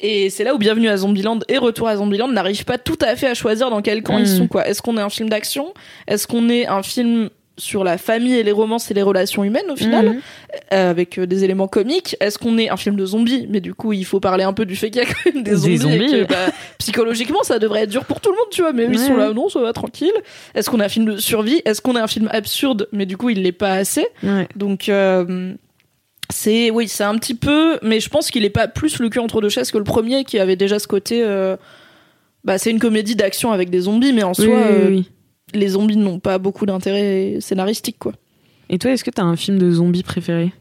et 0.00 0.30
c'est 0.30 0.44
là 0.44 0.54
où 0.54 0.58
Bienvenue 0.58 0.88
à 0.88 0.96
Zombieland 0.96 1.38
et 1.48 1.58
Retour 1.58 1.88
à 1.88 1.96
Zombieland 1.96 2.28
n'arrivent 2.28 2.64
pas 2.64 2.78
tout 2.78 2.98
à 3.00 3.16
fait 3.16 3.26
à 3.28 3.34
choisir 3.34 3.70
dans 3.70 3.82
quel 3.82 4.02
camp 4.02 4.18
ils 4.18 4.22
Mhm. 4.30 4.36
sont 4.38 4.46
quoi 4.48 4.66
est-ce 4.68 4.82
qu'on 4.82 4.96
est 4.98 5.02
un 5.02 5.10
film 5.10 5.28
d'action? 5.28 5.72
Est-ce 6.06 6.26
qu'on 6.26 6.48
est 6.48 6.66
un 6.66 6.82
film 6.82 7.30
sur 7.58 7.84
la 7.84 7.96
famille 7.96 8.34
et 8.34 8.42
les 8.42 8.52
romances 8.52 8.90
et 8.90 8.94
les 8.94 9.00
relations 9.00 9.42
humaines 9.42 9.70
au 9.70 9.76
final? 9.76 10.06
Mhm. 10.10 10.20
euh, 10.74 10.90
avec 10.90 11.18
euh, 11.18 11.26
des 11.26 11.44
éléments 11.44 11.68
comiques 11.68 12.14
Est-ce 12.20 12.38
qu'on 12.38 12.58
est 12.58 12.68
un 12.68 12.76
film 12.76 12.96
de 12.96 13.06
zombies? 13.06 13.46
Mais 13.48 13.60
du 13.60 13.72
coup, 13.72 13.92
il 13.94 14.04
faut 14.04 14.20
parler 14.20 14.44
un 14.44 14.52
peu 14.52 14.66
du 14.66 14.76
fait 14.76 14.90
qu'il 14.90 15.00
y 15.02 15.04
a 15.04 15.08
quand 15.08 15.32
même 15.34 15.42
des 15.42 15.52
Des 15.52 15.76
zombies. 15.78 16.04
et 16.14 16.24
que, 16.26 16.28
bah, 16.28 16.52
psychologiquement, 16.78 17.42
ça 17.44 17.58
devrait 17.58 17.82
être 17.84 17.90
dur 17.90 18.04
pour 18.04 18.20
tout 18.20 18.30
le 18.30 18.36
monde, 18.36 18.48
tu 18.50 18.60
vois. 18.62 18.72
Mais 18.74 18.84
eux, 18.84 18.90
ils 18.92 18.98
sont 18.98 19.16
là, 19.16 19.32
non, 19.32 19.48
ça 19.48 19.60
va 19.60 19.72
tranquille. 19.72 20.12
Est-ce 20.54 20.68
qu'on 20.68 20.80
est 20.80 20.84
un 20.84 20.88
film 20.90 21.06
de 21.06 21.16
survie? 21.16 21.62
Est-ce 21.64 21.80
qu'on 21.80 21.96
est 21.96 22.00
un 22.00 22.06
film 22.06 22.28
absurde? 22.32 22.88
Mais 22.92 23.06
du 23.06 23.16
coup, 23.16 23.30
il 23.30 23.42
l'est 23.42 23.52
pas 23.52 23.72
assez. 23.72 24.06
Ouais. 24.22 24.46
Donc, 24.56 24.88
euh, 24.90 25.54
c'est 26.30 26.70
oui, 26.70 26.88
c'est 26.88 27.04
un 27.04 27.16
petit 27.18 27.34
peu. 27.34 27.78
Mais 27.82 28.00
je 28.00 28.08
pense 28.08 28.30
qu'il 28.30 28.44
est 28.44 28.50
pas 28.50 28.68
plus 28.68 28.98
le 28.98 29.08
cul 29.08 29.18
entre 29.18 29.40
deux 29.40 29.48
chaises 29.48 29.70
que 29.70 29.78
le 29.78 29.84
premier, 29.84 30.24
qui 30.24 30.38
avait 30.38 30.56
déjà 30.56 30.78
ce 30.78 30.86
côté. 30.86 31.22
euh, 31.24 31.56
bah, 32.44 32.58
c'est 32.58 32.70
une 32.70 32.78
comédie 32.78 33.16
d'action 33.16 33.50
avec 33.52 33.70
des 33.70 33.80
zombies, 33.80 34.12
mais 34.12 34.22
en 34.22 34.30
Oui, 34.30 34.44
soi, 34.44 34.46
oui, 34.46 34.52
euh, 34.54 35.02
les 35.54 35.68
zombies 35.68 35.96
n'ont 35.96 36.20
pas 36.20 36.38
beaucoup 36.38 36.64
d'intérêt 36.66 37.38
scénaristique, 37.40 37.98
quoi. 37.98 38.12
Et 38.70 38.78
toi, 38.78 38.90
est-ce 38.92 39.02
que 39.04 39.10
t'as 39.10 39.22
un 39.24 39.36
film 39.36 39.58
de 39.58 39.70
zombies 39.70 40.02
préféré? 40.04 40.52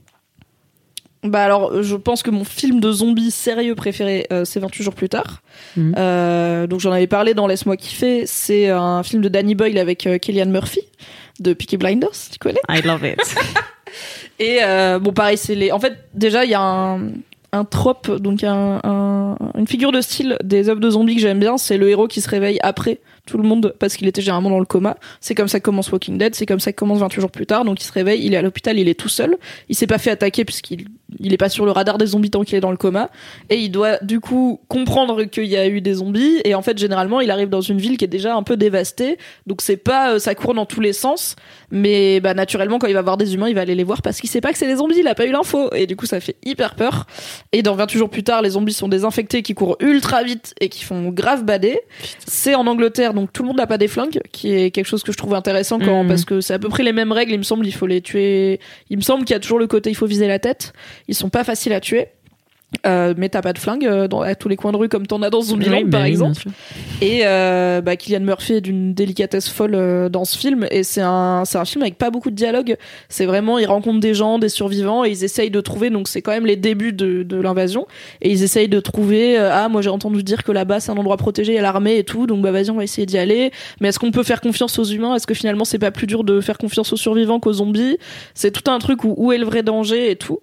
Bah 1.24 1.44
alors, 1.44 1.82
je 1.82 1.96
pense 1.96 2.22
que 2.22 2.30
mon 2.30 2.44
film 2.44 2.80
de 2.80 2.92
zombies 2.92 3.32
sérieux 3.32 3.74
préféré, 3.74 4.28
euh, 4.32 4.46
c'est 4.46 4.60
28 4.60 4.84
jours 4.84 4.94
plus 4.94 5.10
tard. 5.10 5.42
Mhm. 5.76 5.96
Euh, 5.98 6.68
donc 6.68 6.80
j'en 6.82 6.92
avais 6.92 7.08
parlé 7.08 7.34
dans 7.34 7.48
Laisse-moi 7.48 7.78
kiffer. 7.78 8.26
C'est 8.28 8.70
un 8.70 9.02
film 9.02 9.24
de 9.24 9.30
Danny 9.30 9.56
Boyle 9.56 9.80
avec 9.80 10.08
Killian 10.22 10.46
Murphy 10.48 10.82
de 11.40 11.54
Peaky 11.54 11.78
Blinders, 11.78 12.12
tu 12.32 12.38
connais? 12.40 12.60
I 12.70 12.82
love 12.86 13.04
it. 13.04 13.20
Et 14.40 14.60
euh, 14.64 15.00
bon, 15.00 15.12
pareil, 15.14 15.38
c'est 15.38 15.56
les. 15.56 15.72
En 15.72 15.80
fait, 15.80 15.94
déjà, 16.14 16.44
il 16.46 16.52
y 16.52 16.56
a 16.56 16.62
un, 16.62 17.00
un 17.52 17.64
trope, 17.66 18.12
donc 18.18 18.44
un, 18.44 18.80
un- 18.84 19.38
une 19.58 19.68
figure 19.68 19.92
de 19.92 20.02
style 20.02 20.38
des 20.44 20.68
œuvres 20.70 20.82
de 20.82 20.90
zombies 20.90 21.16
que 21.16 21.22
j'aime 21.22 21.40
bien. 21.40 21.58
C'est 21.58 21.78
le 21.78 21.90
héros 21.90 22.08
qui 22.08 22.22
se 22.22 22.30
réveille 22.30 22.60
après 22.62 23.00
tout 23.26 23.38
le 23.38 23.44
monde 23.44 23.74
parce 23.80 23.96
qu'il 23.96 24.08
était 24.08 24.22
généralement 24.22 24.50
dans 24.50 24.60
le 24.60 24.66
coma. 24.66 24.98
C'est 25.22 25.34
comme 25.36 25.48
ça 25.48 25.60
que 25.60 25.66
commence 25.66 25.92
Walking 25.92 26.18
Dead. 26.18 26.36
C'est 26.36 26.46
comme 26.46 26.60
ça 26.60 26.72
que 26.72 26.78
commence 26.78 27.00
28 27.00 27.22
jours 27.22 27.32
plus 27.32 27.46
tard. 27.46 27.64
Donc 27.66 27.82
il 27.82 27.86
se 27.86 27.92
réveille, 27.94 28.24
il 28.26 28.34
est 28.34 28.38
à 28.38 28.42
l'hôpital, 28.42 28.78
il 28.78 28.88
est 28.90 29.00
tout 29.00 29.10
seul. 29.10 29.38
Il 29.70 29.76
s'est 29.76 29.88
pas 29.88 29.98
fait 29.98 30.12
attaquer 30.12 30.44
puisqu'il 30.46 30.86
il 31.20 31.34
est 31.34 31.38
pas 31.38 31.50
sur 31.50 31.66
le 31.66 31.72
radar 31.72 31.98
des 31.98 32.08
zombies 32.08 32.30
tant 32.30 32.44
qu'il 32.44 32.56
est 32.56 32.62
dans 32.62 32.72
le 32.72 32.78
coma. 32.78 33.10
Et 33.50 33.58
il 33.58 33.70
doit 33.70 33.98
du 34.02 34.20
coup 34.20 34.60
comprendre 34.68 35.24
qu'il 35.26 35.46
y 35.46 35.58
a 35.58 35.68
eu 35.68 35.82
des 35.82 35.96
zombies. 35.96 36.42
Et 36.44 36.56
en 36.56 36.62
fait, 36.62 36.78
généralement, 36.78 37.22
il 37.22 37.32
arrive 37.32 37.50
dans 37.50 37.62
une 37.62 37.78
ville 37.78 37.98
qui 37.98 38.06
est 38.06 38.10
déjà 38.10 38.36
un 38.36 38.44
peu 38.44 38.58
dévastée. 38.58 39.18
Donc 39.48 39.62
c'est 39.62 39.78
pas, 39.78 40.14
euh, 40.14 40.20
ça 40.20 40.36
court 40.36 40.54
dans 40.54 40.66
tous 40.66 40.82
les 40.82 40.94
sens. 40.94 41.36
Mais 41.72 42.20
bah, 42.20 42.34
naturellement, 42.34 42.80
quand 42.80 42.88
il 42.88 42.94
va 42.94 43.02
voir 43.02 43.18
des 43.18 43.34
humains, 43.34 43.50
il 43.50 43.56
va 43.56 43.62
aller 43.62 43.76
les 43.76 43.84
voir 43.84 44.02
parce 44.02 44.20
qu'il 44.20 44.30
sait 44.30 44.42
pas 44.42 44.52
que 44.52 44.58
c'est 44.58 44.68
des 44.68 44.76
zombies. 44.78 44.98
Il 45.00 45.08
a 45.08 45.16
pas 45.16 45.26
eu 45.26 45.32
l'info. 45.32 45.70
Et 45.74 45.88
du 45.88 45.96
coup, 45.96 46.06
ça 46.06 46.20
fait 46.20 46.36
hyper 46.46 46.76
peur. 46.76 47.08
Et 47.52 47.62
dans 47.64 47.76
28 47.76 47.98
jours 47.98 48.10
plus 48.10 48.24
tard, 48.24 48.42
les 48.42 48.52
zombies 48.52 48.74
sont 48.74 48.88
désinfectés, 48.88 49.42
qui 49.42 49.54
courent 49.54 49.78
ultra 49.80 50.24
vite 50.24 50.54
et 50.60 50.70
qui 50.70 50.84
font 50.84 51.10
grave 51.10 51.44
bader. 51.44 51.80
C'est 52.28 52.56
en 52.56 52.68
Angleterre, 52.68 53.14
donc 53.14 53.32
tout 53.34 53.44
le 53.44 53.48
monde 53.48 53.58
n'a 53.58 53.68
pas 53.68 53.78
des 53.78 53.88
flingues, 53.88 54.20
qui 54.32 54.54
est 54.54 54.72
quelque 54.72 54.86
chose 54.88 55.04
que 55.04 55.12
je 55.12 55.18
trouve 55.18 55.34
intéressant 55.34 55.80
quand, 55.80 56.04
Mhm. 56.04 56.08
parce 56.10 56.26
que 56.26 56.42
c'est 56.42 56.54
à 56.54 56.60
peu 56.60 56.70
près 56.70 56.84
les 56.84 56.94
mêmes 56.94 57.12
règles. 57.12 57.32
Il 57.34 57.38
me 57.38 57.44
semble, 57.44 57.66
il 57.66 57.72
faut 57.74 57.88
les 57.88 58.02
tuer. 58.02 58.60
Il 58.90 58.98
me 58.98 59.02
semble 59.02 59.26
qu'il 59.26 59.34
y 59.34 59.38
a 59.38 59.40
toujours 59.40 59.60
le 59.60 59.68
côté, 59.68 59.90
il 59.90 59.96
faut 59.96 60.06
viser 60.06 60.28
la 60.28 60.40
tête. 60.40 60.74
Ils 61.08 61.16
sont 61.16 61.30
pas 61.30 61.44
faciles 61.44 61.74
à 61.74 61.80
tuer. 61.80 62.08
Euh, 62.86 63.14
mais 63.16 63.30
t'as 63.30 63.42
pas 63.42 63.54
de 63.54 63.60
flingue 63.60 63.86
euh, 63.86 64.08
dans, 64.10 64.20
à 64.22 64.36
tous 64.36 64.50
les 64.50 64.58
coins 64.58 64.74
de 64.74 64.78
rue 64.78 64.90
comme 64.90 65.08
t'en 65.08 65.22
as 65.22 65.30
dans 65.30 65.40
Zombieland 65.40 65.84
Oui, 65.84 65.90
par 65.90 66.02
oui, 66.02 66.10
exemple. 66.10 66.44
Et 67.02 67.22
euh, 67.24 67.80
bah, 67.80 67.96
Kylian 67.96 68.20
Murphy 68.22 68.54
est 68.54 68.62
d'une 68.62 68.94
délicatesse 68.94 69.48
folle 69.48 69.76
euh, 69.76 70.10
dans 70.10 70.26
ce 70.26 70.38
film. 70.38 70.68
Et 70.72 70.84
c'est 70.84 71.02
un, 71.02 71.44
c'est 71.46 71.58
un 71.58 71.64
film 71.64 71.84
avec 71.84 71.98
pas 71.98 72.10
beaucoup 72.10 72.32
de 72.32 72.36
dialogue. 72.36 72.76
C'est 73.08 73.26
vraiment, 73.28 73.60
ils 73.60 73.66
rencontrent 73.66 74.02
des 74.02 74.14
gens, 74.14 74.40
des 74.40 74.50
survivants, 74.50 75.06
et 75.06 75.10
ils 75.12 75.24
essayent 75.24 75.52
de 75.52 75.62
trouver. 75.62 75.90
Donc 75.90 76.10
c'est 76.10 76.22
quand 76.22 76.32
même 76.32 76.46
les 76.46 76.58
débuts 76.58 76.92
de, 76.92 77.24
de 77.24 77.38
l'invasion. 77.40 77.88
Et 78.22 78.32
ils 78.32 78.44
essayent 78.44 78.68
de 78.68 78.80
trouver. 78.82 79.40
euh, 79.40 79.52
ah, 79.54 79.70
moi 79.70 79.82
j'ai 79.82 79.90
entendu 79.92 80.22
dire 80.22 80.44
que 80.44 80.52
là-bas 80.52 80.82
c'est 80.82 80.92
un 80.92 80.98
endroit 80.98 81.18
protégé, 81.18 81.54
il 81.54 81.56
y 81.56 81.60
a 81.60 81.62
l'armée 81.62 81.98
et 81.98 82.04
tout. 82.04 82.28
Donc 82.28 82.42
bah 82.42 82.52
vas-y, 82.52 82.72
on 82.72 82.76
va 82.76 82.84
essayer 82.84 83.06
d'y 83.06 83.18
aller. 83.18 83.52
Mais 83.80 83.90
est-ce 83.90 84.00
qu'on 84.00 84.12
peut 84.12 84.24
faire 84.24 84.42
confiance 84.42 84.78
aux 84.80 84.84
humains? 84.86 85.16
Est-ce 85.16 85.28
que 85.28 85.36
finalement 85.36 85.64
c'est 85.64 85.80
pas 85.80 85.92
plus 85.92 86.08
dur 86.08 86.26
de 86.26 86.42
faire 86.42 86.58
confiance 86.58 86.92
aux 86.92 86.98
survivants 86.98 87.40
qu'aux 87.40 87.54
zombies? 87.54 87.98
C'est 88.34 88.52
tout 88.52 88.70
un 88.70 88.80
truc 88.80 89.06
où 89.06 89.14
où 89.18 89.32
est 89.32 89.38
le 89.38 89.46
vrai 89.46 89.64
danger 89.64 90.12
et 90.12 90.18
tout. 90.18 90.40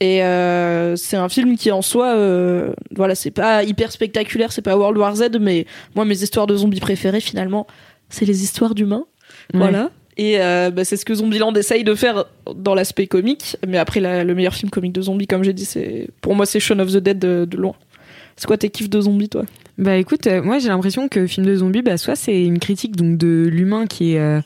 Et 0.00 0.22
euh, 0.22 0.94
c'est 0.96 1.16
un 1.16 1.28
film 1.30 1.56
qui 1.56 1.70
en 1.70 1.80
soi, 1.80 2.08
euh, 2.16 2.72
voilà, 2.94 3.14
c'est 3.14 3.30
pas 3.30 3.64
hyper 3.64 3.90
spectaculaire, 3.92 4.52
c'est 4.52 4.60
pas 4.62 4.76
World 4.76 4.98
War 4.98 5.16
Z, 5.16 5.38
mais 5.40 5.64
moi 5.94 6.04
mes 6.04 6.22
histoires 6.22 6.46
de 6.46 6.54
zombies 6.54 6.80
préférées 6.80 7.20
finalement, 7.20 7.66
c'est 8.10 8.26
les 8.26 8.42
histoires 8.42 8.74
d'humains, 8.74 9.06
Ouais. 9.54 9.60
voilà. 9.60 9.90
Et 10.18 10.40
euh, 10.40 10.70
bah, 10.70 10.84
c'est 10.84 10.96
ce 10.96 11.04
que 11.04 11.14
Zombieland 11.14 11.52
essaye 11.54 11.84
de 11.84 11.94
faire 11.94 12.24
dans 12.54 12.74
l'aspect 12.74 13.06
comique, 13.06 13.56
mais 13.66 13.76
après 13.78 14.00
la- 14.00 14.24
le 14.24 14.34
meilleur 14.34 14.54
film 14.54 14.70
comique 14.70 14.92
de 14.92 15.02
zombies, 15.02 15.26
comme 15.26 15.44
j'ai 15.44 15.52
dit, 15.52 15.64
c'est 15.66 16.08
pour 16.22 16.34
moi 16.34 16.46
c'est 16.46 16.60
Shaun 16.60 16.78
of 16.80 16.90
the 16.92 16.96
Dead 16.98 17.18
de, 17.18 17.46
de 17.48 17.56
loin. 17.56 17.74
C'est 18.36 18.46
quoi 18.46 18.56
tes 18.58 18.68
kiffs 18.70 18.90
de 18.90 19.00
zombies, 19.00 19.28
toi? 19.30 19.44
Bah 19.78 19.96
écoute, 19.96 20.26
moi 20.42 20.58
j'ai 20.58 20.68
l'impression 20.68 21.08
que 21.08 21.26
film 21.26 21.46
de 21.46 21.54
zombies, 21.56 21.82
bah 21.82 21.96
soit 21.98 22.16
c'est 22.16 22.42
une 22.44 22.58
critique 22.58 22.96
donc 22.96 23.16
de 23.18 23.46
l'humain 23.50 23.86
qui 23.86 24.14
est 24.14 24.40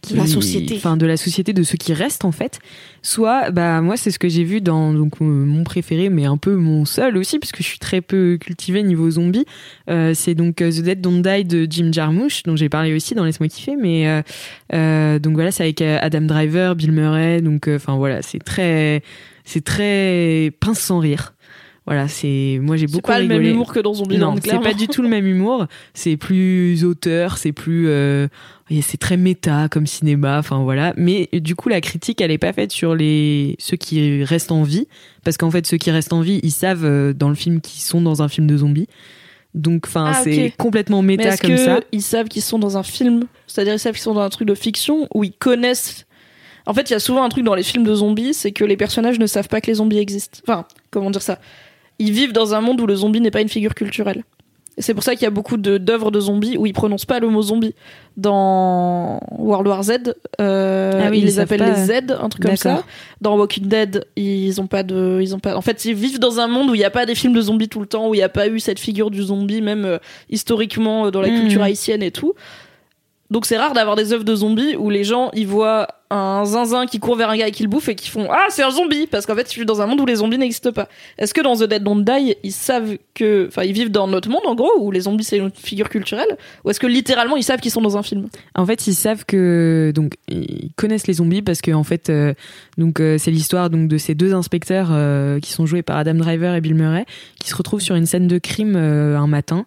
qui, 0.00 0.14
De 0.14 0.18
la 0.18 0.26
société. 0.26 0.76
enfin 0.76 0.96
de 0.96 1.06
la 1.06 1.16
société 1.16 1.52
de 1.52 1.62
ceux 1.62 1.76
qui 1.76 1.92
restent 1.92 2.24
en 2.24 2.32
fait. 2.32 2.60
Soit 3.02 3.50
bah 3.50 3.80
moi 3.80 3.96
c'est 3.96 4.10
ce 4.10 4.18
que 4.18 4.28
j'ai 4.28 4.44
vu 4.44 4.60
dans 4.60 4.92
donc 4.92 5.14
euh, 5.20 5.24
mon 5.24 5.64
préféré, 5.64 6.08
mais 6.08 6.24
un 6.24 6.36
peu 6.36 6.54
mon 6.54 6.84
seul 6.84 7.16
aussi 7.16 7.38
puisque 7.38 7.58
je 7.58 7.64
suis 7.64 7.78
très 7.78 8.00
peu 8.00 8.38
cultivée 8.40 8.82
niveau 8.82 9.10
zombies. 9.10 9.44
Euh, 9.90 10.12
c'est 10.14 10.34
donc 10.34 10.62
euh, 10.62 10.70
The 10.70 10.80
Dead 10.82 11.00
Don't 11.00 11.22
Die 11.22 11.44
de 11.44 11.66
Jim 11.68 11.90
Jarmusch 11.92 12.42
dont 12.44 12.56
j'ai 12.56 12.68
parlé 12.68 12.94
aussi 12.94 13.14
dans 13.14 13.24
Laisse-moi 13.24 13.48
kiffer, 13.48 13.76
mais 13.76 14.08
euh, 14.08 14.22
euh, 14.74 15.18
donc 15.18 15.34
voilà 15.34 15.50
c'est 15.50 15.64
avec 15.64 15.80
Adam 15.82 16.22
Driver, 16.22 16.76
Bill 16.76 16.92
Murray, 16.92 17.40
donc 17.40 17.68
euh, 17.68 17.76
enfin 17.76 17.96
voilà 17.96 18.22
c'est 18.22 18.38
très 18.38 19.02
c'est 19.44 19.64
très 19.64 20.52
pince 20.60 20.78
sans 20.78 20.98
rire. 20.98 21.34
Voilà, 21.88 22.06
c'est 22.06 22.58
moi 22.60 22.76
j'ai 22.76 22.86
C'est 22.86 22.92
beaucoup 22.92 23.10
pas 23.10 23.18
le 23.18 23.26
même 23.26 23.42
humour 23.42 23.72
que 23.72 23.80
dans 23.80 23.94
Zombieland, 23.94 24.34
Non, 24.34 24.40
c'est 24.44 24.60
pas 24.60 24.74
du 24.74 24.88
tout 24.88 25.00
le 25.00 25.08
même 25.08 25.26
humour. 25.26 25.66
C'est 25.94 26.18
plus 26.18 26.84
auteur, 26.84 27.38
c'est 27.38 27.52
plus, 27.52 27.88
euh, 27.88 28.28
c'est 28.82 28.98
très 29.00 29.16
méta 29.16 29.68
comme 29.70 29.86
cinéma. 29.86 30.36
Enfin 30.38 30.62
voilà. 30.62 30.92
Mais 30.98 31.30
du 31.32 31.54
coup, 31.56 31.70
la 31.70 31.80
critique, 31.80 32.20
elle 32.20 32.30
est 32.30 32.36
pas 32.36 32.52
faite 32.52 32.72
sur 32.72 32.94
les 32.94 33.56
ceux 33.58 33.78
qui 33.78 34.22
restent 34.22 34.52
en 34.52 34.64
vie, 34.64 34.86
parce 35.24 35.38
qu'en 35.38 35.50
fait, 35.50 35.66
ceux 35.66 35.78
qui 35.78 35.90
restent 35.90 36.12
en 36.12 36.20
vie, 36.20 36.40
ils 36.42 36.50
savent 36.52 36.84
euh, 36.84 37.14
dans 37.14 37.30
le 37.30 37.34
film 37.34 37.62
qu'ils 37.62 37.80
sont 37.80 38.02
dans 38.02 38.20
un 38.22 38.28
film 38.28 38.46
de 38.46 38.58
zombies. 38.58 38.86
Donc, 39.54 39.86
enfin, 39.86 40.12
Ah, 40.14 40.20
c'est 40.22 40.52
complètement 40.58 41.00
méta 41.00 41.38
comme 41.38 41.50
que 41.52 41.56
ça. 41.56 41.80
ils 41.90 42.02
savent 42.02 42.28
qu'ils 42.28 42.42
sont 42.42 42.58
dans 42.58 42.76
un 42.76 42.82
film? 42.82 43.24
C'est-à-dire 43.46 43.72
ils 43.72 43.78
savent 43.78 43.94
qu'ils 43.94 44.02
sont 44.02 44.12
dans 44.12 44.20
un 44.20 44.28
truc 44.28 44.46
de 44.46 44.54
fiction 44.54 45.08
où 45.14 45.24
ils 45.24 45.32
connaissent? 45.32 46.04
En 46.66 46.74
fait, 46.74 46.90
il 46.90 46.92
y 46.92 46.96
a 46.96 47.00
souvent 47.00 47.24
un 47.24 47.30
truc 47.30 47.44
dans 47.44 47.54
les 47.54 47.62
films 47.62 47.84
de 47.84 47.94
zombies, 47.94 48.34
c'est 48.34 48.52
que 48.52 48.62
les 48.62 48.76
personnages 48.76 49.18
ne 49.18 49.26
savent 49.26 49.48
pas 49.48 49.62
que 49.62 49.68
les 49.68 49.74
zombies 49.76 49.96
existent. 49.96 50.40
Enfin, 50.46 50.66
comment 50.90 51.10
dire 51.10 51.22
ça? 51.22 51.38
Ils 51.98 52.12
vivent 52.12 52.32
dans 52.32 52.54
un 52.54 52.60
monde 52.60 52.80
où 52.80 52.86
le 52.86 52.94
zombie 52.94 53.20
n'est 53.20 53.30
pas 53.30 53.40
une 53.40 53.48
figure 53.48 53.74
culturelle. 53.74 54.22
Et 54.76 54.82
c'est 54.82 54.94
pour 54.94 55.02
ça 55.02 55.14
qu'il 55.16 55.24
y 55.24 55.26
a 55.26 55.30
beaucoup 55.30 55.56
d'œuvres 55.56 56.12
de, 56.12 56.20
zombies 56.20 56.56
où 56.56 56.64
ils 56.64 56.72
prononcent 56.72 57.04
pas 57.04 57.18
le 57.18 57.28
mot 57.28 57.42
zombie. 57.42 57.74
Dans 58.16 59.20
World 59.36 59.66
War 59.66 59.82
Z, 59.82 60.14
euh, 60.40 61.00
Ah 61.04 61.08
oui, 61.10 61.18
ils 61.18 61.22
ils 61.22 61.24
les 61.24 61.40
appellent 61.40 61.58
pas. 61.58 61.70
les 61.70 61.86
Z, 61.86 62.12
un 62.20 62.28
truc 62.28 62.44
comme 62.44 62.56
ça. 62.56 62.84
Dans 63.20 63.36
Walking 63.36 63.66
Dead, 63.66 64.04
ils 64.14 64.60
ont 64.60 64.68
pas 64.68 64.84
de, 64.84 65.18
ils 65.20 65.34
ont 65.34 65.40
pas. 65.40 65.56
En 65.56 65.62
fait, 65.62 65.84
ils 65.84 65.94
vivent 65.94 66.20
dans 66.20 66.38
un 66.38 66.46
monde 66.46 66.70
où 66.70 66.74
il 66.76 66.78
n'y 66.78 66.84
a 66.84 66.90
pas 66.90 67.06
des 67.06 67.16
films 67.16 67.32
de 67.32 67.40
zombies 67.40 67.68
tout 67.68 67.80
le 67.80 67.86
temps, 67.86 68.08
où 68.08 68.14
il 68.14 68.18
n'y 68.18 68.22
a 68.22 68.28
pas 68.28 68.46
eu 68.48 68.60
cette 68.60 68.78
figure 68.78 69.10
du 69.10 69.22
zombie, 69.22 69.60
même 69.62 69.84
euh, 69.84 69.98
historiquement 70.30 71.06
euh, 71.06 71.10
dans 71.10 71.20
la 71.22 71.28
Mhm. 71.28 71.40
culture 71.40 71.62
haïtienne 71.62 72.02
et 72.04 72.12
tout. 72.12 72.34
Donc 73.30 73.44
c'est 73.44 73.58
rare 73.58 73.74
d'avoir 73.74 73.96
des 73.96 74.12
œuvres 74.12 74.24
de 74.24 74.34
zombies 74.34 74.76
où 74.76 74.88
les 74.88 75.04
gens 75.04 75.30
ils 75.34 75.46
voient 75.46 75.88
un 76.10 76.46
zinzin 76.46 76.86
qui 76.86 76.98
court 76.98 77.16
vers 77.16 77.28
un 77.28 77.36
gars 77.36 77.48
et 77.48 77.50
qui 77.50 77.62
le 77.62 77.68
bouffe 77.68 77.90
et 77.90 77.94
qui 77.94 78.08
font 78.08 78.28
ah 78.30 78.46
c'est 78.48 78.62
un 78.62 78.70
zombie 78.70 79.06
parce 79.06 79.26
qu'en 79.26 79.34
fait 79.34 79.52
ils 79.52 79.56
vivent 79.56 79.66
dans 79.66 79.82
un 79.82 79.86
monde 79.86 80.00
où 80.00 80.06
les 80.06 80.16
zombies 80.16 80.38
n'existent 80.38 80.72
pas. 80.72 80.88
Est-ce 81.18 81.34
que 81.34 81.42
dans 81.42 81.54
The 81.54 81.64
Dead 81.64 81.82
Don't 81.82 82.04
Die 82.04 82.36
ils 82.42 82.52
savent 82.52 82.96
que 83.14 83.46
enfin 83.48 83.64
ils 83.64 83.72
vivent 83.72 83.90
dans 83.90 84.08
notre 84.08 84.30
monde 84.30 84.46
en 84.46 84.54
gros 84.54 84.72
où 84.78 84.90
les 84.90 85.00
zombies 85.00 85.24
c'est 85.24 85.36
une 85.36 85.50
figure 85.50 85.88
culturelle? 85.90 86.38
Ou 86.64 86.70
est-ce 86.70 86.80
que 86.80 86.86
littéralement 86.86 87.36
ils 87.36 87.42
savent 87.42 87.60
qu'ils 87.60 87.70
sont 87.70 87.82
dans 87.82 87.96
un 87.96 88.02
film? 88.02 88.28
En 88.54 88.64
fait, 88.64 88.86
ils 88.86 88.94
savent 88.94 89.24
que 89.26 89.92
donc 89.94 90.14
ils 90.28 90.70
connaissent 90.76 91.06
les 91.06 91.14
zombies 91.14 91.42
parce 91.42 91.60
que 91.60 91.72
en 91.72 91.84
fait, 91.84 92.10
euh, 92.10 92.34
donc 92.76 93.00
euh, 93.00 93.18
c'est 93.18 93.30
l'histoire 93.30 93.70
donc 93.70 93.88
de 93.88 93.98
ces 93.98 94.14
deux 94.14 94.34
inspecteurs 94.34 94.88
euh, 94.90 95.40
qui 95.40 95.52
sont 95.52 95.66
joués 95.66 95.82
par 95.82 95.98
Adam 95.98 96.14
Driver 96.14 96.54
et 96.54 96.60
Bill 96.60 96.74
Murray 96.74 97.04
qui 97.40 97.48
se 97.48 97.56
retrouvent 97.56 97.80
sur 97.80 97.94
une 97.94 98.06
scène 98.06 98.28
de 98.28 98.38
crime 98.38 98.76
un 98.76 99.26
matin. 99.26 99.66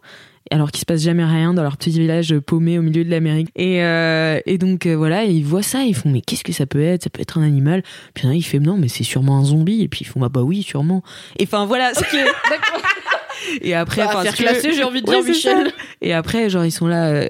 Alors 0.49 0.71
qu'il 0.71 0.79
se 0.81 0.85
passe 0.85 1.01
jamais 1.03 1.23
rien 1.23 1.53
dans 1.53 1.63
leur 1.63 1.77
petit 1.77 1.91
village 1.91 2.37
paumé 2.39 2.77
au 2.77 2.81
milieu 2.81 3.05
de 3.05 3.09
l'Amérique. 3.09 3.49
Et, 3.55 3.83
euh, 3.83 4.39
et 4.45 4.57
donc 4.57 4.85
euh, 4.85 4.95
voilà, 4.97 5.23
ils 5.23 5.45
voient 5.45 5.61
ça, 5.63 5.83
ils 5.83 5.95
font 5.95 6.09
mais 6.09 6.21
qu'est-ce 6.21 6.43
que 6.43 6.51
ça 6.51 6.65
peut 6.65 6.81
être? 6.81 7.03
Ça 7.03 7.09
peut 7.09 7.21
être 7.21 7.37
un 7.37 7.43
animal. 7.43 7.83
Puis 8.13 8.27
il 8.27 8.41
fait 8.41 8.59
non 8.59 8.75
mais 8.77 8.87
c'est 8.89 9.03
sûrement 9.03 9.37
un 9.37 9.45
zombie. 9.45 9.81
Et 9.81 9.87
puis 9.87 10.01
ils 10.01 10.07
font 10.07 10.19
bah 10.19 10.29
bah 10.29 10.41
oui 10.41 10.63
sûrement. 10.63 11.03
Et 11.39 11.43
enfin 11.43 11.65
voilà. 11.65 11.91
Ok 11.91 12.11
d'accord. 12.49 12.81
Et 13.61 13.73
après, 13.73 14.03
Bah, 14.03 14.09
enfin, 14.09 14.21
faire 14.23 14.33
ce 14.33 14.37
que- 14.37 14.43
classer 14.43 14.73
j'ai 14.73 14.83
envie 14.83 15.01
de 15.01 15.09
Ouais, 15.09 15.15
dire 15.21 15.25
Michel. 15.31 15.67
ça. 15.67 15.73
Et 16.01 16.13
après, 16.13 16.47
genre, 16.49 16.63
ils 16.63 16.71
sont 16.71 16.85
là, 16.87 17.07
euh, 17.07 17.27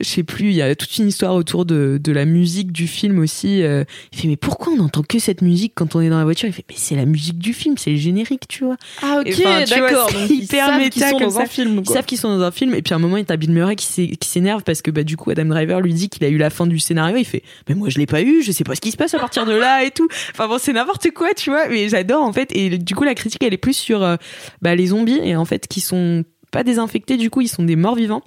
je 0.00 0.06
sais 0.06 0.22
plus, 0.22 0.46
il 0.50 0.54
y 0.56 0.62
a 0.62 0.74
toute 0.74 0.96
une 0.98 1.08
histoire 1.08 1.34
autour 1.34 1.64
de, 1.64 2.00
de 2.02 2.12
la 2.12 2.24
musique 2.24 2.72
du 2.72 2.86
film 2.86 3.18
aussi. 3.18 3.62
euh, 3.62 3.84
il 4.12 4.18
fait, 4.18 4.28
mais 4.28 4.36
pourquoi 4.36 4.72
on 4.72 4.76
n'entend 4.76 5.02
que 5.02 5.18
cette 5.18 5.42
musique 5.42 5.72
quand 5.74 5.94
on 5.96 6.00
est 6.00 6.08
dans 6.10 6.18
la 6.18 6.24
voiture? 6.24 6.48
Il 6.48 6.52
fait, 6.52 6.64
mais 6.68 6.76
c'est 6.76 6.96
la 6.96 7.04
musique 7.06 7.38
du 7.38 7.52
film, 7.52 7.76
c'est 7.78 7.90
le 7.90 7.96
générique, 7.96 8.48
tu 8.48 8.64
vois. 8.64 8.76
Ah 9.02 9.20
ok 9.20 9.42
d'accord 9.68 10.10
ils 10.30 10.46
savent 10.46 10.88
qu'ils 10.90 11.02
sont 11.02 11.10
comme 11.12 11.20
dans 11.20 11.30
ça. 11.30 11.42
un 11.42 11.46
film 11.46 11.82
Ils 11.84 11.90
savent 11.90 12.04
qu'ils 12.04 12.18
sont 12.18 12.28
dans 12.36 12.42
un 12.42 12.50
film, 12.50 12.74
et 12.74 12.82
puis 12.82 12.92
à 12.92 12.96
un 12.96 13.00
moment, 13.00 13.16
il 13.16 13.26
y 13.28 13.32
a 13.32 13.36
Bill 13.36 13.50
Murray 13.50 13.76
qui 13.76 14.16
s'énerve 14.22 14.62
parce 14.62 14.82
que, 14.82 14.90
bah, 14.90 15.02
du 15.04 15.16
coup, 15.16 15.30
Adam 15.30 15.46
Driver 15.46 15.80
lui 15.80 15.94
dit 15.94 16.08
qu'il 16.08 16.24
a 16.24 16.28
eu 16.28 16.36
la 16.38 16.50
fin 16.50 16.66
du 16.66 16.78
scénario. 16.78 17.16
Il 17.16 17.24
fait, 17.24 17.42
mais 17.68 17.74
moi, 17.74 17.88
je 17.88 17.98
l'ai 17.98 18.06
pas 18.06 18.22
eu, 18.22 18.42
je 18.42 18.52
sais 18.52 18.64
pas 18.64 18.74
ce 18.74 18.80
qui 18.80 18.90
se 18.90 18.96
passe 18.96 19.14
à 19.14 19.18
partir 19.18 19.46
de 19.46 19.52
là 19.52 19.84
et 19.84 19.90
tout. 19.90 20.08
Enfin 20.32 20.48
bon, 20.48 20.58
c'est 20.58 20.72
n'importe 20.72 21.10
quoi, 21.10 21.34
tu 21.34 21.50
vois. 21.50 21.68
Mais 21.68 21.88
j'adore, 21.88 22.22
en 22.22 22.32
fait. 22.32 22.54
Et 22.54 22.78
du 22.78 22.94
coup, 22.94 23.04
la 23.04 23.14
critique, 23.14 23.42
elle 23.42 23.54
est 23.54 23.58
plus 23.58 23.76
sur 23.76 24.02
euh, 24.02 24.16
bah, 24.62 24.74
les 24.74 24.88
zombies, 24.88 25.20
et 25.22 25.36
en 25.36 25.44
fait, 25.44 25.66
qui 25.66 25.80
sont 25.80 26.24
pas 26.50 26.64
désinfectés, 26.64 27.16
du 27.16 27.30
coup, 27.30 27.40
ils 27.40 27.48
sont 27.48 27.62
des 27.62 27.76
morts 27.76 27.94
vivants 27.94 28.22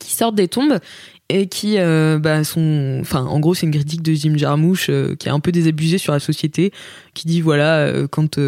qui 0.00 0.12
sortent 0.12 0.34
des 0.34 0.48
tombes 0.48 0.80
et 1.30 1.46
qui 1.46 1.78
euh, 1.78 2.18
bah, 2.18 2.42
sont 2.44 2.98
enfin 3.00 3.24
en 3.24 3.38
gros 3.38 3.54
c'est 3.54 3.66
une 3.66 3.72
critique 3.72 4.02
de 4.02 4.12
Jim 4.12 4.34
Jarmusch 4.36 4.88
euh, 4.90 5.14
qui 5.14 5.28
est 5.28 5.30
un 5.30 5.40
peu 5.40 5.52
désabusé 5.52 5.98
sur 5.98 6.12
la 6.12 6.18
société 6.18 6.72
qui 7.14 7.26
dit 7.26 7.40
voilà 7.40 7.78
euh, 7.78 8.06
quand 8.10 8.38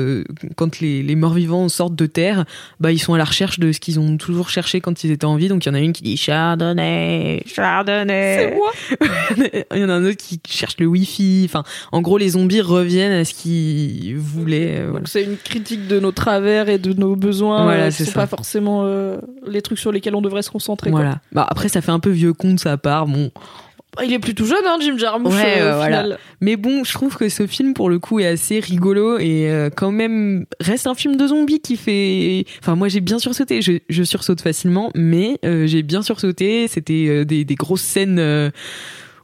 quand 0.56 0.80
les, 0.80 1.02
les 1.02 1.14
morts 1.14 1.34
vivants 1.34 1.68
sortent 1.68 1.94
de 1.94 2.06
terre 2.06 2.44
bah 2.80 2.92
ils 2.92 2.98
sont 2.98 3.14
à 3.14 3.18
la 3.18 3.24
recherche 3.24 3.60
de 3.60 3.72
ce 3.72 3.80
qu'ils 3.80 4.00
ont 4.00 4.16
toujours 4.16 4.50
cherché 4.50 4.80
quand 4.80 5.04
ils 5.04 5.10
étaient 5.10 5.24
en 5.24 5.36
vie 5.36 5.48
donc 5.48 5.64
il 5.64 5.68
y 5.68 5.72
en 5.72 5.74
a 5.74 5.80
une 5.80 5.92
qui 5.92 6.02
dit 6.02 6.16
chardonnay 6.16 7.42
chardonnay 7.46 8.56
C'est 9.38 9.64
il 9.74 9.80
y 9.80 9.84
en 9.84 9.88
a 9.88 9.94
un 9.94 10.04
autre 10.04 10.16
qui 10.16 10.40
cherche 10.48 10.76
le 10.78 10.86
wifi 10.86 11.42
enfin 11.44 11.62
en 11.92 12.00
gros 12.00 12.18
les 12.18 12.30
zombies 12.30 12.60
reviennent 12.60 13.12
à 13.12 13.24
ce 13.24 13.34
qu'ils 13.34 14.16
voulaient 14.16 14.82
voilà. 14.82 15.00
Donc 15.00 15.08
c'est 15.08 15.22
une 15.22 15.36
critique 15.36 15.86
de 15.86 16.00
nos 16.00 16.12
travers 16.12 16.68
et 16.68 16.78
de 16.78 16.92
nos 16.92 17.16
besoins. 17.16 17.64
Voilà, 17.64 17.90
c'est 17.90 18.04
ça. 18.04 18.12
pas 18.12 18.26
forcément 18.26 18.86
les 19.46 19.62
trucs 19.62 19.78
sur 19.78 19.92
lesquels 19.92 20.14
on 20.14 20.22
devrait 20.22 20.42
se 20.42 20.50
concentrer. 20.50 20.90
quoi. 20.90 21.00
voilà 21.00 21.20
bah 21.32 21.46
après 21.48 21.68
ça 21.68 21.80
fait 21.80 21.90
un 21.90 22.00
peu 22.00 22.10
vieux 22.10 22.32
con 22.32 22.54
de 22.54 22.60
sa 22.72 22.78
part 22.78 23.06
bon 23.06 23.30
Il 24.02 24.12
est 24.12 24.18
plutôt 24.18 24.46
jeune, 24.46 24.64
hein, 24.66 24.78
Jim 24.80 24.96
Jarmusch. 24.96 25.34
Ouais, 25.34 25.60
euh, 25.60 25.76
voilà. 25.76 26.02
final. 26.02 26.18
Mais 26.40 26.56
bon, 26.56 26.82
je 26.84 26.92
trouve 26.94 27.14
que 27.16 27.28
ce 27.28 27.46
film, 27.46 27.74
pour 27.74 27.90
le 27.90 27.98
coup, 27.98 28.20
est 28.20 28.26
assez 28.26 28.58
rigolo 28.60 29.18
et 29.18 29.50
euh, 29.50 29.68
quand 29.68 29.90
même 29.92 30.46
reste 30.60 30.86
un 30.86 30.94
film 30.94 31.16
de 31.16 31.26
zombies 31.26 31.60
qui 31.60 31.76
fait. 31.76 32.46
Enfin, 32.60 32.74
moi, 32.74 32.88
j'ai 32.88 33.00
bien 33.00 33.18
sursauté. 33.18 33.60
Je, 33.60 33.72
je 33.90 34.02
sursaute 34.02 34.40
facilement, 34.40 34.90
mais 34.94 35.38
euh, 35.44 35.66
j'ai 35.66 35.82
bien 35.82 36.00
sursauté. 36.00 36.66
C'était 36.68 37.06
euh, 37.08 37.24
des, 37.26 37.44
des 37.44 37.54
grosses 37.54 37.82
scènes. 37.82 38.18
euh, 38.18 38.50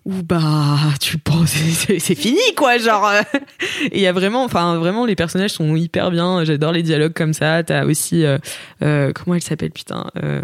où 0.05 0.23
bah 0.23 0.77
tu 1.01 1.19
penses 1.19 1.51
c'est 1.99 2.15
fini 2.15 2.39
quoi 2.57 2.79
genre 2.79 3.07
euh. 3.09 3.21
et 3.91 3.99
il 3.99 4.01
y 4.01 4.07
a 4.07 4.13
vraiment 4.13 4.43
enfin 4.45 4.79
vraiment 4.79 5.05
les 5.05 5.17
personnages 5.17 5.51
sont 5.51 5.77
hyper 5.77 6.11
bien 6.11 6.45
j'adore 6.45 6.73
les 6.73 6.83
dialogues 6.83 7.13
comme 7.13 7.35
ça 7.35 7.63
t'as 7.63 7.85
aussi 7.85 8.25
euh, 8.25 8.39
euh, 8.83 9.13
comment 9.13 9.35
elle 9.35 9.43
s'appelle 9.43 9.73
putain 9.73 10.07
euh, 10.23 10.41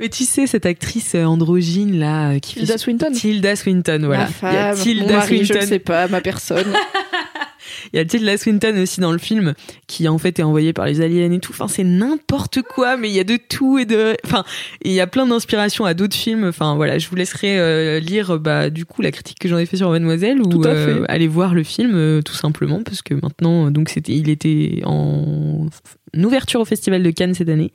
mais 0.00 0.08
tu 0.08 0.24
sais 0.24 0.46
cette 0.46 0.66
actrice 0.66 1.14
euh, 1.14 1.24
androgyne 1.24 1.98
là 1.98 2.30
euh, 2.30 2.38
qui 2.38 2.54
fait 2.54 2.60
Tilda 2.60 2.78
Swinton. 2.78 3.12
Tilda 3.12 3.56
Swinton, 3.56 4.02
voilà. 4.04 4.28
Ma 4.42 4.50
Il 4.50 4.54
y 4.54 4.58
a 4.58 4.74
femme, 4.74 4.82
Tilda 4.82 5.04
mon 5.04 5.12
mari, 5.12 5.38
je 5.38 5.44
Swinton. 5.44 5.60
ne 5.60 5.66
sais 5.66 5.78
pas, 5.78 6.08
ma 6.08 6.20
personne. 6.20 6.66
Il 7.92 7.96
y 7.96 8.00
a 8.00 8.04
Tilda 8.04 8.36
Swinton 8.36 8.76
aussi 8.80 9.00
dans 9.00 9.12
le 9.12 9.18
film, 9.18 9.54
qui 9.86 10.08
en 10.08 10.18
fait 10.18 10.38
est 10.38 10.42
envoyée 10.42 10.72
par 10.72 10.86
les 10.86 11.00
aliens 11.00 11.30
et 11.30 11.40
tout. 11.40 11.52
Enfin, 11.52 11.68
c'est 11.68 11.84
n'importe 11.84 12.62
quoi, 12.62 12.96
mais 12.96 13.08
il 13.08 13.14
y 13.14 13.20
a 13.20 13.24
de 13.24 13.36
tout 13.36 13.78
et 13.78 13.84
de. 13.84 14.14
Enfin, 14.24 14.44
il 14.82 14.92
y 14.92 15.00
a 15.00 15.06
plein 15.06 15.26
d'inspirations 15.26 15.84
à 15.84 15.94
d'autres 15.94 16.16
films. 16.16 16.44
Enfin, 16.44 16.74
voilà, 16.74 16.98
je 16.98 17.08
vous 17.08 17.16
laisserai 17.16 17.58
euh, 17.58 18.00
lire, 18.00 18.38
bah, 18.38 18.70
du 18.70 18.84
coup, 18.84 19.02
la 19.02 19.10
critique 19.10 19.38
que 19.38 19.48
j'en 19.48 19.58
ai 19.58 19.66
fait 19.66 19.76
sur 19.76 19.90
Mademoiselle 19.90 20.40
ou 20.40 20.64
euh, 20.64 21.04
aller 21.08 21.28
voir 21.28 21.54
le 21.54 21.62
film, 21.62 21.92
euh, 21.94 22.22
tout 22.22 22.34
simplement, 22.34 22.82
parce 22.82 23.02
que 23.02 23.14
maintenant, 23.14 23.70
donc 23.70 23.88
c'était, 23.88 24.14
il 24.14 24.28
était 24.28 24.82
en 24.84 25.66
ouverture 26.14 26.60
au 26.60 26.64
Festival 26.64 27.02
de 27.02 27.10
Cannes 27.10 27.34
cette 27.34 27.48
année. 27.48 27.72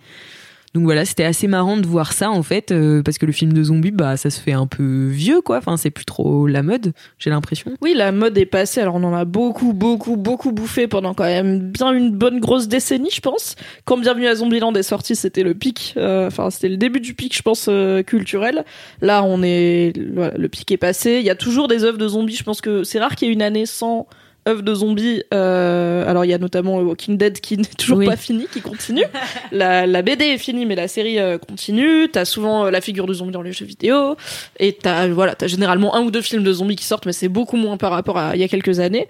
Donc 0.74 0.86
voilà, 0.86 1.06
c'était 1.06 1.24
assez 1.24 1.48
marrant 1.48 1.78
de 1.78 1.86
voir 1.86 2.14
ça 2.14 2.32
en 2.32 2.42
fait, 2.42 2.72
euh, 2.72 3.04
parce 3.04 3.20
que 3.20 3.28
le 3.28 3.32
film 3.32 3.54
de 3.54 3.64
zombie, 3.64 3.92
bah 3.92 4.18
ça 4.18 4.32
se 4.32 4.40
fait 4.42 4.54
un 4.54 4.66
peu 4.66 5.08
vieux 5.08 5.42
quoi. 5.42 5.58
Enfin, 5.58 5.78
c'est 5.78 5.92
plus 5.92 6.06
trop 6.06 6.48
la 6.48 6.64
mode, 6.64 6.94
j'ai 7.20 7.30
l'impression. 7.30 7.72
Oui, 7.82 7.94
la 7.96 8.12
mode 8.12 8.38
est 8.40 8.48
passée. 8.48 8.82
Alors, 8.82 8.96
on 8.96 9.04
en 9.04 9.14
a 9.14 9.24
beaucoup, 9.26 9.74
beaucoup, 9.74 10.18
beaucoup 10.18 10.52
bouffé 10.52 10.88
pendant 10.88 11.14
quand 11.14 11.26
même 11.26 11.60
bien 11.60 11.92
une 11.94 12.12
bonne 12.12 12.40
grosse 12.40 12.68
décennie, 12.68 13.12
je 13.14 13.22
pense. 13.22 13.56
Quand 13.86 13.98
Bienvenue 13.98 14.28
à 14.28 14.36
Zombieland 14.36 14.74
est 14.74 14.84
sorti, 14.84 15.16
c'était 15.16 15.44
le 15.44 15.54
pic. 15.54 15.94
euh, 15.98 16.28
Enfin, 16.28 16.50
c'était 16.50 16.70
le 16.70 16.78
début 16.78 17.00
du 17.00 17.14
pic, 17.14 17.38
je 17.38 17.44
pense, 17.44 17.68
euh, 17.70 18.02
culturel. 18.02 18.66
Là, 19.02 19.24
on 19.24 19.44
est, 19.44 19.94
voilà, 20.14 20.36
le 20.38 20.50
pic 20.50 20.72
est 20.72 20.78
passé. 20.78 21.18
Il 21.20 21.26
y 21.26 21.30
a 21.30 21.36
toujours 21.36 21.68
des 21.68 21.84
œuvres 21.84 22.00
de 22.00 22.08
zombies. 22.08 22.36
Je 22.36 22.44
pense 22.44 22.62
que 22.62 22.84
c'est 22.84 23.00
rare 23.00 23.16
qu'il 23.16 23.28
y 23.28 23.32
ait 23.32 23.34
une 23.34 23.44
année 23.44 23.66
sans 23.68 24.08
œuvres 24.48 24.62
de 24.62 24.74
zombies. 24.74 25.24
Euh, 25.34 26.10
alors, 26.10 26.26
il 26.26 26.30
y 26.30 26.34
a 26.34 26.38
notamment 26.38 26.78
Walking 26.80 27.18
Dead 27.18 27.40
qui 27.40 27.58
n'est 27.58 27.64
toujours 27.78 27.98
Oui. 28.00 28.06
pas 28.06 28.16
fini, 28.18 28.48
qui 28.52 28.62
continue. 28.62 29.04
la, 29.52 29.86
la 29.88 30.02
BD 30.02 30.26
est 30.26 30.38
finie, 30.38 30.66
mais 30.66 30.76
la 30.76 30.88
série 30.88 31.20
euh, 31.20 31.38
continue. 31.38 32.10
T'as 32.12 32.26
souvent 32.26 32.66
euh, 32.66 32.72
la 32.72 32.82
figure 32.82 33.06
de 33.06 33.14
zombie 33.14 33.32
dans 33.32 33.42
les 33.42 33.54
jeux 33.54 33.66
vidéo. 33.66 34.16
Et 34.60 34.74
t'as 34.74 35.08
voilà, 35.08 35.36
t'as 35.36 35.48
généralement 35.48 35.96
un 35.96 36.02
ou 36.02 36.12
deux 36.12 36.22
films 36.22 36.44
de 36.44 36.54
zombies 36.54 36.76
qui 36.76 36.86
sortent, 36.86 37.06
mais 37.06 37.14
c'est 37.14 37.30
beaucoup 37.30 37.58
moins 37.58 37.78
par 37.78 37.92
rapport 37.92 38.18
à 38.18 38.36
il 38.36 38.42
y 38.42 38.44
a 38.44 38.48
quelques 38.48 38.80
années. 38.80 39.08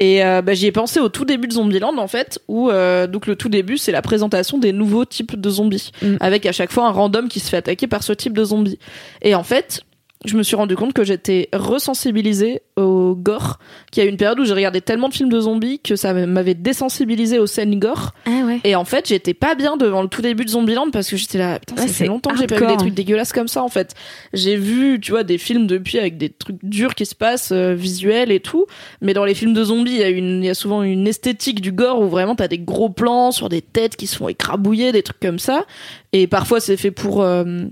Et 0.00 0.24
euh, 0.24 0.42
bah, 0.42 0.54
j'y 0.54 0.66
ai 0.66 0.72
pensé 0.72 1.00
au 1.00 1.08
tout 1.08 1.24
début 1.24 1.48
de 1.48 1.52
Zombieland 1.54 1.96
en 1.98 2.08
fait, 2.08 2.38
où 2.48 2.70
euh, 2.70 3.06
donc 3.06 3.26
le 3.26 3.36
tout 3.36 3.48
début 3.48 3.78
c'est 3.78 3.92
la 3.92 4.02
présentation 4.02 4.58
des 4.58 4.72
nouveaux 4.72 5.04
types 5.04 5.40
de 5.40 5.50
zombies, 5.50 5.90
Mm. 6.02 6.16
avec 6.20 6.46
à 6.46 6.52
chaque 6.52 6.70
fois 6.72 6.86
un 6.86 6.90
random 6.90 7.28
qui 7.28 7.40
se 7.40 7.48
fait 7.48 7.56
attaquer 7.56 7.86
par 7.86 8.02
ce 8.02 8.12
type 8.12 8.32
de 8.34 8.44
zombie. 8.44 8.78
Et 9.22 9.34
en 9.34 9.42
fait, 9.42 9.80
je 10.24 10.36
me 10.36 10.42
suis 10.42 10.56
rendu 10.56 10.76
compte 10.76 10.94
que 10.94 11.04
j'étais 11.04 11.48
resensibilisée 11.52 12.62
au 12.76 13.14
gore, 13.14 13.58
qu'il 13.92 14.02
y 14.02 14.06
a 14.06 14.08
eu 14.08 14.10
une 14.10 14.16
période 14.16 14.40
où 14.40 14.44
j'ai 14.44 14.54
regardé 14.54 14.80
tellement 14.80 15.08
de 15.08 15.14
films 15.14 15.28
de 15.28 15.40
zombies 15.40 15.78
que 15.78 15.94
ça 15.94 16.14
m'avait 16.14 16.54
désensibilisée 16.54 17.38
aux 17.38 17.46
scènes 17.46 17.78
gore. 17.78 18.12
Ah 18.24 18.44
ouais. 18.46 18.60
Et 18.64 18.74
en 18.76 18.84
fait, 18.84 19.08
j'étais 19.08 19.34
pas 19.34 19.54
bien 19.54 19.76
devant 19.76 20.02
le 20.02 20.08
tout 20.08 20.22
début 20.22 20.44
de 20.44 20.50
Zombieland 20.50 20.90
parce 20.90 21.10
que 21.10 21.16
j'étais 21.16 21.38
là, 21.38 21.58
putain, 21.58 21.76
ça 21.76 21.88
fait 21.88 22.06
longtemps 22.06 22.30
que 22.30 22.38
j'ai 22.38 22.46
pas 22.46 22.58
vu 22.58 22.66
des 22.66 22.76
trucs 22.76 22.94
dégueulasses 22.94 23.32
comme 23.32 23.48
ça 23.48 23.62
en 23.62 23.68
fait. 23.68 23.94
J'ai 24.32 24.56
vu, 24.56 24.98
tu 25.00 25.12
vois, 25.12 25.22
des 25.22 25.38
films 25.38 25.66
depuis 25.66 25.98
avec 25.98 26.16
des 26.16 26.30
trucs 26.30 26.58
durs 26.62 26.94
qui 26.94 27.04
se 27.04 27.14
passent, 27.14 27.52
euh, 27.52 27.74
visuels 27.74 28.32
et 28.32 28.40
tout. 28.40 28.66
Mais 29.02 29.12
dans 29.12 29.24
les 29.24 29.34
films 29.34 29.54
de 29.54 29.64
zombies, 29.64 29.92
il 29.92 29.98
y 29.98 30.04
a 30.04 30.08
une, 30.08 30.42
il 30.42 30.46
y 30.46 30.50
a 30.50 30.54
souvent 30.54 30.82
une 30.82 31.06
esthétique 31.06 31.60
du 31.60 31.72
gore 31.72 32.00
où 32.00 32.08
vraiment 32.08 32.34
t'as 32.34 32.48
des 32.48 32.58
gros 32.58 32.88
plans 32.88 33.32
sur 33.32 33.48
des 33.48 33.62
têtes 33.62 33.96
qui 33.96 34.06
se 34.06 34.16
font 34.16 34.28
écrabouiller, 34.28 34.92
des 34.92 35.02
trucs 35.02 35.20
comme 35.20 35.38
ça. 35.38 35.66
Et 36.12 36.26
parfois 36.26 36.60
c'est 36.60 36.76
fait 36.76 36.90
pour, 36.90 37.22
euh, 37.22 37.66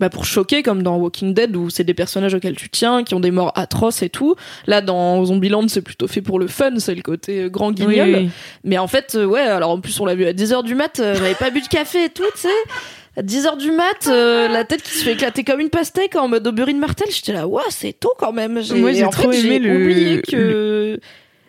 bah 0.00 0.08
pour 0.08 0.24
choquer 0.24 0.62
comme 0.62 0.82
dans 0.82 0.96
Walking 0.96 1.34
Dead 1.34 1.54
où 1.56 1.70
c'est 1.70 1.84
des 1.84 1.94
personnages 1.94 2.34
auxquels 2.34 2.56
tu 2.56 2.68
tiens 2.70 3.04
qui 3.04 3.14
ont 3.14 3.20
des 3.20 3.30
morts 3.30 3.52
atroces 3.56 4.02
et 4.02 4.08
tout. 4.08 4.34
Là 4.66 4.80
dans 4.80 5.24
Zombieland 5.24 5.68
c'est 5.68 5.82
plutôt 5.82 6.08
fait 6.08 6.22
pour 6.22 6.38
le 6.38 6.46
fun 6.46 6.78
c'est 6.78 6.94
le 6.94 7.02
côté 7.02 7.42
euh, 7.44 7.48
grand 7.48 7.72
guignol. 7.72 8.08
Oui, 8.08 8.14
oui. 8.14 8.30
mais 8.64 8.78
en 8.78 8.88
fait 8.88 9.14
euh, 9.14 9.24
ouais 9.24 9.40
alors 9.40 9.70
en 9.70 9.80
plus 9.80 9.98
on 10.00 10.06
l'a 10.06 10.14
vu 10.14 10.24
à 10.26 10.32
10h 10.32 10.64
du 10.64 10.74
mat 10.74 10.98
euh, 11.00 11.14
j'avais 11.14 11.34
pas 11.34 11.50
bu 11.50 11.60
de 11.60 11.68
café 11.68 12.04
et 12.04 12.08
tout 12.08 12.22
tu 12.34 12.40
sais. 12.42 12.48
À 13.14 13.22
10h 13.22 13.58
du 13.58 13.70
mat 13.72 14.06
euh, 14.08 14.48
la 14.48 14.64
tête 14.64 14.82
qui 14.82 14.96
se 14.96 15.04
fait 15.04 15.12
éclater 15.12 15.44
comme 15.44 15.60
une 15.60 15.68
pastèque 15.68 16.16
en 16.16 16.28
mode 16.28 16.46
Auberine 16.46 16.78
Martel 16.78 17.08
j'étais 17.10 17.34
là 17.34 17.46
ouais 17.46 17.62
c'est 17.68 17.92
tôt 17.92 18.14
quand 18.18 18.32
même. 18.32 18.54
Moi, 18.74 18.92
j'ai 18.92 19.04
en 19.04 19.10
trop 19.10 19.30
fait, 19.30 19.38
aimé 19.40 19.50
j'ai 19.52 19.58
le- 19.58 19.82
oublié 19.84 20.22
que 20.22 20.98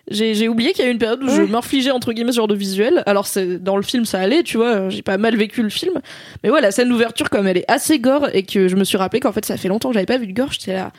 j'ai 0.10 0.48
oublié 0.48 0.74
qu'il 0.74 0.84
y 0.84 0.88
a 0.88 0.90
eu 0.90 0.94
une 0.94 1.00
période 1.00 1.24
où 1.24 1.30
je 1.30 1.42
m'infligeais 1.44 1.92
entre 1.92 2.12
guillemets 2.12 2.32
ce 2.32 2.38
genre 2.38 2.48
de 2.48 2.56
visuel. 2.56 3.04
Alors 3.06 3.26
c'est 3.26 3.62
dans 3.62 3.78
le 3.78 3.84
film 3.84 4.06
ça 4.06 4.20
allait, 4.20 4.44
tu 4.44 4.58
vois, 4.58 4.90
j'ai 4.90 5.02
pas 5.02 5.18
mal 5.18 5.36
vécu 5.36 5.64
le 5.64 5.70
film. 5.70 6.02
Mais 6.44 6.50
ouais, 6.50 6.62
la 6.62 6.72
scène 6.72 6.90
d'ouverture 6.90 7.30
comme 7.30 7.48
elle 7.48 7.58
est 7.58 7.72
assez 7.72 8.00
gore 8.00 8.28
et 8.34 8.44
que 8.44 8.68
je 8.68 8.76
me 8.76 8.84
suis 8.84 8.98
rappelé 8.98 9.20
qu'en 9.20 9.32
fait 9.32 9.46
ça 9.46 9.58
fait 9.58 9.70
longtemps 9.70 9.90
que 9.90 9.94
j'avais 9.94 10.06
pas 10.06 10.18
vu 10.18 10.28
de 10.28 10.34
gore, 10.34 10.52
j'étais 10.52 10.74
là 10.74 10.92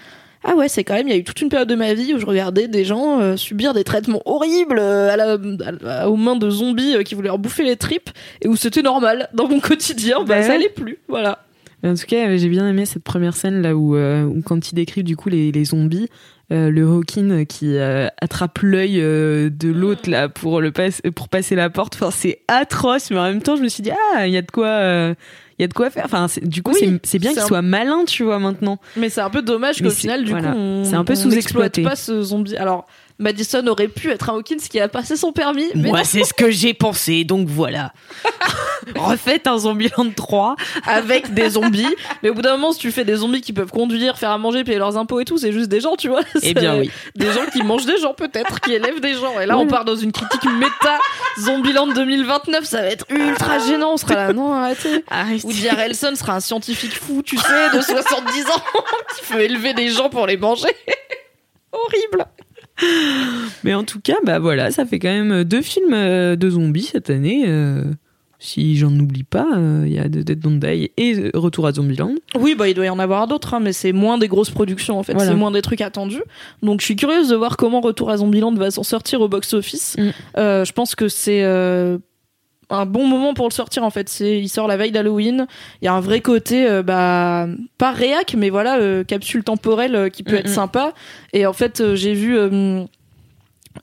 ah 0.47 0.55
ouais, 0.55 0.69
c'est 0.69 0.85
quand 0.85 0.95
même, 0.95 1.09
il 1.09 1.11
y 1.11 1.15
a 1.15 1.17
eu 1.19 1.25
toute 1.25 1.41
une 1.41 1.49
période 1.49 1.69
de 1.69 1.75
ma 1.75 1.95
vie 1.95 2.13
où 2.13 2.19
je 2.19 2.27
regardais 2.27 2.69
des 2.69 2.85
gens 2.85 3.19
euh, 3.19 3.37
subir 3.37 3.73
des 3.73 3.83
traitements 3.83 4.21
horribles 4.27 4.79
euh, 4.79 5.11
à 5.11 5.17
la, 5.17 5.39
à 5.87 6.11
aux 6.11 6.17
mains 6.17 6.37
de 6.37 6.51
zombies 6.51 6.97
euh, 6.97 7.03
qui 7.03 7.15
voulaient 7.15 7.29
leur 7.29 7.39
bouffer 7.39 7.65
les 7.65 7.77
tripes 7.77 8.11
et 8.43 8.49
où 8.49 8.55
c'était 8.55 8.83
normal 8.83 9.31
dans 9.33 9.49
mon 9.49 9.59
quotidien. 9.59 10.19
Bah, 10.21 10.37
Bah 10.37 10.43
ça 10.43 10.53
allait 10.53 10.69
plus, 10.69 10.99
voilà. 11.09 11.47
En 11.83 11.95
tout 11.95 12.05
cas, 12.07 12.37
j'ai 12.37 12.49
bien 12.49 12.69
aimé 12.69 12.85
cette 12.85 13.03
première 13.03 13.37
scène 13.37 13.63
là 13.63 13.75
où, 13.75 13.97
où 13.97 14.43
quand 14.43 14.71
il 14.71 14.75
décrit 14.75 15.03
du 15.03 15.17
coup 15.17 15.29
les, 15.29 15.53
les 15.53 15.65
zombies, 15.67 16.09
euh, 16.53 16.70
le 16.70 16.84
Hawking 16.86 17.47
qui 17.47 17.76
euh, 17.76 18.09
attrape 18.20 18.59
l'œil 18.61 19.01
euh, 19.01 19.49
de 19.51 19.68
l'autre 19.70 20.11
là 20.11 20.28
pour 20.28 20.61
le 20.61 20.72
passe, 20.72 21.01
pour 21.14 21.28
passer 21.28 21.55
la 21.55 21.70
porte. 21.70 21.95
Enfin, 21.95 22.11
c'est 22.11 22.40
atroce, 22.49 23.11
mais 23.11 23.18
en 23.18 23.24
même 23.24 23.42
temps, 23.42 23.57
je 23.57 23.62
me 23.62 23.68
suis 23.68 23.82
dit 23.82 23.90
ah, 24.14 24.26
il 24.26 24.32
y 24.32 24.36
a 24.36 24.42
de 24.42 24.51
quoi, 24.51 24.68
il 25.59 25.62
y 25.62 25.64
a 25.64 25.68
de 25.68 25.72
quoi 25.72 25.88
faire. 25.90 26.05
Enfin, 26.07 26.26
du 26.42 26.62
coup, 26.62 26.72
Oui, 26.80 26.99
c'est- 27.03 27.18
bien 27.18 27.30
qu'il 27.32 27.40
un- 27.40 27.47
soit 27.47 27.62
malin, 27.62 28.05
tu 28.07 28.24
vois 28.24 28.38
maintenant. 28.38 28.78
Mais 28.97 29.09
c'est 29.09 29.20
un 29.22 29.30
peu 29.30 29.40
dommage 29.42 29.80
qu'au 29.82 29.90
final, 29.90 30.24
du 30.24 30.30
voilà. 30.32 30.53
coup, 30.53 30.59
on, 30.59 30.84
C'est 30.84 30.97
un 30.97 31.05
peu 31.05 31.14
sous-exploité. 31.14 31.82
pas 31.82 31.97
ce 31.97 32.20
zombie. 32.22 32.57
Alors, 32.57 32.86
Madison 33.19 33.65
aurait 33.69 33.89
pu 33.89 34.11
être 34.11 34.31
un 34.31 34.35
Hawkins 34.35 34.57
qui 34.69 34.81
a 34.81 34.89
passé 34.89 35.17
son 35.17 35.33
permis, 35.33 35.67
mais 35.75 35.91
non, 35.91 36.03
c'est 36.05 36.25
ce 36.25 36.35
que 36.35 36.51
j'ai 36.51 36.75
pensé, 36.75 37.25
donc 37.25 37.49
voilà. 37.49 37.93
Refaites 38.97 39.47
un 39.47 39.57
Zombieland 39.59 40.11
3. 40.15 40.57
avec 40.87 41.33
des 41.33 41.51
zombies. 41.51 41.95
Mais 42.23 42.31
au 42.31 42.35
bout 42.35 42.43
d'un 42.43 42.57
moment, 42.57 42.73
si 42.73 42.79
tu 42.81 42.93
fais 42.93 43.05
des 43.05 43.17
zombies 43.17 43.41
qui 43.41 43.53
peuvent 43.53 43.71
conduire, 43.71 44.19
faire 44.19 44.31
à 44.31 44.39
manger, 44.39 44.65
payer 44.65 44.79
leurs 44.79 44.97
impôts 44.97 45.21
et 45.21 45.25
tout, 45.25 45.39
c'est 45.39 45.53
juste 45.53 45.69
des 45.69 45.81
gens, 45.81 45.97
tu 45.97 46.09
vois. 46.09 46.21
Eh 46.43 46.55
bien 46.55 46.77
oui. 46.79 46.91
Des 47.15 47.33
gens 47.33 47.47
qui 47.53 47.62
mangent 47.62 47.87
des 47.87 47.99
gens, 47.99 48.15
peut-être, 48.15 48.61
qui 48.61 48.73
élèvent 48.73 49.01
des 49.01 49.15
gens. 49.15 49.41
Et 49.41 49.47
là, 49.47 49.57
on 49.57 49.67
part 49.67 49.85
dans 49.85 49.97
une 49.97 50.12
critique 50.12 50.45
méta 50.45 50.99
Zombieland 51.41 51.87
2029. 51.87 52.65
Ça 52.65 52.83
va 52.83 52.89
être 52.89 53.07
ultra 53.11 53.59
gênant. 53.61 53.95
On 53.95 53.97
sera 53.97 54.15
là, 54.15 54.33
non, 54.33 54.53
arrêtez. 54.53 55.05
Woody 55.45 55.69
Harrelson 55.69 56.15
sera 56.15 56.35
un 56.35 56.41
scientifique 56.41 56.95
fou, 56.95 57.23
tu 57.23 57.37
sais, 57.37 57.77
de 57.77 57.81
70 57.81 58.47
ans, 58.47 58.62
qui 59.17 59.33
peut 59.33 59.41
élever 59.41 59.73
des 59.73 59.89
gens 59.91 60.11
pour 60.11 60.27
les 60.27 60.37
manger. 60.37 60.69
Horrible. 61.73 62.27
Mais 63.64 63.75
en 63.75 63.85
tout 63.85 64.01
cas, 64.01 64.16
bah 64.25 64.39
voilà, 64.39 64.70
ça 64.70 64.85
fait 64.85 64.99
quand 64.99 65.09
même 65.12 65.45
deux 65.45 65.62
films 65.62 65.95
euh, 65.95 66.37
de 66.37 66.51
zombies 66.51 66.83
cette 66.93 67.11
année. 67.11 67.45
euh, 67.47 67.83
si 68.41 68.77
j'en 68.77 68.93
oublie 68.99 69.22
pas, 69.22 69.47
euh, 69.57 69.85
il 69.87 69.93
y 69.95 69.99
a 69.99 70.07
Dead 70.09 70.39
Don't 70.39 70.59
Die 70.59 70.91
et 70.99 71.14
euh, 71.18 71.31
Retour 71.35 71.66
à 71.66 71.72
Zombieland. 71.72 72.14
Oui, 72.39 72.55
bah 72.55 72.68
il 72.68 72.75
doit 72.75 72.85
y 72.85 72.91
en 72.91 72.99
avoir 72.99 73.27
d'autres, 73.27 73.55
hein, 73.55 73.61
mais 73.61 73.72
c'est 73.72 73.93
moins 73.93 74.18
des 74.18 74.29
grosses 74.29 74.51
productions 74.51 74.99
en 74.99 75.03
fait, 75.03 75.14
Voilà. 75.14 75.31
c'est 75.31 75.37
moins 75.37 75.51
des 75.51 75.62
trucs 75.62 75.81
attendus. 75.81 76.20
Donc 76.62 76.81
je 76.81 76.85
suis 76.85 76.97
curieuse 76.97 77.29
de 77.31 77.37
voir 77.37 77.57
comment 77.57 77.81
Retour 77.81 78.11
à 78.11 78.18
Zombieland 78.18 78.53
va 78.55 78.70
s'en 78.70 78.83
sortir 78.83 79.22
au 79.22 79.29
box-office. 79.29 79.97
Mm. 79.99 80.03
Euh, 80.37 80.64
je 80.66 80.72
pense 80.72 80.95
que 80.95 81.09
c'est 81.09 81.43
euh, 81.43 81.97
un 82.71 82.87
bon 82.87 83.07
moment 83.07 83.35
pour 83.35 83.49
le 83.49 83.53
sortir 83.53 83.85
en 83.85 83.91
fait. 83.91 84.09
C'est, 84.09 84.39
il 84.39 84.49
sort 84.49 84.69
la 84.69 84.77
veille 84.77 84.93
d'Halloween. 84.93 85.47
Il 85.83 85.87
y 85.87 85.89
a 85.89 85.95
un 85.95 86.01
vrai 86.01 86.21
côté, 86.21 86.69
euh, 86.69 86.83
bah 86.83 87.47
pas 87.79 87.93
réac, 87.93 88.35
mais 88.37 88.51
voilà 88.51 88.79
euh, 88.79 89.05
capsule 89.05 89.45
temporelle 89.45 89.95
euh, 89.95 90.09
qui 90.09 90.23
peut 90.23 90.35
Mm, 90.35 90.39
être 90.39 90.51
mm. 90.51 90.55
sympa. 90.55 90.95
Et 91.33 91.47
en 91.47 91.53
fait, 91.53 91.95
j'ai 91.95 92.15
vu, 92.15 92.37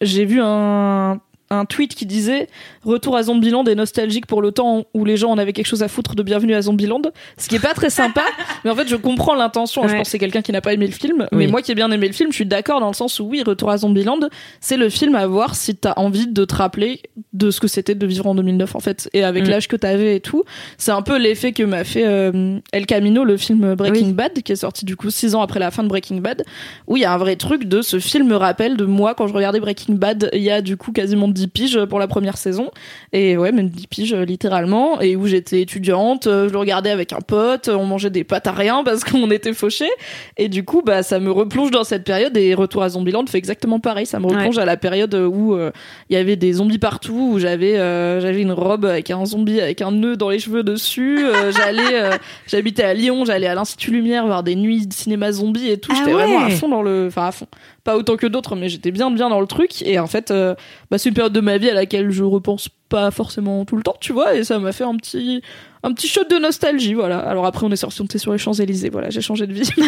j'ai 0.02 0.26
vu 0.26 0.40
un 0.42 1.20
un 1.52 1.66
tweet 1.66 1.94
qui 1.94 2.06
disait 2.06 2.48
Retour 2.84 3.16
à 3.16 3.24
Zombieland 3.24 3.64
est 3.66 3.76
nostalgique 3.76 4.26
pour 4.26 4.42
le 4.42 4.52
temps 4.52 4.86
où 4.94 5.06
les 5.06 5.16
gens 5.18 5.30
en 5.30 5.38
avaient 5.38 5.54
quelque 5.54 5.68
chose 5.68 5.84
à 5.84 5.88
foutre 5.88 6.16
de 6.16 6.24
Bienvenue 6.24 6.56
à 6.56 6.62
Zombieland, 6.64 7.02
ce 7.38 7.48
qui 7.48 7.56
est 7.56 7.60
pas 7.60 7.74
très 7.74 7.90
sympa, 7.92 8.24
mais 8.66 8.72
en 8.72 8.76
fait 8.76 8.88
je 8.88 8.96
comprends 8.96 9.36
l'intention, 9.36 9.84
je 9.88 9.94
pense 9.94 10.04
que 10.04 10.08
c'est 10.10 10.18
quelqu'un 10.20 10.42
qui 10.42 10.52
n'a 10.52 10.62
pas 10.62 10.74
aimé 10.74 10.88
le 10.88 10.92
film, 10.94 11.28
mais 11.32 11.48
moi 11.48 11.62
qui 11.62 11.72
ai 11.72 11.76
bien 11.76 11.92
aimé 11.92 12.08
le 12.08 12.14
film, 12.14 12.32
je 12.32 12.36
suis 12.36 12.46
d'accord 12.46 12.80
dans 12.80 12.88
le 12.88 12.94
sens 12.96 13.20
où 13.20 13.26
oui, 13.26 13.44
Retour 13.44 13.70
à 13.70 13.78
Zombieland, 13.78 14.20
c'est 14.62 14.78
le 14.78 14.90
film 14.90 15.14
à 15.16 15.28
voir 15.28 15.56
si 15.56 15.76
t'as 15.76 15.94
envie 15.98 16.28
de 16.28 16.44
te 16.46 16.56
rappeler 16.56 17.02
de 17.34 17.52
ce 17.52 17.60
que 17.60 17.68
c'était 17.68 17.94
de 17.96 18.06
vivre 18.08 18.26
en 18.26 18.34
2009 18.36 18.76
en 18.76 18.80
fait, 18.80 19.10
et 19.14 19.24
avec 19.24 19.46
Mm. 19.46 19.50
l'âge 19.50 19.68
que 19.68 19.76
t'avais 19.76 20.16
et 20.16 20.20
tout, 20.20 20.44
c'est 20.78 20.92
un 20.92 21.02
peu 21.04 21.18
l'effet 21.18 21.52
que 21.52 21.64
m'a 21.64 21.84
fait 21.84 22.06
euh, 22.08 22.58
El 22.72 22.86
Camino, 22.88 23.24
le 23.24 23.38
film 23.38 23.76
Breaking 23.76 24.08
Oui. 24.08 24.14
Bad, 24.14 24.42
qui 24.42 24.52
est 24.52 24.56
sorti 24.56 24.86
du 24.86 24.96
coup 24.96 25.10
six 25.12 25.36
ans 25.36 25.42
après 25.42 25.60
la 25.60 25.70
fin 25.72 25.84
de 25.84 25.88
Breaking 25.88 26.18
Bad, 26.18 26.44
où 26.88 26.98
il 26.98 27.02
y 27.02 27.06
a 27.06 27.14
un 27.14 27.18
vrai 27.18 27.36
truc 27.36 27.66
de 27.66 27.82
ce 27.84 28.00
film 28.00 28.28
me 28.28 28.36
rappelle 28.36 28.76
de 28.76 28.86
moi 28.86 29.14
quand 29.14 29.28
je 29.28 29.34
regardais 29.34 29.60
Breaking 29.60 29.94
Bad. 29.96 30.30
Il 30.34 30.42
y 30.42 30.50
a 30.52 30.62
du 30.62 30.78
coup 30.78 30.92
quasiment 30.92 31.28
10 31.28 31.48
piges 31.48 31.86
pour 31.86 32.00
la 32.00 32.08
première 32.08 32.38
saison 32.38 32.71
et 33.14 33.38
ouais 33.38 33.52
même 33.52 33.70
10 33.70 33.88
piges 33.88 34.14
euh, 34.14 34.26
littéralement. 34.26 35.02
Et 35.02 35.16
où 35.16 35.28
j'étais 35.28 35.62
étudiante 35.62 36.28
euh, 36.28 36.48
je 36.48 36.54
le 36.54 36.60
regardais 36.60 36.92
avec 36.92 37.14
un 37.14 37.22
pote 37.22 37.70
on 37.70 37.86
mangeait 37.86 38.10
des 38.10 38.24
pâtes 38.24 38.48
à 38.48 38.52
rien 38.52 38.84
parce 38.86 39.04
qu'on 39.04 39.30
était 39.32 39.54
fauchés. 39.54 39.92
Et 40.38 40.50
du 40.50 40.64
coup 40.64 40.82
bah 40.82 41.04
ça 41.04 41.20
me 41.20 41.32
replonge 41.32 41.72
dans 41.72 41.84
cette 41.84 42.04
période. 42.04 42.36
Et 42.38 42.54
Retour 42.54 42.84
à 42.84 42.90
Zombieland 42.90 43.26
fait 43.28 43.38
exactement 43.38 43.80
pareil. 43.80 44.06
Ça 44.06 44.20
me 44.20 44.28
replonge 44.28 44.58
à 44.58 44.66
la 44.66 44.78
période 44.78 45.14
où 45.14 45.56
euh, 45.56 45.72
il 46.10 46.14
y 46.14 46.18
avait 46.18 46.36
des 46.36 46.54
zombies 46.54 46.80
partout 46.80 47.32
où 47.34 47.40
j'avais 47.40 47.78
euh, 47.78 48.20
j'avais 48.22 48.42
une 48.42 48.52
robe 48.52 48.86
avec 48.86 49.10
un 49.12 49.26
zombie 49.26 49.60
avec 49.60 49.82
un 49.82 49.92
nœud 49.92 50.18
dans 50.18 50.30
les 50.30 50.40
cheveux 50.40 50.64
dessus. 50.64 51.26
Euh, 51.26 51.52
j'allais 51.58 52.10
j'habitais 52.48 52.84
à 52.84 52.94
Lyon 52.94 53.26
j'allais 53.26 53.48
à 53.48 53.56
l'Institut 53.56 53.92
Lumière 53.92 54.26
voir 54.26 54.44
des 54.44 54.56
nuits 54.56 54.88
de 54.88 54.94
cinéma 54.94 55.32
zombie 55.32 55.70
et 55.70 55.78
tout. 55.78 55.92
Ah 55.94 55.98
j'étais 55.98 56.12
vraiment 56.12 56.42
à 56.42 56.50
fond 56.50 56.70
dans 56.70 56.82
le 56.82 57.08
enfin 57.08 57.28
à 57.28 57.32
fond. 57.32 57.48
Pas 57.84 57.98
autant 57.98 58.16
que 58.16 58.28
d'autres 58.28 58.56
mais 58.56 58.70
j'étais 58.70 58.92
bien 58.92 59.12
bien 59.12 59.30
dans 59.30 59.42
le 59.42 59.48
truc. 59.48 59.82
Et 59.84 60.00
en 60.00 60.08
fait 60.08 60.32
euh, 60.32 60.56
bah, 60.90 60.98
c'est 60.98 61.10
une 61.10 61.16
période 61.16 61.34
de 61.34 61.42
ma 61.42 61.58
vie 61.58 61.70
à 61.70 61.74
laquelle 61.74 62.12
je 62.12 62.24
repense 62.24 62.61
pas 62.89 63.12
forcément 63.12 63.66
tout 63.66 63.76
le 63.76 63.84
temps 63.84 63.95
tu 63.99 64.12
vois 64.12 64.36
et 64.36 64.43
ça 64.43 64.59
m'a 64.59 64.72
fait 64.72 64.84
un 64.84 64.95
petit 64.97 65.41
un 65.84 65.93
petit 65.93 66.07
shot 66.07 66.26
de 66.26 66.38
nostalgie 66.38 66.93
voilà. 66.93 67.20
Alors 67.20 67.45
après 67.45 67.66
on 67.66 67.72
est 67.72 67.76
sorti 67.76 68.20
sur 68.20 68.32
les 68.32 68.38
Champs 68.38 68.53
Élysées 68.53 68.89
voilà 68.89 69.09
j'ai 69.09 69.22
changé 69.22 69.47
de 69.47 69.53
vie. 69.53 69.70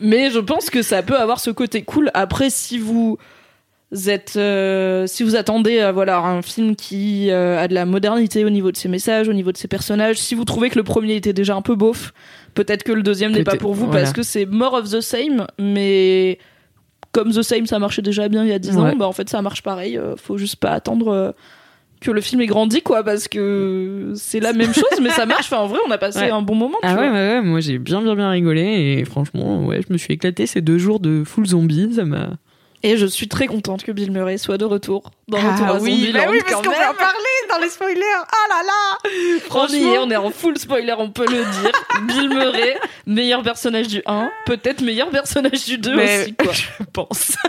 Mais 0.00 0.30
je 0.30 0.40
pense 0.40 0.70
que 0.70 0.82
ça 0.82 1.02
peut 1.02 1.16
avoir 1.16 1.38
ce 1.38 1.50
côté 1.50 1.82
cool. 1.82 2.10
Après 2.14 2.50
si 2.50 2.78
vous 2.78 3.18
êtes 4.06 4.34
euh, 4.36 5.06
si 5.06 5.22
vous 5.22 5.36
attendez 5.36 5.78
à 5.78 5.92
voilà 5.92 6.18
un 6.18 6.42
film 6.42 6.74
qui 6.74 7.30
euh, 7.30 7.62
a 7.62 7.68
de 7.68 7.74
la 7.74 7.86
modernité 7.86 8.44
au 8.44 8.50
niveau 8.50 8.72
de 8.72 8.76
ses 8.76 8.88
messages 8.88 9.28
au 9.28 9.32
niveau 9.32 9.52
de 9.52 9.56
ses 9.56 9.68
personnages 9.68 10.16
si 10.16 10.34
vous 10.34 10.44
trouvez 10.44 10.68
que 10.68 10.76
le 10.76 10.82
premier 10.82 11.14
était 11.14 11.32
déjà 11.32 11.54
un 11.54 11.62
peu 11.62 11.76
beauf 11.76 12.12
peut-être 12.54 12.82
que 12.82 12.90
le 12.90 13.02
deuxième 13.02 13.30
n'est 13.30 13.44
pas 13.44 13.56
pour 13.56 13.72
vous 13.72 13.86
voilà. 13.86 14.00
parce 14.00 14.12
que 14.12 14.24
c'est 14.24 14.46
more 14.46 14.74
of 14.74 14.90
the 14.90 15.00
same 15.00 15.46
mais 15.60 16.38
comme 17.14 17.30
The 17.32 17.40
Same 17.42 17.64
ça 17.66 17.78
marchait 17.78 18.02
déjà 18.02 18.28
bien 18.28 18.42
il 18.44 18.50
y 18.50 18.52
a 18.52 18.58
10 18.58 18.76
Ouais. 18.76 18.90
ans 18.90 18.96
bah 18.96 19.06
en 19.08 19.12
fait 19.12 19.30
ça 19.30 19.40
marche 19.40 19.62
pareil 19.62 19.96
euh, 19.96 20.16
faut 20.16 20.36
juste 20.36 20.56
pas 20.56 20.70
attendre 20.72 21.08
euh, 21.08 21.32
que 22.00 22.10
le 22.10 22.20
film 22.20 22.42
ait 22.42 22.46
grandi 22.46 22.82
quoi 22.82 23.02
parce 23.02 23.28
que 23.28 24.12
c'est 24.14 24.40
la 24.40 24.52
même 24.52 24.74
chose 24.74 24.84
mais 25.00 25.08
ça 25.10 25.24
marche 25.24 25.46
enfin 25.46 25.58
en 25.62 25.66
vrai 25.68 25.78
on 25.86 25.90
a 25.90 25.96
passé 25.96 26.18
Ouais. 26.20 26.30
un 26.30 26.42
bon 26.42 26.54
moment 26.54 26.76
tu 26.82 26.88
Ah 26.88 26.94
ouais, 26.96 27.08
ouais, 27.08 27.12
ouais, 27.14 27.40
moi 27.42 27.60
j'ai 27.60 27.78
bien, 27.78 28.02
bien, 28.02 28.14
bien 28.14 28.28
rigolé 28.30 28.96
et 28.98 29.04
franchement, 29.06 29.64
ouais, 29.64 29.80
je 29.86 29.90
me 29.92 29.96
suis 29.96 30.12
éclaté 30.12 30.46
ces 30.46 30.60
deux 30.60 30.76
jours 30.76 31.00
de 31.00 31.24
full 31.24 31.46
zombie, 31.46 31.94
ça 31.94 32.04
m'a. 32.04 32.32
Et 32.84 32.96
je 32.96 33.06
suis 33.06 33.26
très 33.28 33.46
contente 33.46 33.82
que 33.82 33.90
Bill 33.92 34.12
Murray 34.12 34.38
soit 34.38 34.58
de 34.58 34.64
retour 34.64 35.10
dans 35.26 35.38
Ah 35.38 35.52
Retour 35.52 35.66
à 35.66 35.78
oui, 35.80 35.92
Zombieland, 36.06 36.18
bah 36.20 36.28
oui, 36.30 36.38
parce 36.46 36.54
qu'on 36.62 36.70
va 36.70 36.90
en 36.90 36.94
parler 36.94 37.36
dans 37.50 37.58
les 37.58 37.68
spoilers. 37.70 38.02
Ah 38.28 38.48
là 38.48 38.62
là 38.66 38.98
On 39.04 39.08
y 39.08 39.36
est, 39.36 39.40
Franchement, 39.40 39.94
on 40.02 40.10
est 40.10 40.16
en 40.16 40.30
full 40.30 40.58
spoiler, 40.58 40.94
on 40.98 41.10
peut 41.10 41.26
le 41.26 41.38
dire. 41.62 41.72
Bill 42.06 42.28
Murray, 42.28 42.76
meilleur 43.06 43.42
personnage 43.42 43.88
du 43.88 44.02
1, 44.06 44.30
peut-être 44.46 44.82
meilleur 44.82 45.08
personnage 45.10 45.64
du 45.64 45.78
2 45.78 45.96
Mais- 45.96 46.22
aussi, 46.22 46.34
quoi. 46.34 46.52
je 46.52 46.84
pense. 46.92 47.32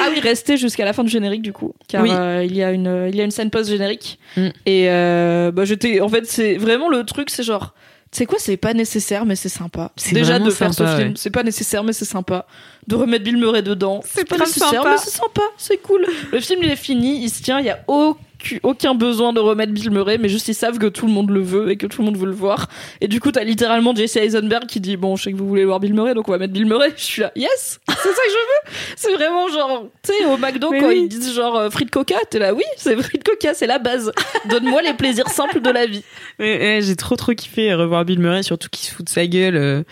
Ah 0.00 0.08
oui, 0.12 0.20
restez 0.20 0.56
jusqu'à 0.56 0.84
la 0.84 0.92
fin 0.92 1.04
du 1.04 1.10
générique, 1.10 1.42
du 1.42 1.52
coup. 1.52 1.72
Car 1.88 2.02
Oui. 2.02 2.10
euh, 2.12 2.44
il, 2.44 2.54
y 2.54 2.62
a 2.62 2.70
une, 2.72 3.06
il 3.08 3.16
y 3.16 3.20
a 3.20 3.24
une 3.24 3.30
scène 3.30 3.50
post-générique. 3.50 4.18
Mm. 4.36 4.48
Et 4.66 4.90
euh, 4.90 5.50
bah, 5.52 5.64
j'étais. 5.64 6.00
En 6.00 6.08
fait, 6.08 6.26
c'est 6.26 6.56
vraiment 6.56 6.88
le 6.88 7.04
truc, 7.04 7.30
c'est 7.30 7.44
genre. 7.44 7.72
Tu 8.10 8.18
sais 8.18 8.26
quoi, 8.26 8.38
c'est 8.38 8.56
pas 8.56 8.74
nécessaire, 8.74 9.24
mais 9.24 9.36
c'est 9.36 9.48
sympa. 9.48 9.92
C'est 9.96 10.14
Déjà 10.14 10.38
de 10.38 10.50
faire 10.50 10.72
sympa, 10.74 10.90
ce 10.92 10.96
film, 10.96 11.08
ouais. 11.10 11.14
c'est 11.16 11.30
pas 11.30 11.42
nécessaire, 11.44 11.82
mais 11.82 11.92
c'est 11.92 12.04
sympa. 12.04 12.46
De 12.88 12.94
remettre 12.94 13.24
Bill 13.24 13.36
Murray 13.36 13.62
dedans, 13.62 14.00
c'est 14.04 14.30
nécessaire, 14.30 14.68
sympa. 14.70 14.90
mais 14.92 14.98
c'est 14.98 15.10
sympa, 15.10 15.42
c'est 15.56 15.78
cool. 15.78 16.06
Le 16.32 16.40
film, 16.40 16.60
il 16.62 16.70
est 16.70 16.76
fini, 16.76 17.22
il 17.22 17.30
se 17.30 17.42
tient, 17.42 17.58
il 17.58 17.66
y 17.66 17.70
a 17.70 17.80
aucun, 17.88 18.20
aucun 18.62 18.94
besoin 18.94 19.32
de 19.32 19.40
remettre 19.40 19.72
Bill 19.72 19.90
Murray, 19.90 20.18
mais 20.18 20.28
juste 20.28 20.46
ils 20.46 20.54
savent 20.54 20.78
que 20.78 20.86
tout 20.86 21.06
le 21.06 21.12
monde 21.12 21.30
le 21.30 21.40
veut 21.40 21.70
et 21.70 21.76
que 21.76 21.88
tout 21.88 22.00
le 22.02 22.06
monde 22.06 22.16
veut 22.16 22.26
le 22.26 22.32
voir. 22.32 22.68
Et 23.00 23.08
du 23.08 23.18
coup, 23.18 23.32
t'as 23.32 23.42
littéralement 23.42 23.92
Jesse 23.92 24.14
Eisenberg 24.16 24.66
qui 24.66 24.78
dit 24.78 24.96
Bon, 24.96 25.16
je 25.16 25.24
sais 25.24 25.32
que 25.32 25.36
vous 25.36 25.48
voulez 25.48 25.64
voir 25.64 25.80
Bill 25.80 25.94
Murray, 25.94 26.14
donc 26.14 26.28
on 26.28 26.30
va 26.30 26.38
mettre 26.38 26.52
Bill 26.52 26.66
Murray. 26.66 26.92
Je 26.96 27.02
suis 27.02 27.22
là, 27.22 27.32
yes, 27.34 27.80
c'est 27.88 27.94
ça 27.94 28.02
que 28.04 28.30
je 28.30 28.70
veux. 28.70 28.76
C'est 28.94 29.12
vraiment 29.14 29.48
genre, 29.48 29.86
tu 30.04 30.12
sais, 30.12 30.24
au 30.26 30.36
McDo, 30.36 30.70
Mais 30.70 30.78
quand 30.78 30.86
oui. 30.88 31.00
ils 31.02 31.08
disent 31.08 31.34
genre 31.34 31.56
euh, 31.56 31.70
frites 31.70 31.90
coca, 31.90 32.16
t'es 32.30 32.38
là, 32.38 32.54
oui, 32.54 32.62
c'est 32.76 32.96
frites 33.02 33.24
coca, 33.24 33.52
c'est 33.52 33.66
la 33.66 33.80
base. 33.80 34.12
Donne-moi 34.48 34.80
les 34.82 34.94
plaisirs 34.94 35.28
simples 35.28 35.60
de 35.60 35.70
la 35.70 35.86
vie. 35.86 36.04
Ouais, 36.38 36.78
j'ai 36.82 36.94
trop 36.94 37.16
trop 37.16 37.32
kiffé 37.34 37.74
revoir 37.74 38.04
Bill 38.04 38.20
Murray, 38.20 38.44
surtout 38.44 38.68
qu'il 38.70 38.86
se 38.86 38.94
fout 38.94 39.04
de 39.06 39.10
sa 39.10 39.26
gueule. 39.26 39.56
euh, 39.56 39.82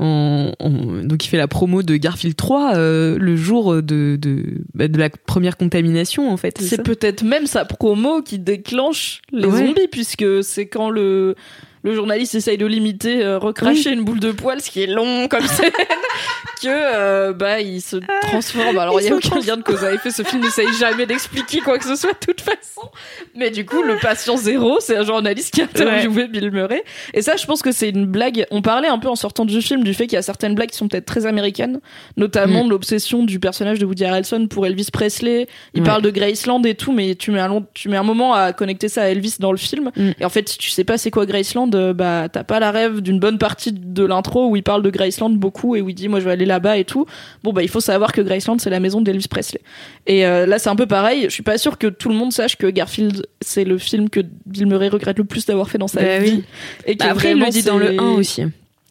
donc 0.00 1.24
il 1.24 1.28
fait 1.28 1.36
la 1.36 1.48
promo 1.48 1.82
de 1.82 1.96
Garfield 1.96 2.34
3 2.36 2.74
euh, 2.76 3.18
le 3.18 3.36
jour 3.36 3.82
de, 3.82 4.16
de, 4.16 4.44
bah, 4.74 4.88
de 4.88 4.98
la 4.98 5.10
première 5.10 5.56
contamination 5.56 6.30
en 6.32 6.36
fait. 6.36 6.58
C'est 6.60 6.82
peut-être 6.82 7.22
même 7.22 7.46
sa 7.46 7.64
promo 7.64 8.22
qui 8.22 8.38
déclenche 8.38 9.20
les 9.32 9.46
Ouais. 9.46 9.66
zombies, 9.66 9.88
puisque 9.90 10.42
c'est 10.42 10.66
quand 10.66 10.90
le. 10.90 11.34
Le 11.82 11.94
journaliste 11.94 12.34
essaye 12.34 12.58
de 12.58 12.66
l'imiter, 12.66 13.22
euh, 13.24 13.38
recracher 13.38 13.90
une 13.92 14.02
boule 14.02 14.20
de 14.20 14.32
poil, 14.32 14.60
ce 14.60 14.70
qui 14.70 14.82
est 14.82 14.86
long 14.86 15.28
comme 15.28 15.46
scène, 15.46 15.70
que 16.62 16.68
euh, 16.68 17.32
bah 17.32 17.60
il 17.60 17.80
se 17.80 17.96
transforme. 18.22 18.78
Alors 18.78 19.00
il 19.00 19.06
y 19.06 19.10
a 19.10 19.14
aucun 19.14 19.38
lien 19.40 19.56
de 19.56 19.62
cause 19.62 19.82
à 19.84 19.92
effet. 19.92 20.10
Ce 20.10 20.22
film 20.22 20.42
n'essaye 20.42 20.68
jamais 20.78 21.06
d'expliquer 21.06 21.60
quoi 21.60 21.78
que 21.78 21.84
ce 21.86 21.96
soit 21.96 22.12
de 22.12 22.18
toute 22.18 22.40
façon. 22.40 22.88
Mais 23.34 23.50
du 23.50 23.64
coup, 23.64 23.82
le 23.82 23.96
patient 23.96 24.36
zéro, 24.36 24.78
c'est 24.80 24.96
un 24.96 25.04
journaliste 25.04 25.54
qui 25.54 25.62
a 25.62 25.64
interviewé 25.64 26.28
Bill 26.28 26.50
Murray. 26.50 26.82
Et 27.14 27.22
ça, 27.22 27.36
je 27.36 27.46
pense 27.46 27.62
que 27.62 27.72
c'est 27.72 27.88
une 27.90 28.06
blague. 28.06 28.46
On 28.50 28.62
parlait 28.62 28.88
un 28.88 28.98
peu 28.98 29.08
en 29.08 29.16
sortant 29.16 29.44
du 29.44 29.60
film 29.62 29.82
du 29.84 29.94
fait 29.94 30.06
qu'il 30.06 30.16
y 30.16 30.18
a 30.18 30.22
certaines 30.22 30.54
blagues 30.54 30.70
qui 30.70 30.76
sont 30.76 30.88
peut-être 30.88 31.06
très 31.06 31.26
américaines, 31.26 31.80
notamment 32.16 32.64
Mm. 32.64 32.70
l'obsession 32.70 33.22
du 33.22 33.38
personnage 33.40 33.78
de 33.78 33.86
Woody 33.86 34.04
Harrelson 34.04 34.46
pour 34.48 34.66
Elvis 34.66 34.88
Presley. 34.92 35.46
Il 35.74 35.80
Ouais. 35.80 35.86
parle 35.86 36.02
de 36.02 36.10
Graceland 36.10 36.62
et 36.64 36.74
tout, 36.74 36.92
mais 36.92 37.14
tu 37.14 37.30
mets 37.30 37.40
un 37.40 37.48
long, 37.48 37.64
tu 37.74 37.88
mets 37.88 37.96
un 37.96 38.02
moment 38.02 38.34
à 38.34 38.52
connecter 38.52 38.88
ça 38.88 39.02
à 39.02 39.06
Elvis 39.06 39.36
dans 39.38 39.52
le 39.52 39.58
film. 39.58 39.90
Mm. 39.96 40.10
Et 40.20 40.24
en 40.24 40.28
fait, 40.28 40.48
si 40.48 40.58
tu 40.58 40.70
sais 40.70 40.84
pas 40.84 40.98
c'est 40.98 41.10
quoi 41.10 41.24
Graceland, 41.26 41.69
bah 41.70 42.28
t'as 42.32 42.44
pas 42.44 42.60
la 42.60 42.70
rêve 42.70 43.00
d'une 43.00 43.18
bonne 43.18 43.38
partie 43.38 43.72
de 43.72 44.04
l'intro 44.04 44.48
où 44.48 44.56
il 44.56 44.62
parle 44.62 44.82
de 44.82 44.90
Graceland 44.90 45.30
beaucoup 45.30 45.76
et 45.76 45.80
où 45.80 45.88
il 45.88 45.94
dit 45.94 46.08
moi 46.08 46.20
je 46.20 46.24
vais 46.26 46.32
aller 46.32 46.44
là-bas 46.46 46.76
et 46.78 46.84
tout. 46.84 47.06
Bon 47.42 47.52
bah 47.52 47.62
il 47.62 47.68
faut 47.68 47.80
savoir 47.80 48.12
que 48.12 48.20
Graceland 48.20 48.58
c'est 48.58 48.70
la 48.70 48.80
maison 48.80 49.00
d'Elvis 49.00 49.28
Presley. 49.28 49.60
Et 50.06 50.26
euh, 50.26 50.46
là 50.46 50.58
c'est 50.58 50.68
un 50.70 50.76
peu 50.76 50.86
pareil. 50.86 51.24
Je 51.24 51.28
suis 51.30 51.42
pas 51.42 51.58
sûre 51.58 51.78
que 51.78 51.86
tout 51.86 52.08
le 52.08 52.14
monde 52.14 52.32
sache 52.32 52.56
que 52.56 52.66
Garfield 52.66 53.26
c'est 53.40 53.64
le 53.64 53.78
film 53.78 54.08
que 54.10 54.20
Bill 54.46 54.66
Murray 54.66 54.88
regrette 54.88 55.18
le 55.18 55.24
plus 55.24 55.46
d'avoir 55.46 55.68
fait 55.70 55.78
dans 55.78 55.88
sa 55.88 56.00
Bah 56.02 56.18
vie. 56.18 56.30
oui. 56.32 56.44
Et 56.86 56.94
Bah, 56.96 57.06
après, 57.10 57.32
il 57.32 57.38
le 57.38 57.46
dit 57.50 57.62
dans 57.62 57.78
le 57.78 57.86
c'est- 57.88 57.98
1 58.00 58.10
aussi. 58.12 58.42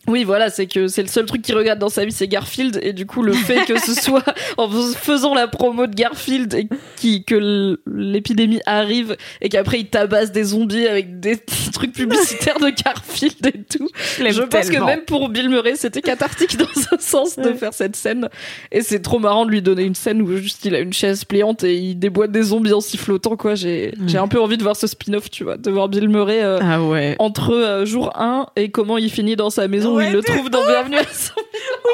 Oui, 0.09 0.23
voilà, 0.25 0.49
c'est 0.49 0.65
que 0.67 0.87
c'est 0.87 1.01
le 1.01 1.07
seul 1.07 1.25
truc 1.25 1.41
qu'il 1.41 1.55
regarde 1.55 1.79
dans 1.79 1.87
sa 1.89 2.03
vie, 2.03 2.11
c'est 2.11 2.27
Garfield, 2.27 2.79
et 2.83 2.91
du 2.93 3.05
coup 3.05 3.21
le 3.23 3.31
fait 3.47 3.65
que 3.65 3.79
ce 3.79 3.93
soit 3.93 4.23
en 4.57 4.69
fais- 4.69 4.97
faisant 4.97 5.33
la 5.33 5.47
promo 5.47 5.87
de 5.87 5.93
Garfield 5.95 6.53
et 6.55 6.67
qui 6.97 7.23
que 7.23 7.77
l'épidémie 7.87 8.59
arrive 8.65 9.15
et 9.41 9.49
qu'après 9.49 9.79
il 9.79 9.87
tabasse 9.87 10.31
des 10.31 10.43
zombies 10.43 10.87
avec 10.87 11.19
des 11.19 11.37
trucs 11.73 11.93
publicitaires 11.93 12.59
de 12.59 12.69
Garfield 12.83 13.45
et 13.47 13.63
tout. 13.77 13.87
Je 14.17 14.41
pense 14.43 14.69
que 14.69 14.83
même 14.83 15.01
pour 15.01 15.29
Bill 15.29 15.49
Murray, 15.49 15.73
c'était 15.75 16.01
cathartique 16.01 16.57
dans 16.57 16.65
un 16.91 16.99
sens 16.99 17.35
de 17.37 17.49
Ouais. 17.49 17.53
faire 17.55 17.73
cette 17.73 17.95
scène. 17.95 18.29
Et 18.71 18.81
c'est 18.81 18.99
trop 19.01 19.19
marrant 19.19 19.45
de 19.45 19.51
lui 19.51 19.61
donner 19.61 19.83
une 19.83 19.95
scène 19.95 20.21
où 20.21 20.35
juste 20.37 20.65
il 20.65 20.75
a 20.75 20.79
une 20.79 20.93
chaise 20.93 21.23
pliante 21.25 21.63
et 21.63 21.75
il 21.75 21.95
déboîte 21.99 22.31
des 22.31 22.43
zombies 22.43 22.73
en 22.73 22.81
sifflotant 22.81 23.35
quoi. 23.37 23.55
J'ai 23.55 23.93
j'ai 24.07 24.17
un 24.17 24.27
peu 24.27 24.39
envie 24.41 24.57
de 24.57 24.63
voir 24.63 24.75
ce 24.75 24.87
spin-off, 24.87 25.29
tu 25.29 25.43
vois, 25.43 25.57
de 25.57 25.69
voir 25.71 25.89
Bill 25.89 26.09
Murray. 26.09 26.43
euh, 26.43 26.59
Ah 26.61 26.81
ouais. 26.83 27.15
entre 27.19 27.53
euh, 27.53 27.85
jour 27.85 28.11
1 28.19 28.47
et 28.55 28.69
comment 28.71 28.97
il 28.97 29.09
finit 29.11 29.35
dans 29.35 29.49
sa 29.49 29.67
maison 29.67 29.98
où 29.99 30.01
il 30.07 30.11
le 30.13 30.21
trouve 30.23 30.49
dans 30.49 30.65
Bienvenue 30.65 30.97
à 30.97 31.03
son- 31.03 31.33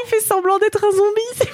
Il 0.06 0.10
fait 0.10 0.20
semblant 0.22 0.58
d'être 0.60 0.84
un 0.84 0.92
zombie. 0.92 1.50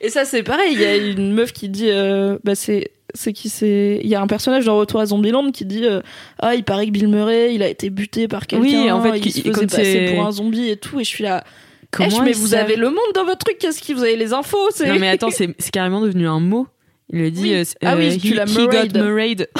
Et 0.00 0.08
ça 0.10 0.24
c'est 0.24 0.42
pareil, 0.42 0.72
il 0.74 0.80
y 0.80 0.84
a 0.84 0.96
une 0.96 1.32
meuf 1.32 1.52
qui 1.52 1.68
dit 1.68 1.90
euh, 1.90 2.38
bah 2.44 2.54
c'est 2.54 2.90
c'est 3.14 3.32
qui 3.32 3.48
c'est 3.48 4.00
il 4.02 4.08
y 4.10 4.14
a 4.14 4.20
un 4.20 4.26
personnage 4.26 4.64
dans 4.66 4.76
Retour 4.76 5.00
à 5.00 5.06
Zombieland 5.06 5.50
qui 5.50 5.64
dit 5.64 5.86
euh, 5.86 6.00
ah 6.40 6.54
il 6.54 6.64
paraît 6.64 6.86
que 6.86 6.90
Bill 6.90 7.08
Murray 7.08 7.54
il 7.54 7.62
a 7.62 7.68
été 7.68 7.88
buté 7.90 8.28
par 8.28 8.46
quelqu'un 8.46 8.64
Oui, 8.64 8.90
en 8.90 9.00
fait, 9.02 9.18
il 9.18 9.32
se 9.32 9.40
faisait 9.40 9.66
passer 9.66 10.06
pour 10.14 10.26
un 10.26 10.32
zombie 10.32 10.68
et 10.68 10.76
tout 10.76 11.00
et 11.00 11.04
je 11.04 11.08
suis 11.08 11.24
là 11.24 11.44
Comment 11.90 12.22
mais 12.22 12.32
vous 12.32 12.48
savent 12.48 12.64
avez 12.64 12.76
le 12.76 12.88
monde 12.90 12.98
dans 13.14 13.24
votre 13.24 13.44
truc 13.44 13.56
qu'est-ce 13.58 13.80
qui 13.80 13.94
vous 13.94 14.02
avez 14.02 14.16
les 14.16 14.32
infos 14.32 14.58
Non 14.84 14.98
mais 14.98 15.08
attends, 15.08 15.30
c'est 15.30 15.70
carrément 15.70 16.00
devenu 16.00 16.26
un 16.26 16.40
mot. 16.40 16.66
Il 17.12 17.20
le 17.20 17.30
dit. 17.30 17.42
Oui. 17.42 17.54
euh, 17.54 17.64
Ah 17.84 17.94
oui, 17.96 18.18
tu 18.18 18.34
l'as 18.34 18.46
murrayed. 18.46 19.48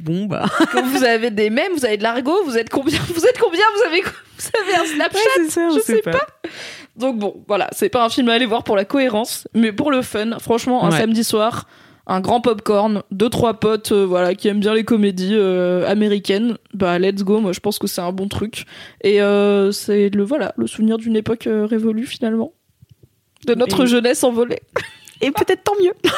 bon 0.00 0.26
bah. 0.26 0.44
quand 0.72 0.82
vous 0.82 1.04
avez 1.04 1.30
des 1.30 1.50
mèmes 1.50 1.72
vous 1.76 1.84
avez 1.84 1.96
de 1.96 2.02
l'argot 2.02 2.42
vous 2.44 2.56
êtes 2.58 2.70
combien 2.70 2.98
vous 3.14 3.24
êtes 3.26 3.38
combien 3.38 3.60
vous 3.76 3.82
avez 3.88 4.02
vous 4.02 4.50
avez 4.60 4.74
un 4.76 4.84
Snapchat 4.84 5.48
ça, 5.50 5.68
je 5.74 5.80
sais 5.80 6.00
pas. 6.02 6.26
Donc 6.96 7.18
bon, 7.18 7.42
voilà, 7.48 7.68
c'est 7.72 7.88
pas 7.88 8.04
un 8.04 8.08
film 8.08 8.28
à 8.28 8.34
aller 8.34 8.46
voir 8.46 8.62
pour 8.64 8.76
la 8.76 8.84
cohérence, 8.84 9.48
mais 9.54 9.72
pour 9.72 9.90
le 9.90 10.02
fun, 10.02 10.38
franchement, 10.38 10.84
un 10.84 10.90
Ouais. 10.90 10.98
samedi 10.98 11.24
soir, 11.24 11.66
un 12.06 12.20
grand 12.20 12.40
popcorn, 12.40 13.02
deux 13.10 13.30
trois 13.30 13.54
potes, 13.54 13.92
euh, 13.92 14.04
voilà, 14.04 14.34
qui 14.34 14.46
aiment 14.48 14.60
bien 14.60 14.74
les 14.74 14.84
comédies 14.84 15.34
euh, 15.34 15.88
américaines, 15.88 16.56
bah 16.72 16.98
let's 16.98 17.22
go. 17.24 17.40
Moi, 17.40 17.52
je 17.52 17.60
pense 17.60 17.78
que 17.78 17.86
c'est 17.86 18.00
un 18.00 18.12
bon 18.12 18.28
truc. 18.28 18.64
Et 19.02 19.22
euh, 19.22 19.72
c'est 19.72 20.08
le 20.10 20.22
voilà, 20.24 20.52
le 20.56 20.66
souvenir 20.66 20.98
d'une 20.98 21.16
époque 21.16 21.48
révolue 21.48 22.06
finalement, 22.06 22.52
de 23.46 23.54
notre 23.54 23.84
Et- 23.84 23.88
jeunesse 23.88 24.22
envolée. 24.22 24.60
Et 25.20 25.30
peut-être 25.30 25.64
tant 25.64 25.74
mieux. 25.82 25.94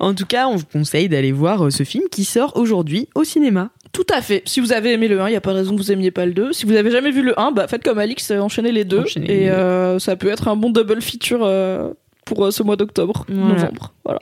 en 0.00 0.14
tout 0.14 0.26
cas, 0.26 0.46
on 0.48 0.56
vous 0.56 0.64
conseille 0.70 1.08
d'aller 1.08 1.32
voir 1.32 1.66
euh, 1.66 1.70
ce 1.70 1.82
film 1.84 2.04
qui 2.10 2.24
sort 2.24 2.56
aujourd'hui 2.56 3.08
au 3.14 3.24
cinéma. 3.24 3.70
Tout 3.92 4.06
à 4.14 4.20
fait. 4.20 4.42
Si 4.44 4.60
vous 4.60 4.72
avez 4.72 4.92
aimé 4.92 5.08
le 5.08 5.20
1, 5.20 5.28
il 5.28 5.32
y 5.32 5.36
a 5.36 5.40
pas 5.40 5.52
de 5.52 5.56
raison 5.58 5.72
que 5.74 5.80
vous 5.80 5.90
aimiez 5.92 6.10
pas 6.10 6.26
le 6.26 6.32
2. 6.32 6.52
Si 6.52 6.66
vous 6.66 6.74
avez 6.74 6.90
jamais 6.90 7.10
vu 7.10 7.22
le 7.22 7.38
1, 7.40 7.52
bah 7.52 7.66
faites 7.68 7.82
comme 7.82 7.98
Alix, 7.98 8.30
euh, 8.30 8.38
enchaînez 8.40 8.72
les 8.72 8.84
deux. 8.84 9.00
Enchaînez 9.00 9.26
les 9.26 9.34
et 9.34 9.46
deux. 9.46 9.52
euh, 9.52 9.98
ça 9.98 10.16
peut 10.16 10.28
être 10.28 10.48
un 10.48 10.56
bon 10.56 10.70
double 10.70 11.00
feature 11.02 11.40
euh, 11.42 11.90
pour 12.24 12.52
ce 12.52 12.62
mois 12.62 12.76
d'octobre, 12.76 13.24
Voilà. 13.28 13.54
novembre. 13.54 13.92
Voilà. 14.04 14.20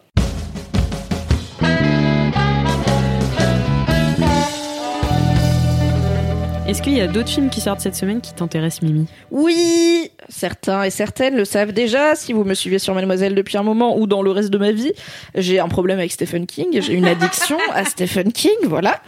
Est-ce 6.68 6.82
qu'il 6.82 6.94
y 6.94 7.00
a 7.00 7.06
d'autres 7.06 7.28
films 7.28 7.48
qui 7.48 7.60
sortent 7.60 7.78
cette 7.80 7.94
semaine 7.94 8.20
qui 8.20 8.34
t'intéressent, 8.34 8.82
Mimi? 8.82 9.06
Oui, 9.30 10.10
certains 10.28 10.82
et 10.82 10.90
certaines 10.90 11.36
le 11.36 11.44
savent 11.44 11.70
déjà. 11.70 12.16
Si 12.16 12.32
vous 12.32 12.42
me 12.42 12.54
suivez 12.54 12.80
sur 12.80 12.92
Mademoiselle 12.92 13.36
depuis 13.36 13.56
un 13.56 13.62
moment 13.62 13.96
ou 13.96 14.08
dans 14.08 14.20
le 14.20 14.32
reste 14.32 14.50
de 14.50 14.58
ma 14.58 14.72
vie, 14.72 14.92
j'ai 15.36 15.60
un 15.60 15.68
problème 15.68 16.00
avec 16.00 16.10
Stephen 16.10 16.44
King. 16.44 16.66
J'ai 16.80 16.94
une 16.94 17.06
addiction 17.06 17.56
à 17.72 17.84
Stephen 17.84 18.32
King, 18.32 18.56
voilà, 18.64 19.00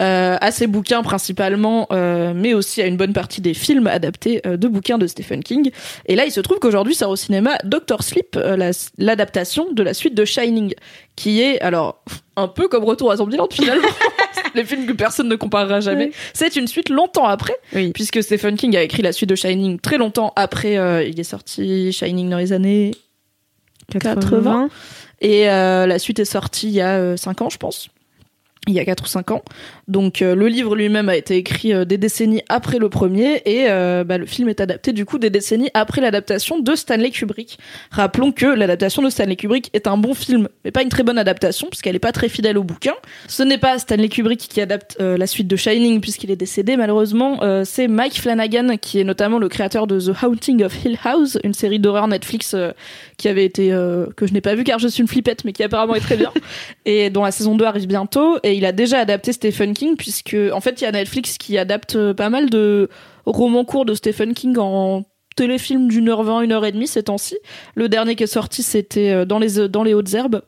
euh, 0.00 0.36
à 0.40 0.50
ses 0.50 0.66
bouquins 0.66 1.04
principalement, 1.04 1.86
euh, 1.92 2.32
mais 2.34 2.52
aussi 2.52 2.82
à 2.82 2.86
une 2.86 2.96
bonne 2.96 3.12
partie 3.12 3.40
des 3.40 3.54
films 3.54 3.86
adaptés 3.86 4.40
euh, 4.44 4.56
de 4.56 4.66
bouquins 4.66 4.98
de 4.98 5.06
Stephen 5.06 5.44
King. 5.44 5.70
Et 6.06 6.16
là, 6.16 6.24
il 6.24 6.32
se 6.32 6.40
trouve 6.40 6.58
qu'aujourd'hui 6.58 6.96
sort 6.96 7.10
au 7.10 7.16
cinéma 7.16 7.58
Doctor 7.62 8.02
Sleep, 8.02 8.34
la- 8.34 8.70
l'adaptation 8.98 9.68
de 9.72 9.82
la 9.84 9.94
suite 9.94 10.14
de 10.16 10.24
Shining, 10.24 10.74
qui 11.14 11.40
est 11.42 11.60
alors 11.60 12.02
un 12.34 12.48
peu 12.48 12.66
comme 12.66 12.82
Retour 12.82 13.12
à 13.12 13.16
Zombieland 13.18 13.46
finalement. 13.52 13.86
Les 14.56 14.64
films 14.64 14.86
que 14.86 14.92
personne 14.92 15.28
ne 15.28 15.36
comparera 15.36 15.80
jamais. 15.80 16.12
C'est 16.32 16.56
une 16.56 16.66
suite 16.68 16.88
longtemps 16.88 17.26
après, 17.26 17.56
Oui. 17.74 17.90
puisque 17.92 18.22
Stephen 18.22 18.56
King 18.56 18.76
a 18.76 18.82
écrit 18.82 19.02
la 19.02 19.12
suite 19.12 19.28
de 19.30 19.34
Shining 19.34 19.78
très 19.80 19.98
longtemps 19.98 20.32
après. 20.36 20.76
euh, 20.76 21.02
il 21.02 21.18
est 21.18 21.24
sorti 21.24 21.92
Shining 21.92 22.28
dans 22.30 22.38
les 22.38 22.52
années 22.52 22.92
80. 23.90 24.68
et 25.20 25.48
euh, 25.50 25.86
la 25.86 25.98
suite 25.98 26.18
est 26.18 26.24
sortie 26.24 26.68
il 26.68 26.74
y 26.74 26.80
a 26.80 27.16
5 27.16 27.42
ans, 27.42 27.50
je 27.50 27.58
pense. 27.58 27.88
Il 28.66 28.72
y 28.72 28.80
a 28.80 28.84
4 28.84 29.04
ou 29.04 29.06
5 29.06 29.30
ans. 29.30 29.42
Donc 29.88 30.22
euh, 30.22 30.34
le 30.34 30.48
livre 30.48 30.74
lui-même 30.74 31.10
a 31.10 31.16
été 31.16 31.36
écrit 31.36 31.74
euh, 31.74 31.84
des 31.84 31.98
décennies 31.98 32.42
après 32.48 32.78
le 32.78 32.88
premier 32.88 33.42
et 33.44 33.66
euh, 33.68 34.04
bah, 34.04 34.16
le 34.16 34.24
film 34.24 34.48
est 34.48 34.60
adapté 34.60 34.92
du 34.92 35.04
coup 35.04 35.18
des 35.18 35.28
décennies 35.28 35.68
après 35.74 36.00
l'adaptation 36.00 36.58
de 36.58 36.74
Stanley 36.74 37.10
Kubrick. 37.10 37.58
Rappelons 37.90 38.32
que 38.32 38.46
l'adaptation 38.46 39.02
de 39.02 39.10
Stanley 39.10 39.36
Kubrick 39.36 39.68
est 39.74 39.86
un 39.86 39.98
bon 39.98 40.14
film, 40.14 40.48
mais 40.64 40.70
pas 40.70 40.82
une 40.82 40.88
très 40.88 41.02
bonne 41.02 41.18
adaptation 41.18 41.68
puisqu'elle 41.68 41.92
n'est 41.92 41.98
pas 41.98 42.12
très 42.12 42.30
fidèle 42.30 42.56
au 42.56 42.64
bouquin. 42.64 42.94
Ce 43.28 43.42
n'est 43.42 43.58
pas 43.58 43.78
Stanley 43.78 44.08
Kubrick 44.08 44.40
qui 44.40 44.62
adapte 44.62 44.96
la 44.98 45.26
suite 45.26 45.46
de 45.46 45.56
Shining 45.56 46.00
puisqu'il 46.00 46.30
est 46.30 46.36
décédé 46.36 46.76
malheureusement. 46.76 47.40
C'est 47.64 47.88
Mike 47.88 48.20
Flanagan 48.20 48.76
qui 48.78 49.00
est 49.00 49.04
notamment 49.04 49.38
le 49.38 49.48
créateur 49.48 49.86
de 49.86 50.00
The 50.00 50.22
Haunting 50.22 50.64
of 50.64 50.84
Hill 50.84 50.98
House, 51.04 51.38
une 51.44 51.54
série 51.54 51.78
d'horreur 51.78 52.08
Netflix 52.08 52.56
qui 53.18 53.28
avait 53.28 53.44
été 53.44 53.68
que 54.16 54.26
je 54.26 54.32
n'ai 54.32 54.40
pas 54.40 54.54
vu 54.54 54.64
car 54.64 54.78
je 54.78 54.88
suis 54.88 55.02
une 55.02 55.08
flippette 55.08 55.44
mais 55.44 55.52
qui 55.52 55.62
apparemment 55.62 55.94
est 55.94 56.00
très 56.00 56.16
bien 56.16 56.32
et 56.86 57.10
dont 57.10 57.24
la 57.24 57.30
saison 57.30 57.56
2 57.56 57.64
arrive 57.64 57.86
bientôt 57.86 58.38
et 58.42 58.53
il 58.56 58.64
a 58.64 58.72
déjà 58.72 58.98
adapté 58.98 59.32
Stephen 59.32 59.74
King 59.74 59.96
puisque 59.96 60.36
en 60.52 60.60
fait 60.60 60.80
il 60.80 60.84
y 60.84 60.86
a 60.86 60.92
Netflix 60.92 61.38
qui 61.38 61.58
adapte 61.58 61.96
euh, 61.96 62.14
pas 62.14 62.30
mal 62.30 62.50
de 62.50 62.88
romans 63.26 63.64
courts 63.64 63.84
de 63.84 63.94
Stephen 63.94 64.34
King 64.34 64.56
en 64.58 65.04
téléfilm 65.36 65.88
d'une 65.88 66.08
heure 66.08 66.22
vingt, 66.22 66.42
une 66.42 66.52
heure 66.52 66.64
et 66.64 66.72
demie 66.72 66.86
ces 66.86 67.04
temps-ci. 67.04 67.36
Le 67.74 67.88
dernier 67.88 68.16
qui 68.16 68.24
est 68.24 68.28
sorti 68.28 68.62
c'était 68.62 69.10
euh, 69.10 69.24
dans 69.24 69.38
les 69.38 69.68
dans 69.68 69.82
les 69.82 69.94
hautes 69.94 70.14
herbes 70.14 70.42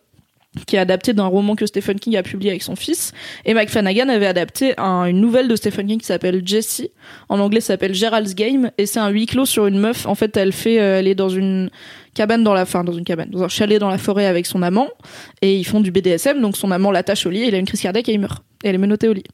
qui 0.66 0.76
est 0.76 0.78
adapté 0.78 1.12
d'un 1.12 1.26
roman 1.26 1.54
que 1.54 1.66
Stephen 1.66 1.98
King 2.00 2.16
a 2.16 2.22
publié 2.22 2.50
avec 2.50 2.62
son 2.62 2.76
fils. 2.76 3.12
Et 3.44 3.52
Mike 3.54 3.68
Flanagan 3.70 4.08
avait 4.08 4.26
adapté 4.26 4.74
un- 4.78 5.04
une 5.04 5.20
nouvelle 5.20 5.48
de 5.48 5.56
Stephen 5.56 5.86
King 5.86 5.98
qui 6.00 6.06
s'appelle 6.06 6.42
Jessie. 6.46 6.90
En 7.28 7.38
anglais, 7.40 7.60
s'appelle 7.60 7.94
Gerald's 7.94 8.34
Game. 8.34 8.70
Et 8.78 8.86
c'est 8.86 8.98
un 9.00 9.08
huis 9.10 9.26
clos 9.26 9.44
sur 9.46 9.66
une 9.66 9.78
meuf. 9.78 10.06
En 10.06 10.14
fait, 10.14 10.36
elle 10.36 10.52
fait, 10.52 10.80
euh, 10.80 10.98
elle 10.98 11.08
est 11.08 11.14
dans 11.14 11.28
une 11.28 11.70
cabane 12.14 12.42
dans 12.42 12.54
la, 12.54 12.64
fin, 12.64 12.84
dans 12.84 12.92
une 12.92 13.04
cabane, 13.04 13.28
dans 13.30 13.42
un 13.42 13.48
chalet 13.48 13.78
dans 13.78 13.90
la 13.90 13.98
forêt 13.98 14.26
avec 14.26 14.46
son 14.46 14.62
amant. 14.62 14.88
Et 15.42 15.56
ils 15.56 15.64
font 15.64 15.80
du 15.80 15.90
BDSM. 15.90 16.40
Donc 16.40 16.56
son 16.56 16.70
amant 16.70 16.90
l'attache 16.90 17.26
au 17.26 17.30
lit. 17.30 17.44
Il 17.46 17.54
a 17.54 17.58
une 17.58 17.66
crise 17.66 17.80
cardiaque 17.82 18.08
et 18.08 18.12
il 18.12 18.20
meurt. 18.20 18.42
Et 18.64 18.68
elle 18.68 18.74
est 18.76 18.78
menottée 18.78 19.08
au 19.08 19.12
lit. 19.12 19.24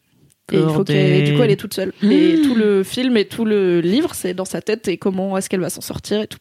Et 0.50 0.56
il 0.56 0.68
faut 0.68 0.84
du 0.84 1.34
coup, 1.36 1.42
elle 1.42 1.50
est 1.50 1.56
toute 1.56 1.72
seule. 1.72 1.92
Et 2.02 2.42
tout 2.42 2.54
le 2.54 2.82
film 2.82 3.16
et 3.16 3.24
tout 3.24 3.44
le 3.44 3.80
livre, 3.80 4.10
c'est 4.14 4.34
dans 4.34 4.44
sa 4.44 4.60
tête 4.60 4.88
et 4.88 4.96
comment 4.98 5.38
est-ce 5.38 5.48
qu'elle 5.48 5.60
va 5.60 5.70
s'en 5.70 5.80
sortir 5.80 6.20
et 6.20 6.26
tout. 6.26 6.38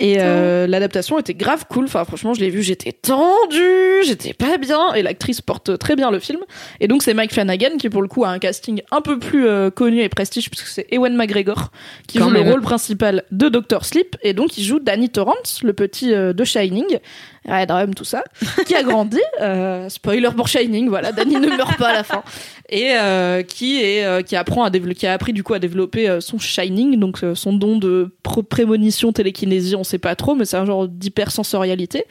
Et 0.00 0.16
euh, 0.18 0.66
l'adaptation 0.66 1.18
était 1.18 1.34
grave 1.34 1.64
cool. 1.70 1.84
Enfin, 1.84 2.04
franchement, 2.04 2.34
je 2.34 2.40
l'ai 2.40 2.50
vu, 2.50 2.62
j'étais 2.62 2.92
tendue, 2.92 4.02
j'étais 4.04 4.34
pas 4.34 4.58
bien. 4.58 4.92
Et 4.94 5.02
l'actrice 5.02 5.40
porte 5.40 5.78
très 5.78 5.96
bien 5.96 6.10
le 6.10 6.18
film. 6.18 6.40
Et 6.80 6.88
donc, 6.88 7.02
c'est 7.02 7.14
Mike 7.14 7.32
Flanagan 7.32 7.76
qui, 7.78 7.88
pour 7.88 8.02
le 8.02 8.08
coup, 8.08 8.24
a 8.24 8.28
un 8.28 8.38
casting 8.38 8.82
un 8.90 9.00
peu 9.00 9.18
plus 9.18 9.46
euh, 9.46 9.70
connu 9.70 10.02
et 10.02 10.08
prestige, 10.08 10.50
puisque 10.50 10.66
c'est 10.66 10.86
Ewan 10.90 11.14
McGregor 11.16 11.70
qui 12.06 12.18
Quand 12.18 12.24
joue 12.24 12.30
même. 12.30 12.44
le 12.44 12.50
rôle 12.50 12.60
principal 12.60 13.24
de 13.30 13.48
Dr. 13.48 13.84
Sleep. 13.84 14.16
Et 14.22 14.34
donc, 14.34 14.58
il 14.58 14.64
joue 14.64 14.80
Danny 14.80 15.08
Torrance, 15.10 15.60
le 15.62 15.72
petit 15.72 16.12
euh, 16.12 16.32
de 16.32 16.44
Shining. 16.44 16.98
Red 17.46 17.70
Rum, 17.70 17.94
tout 17.94 18.04
ça, 18.04 18.24
qui 18.66 18.74
a 18.74 18.82
grandi. 18.82 19.18
Euh, 19.40 19.88
spoiler 19.88 20.30
pour 20.36 20.48
Shining, 20.48 20.88
voilà, 20.88 21.12
Danny 21.12 21.36
ne 21.36 21.46
meurt 21.46 21.76
pas 21.78 21.90
à 21.90 21.92
la 21.92 22.02
fin. 22.02 22.24
Et, 22.70 22.94
euh, 22.94 23.42
qui 23.42 23.80
est 23.80 24.04
euh, 24.04 24.22
qui 24.22 24.34
apprend 24.34 24.64
à 24.64 24.70
qui 24.70 25.06
a 25.06 25.12
appris 25.12 25.32
du 25.32 25.44
coup 25.44 25.54
à 25.54 25.60
développer 25.60 26.18
son 26.20 26.38
shining, 26.38 26.98
donc 26.98 27.18
son 27.34 27.52
don 27.52 27.78
de 27.78 28.10
prémonition, 28.48 29.12
télékinésie, 29.12 29.76
on 29.76 29.84
sait 29.84 29.98
pas 29.98 30.16
trop, 30.16 30.34
mais 30.34 30.44
c'est 30.44 30.56
un 30.56 30.64
genre 30.64 30.88
d'hypersensorialité 30.88 32.04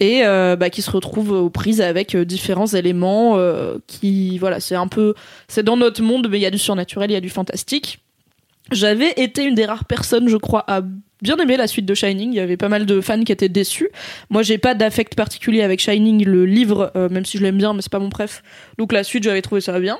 et 0.00 0.22
bah, 0.22 0.70
qui 0.70 0.80
se 0.80 0.90
retrouve 0.90 1.32
aux 1.32 1.50
prises 1.50 1.82
avec 1.82 2.16
différents 2.16 2.66
éléments 2.66 3.38
qui 3.86 4.38
voilà, 4.38 4.60
c'est 4.60 4.76
un 4.76 4.88
peu 4.88 5.14
c'est 5.48 5.62
dans 5.62 5.76
notre 5.76 6.02
monde, 6.02 6.28
mais 6.30 6.38
il 6.38 6.42
y 6.42 6.46
a 6.46 6.50
du 6.50 6.58
surnaturel, 6.58 7.10
il 7.10 7.14
y 7.14 7.16
a 7.16 7.20
du 7.20 7.30
fantastique. 7.30 8.00
J'avais 8.72 9.12
été 9.16 9.44
une 9.44 9.54
des 9.54 9.66
rares 9.66 9.84
personnes, 9.84 10.28
je 10.28 10.36
crois, 10.36 10.64
à 10.66 10.82
bien 11.22 11.36
aimer 11.36 11.56
la 11.56 11.66
suite 11.66 11.86
de 11.86 11.94
Shining. 11.94 12.32
Il 12.32 12.36
y 12.36 12.40
avait 12.40 12.56
pas 12.56 12.68
mal 12.68 12.86
de 12.86 13.00
fans 13.00 13.22
qui 13.22 13.32
étaient 13.32 13.48
déçus. 13.48 13.88
Moi, 14.30 14.42
j'ai 14.42 14.58
pas 14.58 14.74
d'affect 14.74 15.14
particulier 15.14 15.62
avec 15.62 15.80
Shining, 15.80 16.24
le 16.24 16.46
livre, 16.46 16.92
euh, 16.96 17.08
même 17.08 17.24
si 17.24 17.38
je 17.38 17.42
l'aime 17.42 17.58
bien, 17.58 17.72
mais 17.72 17.82
c'est 17.82 17.92
pas 17.92 17.98
mon 17.98 18.10
préf. 18.10 18.42
Donc 18.78 18.92
la 18.92 19.04
suite, 19.04 19.24
j'avais 19.24 19.42
trouvé 19.42 19.60
ça 19.60 19.78
bien. 19.78 19.98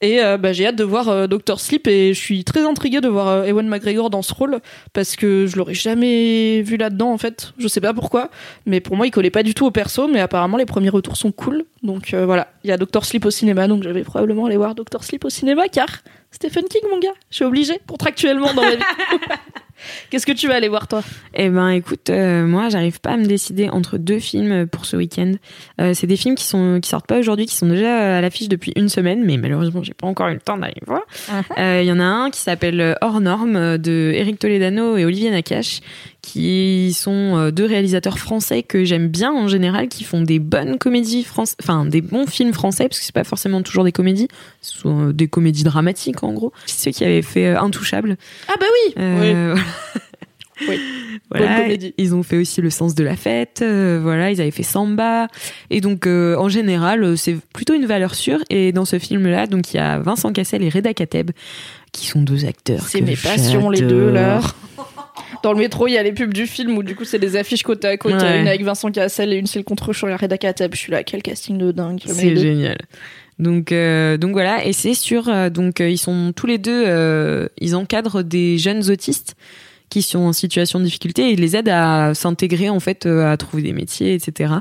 Et 0.00 0.22
euh, 0.22 0.38
bah, 0.38 0.52
j'ai 0.52 0.64
hâte 0.64 0.76
de 0.76 0.84
voir 0.84 1.08
euh, 1.08 1.26
Doctor 1.26 1.58
Sleep 1.58 1.88
et 1.88 2.14
je 2.14 2.20
suis 2.20 2.44
très 2.44 2.64
intriguée 2.64 3.00
de 3.00 3.08
voir 3.08 3.44
Ewan 3.44 3.66
McGregor 3.66 4.10
dans 4.10 4.22
ce 4.22 4.32
rôle 4.32 4.60
parce 4.92 5.16
que 5.16 5.48
je 5.48 5.56
l'aurais 5.56 5.74
jamais 5.74 6.62
vu 6.62 6.76
là-dedans 6.76 7.10
en 7.10 7.18
fait. 7.18 7.52
Je 7.58 7.66
sais 7.66 7.80
pas 7.80 7.92
pourquoi, 7.92 8.30
mais 8.64 8.80
pour 8.80 8.94
moi 8.94 9.08
il 9.08 9.10
collait 9.10 9.30
pas 9.30 9.42
du 9.42 9.54
tout 9.54 9.66
au 9.66 9.72
perso, 9.72 10.06
mais 10.06 10.20
apparemment 10.20 10.56
les 10.56 10.66
premiers 10.66 10.88
retours 10.88 11.16
sont 11.16 11.32
cool. 11.32 11.64
Donc 11.82 12.14
voilà, 12.14 12.46
il 12.62 12.70
y 12.70 12.72
a 12.72 12.76
Doctor 12.76 13.04
Sleep 13.04 13.24
au 13.24 13.32
cinéma, 13.32 13.66
donc 13.66 13.82
j'avais 13.82 14.04
probablement 14.04 14.46
aller 14.46 14.56
voir 14.56 14.76
Doctor 14.76 15.02
Sleep 15.02 15.24
au 15.24 15.30
cinéma 15.30 15.66
car 15.66 15.88
Stephen 16.30 16.66
King 16.70 16.82
mon 16.88 17.00
gars, 17.00 17.14
je 17.30 17.34
suis 17.34 17.44
obligée 17.44 17.80
contractuellement 17.88 18.54
dans 18.54 18.62
ma 18.62 18.76
vie. 18.76 18.82
Qu'est-ce 20.10 20.26
que 20.26 20.32
tu 20.32 20.48
vas 20.48 20.54
aller 20.54 20.68
voir 20.68 20.88
toi? 20.88 21.02
Eh 21.34 21.48
ben, 21.48 21.68
écoute, 21.70 22.10
euh, 22.10 22.46
moi, 22.46 22.68
j'arrive 22.68 23.00
pas 23.00 23.10
à 23.10 23.16
me 23.16 23.26
décider 23.26 23.68
entre 23.68 23.98
deux 23.98 24.18
films 24.18 24.66
pour 24.66 24.84
ce 24.86 24.96
week-end. 24.96 25.32
Euh, 25.80 25.94
c'est 25.94 26.06
des 26.06 26.16
films 26.16 26.34
qui 26.34 26.44
sont 26.44 26.80
qui 26.80 26.88
sortent 26.88 27.06
pas 27.06 27.18
aujourd'hui, 27.18 27.46
qui 27.46 27.54
sont 27.56 27.66
déjà 27.68 28.18
à 28.18 28.20
l'affiche 28.20 28.48
depuis 28.48 28.72
une 28.76 28.88
semaine, 28.88 29.24
mais 29.24 29.36
malheureusement, 29.36 29.82
j'ai 29.82 29.94
pas 29.94 30.06
encore 30.06 30.28
eu 30.28 30.34
le 30.34 30.40
temps 30.40 30.58
d'aller 30.58 30.80
voir. 30.86 31.02
Euh, 31.58 31.80
Il 31.82 31.86
y 31.88 31.92
en 31.92 32.00
a 32.00 32.04
un 32.04 32.30
qui 32.30 32.40
s'appelle 32.40 32.96
Hors 33.00 33.20
Norme 33.20 33.56
euh, 33.56 33.78
de 33.78 34.12
Eric 34.14 34.38
Toledano 34.38 34.96
et 34.96 35.04
Olivier 35.04 35.30
Nakache, 35.30 35.80
qui 36.22 36.92
sont 36.94 37.36
euh, 37.36 37.50
deux 37.50 37.64
réalisateurs 37.64 38.18
français 38.18 38.62
que 38.62 38.84
j'aime 38.84 39.08
bien 39.08 39.32
en 39.32 39.48
général, 39.48 39.88
qui 39.88 40.04
font 40.04 40.20
des 40.22 40.38
bonnes 40.38 40.76
comédies 40.78 41.24
françaises, 41.24 41.56
enfin 41.62 41.86
des 41.86 42.00
bons 42.00 42.26
films 42.26 42.52
français, 42.52 42.88
parce 42.88 42.98
que 42.98 43.04
c'est 43.04 43.14
pas 43.14 43.24
forcément 43.24 43.62
toujours 43.62 43.84
des 43.84 43.92
comédies, 43.92 44.28
ce 44.60 44.78
sont 44.78 45.08
euh, 45.08 45.12
des 45.12 45.28
comédies 45.28 45.64
dramatiques 45.64 46.22
en 46.22 46.32
gros. 46.32 46.52
C'est 46.66 46.84
ceux 46.84 46.90
qui 46.90 47.04
avaient 47.04 47.22
fait 47.22 47.46
euh, 47.46 47.60
Intouchable? 47.60 48.16
Ah 48.48 48.54
bah 48.58 48.66
oui. 48.86 48.94
Euh, 48.98 49.56
Oui. 50.68 50.80
Voilà, 51.30 51.46
Bonne 51.46 51.62
comédie. 51.64 51.94
ils 51.98 52.14
ont 52.14 52.22
fait 52.22 52.36
aussi 52.36 52.60
le 52.60 52.70
sens 52.70 52.94
de 52.94 53.04
la 53.04 53.16
fête, 53.16 53.60
euh, 53.62 54.00
voilà, 54.02 54.30
ils 54.30 54.40
avaient 54.40 54.50
fait 54.50 54.62
Samba, 54.62 55.28
et 55.70 55.80
donc 55.80 56.06
euh, 56.06 56.36
en 56.36 56.48
général 56.48 57.16
c'est 57.16 57.36
plutôt 57.52 57.74
une 57.74 57.86
valeur 57.86 58.14
sûre. 58.14 58.40
Et 58.50 58.72
dans 58.72 58.84
ce 58.84 58.98
film-là, 58.98 59.46
donc 59.46 59.72
il 59.72 59.76
y 59.76 59.80
a 59.80 59.98
Vincent 60.00 60.32
Cassel 60.32 60.62
et 60.62 60.68
Reda 60.68 60.94
Kateb 60.94 61.30
qui 61.92 62.06
sont 62.06 62.22
deux 62.22 62.44
acteurs. 62.44 62.82
C'est 62.88 63.00
mes 63.00 63.16
passions 63.16 63.70
les 63.70 63.82
deux 63.82 64.10
là. 64.10 64.40
Dans 65.42 65.52
le 65.52 65.58
métro, 65.58 65.86
il 65.86 65.92
y 65.92 65.98
a 65.98 66.02
les 66.02 66.12
pubs 66.12 66.32
du 66.34 66.46
film 66.46 66.76
où 66.76 66.82
du 66.82 66.94
coup 66.94 67.04
c'est 67.04 67.18
des 67.18 67.36
affiches 67.36 67.62
côte 67.62 67.84
à 67.84 67.96
côte, 67.96 68.14
Ouais. 68.14 68.40
une 68.40 68.48
avec 68.48 68.62
Vincent 68.64 68.90
Cassel 68.90 69.32
et 69.32 69.36
une 69.36 69.46
c'est 69.46 69.58
le 69.58 69.64
contre-champ 69.64 70.08
et 70.08 70.14
Reda 70.14 70.36
Kateb. 70.38 70.72
Je 70.74 70.78
suis 70.78 70.92
là, 70.92 71.04
quel 71.04 71.22
casting 71.22 71.58
de 71.58 71.70
dingue. 71.72 72.00
C'est 72.06 72.36
génial. 72.36 72.78
Donc 73.38 73.70
euh, 73.70 74.16
donc 74.16 74.32
voilà, 74.32 74.64
et 74.66 74.72
c'est 74.72 74.94
sur 74.94 75.28
euh, 75.28 75.48
donc 75.48 75.80
euh, 75.80 75.88
ils 75.88 75.96
sont 75.98 76.32
tous 76.34 76.46
les 76.48 76.58
deux, 76.58 76.84
ils 77.60 77.76
encadrent 77.76 78.22
des 78.24 78.58
jeunes 78.58 78.90
autistes 78.90 79.36
qui 79.90 80.02
sont 80.02 80.18
en 80.18 80.32
situation 80.34 80.80
de 80.80 80.84
difficulté 80.84 81.28
et 81.28 81.32
ils 81.32 81.40
les 81.40 81.56
aident 81.56 81.70
à 81.70 82.12
s'intégrer 82.14 82.68
en 82.68 82.78
fait 82.80 83.06
à 83.06 83.34
trouver 83.38 83.62
des 83.62 83.72
métiers 83.72 84.12
etc 84.12 84.52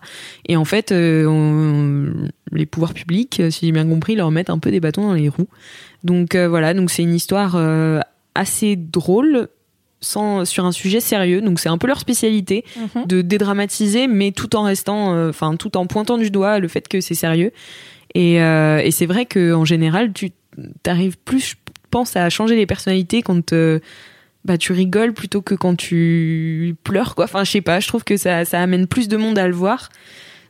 et 0.47 0.55
en 0.55 0.63
fait 0.63 0.93
on- 0.93 2.13
les 2.53 2.65
pouvoirs 2.65 2.93
publics 2.93 3.41
si 3.49 3.65
j'ai 3.65 3.71
bien 3.73 3.85
compris 3.85 4.15
leur 4.15 4.31
mettent 4.31 4.49
un 4.49 4.57
peu 4.59 4.71
des 4.71 4.79
bâtons 4.79 5.01
dans 5.07 5.13
les 5.15 5.27
roues 5.27 5.49
donc 6.05 6.33
voilà 6.37 6.73
donc 6.73 6.89
c'est 6.89 7.03
une 7.03 7.13
histoire 7.13 7.57
assez 8.35 8.77
drôle 8.77 9.49
sans 9.99 10.45
sur 10.45 10.65
un 10.65 10.71
sujet 10.71 10.99
sérieux. 10.99 11.41
Donc 11.41 11.59
c'est 11.59 11.69
un 11.69 11.77
peu 11.77 11.87
leur 11.87 11.99
spécialité 11.99 12.63
Mhm. 12.95 13.05
de 13.07 13.21
dédramatiser 13.21 14.07
mais 14.07 14.31
tout 14.31 14.55
en 14.55 14.63
restant 14.63 15.13
euh, 15.15 15.29
enfin 15.29 15.55
tout 15.55 15.75
en 15.77 15.85
pointant 15.87 16.17
du 16.17 16.29
doigt 16.31 16.59
le 16.59 16.67
fait 16.67 16.87
que 16.87 17.01
c'est 17.01 17.15
sérieux. 17.15 17.51
Et, 18.15 18.41
euh, 18.41 18.79
et 18.79 18.91
c'est 18.91 19.05
vrai 19.05 19.25
que 19.25 19.53
en 19.53 19.65
général 19.65 20.13
tu 20.13 20.31
t'arrives 20.83 21.17
plus 21.17 21.39
je 21.51 21.55
pense 21.91 22.15
à 22.15 22.29
changer 22.29 22.55
les 22.55 22.65
personnalités 22.65 23.21
quand 23.21 23.53
euh, 23.53 23.79
bah 24.45 24.57
tu 24.57 24.71
rigoles 24.71 25.13
plutôt 25.13 25.41
que 25.41 25.55
quand 25.55 25.75
tu 25.75 26.75
pleures 26.83 27.15
quoi. 27.15 27.25
Enfin 27.25 27.43
je 27.43 27.51
sais 27.51 27.61
pas 27.61 27.79
je 27.79 27.87
trouve 27.87 28.03
que 28.03 28.17
ça 28.17 28.45
ça 28.45 28.61
amène 28.61 28.87
plus 28.87 29.07
de 29.07 29.17
monde 29.17 29.37
à 29.39 29.47
le 29.47 29.53
voir 29.53 29.89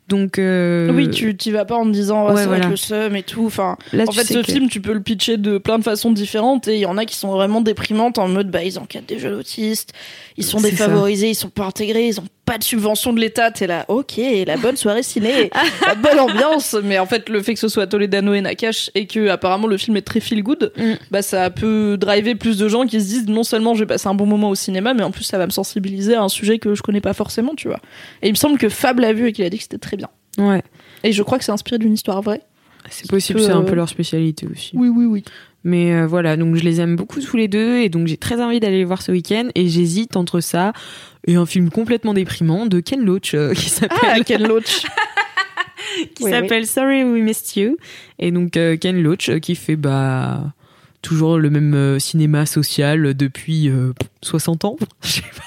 donc 0.07 0.39
euh, 0.39 0.91
Oui, 0.93 1.09
tu 1.09 1.35
t'y 1.35 1.51
vas 1.51 1.65
pas 1.65 1.75
en 1.75 1.85
te 1.85 1.91
disant 1.91 2.25
oh, 2.25 2.29
Ouais, 2.29 2.35
ça 2.35 2.41
va 2.41 2.47
voilà. 2.47 2.63
être 2.65 2.69
le 2.69 2.75
seum 2.77 3.15
et 3.15 3.23
tout. 3.23 3.45
Enfin, 3.45 3.77
là, 3.93 4.05
en 4.07 4.11
fait, 4.11 4.23
ce 4.23 4.39
que- 4.39 4.51
film, 4.51 4.69
tu 4.69 4.79
peux 4.81 4.93
le 4.93 5.01
pitcher 5.01 5.37
de 5.37 5.57
plein 5.57 5.77
de 5.79 5.83
façons 5.83 6.11
différentes 6.11 6.67
et 6.67 6.75
il 6.75 6.79
y 6.81 6.85
en 6.85 6.97
a 6.97 7.05
qui 7.05 7.15
sont 7.15 7.31
vraiment 7.31 7.61
déprimantes 7.61 8.17
en 8.17 8.27
mode 8.27 8.49
bah 8.49 8.63
ils 8.63 8.79
encadrent 8.79 9.07
des 9.07 9.19
jeunes 9.19 9.35
autistes, 9.35 9.93
ils 10.37 10.43
sont 10.45 10.59
C'est 10.59 10.71
défavorisés, 10.71 11.29
ils 11.29 11.35
sont 11.35 11.49
pas 11.49 11.65
intégrés, 11.65 12.07
ils 12.07 12.19
ont 12.19 12.25
pas 12.47 12.57
de 12.57 12.63
subvention 12.63 13.13
de 13.13 13.19
l'État. 13.19 13.51
T'es 13.51 13.67
là, 13.67 13.85
ok, 13.89 14.13
la 14.47 14.57
bonne 14.57 14.77
soirée 14.77 15.03
ciné, 15.03 15.51
la 15.85 15.93
bonne 15.95 16.19
ambiance. 16.19 16.75
Mais 16.83 16.97
en 16.97 17.05
fait, 17.05 17.29
le 17.29 17.43
fait 17.43 17.53
que 17.53 17.59
ce 17.59 17.67
soit 17.67 17.85
Toledano 17.85 18.33
et 18.33 18.41
Nakash 18.41 18.89
et 18.95 19.05
que 19.05 19.27
apparemment 19.27 19.67
le 19.67 19.77
film 19.77 19.95
est 19.97 20.01
très 20.01 20.19
feel 20.21 20.41
good, 20.41 20.71
Mm. 20.77 20.93
bah 21.11 21.21
ça 21.21 21.49
peut 21.49 21.97
driver 21.99 22.33
plus 22.35 22.57
de 22.57 22.67
gens 22.67 22.85
qui 22.87 22.99
se 23.01 23.05
disent 23.07 23.27
non 23.27 23.43
seulement 23.43 23.73
je 23.75 23.81
vais 23.81 23.85
passer 23.85 24.07
un 24.07 24.13
bon 24.15 24.25
moment 24.25 24.49
au 24.49 24.55
cinéma, 24.55 24.93
mais 24.93 25.03
en 25.03 25.11
plus 25.11 25.23
ça 25.23 25.37
va 25.37 25.45
me 25.45 25.51
sensibiliser 25.51 26.15
à 26.15 26.23
un 26.23 26.29
sujet 26.29 26.57
que 26.57 26.73
je 26.73 26.81
connais 26.81 27.01
pas 27.01 27.13
forcément, 27.13 27.53
tu 27.55 27.67
vois. 27.67 27.79
Et 28.21 28.27
il 28.27 28.31
me 28.31 28.37
semble 28.37 28.57
que 28.57 28.69
Fab 28.69 28.99
l'a 28.99 29.11
vu 29.13 29.27
et 29.27 29.33
qu'il 29.33 29.43
a 29.45 29.49
dit 29.49 29.57
que 29.57 29.63
c'était 29.63 29.77
très 29.77 29.97
bien. 29.97 30.07
ouais 30.37 30.63
Et 31.03 31.11
je 31.11 31.21
crois 31.23 31.37
que 31.37 31.43
c'est 31.43 31.51
inspiré 31.51 31.77
d'une 31.79 31.93
histoire 31.93 32.21
vraie. 32.21 32.41
c'est 32.89 33.09
possible 33.09 33.41
c'est 33.41 33.51
un 33.51 33.61
euh, 33.61 33.65
peu 33.65 33.75
leur 33.75 33.89
spécialité 33.89 34.47
aussi 34.49 34.71
Oui, 34.75 34.87
oui, 34.87 35.05
oui. 35.05 35.23
Mais 35.67 35.93
euh, 35.93 36.07
voilà, 36.07 36.37
donc 36.37 36.55
je 36.55 36.63
les 36.63 36.79
aime 36.79 36.95
beaucoup 36.95 37.19
tous 37.19 37.35
les 37.35 37.49
deux 37.49 37.79
et 37.79 37.89
donc 37.89 38.07
j'ai 38.07 38.15
très 38.15 38.41
envie 38.41 38.61
d'aller 38.61 38.77
les 38.77 38.85
voir 38.85 39.01
ce 39.01 39.11
week-end 39.11 39.49
et 39.53 39.67
j'hésite 39.67 40.15
entre 40.15 40.39
ça 40.39 40.71
et 41.27 41.35
un 41.35 41.45
film 41.45 41.69
complètement 41.69 42.13
déprimant 42.13 42.65
de 42.67 42.79
Ken 42.79 43.03
Loach 43.03 43.33
euh, 43.33 43.53
qui 43.55 43.69
s'appelle 43.69 43.97
Ah, 44.01 44.19
Ken 44.21 44.47
Loach. 44.47 44.85
qui 46.15 46.23
Oui, 46.23 46.31
s'appelle 46.31 46.65
Sorry 46.65 47.03
We 47.03 47.21
Missed 47.21 47.57
You 47.57 47.77
et 48.17 48.31
donc 48.31 48.55
euh, 48.55 48.77
Ken 48.77 49.01
Loach 49.03 49.27
euh, 49.29 49.39
qui 49.39 49.55
fait 49.55 49.75
bah 49.75 50.41
toujours 51.01 51.37
le 51.37 51.49
même 51.49 51.99
cinéma 51.99 52.45
social 52.45 53.13
depuis 53.13 53.69
euh, 53.69 53.91
60 54.23 54.63
ans. 54.65 54.77
Je 55.03 55.15
sais 55.15 55.21
pas. 55.21 55.43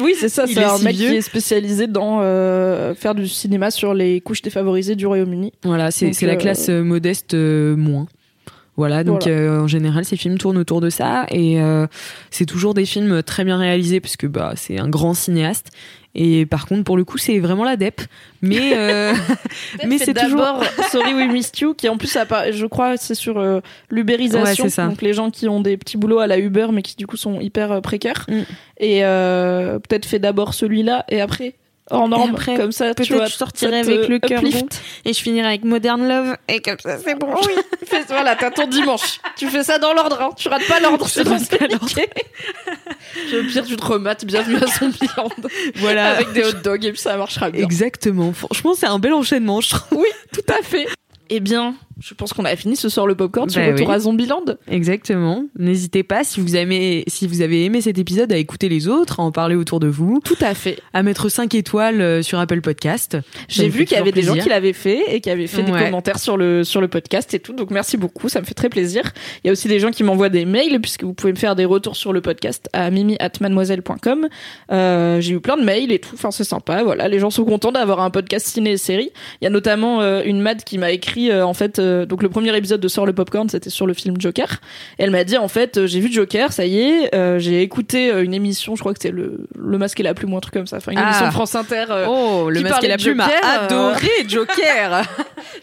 Oui, 0.00 0.14
c'est 0.18 0.28
ça. 0.28 0.46
C'est 0.46 0.60
est 0.60 0.64
un 0.64 0.76
si 0.78 0.84
mec 0.84 0.96
vieux. 0.96 1.10
qui 1.10 1.16
est 1.16 1.22
spécialisé 1.22 1.86
dans 1.86 2.20
euh, 2.22 2.94
faire 2.94 3.14
du 3.14 3.28
cinéma 3.28 3.70
sur 3.70 3.94
les 3.94 4.20
couches 4.20 4.42
défavorisées 4.42 4.96
du 4.96 5.06
Royaume-Uni. 5.06 5.52
Voilà, 5.64 5.90
c'est 5.90 6.18
la 6.22 6.36
classe 6.36 6.68
euh, 6.68 6.82
modeste 6.82 7.34
euh, 7.34 7.76
moins. 7.76 8.06
Voilà, 8.76 9.04
donc 9.04 9.24
Voilà. 9.24 9.38
euh, 9.38 9.60
en 9.60 9.66
général 9.66 10.04
ces 10.04 10.16
films 10.16 10.38
tournent 10.38 10.56
autour 10.56 10.80
de 10.80 10.88
ça 10.88 11.26
et 11.30 11.60
euh, 11.60 11.86
c'est 12.30 12.46
toujours 12.46 12.72
des 12.72 12.86
films 12.86 13.22
très 13.22 13.44
bien 13.44 13.58
réalisés 13.58 14.00
parce 14.00 14.16
que 14.16 14.26
bah 14.26 14.54
c'est 14.56 14.78
un 14.78 14.88
grand 14.88 15.12
cinéaste 15.12 15.68
et 16.14 16.46
par 16.46 16.66
contre 16.66 16.84
pour 16.84 16.96
le 16.96 17.04
coup 17.04 17.18
c'est 17.18 17.38
vraiment 17.38 17.64
la 17.64 17.76
dep 17.76 18.00
mais 18.40 18.72
euh, 18.74 19.12
mais 19.86 19.98
c'est 19.98 20.14
toujours 20.14 20.40
d'abord 20.40 20.64
Sorry 20.90 21.12
We 21.12 21.30
Missed 21.30 21.58
You, 21.60 21.74
qui 21.74 21.88
en 21.90 21.98
plus, 21.98 22.16
je 22.16 22.66
crois, 22.66 22.96
c'est 22.96 23.14
sur 23.14 23.42
l'ubérisation. 23.90 24.64
Ouais. 24.64 24.88
Donc 24.88 25.02
les 25.02 25.12
gens 25.12 25.30
qui 25.30 25.48
ont 25.48 25.60
des 25.60 25.76
petits 25.76 25.96
boulots 25.96 26.18
à 26.18 26.26
la 26.26 26.38
Uber, 26.38 26.68
mais 26.72 26.82
qui 26.82 26.96
du 26.96 27.06
coup 27.06 27.16
sont 27.16 27.40
hyper 27.40 27.80
précaires. 27.82 28.26
Mm. 28.28 28.40
Et 28.80 29.00
peut-être 29.00 30.06
fait 30.06 30.18
d'abord 30.18 30.54
celui-là 30.54 31.04
et 31.08 31.20
après. 31.20 31.54
En 31.92 32.08
norme, 32.08 32.30
après, 32.30 32.56
comme 32.56 32.72
ça, 32.72 32.88
tu 32.88 32.94
peut-être 32.94 33.12
vois, 33.14 33.26
je 33.26 33.34
sortirai 33.34 33.80
avec 33.80 34.08
le 34.08 34.18
cœur 34.18 34.40
rond 34.40 34.68
et 35.04 35.12
je 35.12 35.20
finirai 35.20 35.46
avec 35.46 35.64
Modern 35.64 36.06
Love 36.06 36.36
et 36.48 36.60
comme 36.60 36.78
ça 36.82 36.98
c'est 36.98 37.14
bon. 37.18 37.28
Oui, 37.46 37.52
fais- 37.86 38.04
voilà, 38.08 38.34
t'as 38.34 38.50
ton 38.50 38.66
dimanche. 38.66 39.20
Tu 39.36 39.48
fais 39.48 39.62
ça 39.62 39.78
dans 39.78 39.92
l'ordre, 39.92 40.20
hein. 40.20 40.30
tu 40.36 40.48
rates 40.48 40.66
pas 40.66 40.80
l'ordre, 40.80 41.06
Je 41.06 41.12
c'est 41.12 41.24
pas 41.24 41.66
l'ordre. 41.66 41.86
Au 43.34 43.44
pire, 43.46 43.64
tu 43.64 43.76
te 43.76 43.84
remates, 43.84 44.24
bienvenue 44.24 44.56
à 44.56 44.66
Zombieland. 44.66 45.30
Voilà. 45.76 46.12
Avec 46.12 46.32
des 46.32 46.44
hot 46.44 46.52
dogs 46.64 46.84
et 46.84 46.92
puis 46.92 47.00
ça 47.00 47.16
marchera 47.16 47.50
bien. 47.50 47.62
Exactement. 47.62 48.32
Franchement, 48.32 48.72
c'est 48.74 48.86
un 48.86 48.98
bel 48.98 49.12
enchaînement, 49.12 49.60
je 49.60 49.70
trouve. 49.70 49.98
Oui, 49.98 50.08
tout 50.32 50.52
à 50.52 50.62
fait. 50.62 50.86
Eh 51.28 51.40
bien, 51.40 51.74
je 52.04 52.14
pense 52.14 52.32
qu'on 52.32 52.44
a 52.44 52.54
fini 52.56 52.76
ce 52.76 52.88
soir 52.88 53.06
le 53.06 53.14
popcorn 53.14 53.48
sur 53.48 53.60
Bah 53.60 53.68
Retour 53.72 53.88
oui. 53.88 53.94
à 53.94 53.98
Zombieland. 54.00 54.44
Exactement. 54.68 55.44
N'hésitez 55.58 56.02
pas 56.02 56.24
si 56.24 56.40
vous 56.40 56.56
aimez 56.56 57.04
si 57.06 57.26
vous 57.26 57.40
avez 57.42 57.64
aimé 57.64 57.80
cet 57.80 57.98
épisode 57.98 58.32
à 58.32 58.36
écouter 58.36 58.68
les 58.68 58.88
autres, 58.88 59.20
à 59.20 59.22
en 59.22 59.30
parler 59.32 59.54
autour 59.54 59.78
de 59.80 59.86
vous, 59.86 60.20
Tout 60.24 60.36
à 60.40 60.54
fait. 60.54 60.78
à 60.92 61.02
mettre 61.02 61.28
5 61.28 61.54
étoiles 61.54 62.00
euh, 62.00 62.22
sur 62.22 62.38
Apple 62.40 62.60
Podcast. 62.60 63.16
J'ai 63.48 63.68
vu 63.68 63.84
qu'il 63.84 63.96
y 63.96 64.00
avait 64.00 64.12
des 64.12 64.22
gens 64.22 64.34
qui 64.34 64.48
l'avaient 64.48 64.72
fait 64.72 65.14
et 65.14 65.20
qui 65.20 65.30
avaient 65.30 65.46
fait 65.46 65.62
des 65.62 65.72
commentaires 65.72 66.18
sur 66.18 66.36
le, 66.36 66.64
sur 66.64 66.80
le 66.80 66.88
podcast 66.88 67.32
et 67.34 67.38
tout. 67.40 67.52
Donc 67.52 67.70
merci 67.70 67.96
beaucoup, 67.96 68.28
ça 68.28 68.40
me 68.40 68.44
fait 68.46 68.54
très 68.54 68.68
plaisir. 68.68 69.12
Il 69.44 69.46
y 69.46 69.50
a 69.50 69.52
aussi 69.52 69.68
des 69.68 69.78
gens 69.78 69.90
qui 69.90 70.02
m'envoient 70.04 70.28
des 70.28 70.44
mails 70.44 70.80
puisque 70.80 71.04
vous 71.04 71.14
pouvez 71.14 71.32
me 71.32 71.38
faire 71.38 71.54
des 71.56 71.64
retours 71.64 71.96
sur 71.96 72.12
le 72.12 72.20
podcast 72.20 72.68
à 72.72 72.90
mimi@mademoiselle.com. 72.90 74.28
Euh, 74.70 75.20
j'ai 75.20 75.34
eu 75.34 75.40
plein 75.40 75.56
de 75.56 75.62
mails 75.64 75.92
et 75.92 75.98
tout. 75.98 76.10
Enfin, 76.14 76.30
c'est 76.30 76.44
sympa. 76.44 76.82
Voilà, 76.82 77.08
les 77.08 77.18
gens 77.18 77.30
sont 77.30 77.44
contents 77.44 77.72
d'avoir 77.72 78.00
un 78.00 78.10
podcast 78.10 78.46
ciné 78.46 78.72
et 78.72 78.76
série. 78.76 79.10
Il 79.40 79.44
y 79.44 79.46
a 79.46 79.50
notamment 79.50 80.00
euh, 80.00 80.22
une 80.24 80.40
Mad 80.40 80.64
qui 80.64 80.78
m'a 80.78 80.90
écrit 80.92 81.30
euh, 81.30 81.44
en 81.46 81.54
fait. 81.54 81.78
Euh, 81.92 82.06
donc 82.06 82.22
le 82.22 82.28
premier 82.28 82.56
épisode 82.56 82.80
de 82.80 82.88
Sort 82.88 83.06
le 83.06 83.12
popcorn, 83.12 83.48
c'était 83.48 83.70
sur 83.70 83.86
le 83.86 83.94
film 83.94 84.16
Joker. 84.18 84.60
Et 84.98 85.04
elle 85.04 85.10
m'a 85.10 85.24
dit 85.24 85.36
en 85.36 85.48
fait, 85.48 85.76
euh, 85.78 85.86
j'ai 85.86 86.00
vu 86.00 86.10
Joker, 86.12 86.52
ça 86.52 86.64
y 86.66 86.80
est. 86.80 87.14
euh, 87.14 87.38
j'ai 87.38 87.62
écouté 87.62 88.10
euh, 88.10 88.24
une 88.24 88.34
émission, 88.34 88.74
je 88.76 88.80
crois 88.80 88.92
que 88.94 88.98
c'est 89.00 89.10
le 89.10 89.46
le 89.56 89.78
masque 89.78 90.00
et 90.00 90.02
la 90.02 90.14
plume 90.14 90.32
ou 90.32 90.36
un 90.36 90.40
truc 90.40 90.54
comme 90.54 90.66
ça. 90.66 90.78
Enfin, 90.78 90.92
une 90.92 90.98
Ah. 90.98 91.08
émission 91.08 91.26
de 91.26 91.32
France 91.32 91.54
Inter. 91.54 91.84
Oh, 92.08 92.48
le 92.50 92.56
qui 92.58 92.62
masque 92.64 92.84
et 92.84 92.88
la 92.88 92.96
plume 92.98 93.20
a 93.20 93.24
Joker, 93.24 93.40
euh, 93.44 93.64
adoré 93.66 94.08
Joker. 94.28 95.02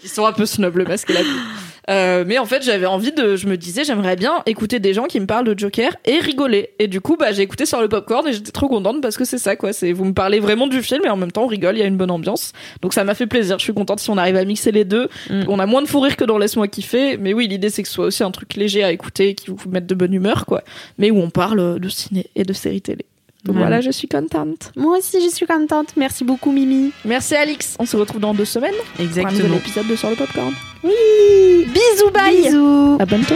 Ils 0.03 0.10
sont 0.10 0.26
un 0.26 0.31
peu 0.34 0.45
snob, 0.45 0.77
le 0.77 0.85
masque 0.85 1.10
et 1.10 1.14
la 1.14 1.22
plume. 1.22 2.26
Mais 2.27 2.38
en 2.38 2.45
fait, 2.45 2.64
j'avais 2.64 2.85
envie 2.85 3.11
de, 3.11 3.35
je 3.35 3.47
me 3.47 3.57
disais, 3.57 3.84
j'aimerais 3.84 4.15
bien 4.15 4.43
écouter 4.45 4.80
des 4.80 4.93
gens 4.93 5.06
qui 5.06 5.19
me 5.19 5.26
parlent 5.26 5.45
de 5.45 5.57
Joker 5.57 5.95
et 6.06 6.19
rigoler. 6.19 6.69
Et 6.77 6.88
du 6.88 7.01
coup, 7.01 7.15
bah, 7.18 7.31
j'ai 7.31 7.41
écouté 7.41 7.65
sur 7.65 7.81
le 7.81 7.89
popcorn 7.89 8.27
et 8.27 8.34
j'étais 8.34 8.51
trop 8.51 8.68
contente 8.68 9.01
parce 9.01 9.18
que 9.18 9.26
c'est 9.26 9.39
ça, 9.39 9.56
quoi. 9.56 9.73
C'est, 9.73 9.91
vous 9.91 10.06
me 10.06 10.14
parlez 10.14 10.39
vraiment 10.39 10.68
du 10.68 10.84
film 10.84 11.01
et 11.06 11.10
en 11.10 11.18
même 11.18 11.31
temps, 11.31 11.43
on 11.43 11.47
rigole, 11.47 11.76
il 11.77 11.80
y 11.80 11.84
a 11.84 11.88
une 11.88 11.97
bonne 11.97 12.11
ambiance. 12.11 12.53
Donc 12.84 12.93
ça 12.93 13.03
m'a 13.03 13.15
fait 13.15 13.26
plaisir. 13.26 13.57
Je 13.57 13.64
suis 13.64 13.73
contente 13.73 13.99
si 13.99 14.10
on 14.11 14.18
arrive 14.18 14.35
à 14.35 14.45
mixer 14.45 14.72
les 14.72 14.85
deux. 14.85 15.10
Mm. 15.31 15.43
On 15.47 15.57
a 15.57 15.65
moins 15.65 15.81
de 15.81 15.88
fou 15.88 15.99
que 16.15 16.23
dans 16.26 16.38
Laisse-moi 16.38 16.68
kiffer. 16.68 17.18
Mais 17.18 17.34
oui, 17.34 17.48
l'idée, 17.48 17.69
c'est 17.69 17.81
que 17.84 17.88
ce 17.88 17.94
soit 17.95 18.06
aussi 18.06 18.23
un 18.23 18.31
truc 18.31 18.53
léger 18.56 18.84
à 18.84 18.91
écouter 18.91 19.36
qui 19.36 19.49
vous 19.49 19.57
mette 19.69 19.88
de 19.88 19.95
bonne 19.95 20.14
humeur, 20.14 20.45
quoi. 20.45 20.64
Mais 20.98 21.11
où 21.11 21.18
on 21.19 21.30
parle 21.30 21.80
de 21.80 21.90
ciné 21.90 22.27
et 22.36 22.44
de 22.44 22.53
séries 22.53 22.81
télé. 22.81 23.06
Donc 23.45 23.56
voilà, 23.56 23.80
je 23.80 23.90
suis 23.90 24.07
contente. 24.10 24.73
Moi 24.76 24.98
aussi, 24.98 25.18
je 25.23 25.34
suis 25.34 25.45
contente. 25.45 25.94
Merci 25.95 26.26
beaucoup, 26.26 26.52
Mimi. 26.52 26.91
Merci 27.06 27.36
Alix. 27.36 27.77
On 27.80 27.86
se 27.86 27.95
retrouve 27.95 28.19
dans 28.19 28.34
deux 28.34 28.44
semaines 28.44 28.73
pour 28.95 29.02
un 29.02 29.07
nouvel 29.07 29.26
Exactement. 29.26 29.56
épisode 29.56 29.88
de 29.88 29.95
Sur 29.95 30.10
le 30.10 30.15
Popcorn. 30.18 30.53
Oui. 30.84 31.65
Bisous, 31.68 32.11
bye. 32.14 32.41
Bisous. 32.44 32.98
À 32.99 33.06
bientôt. 33.06 33.36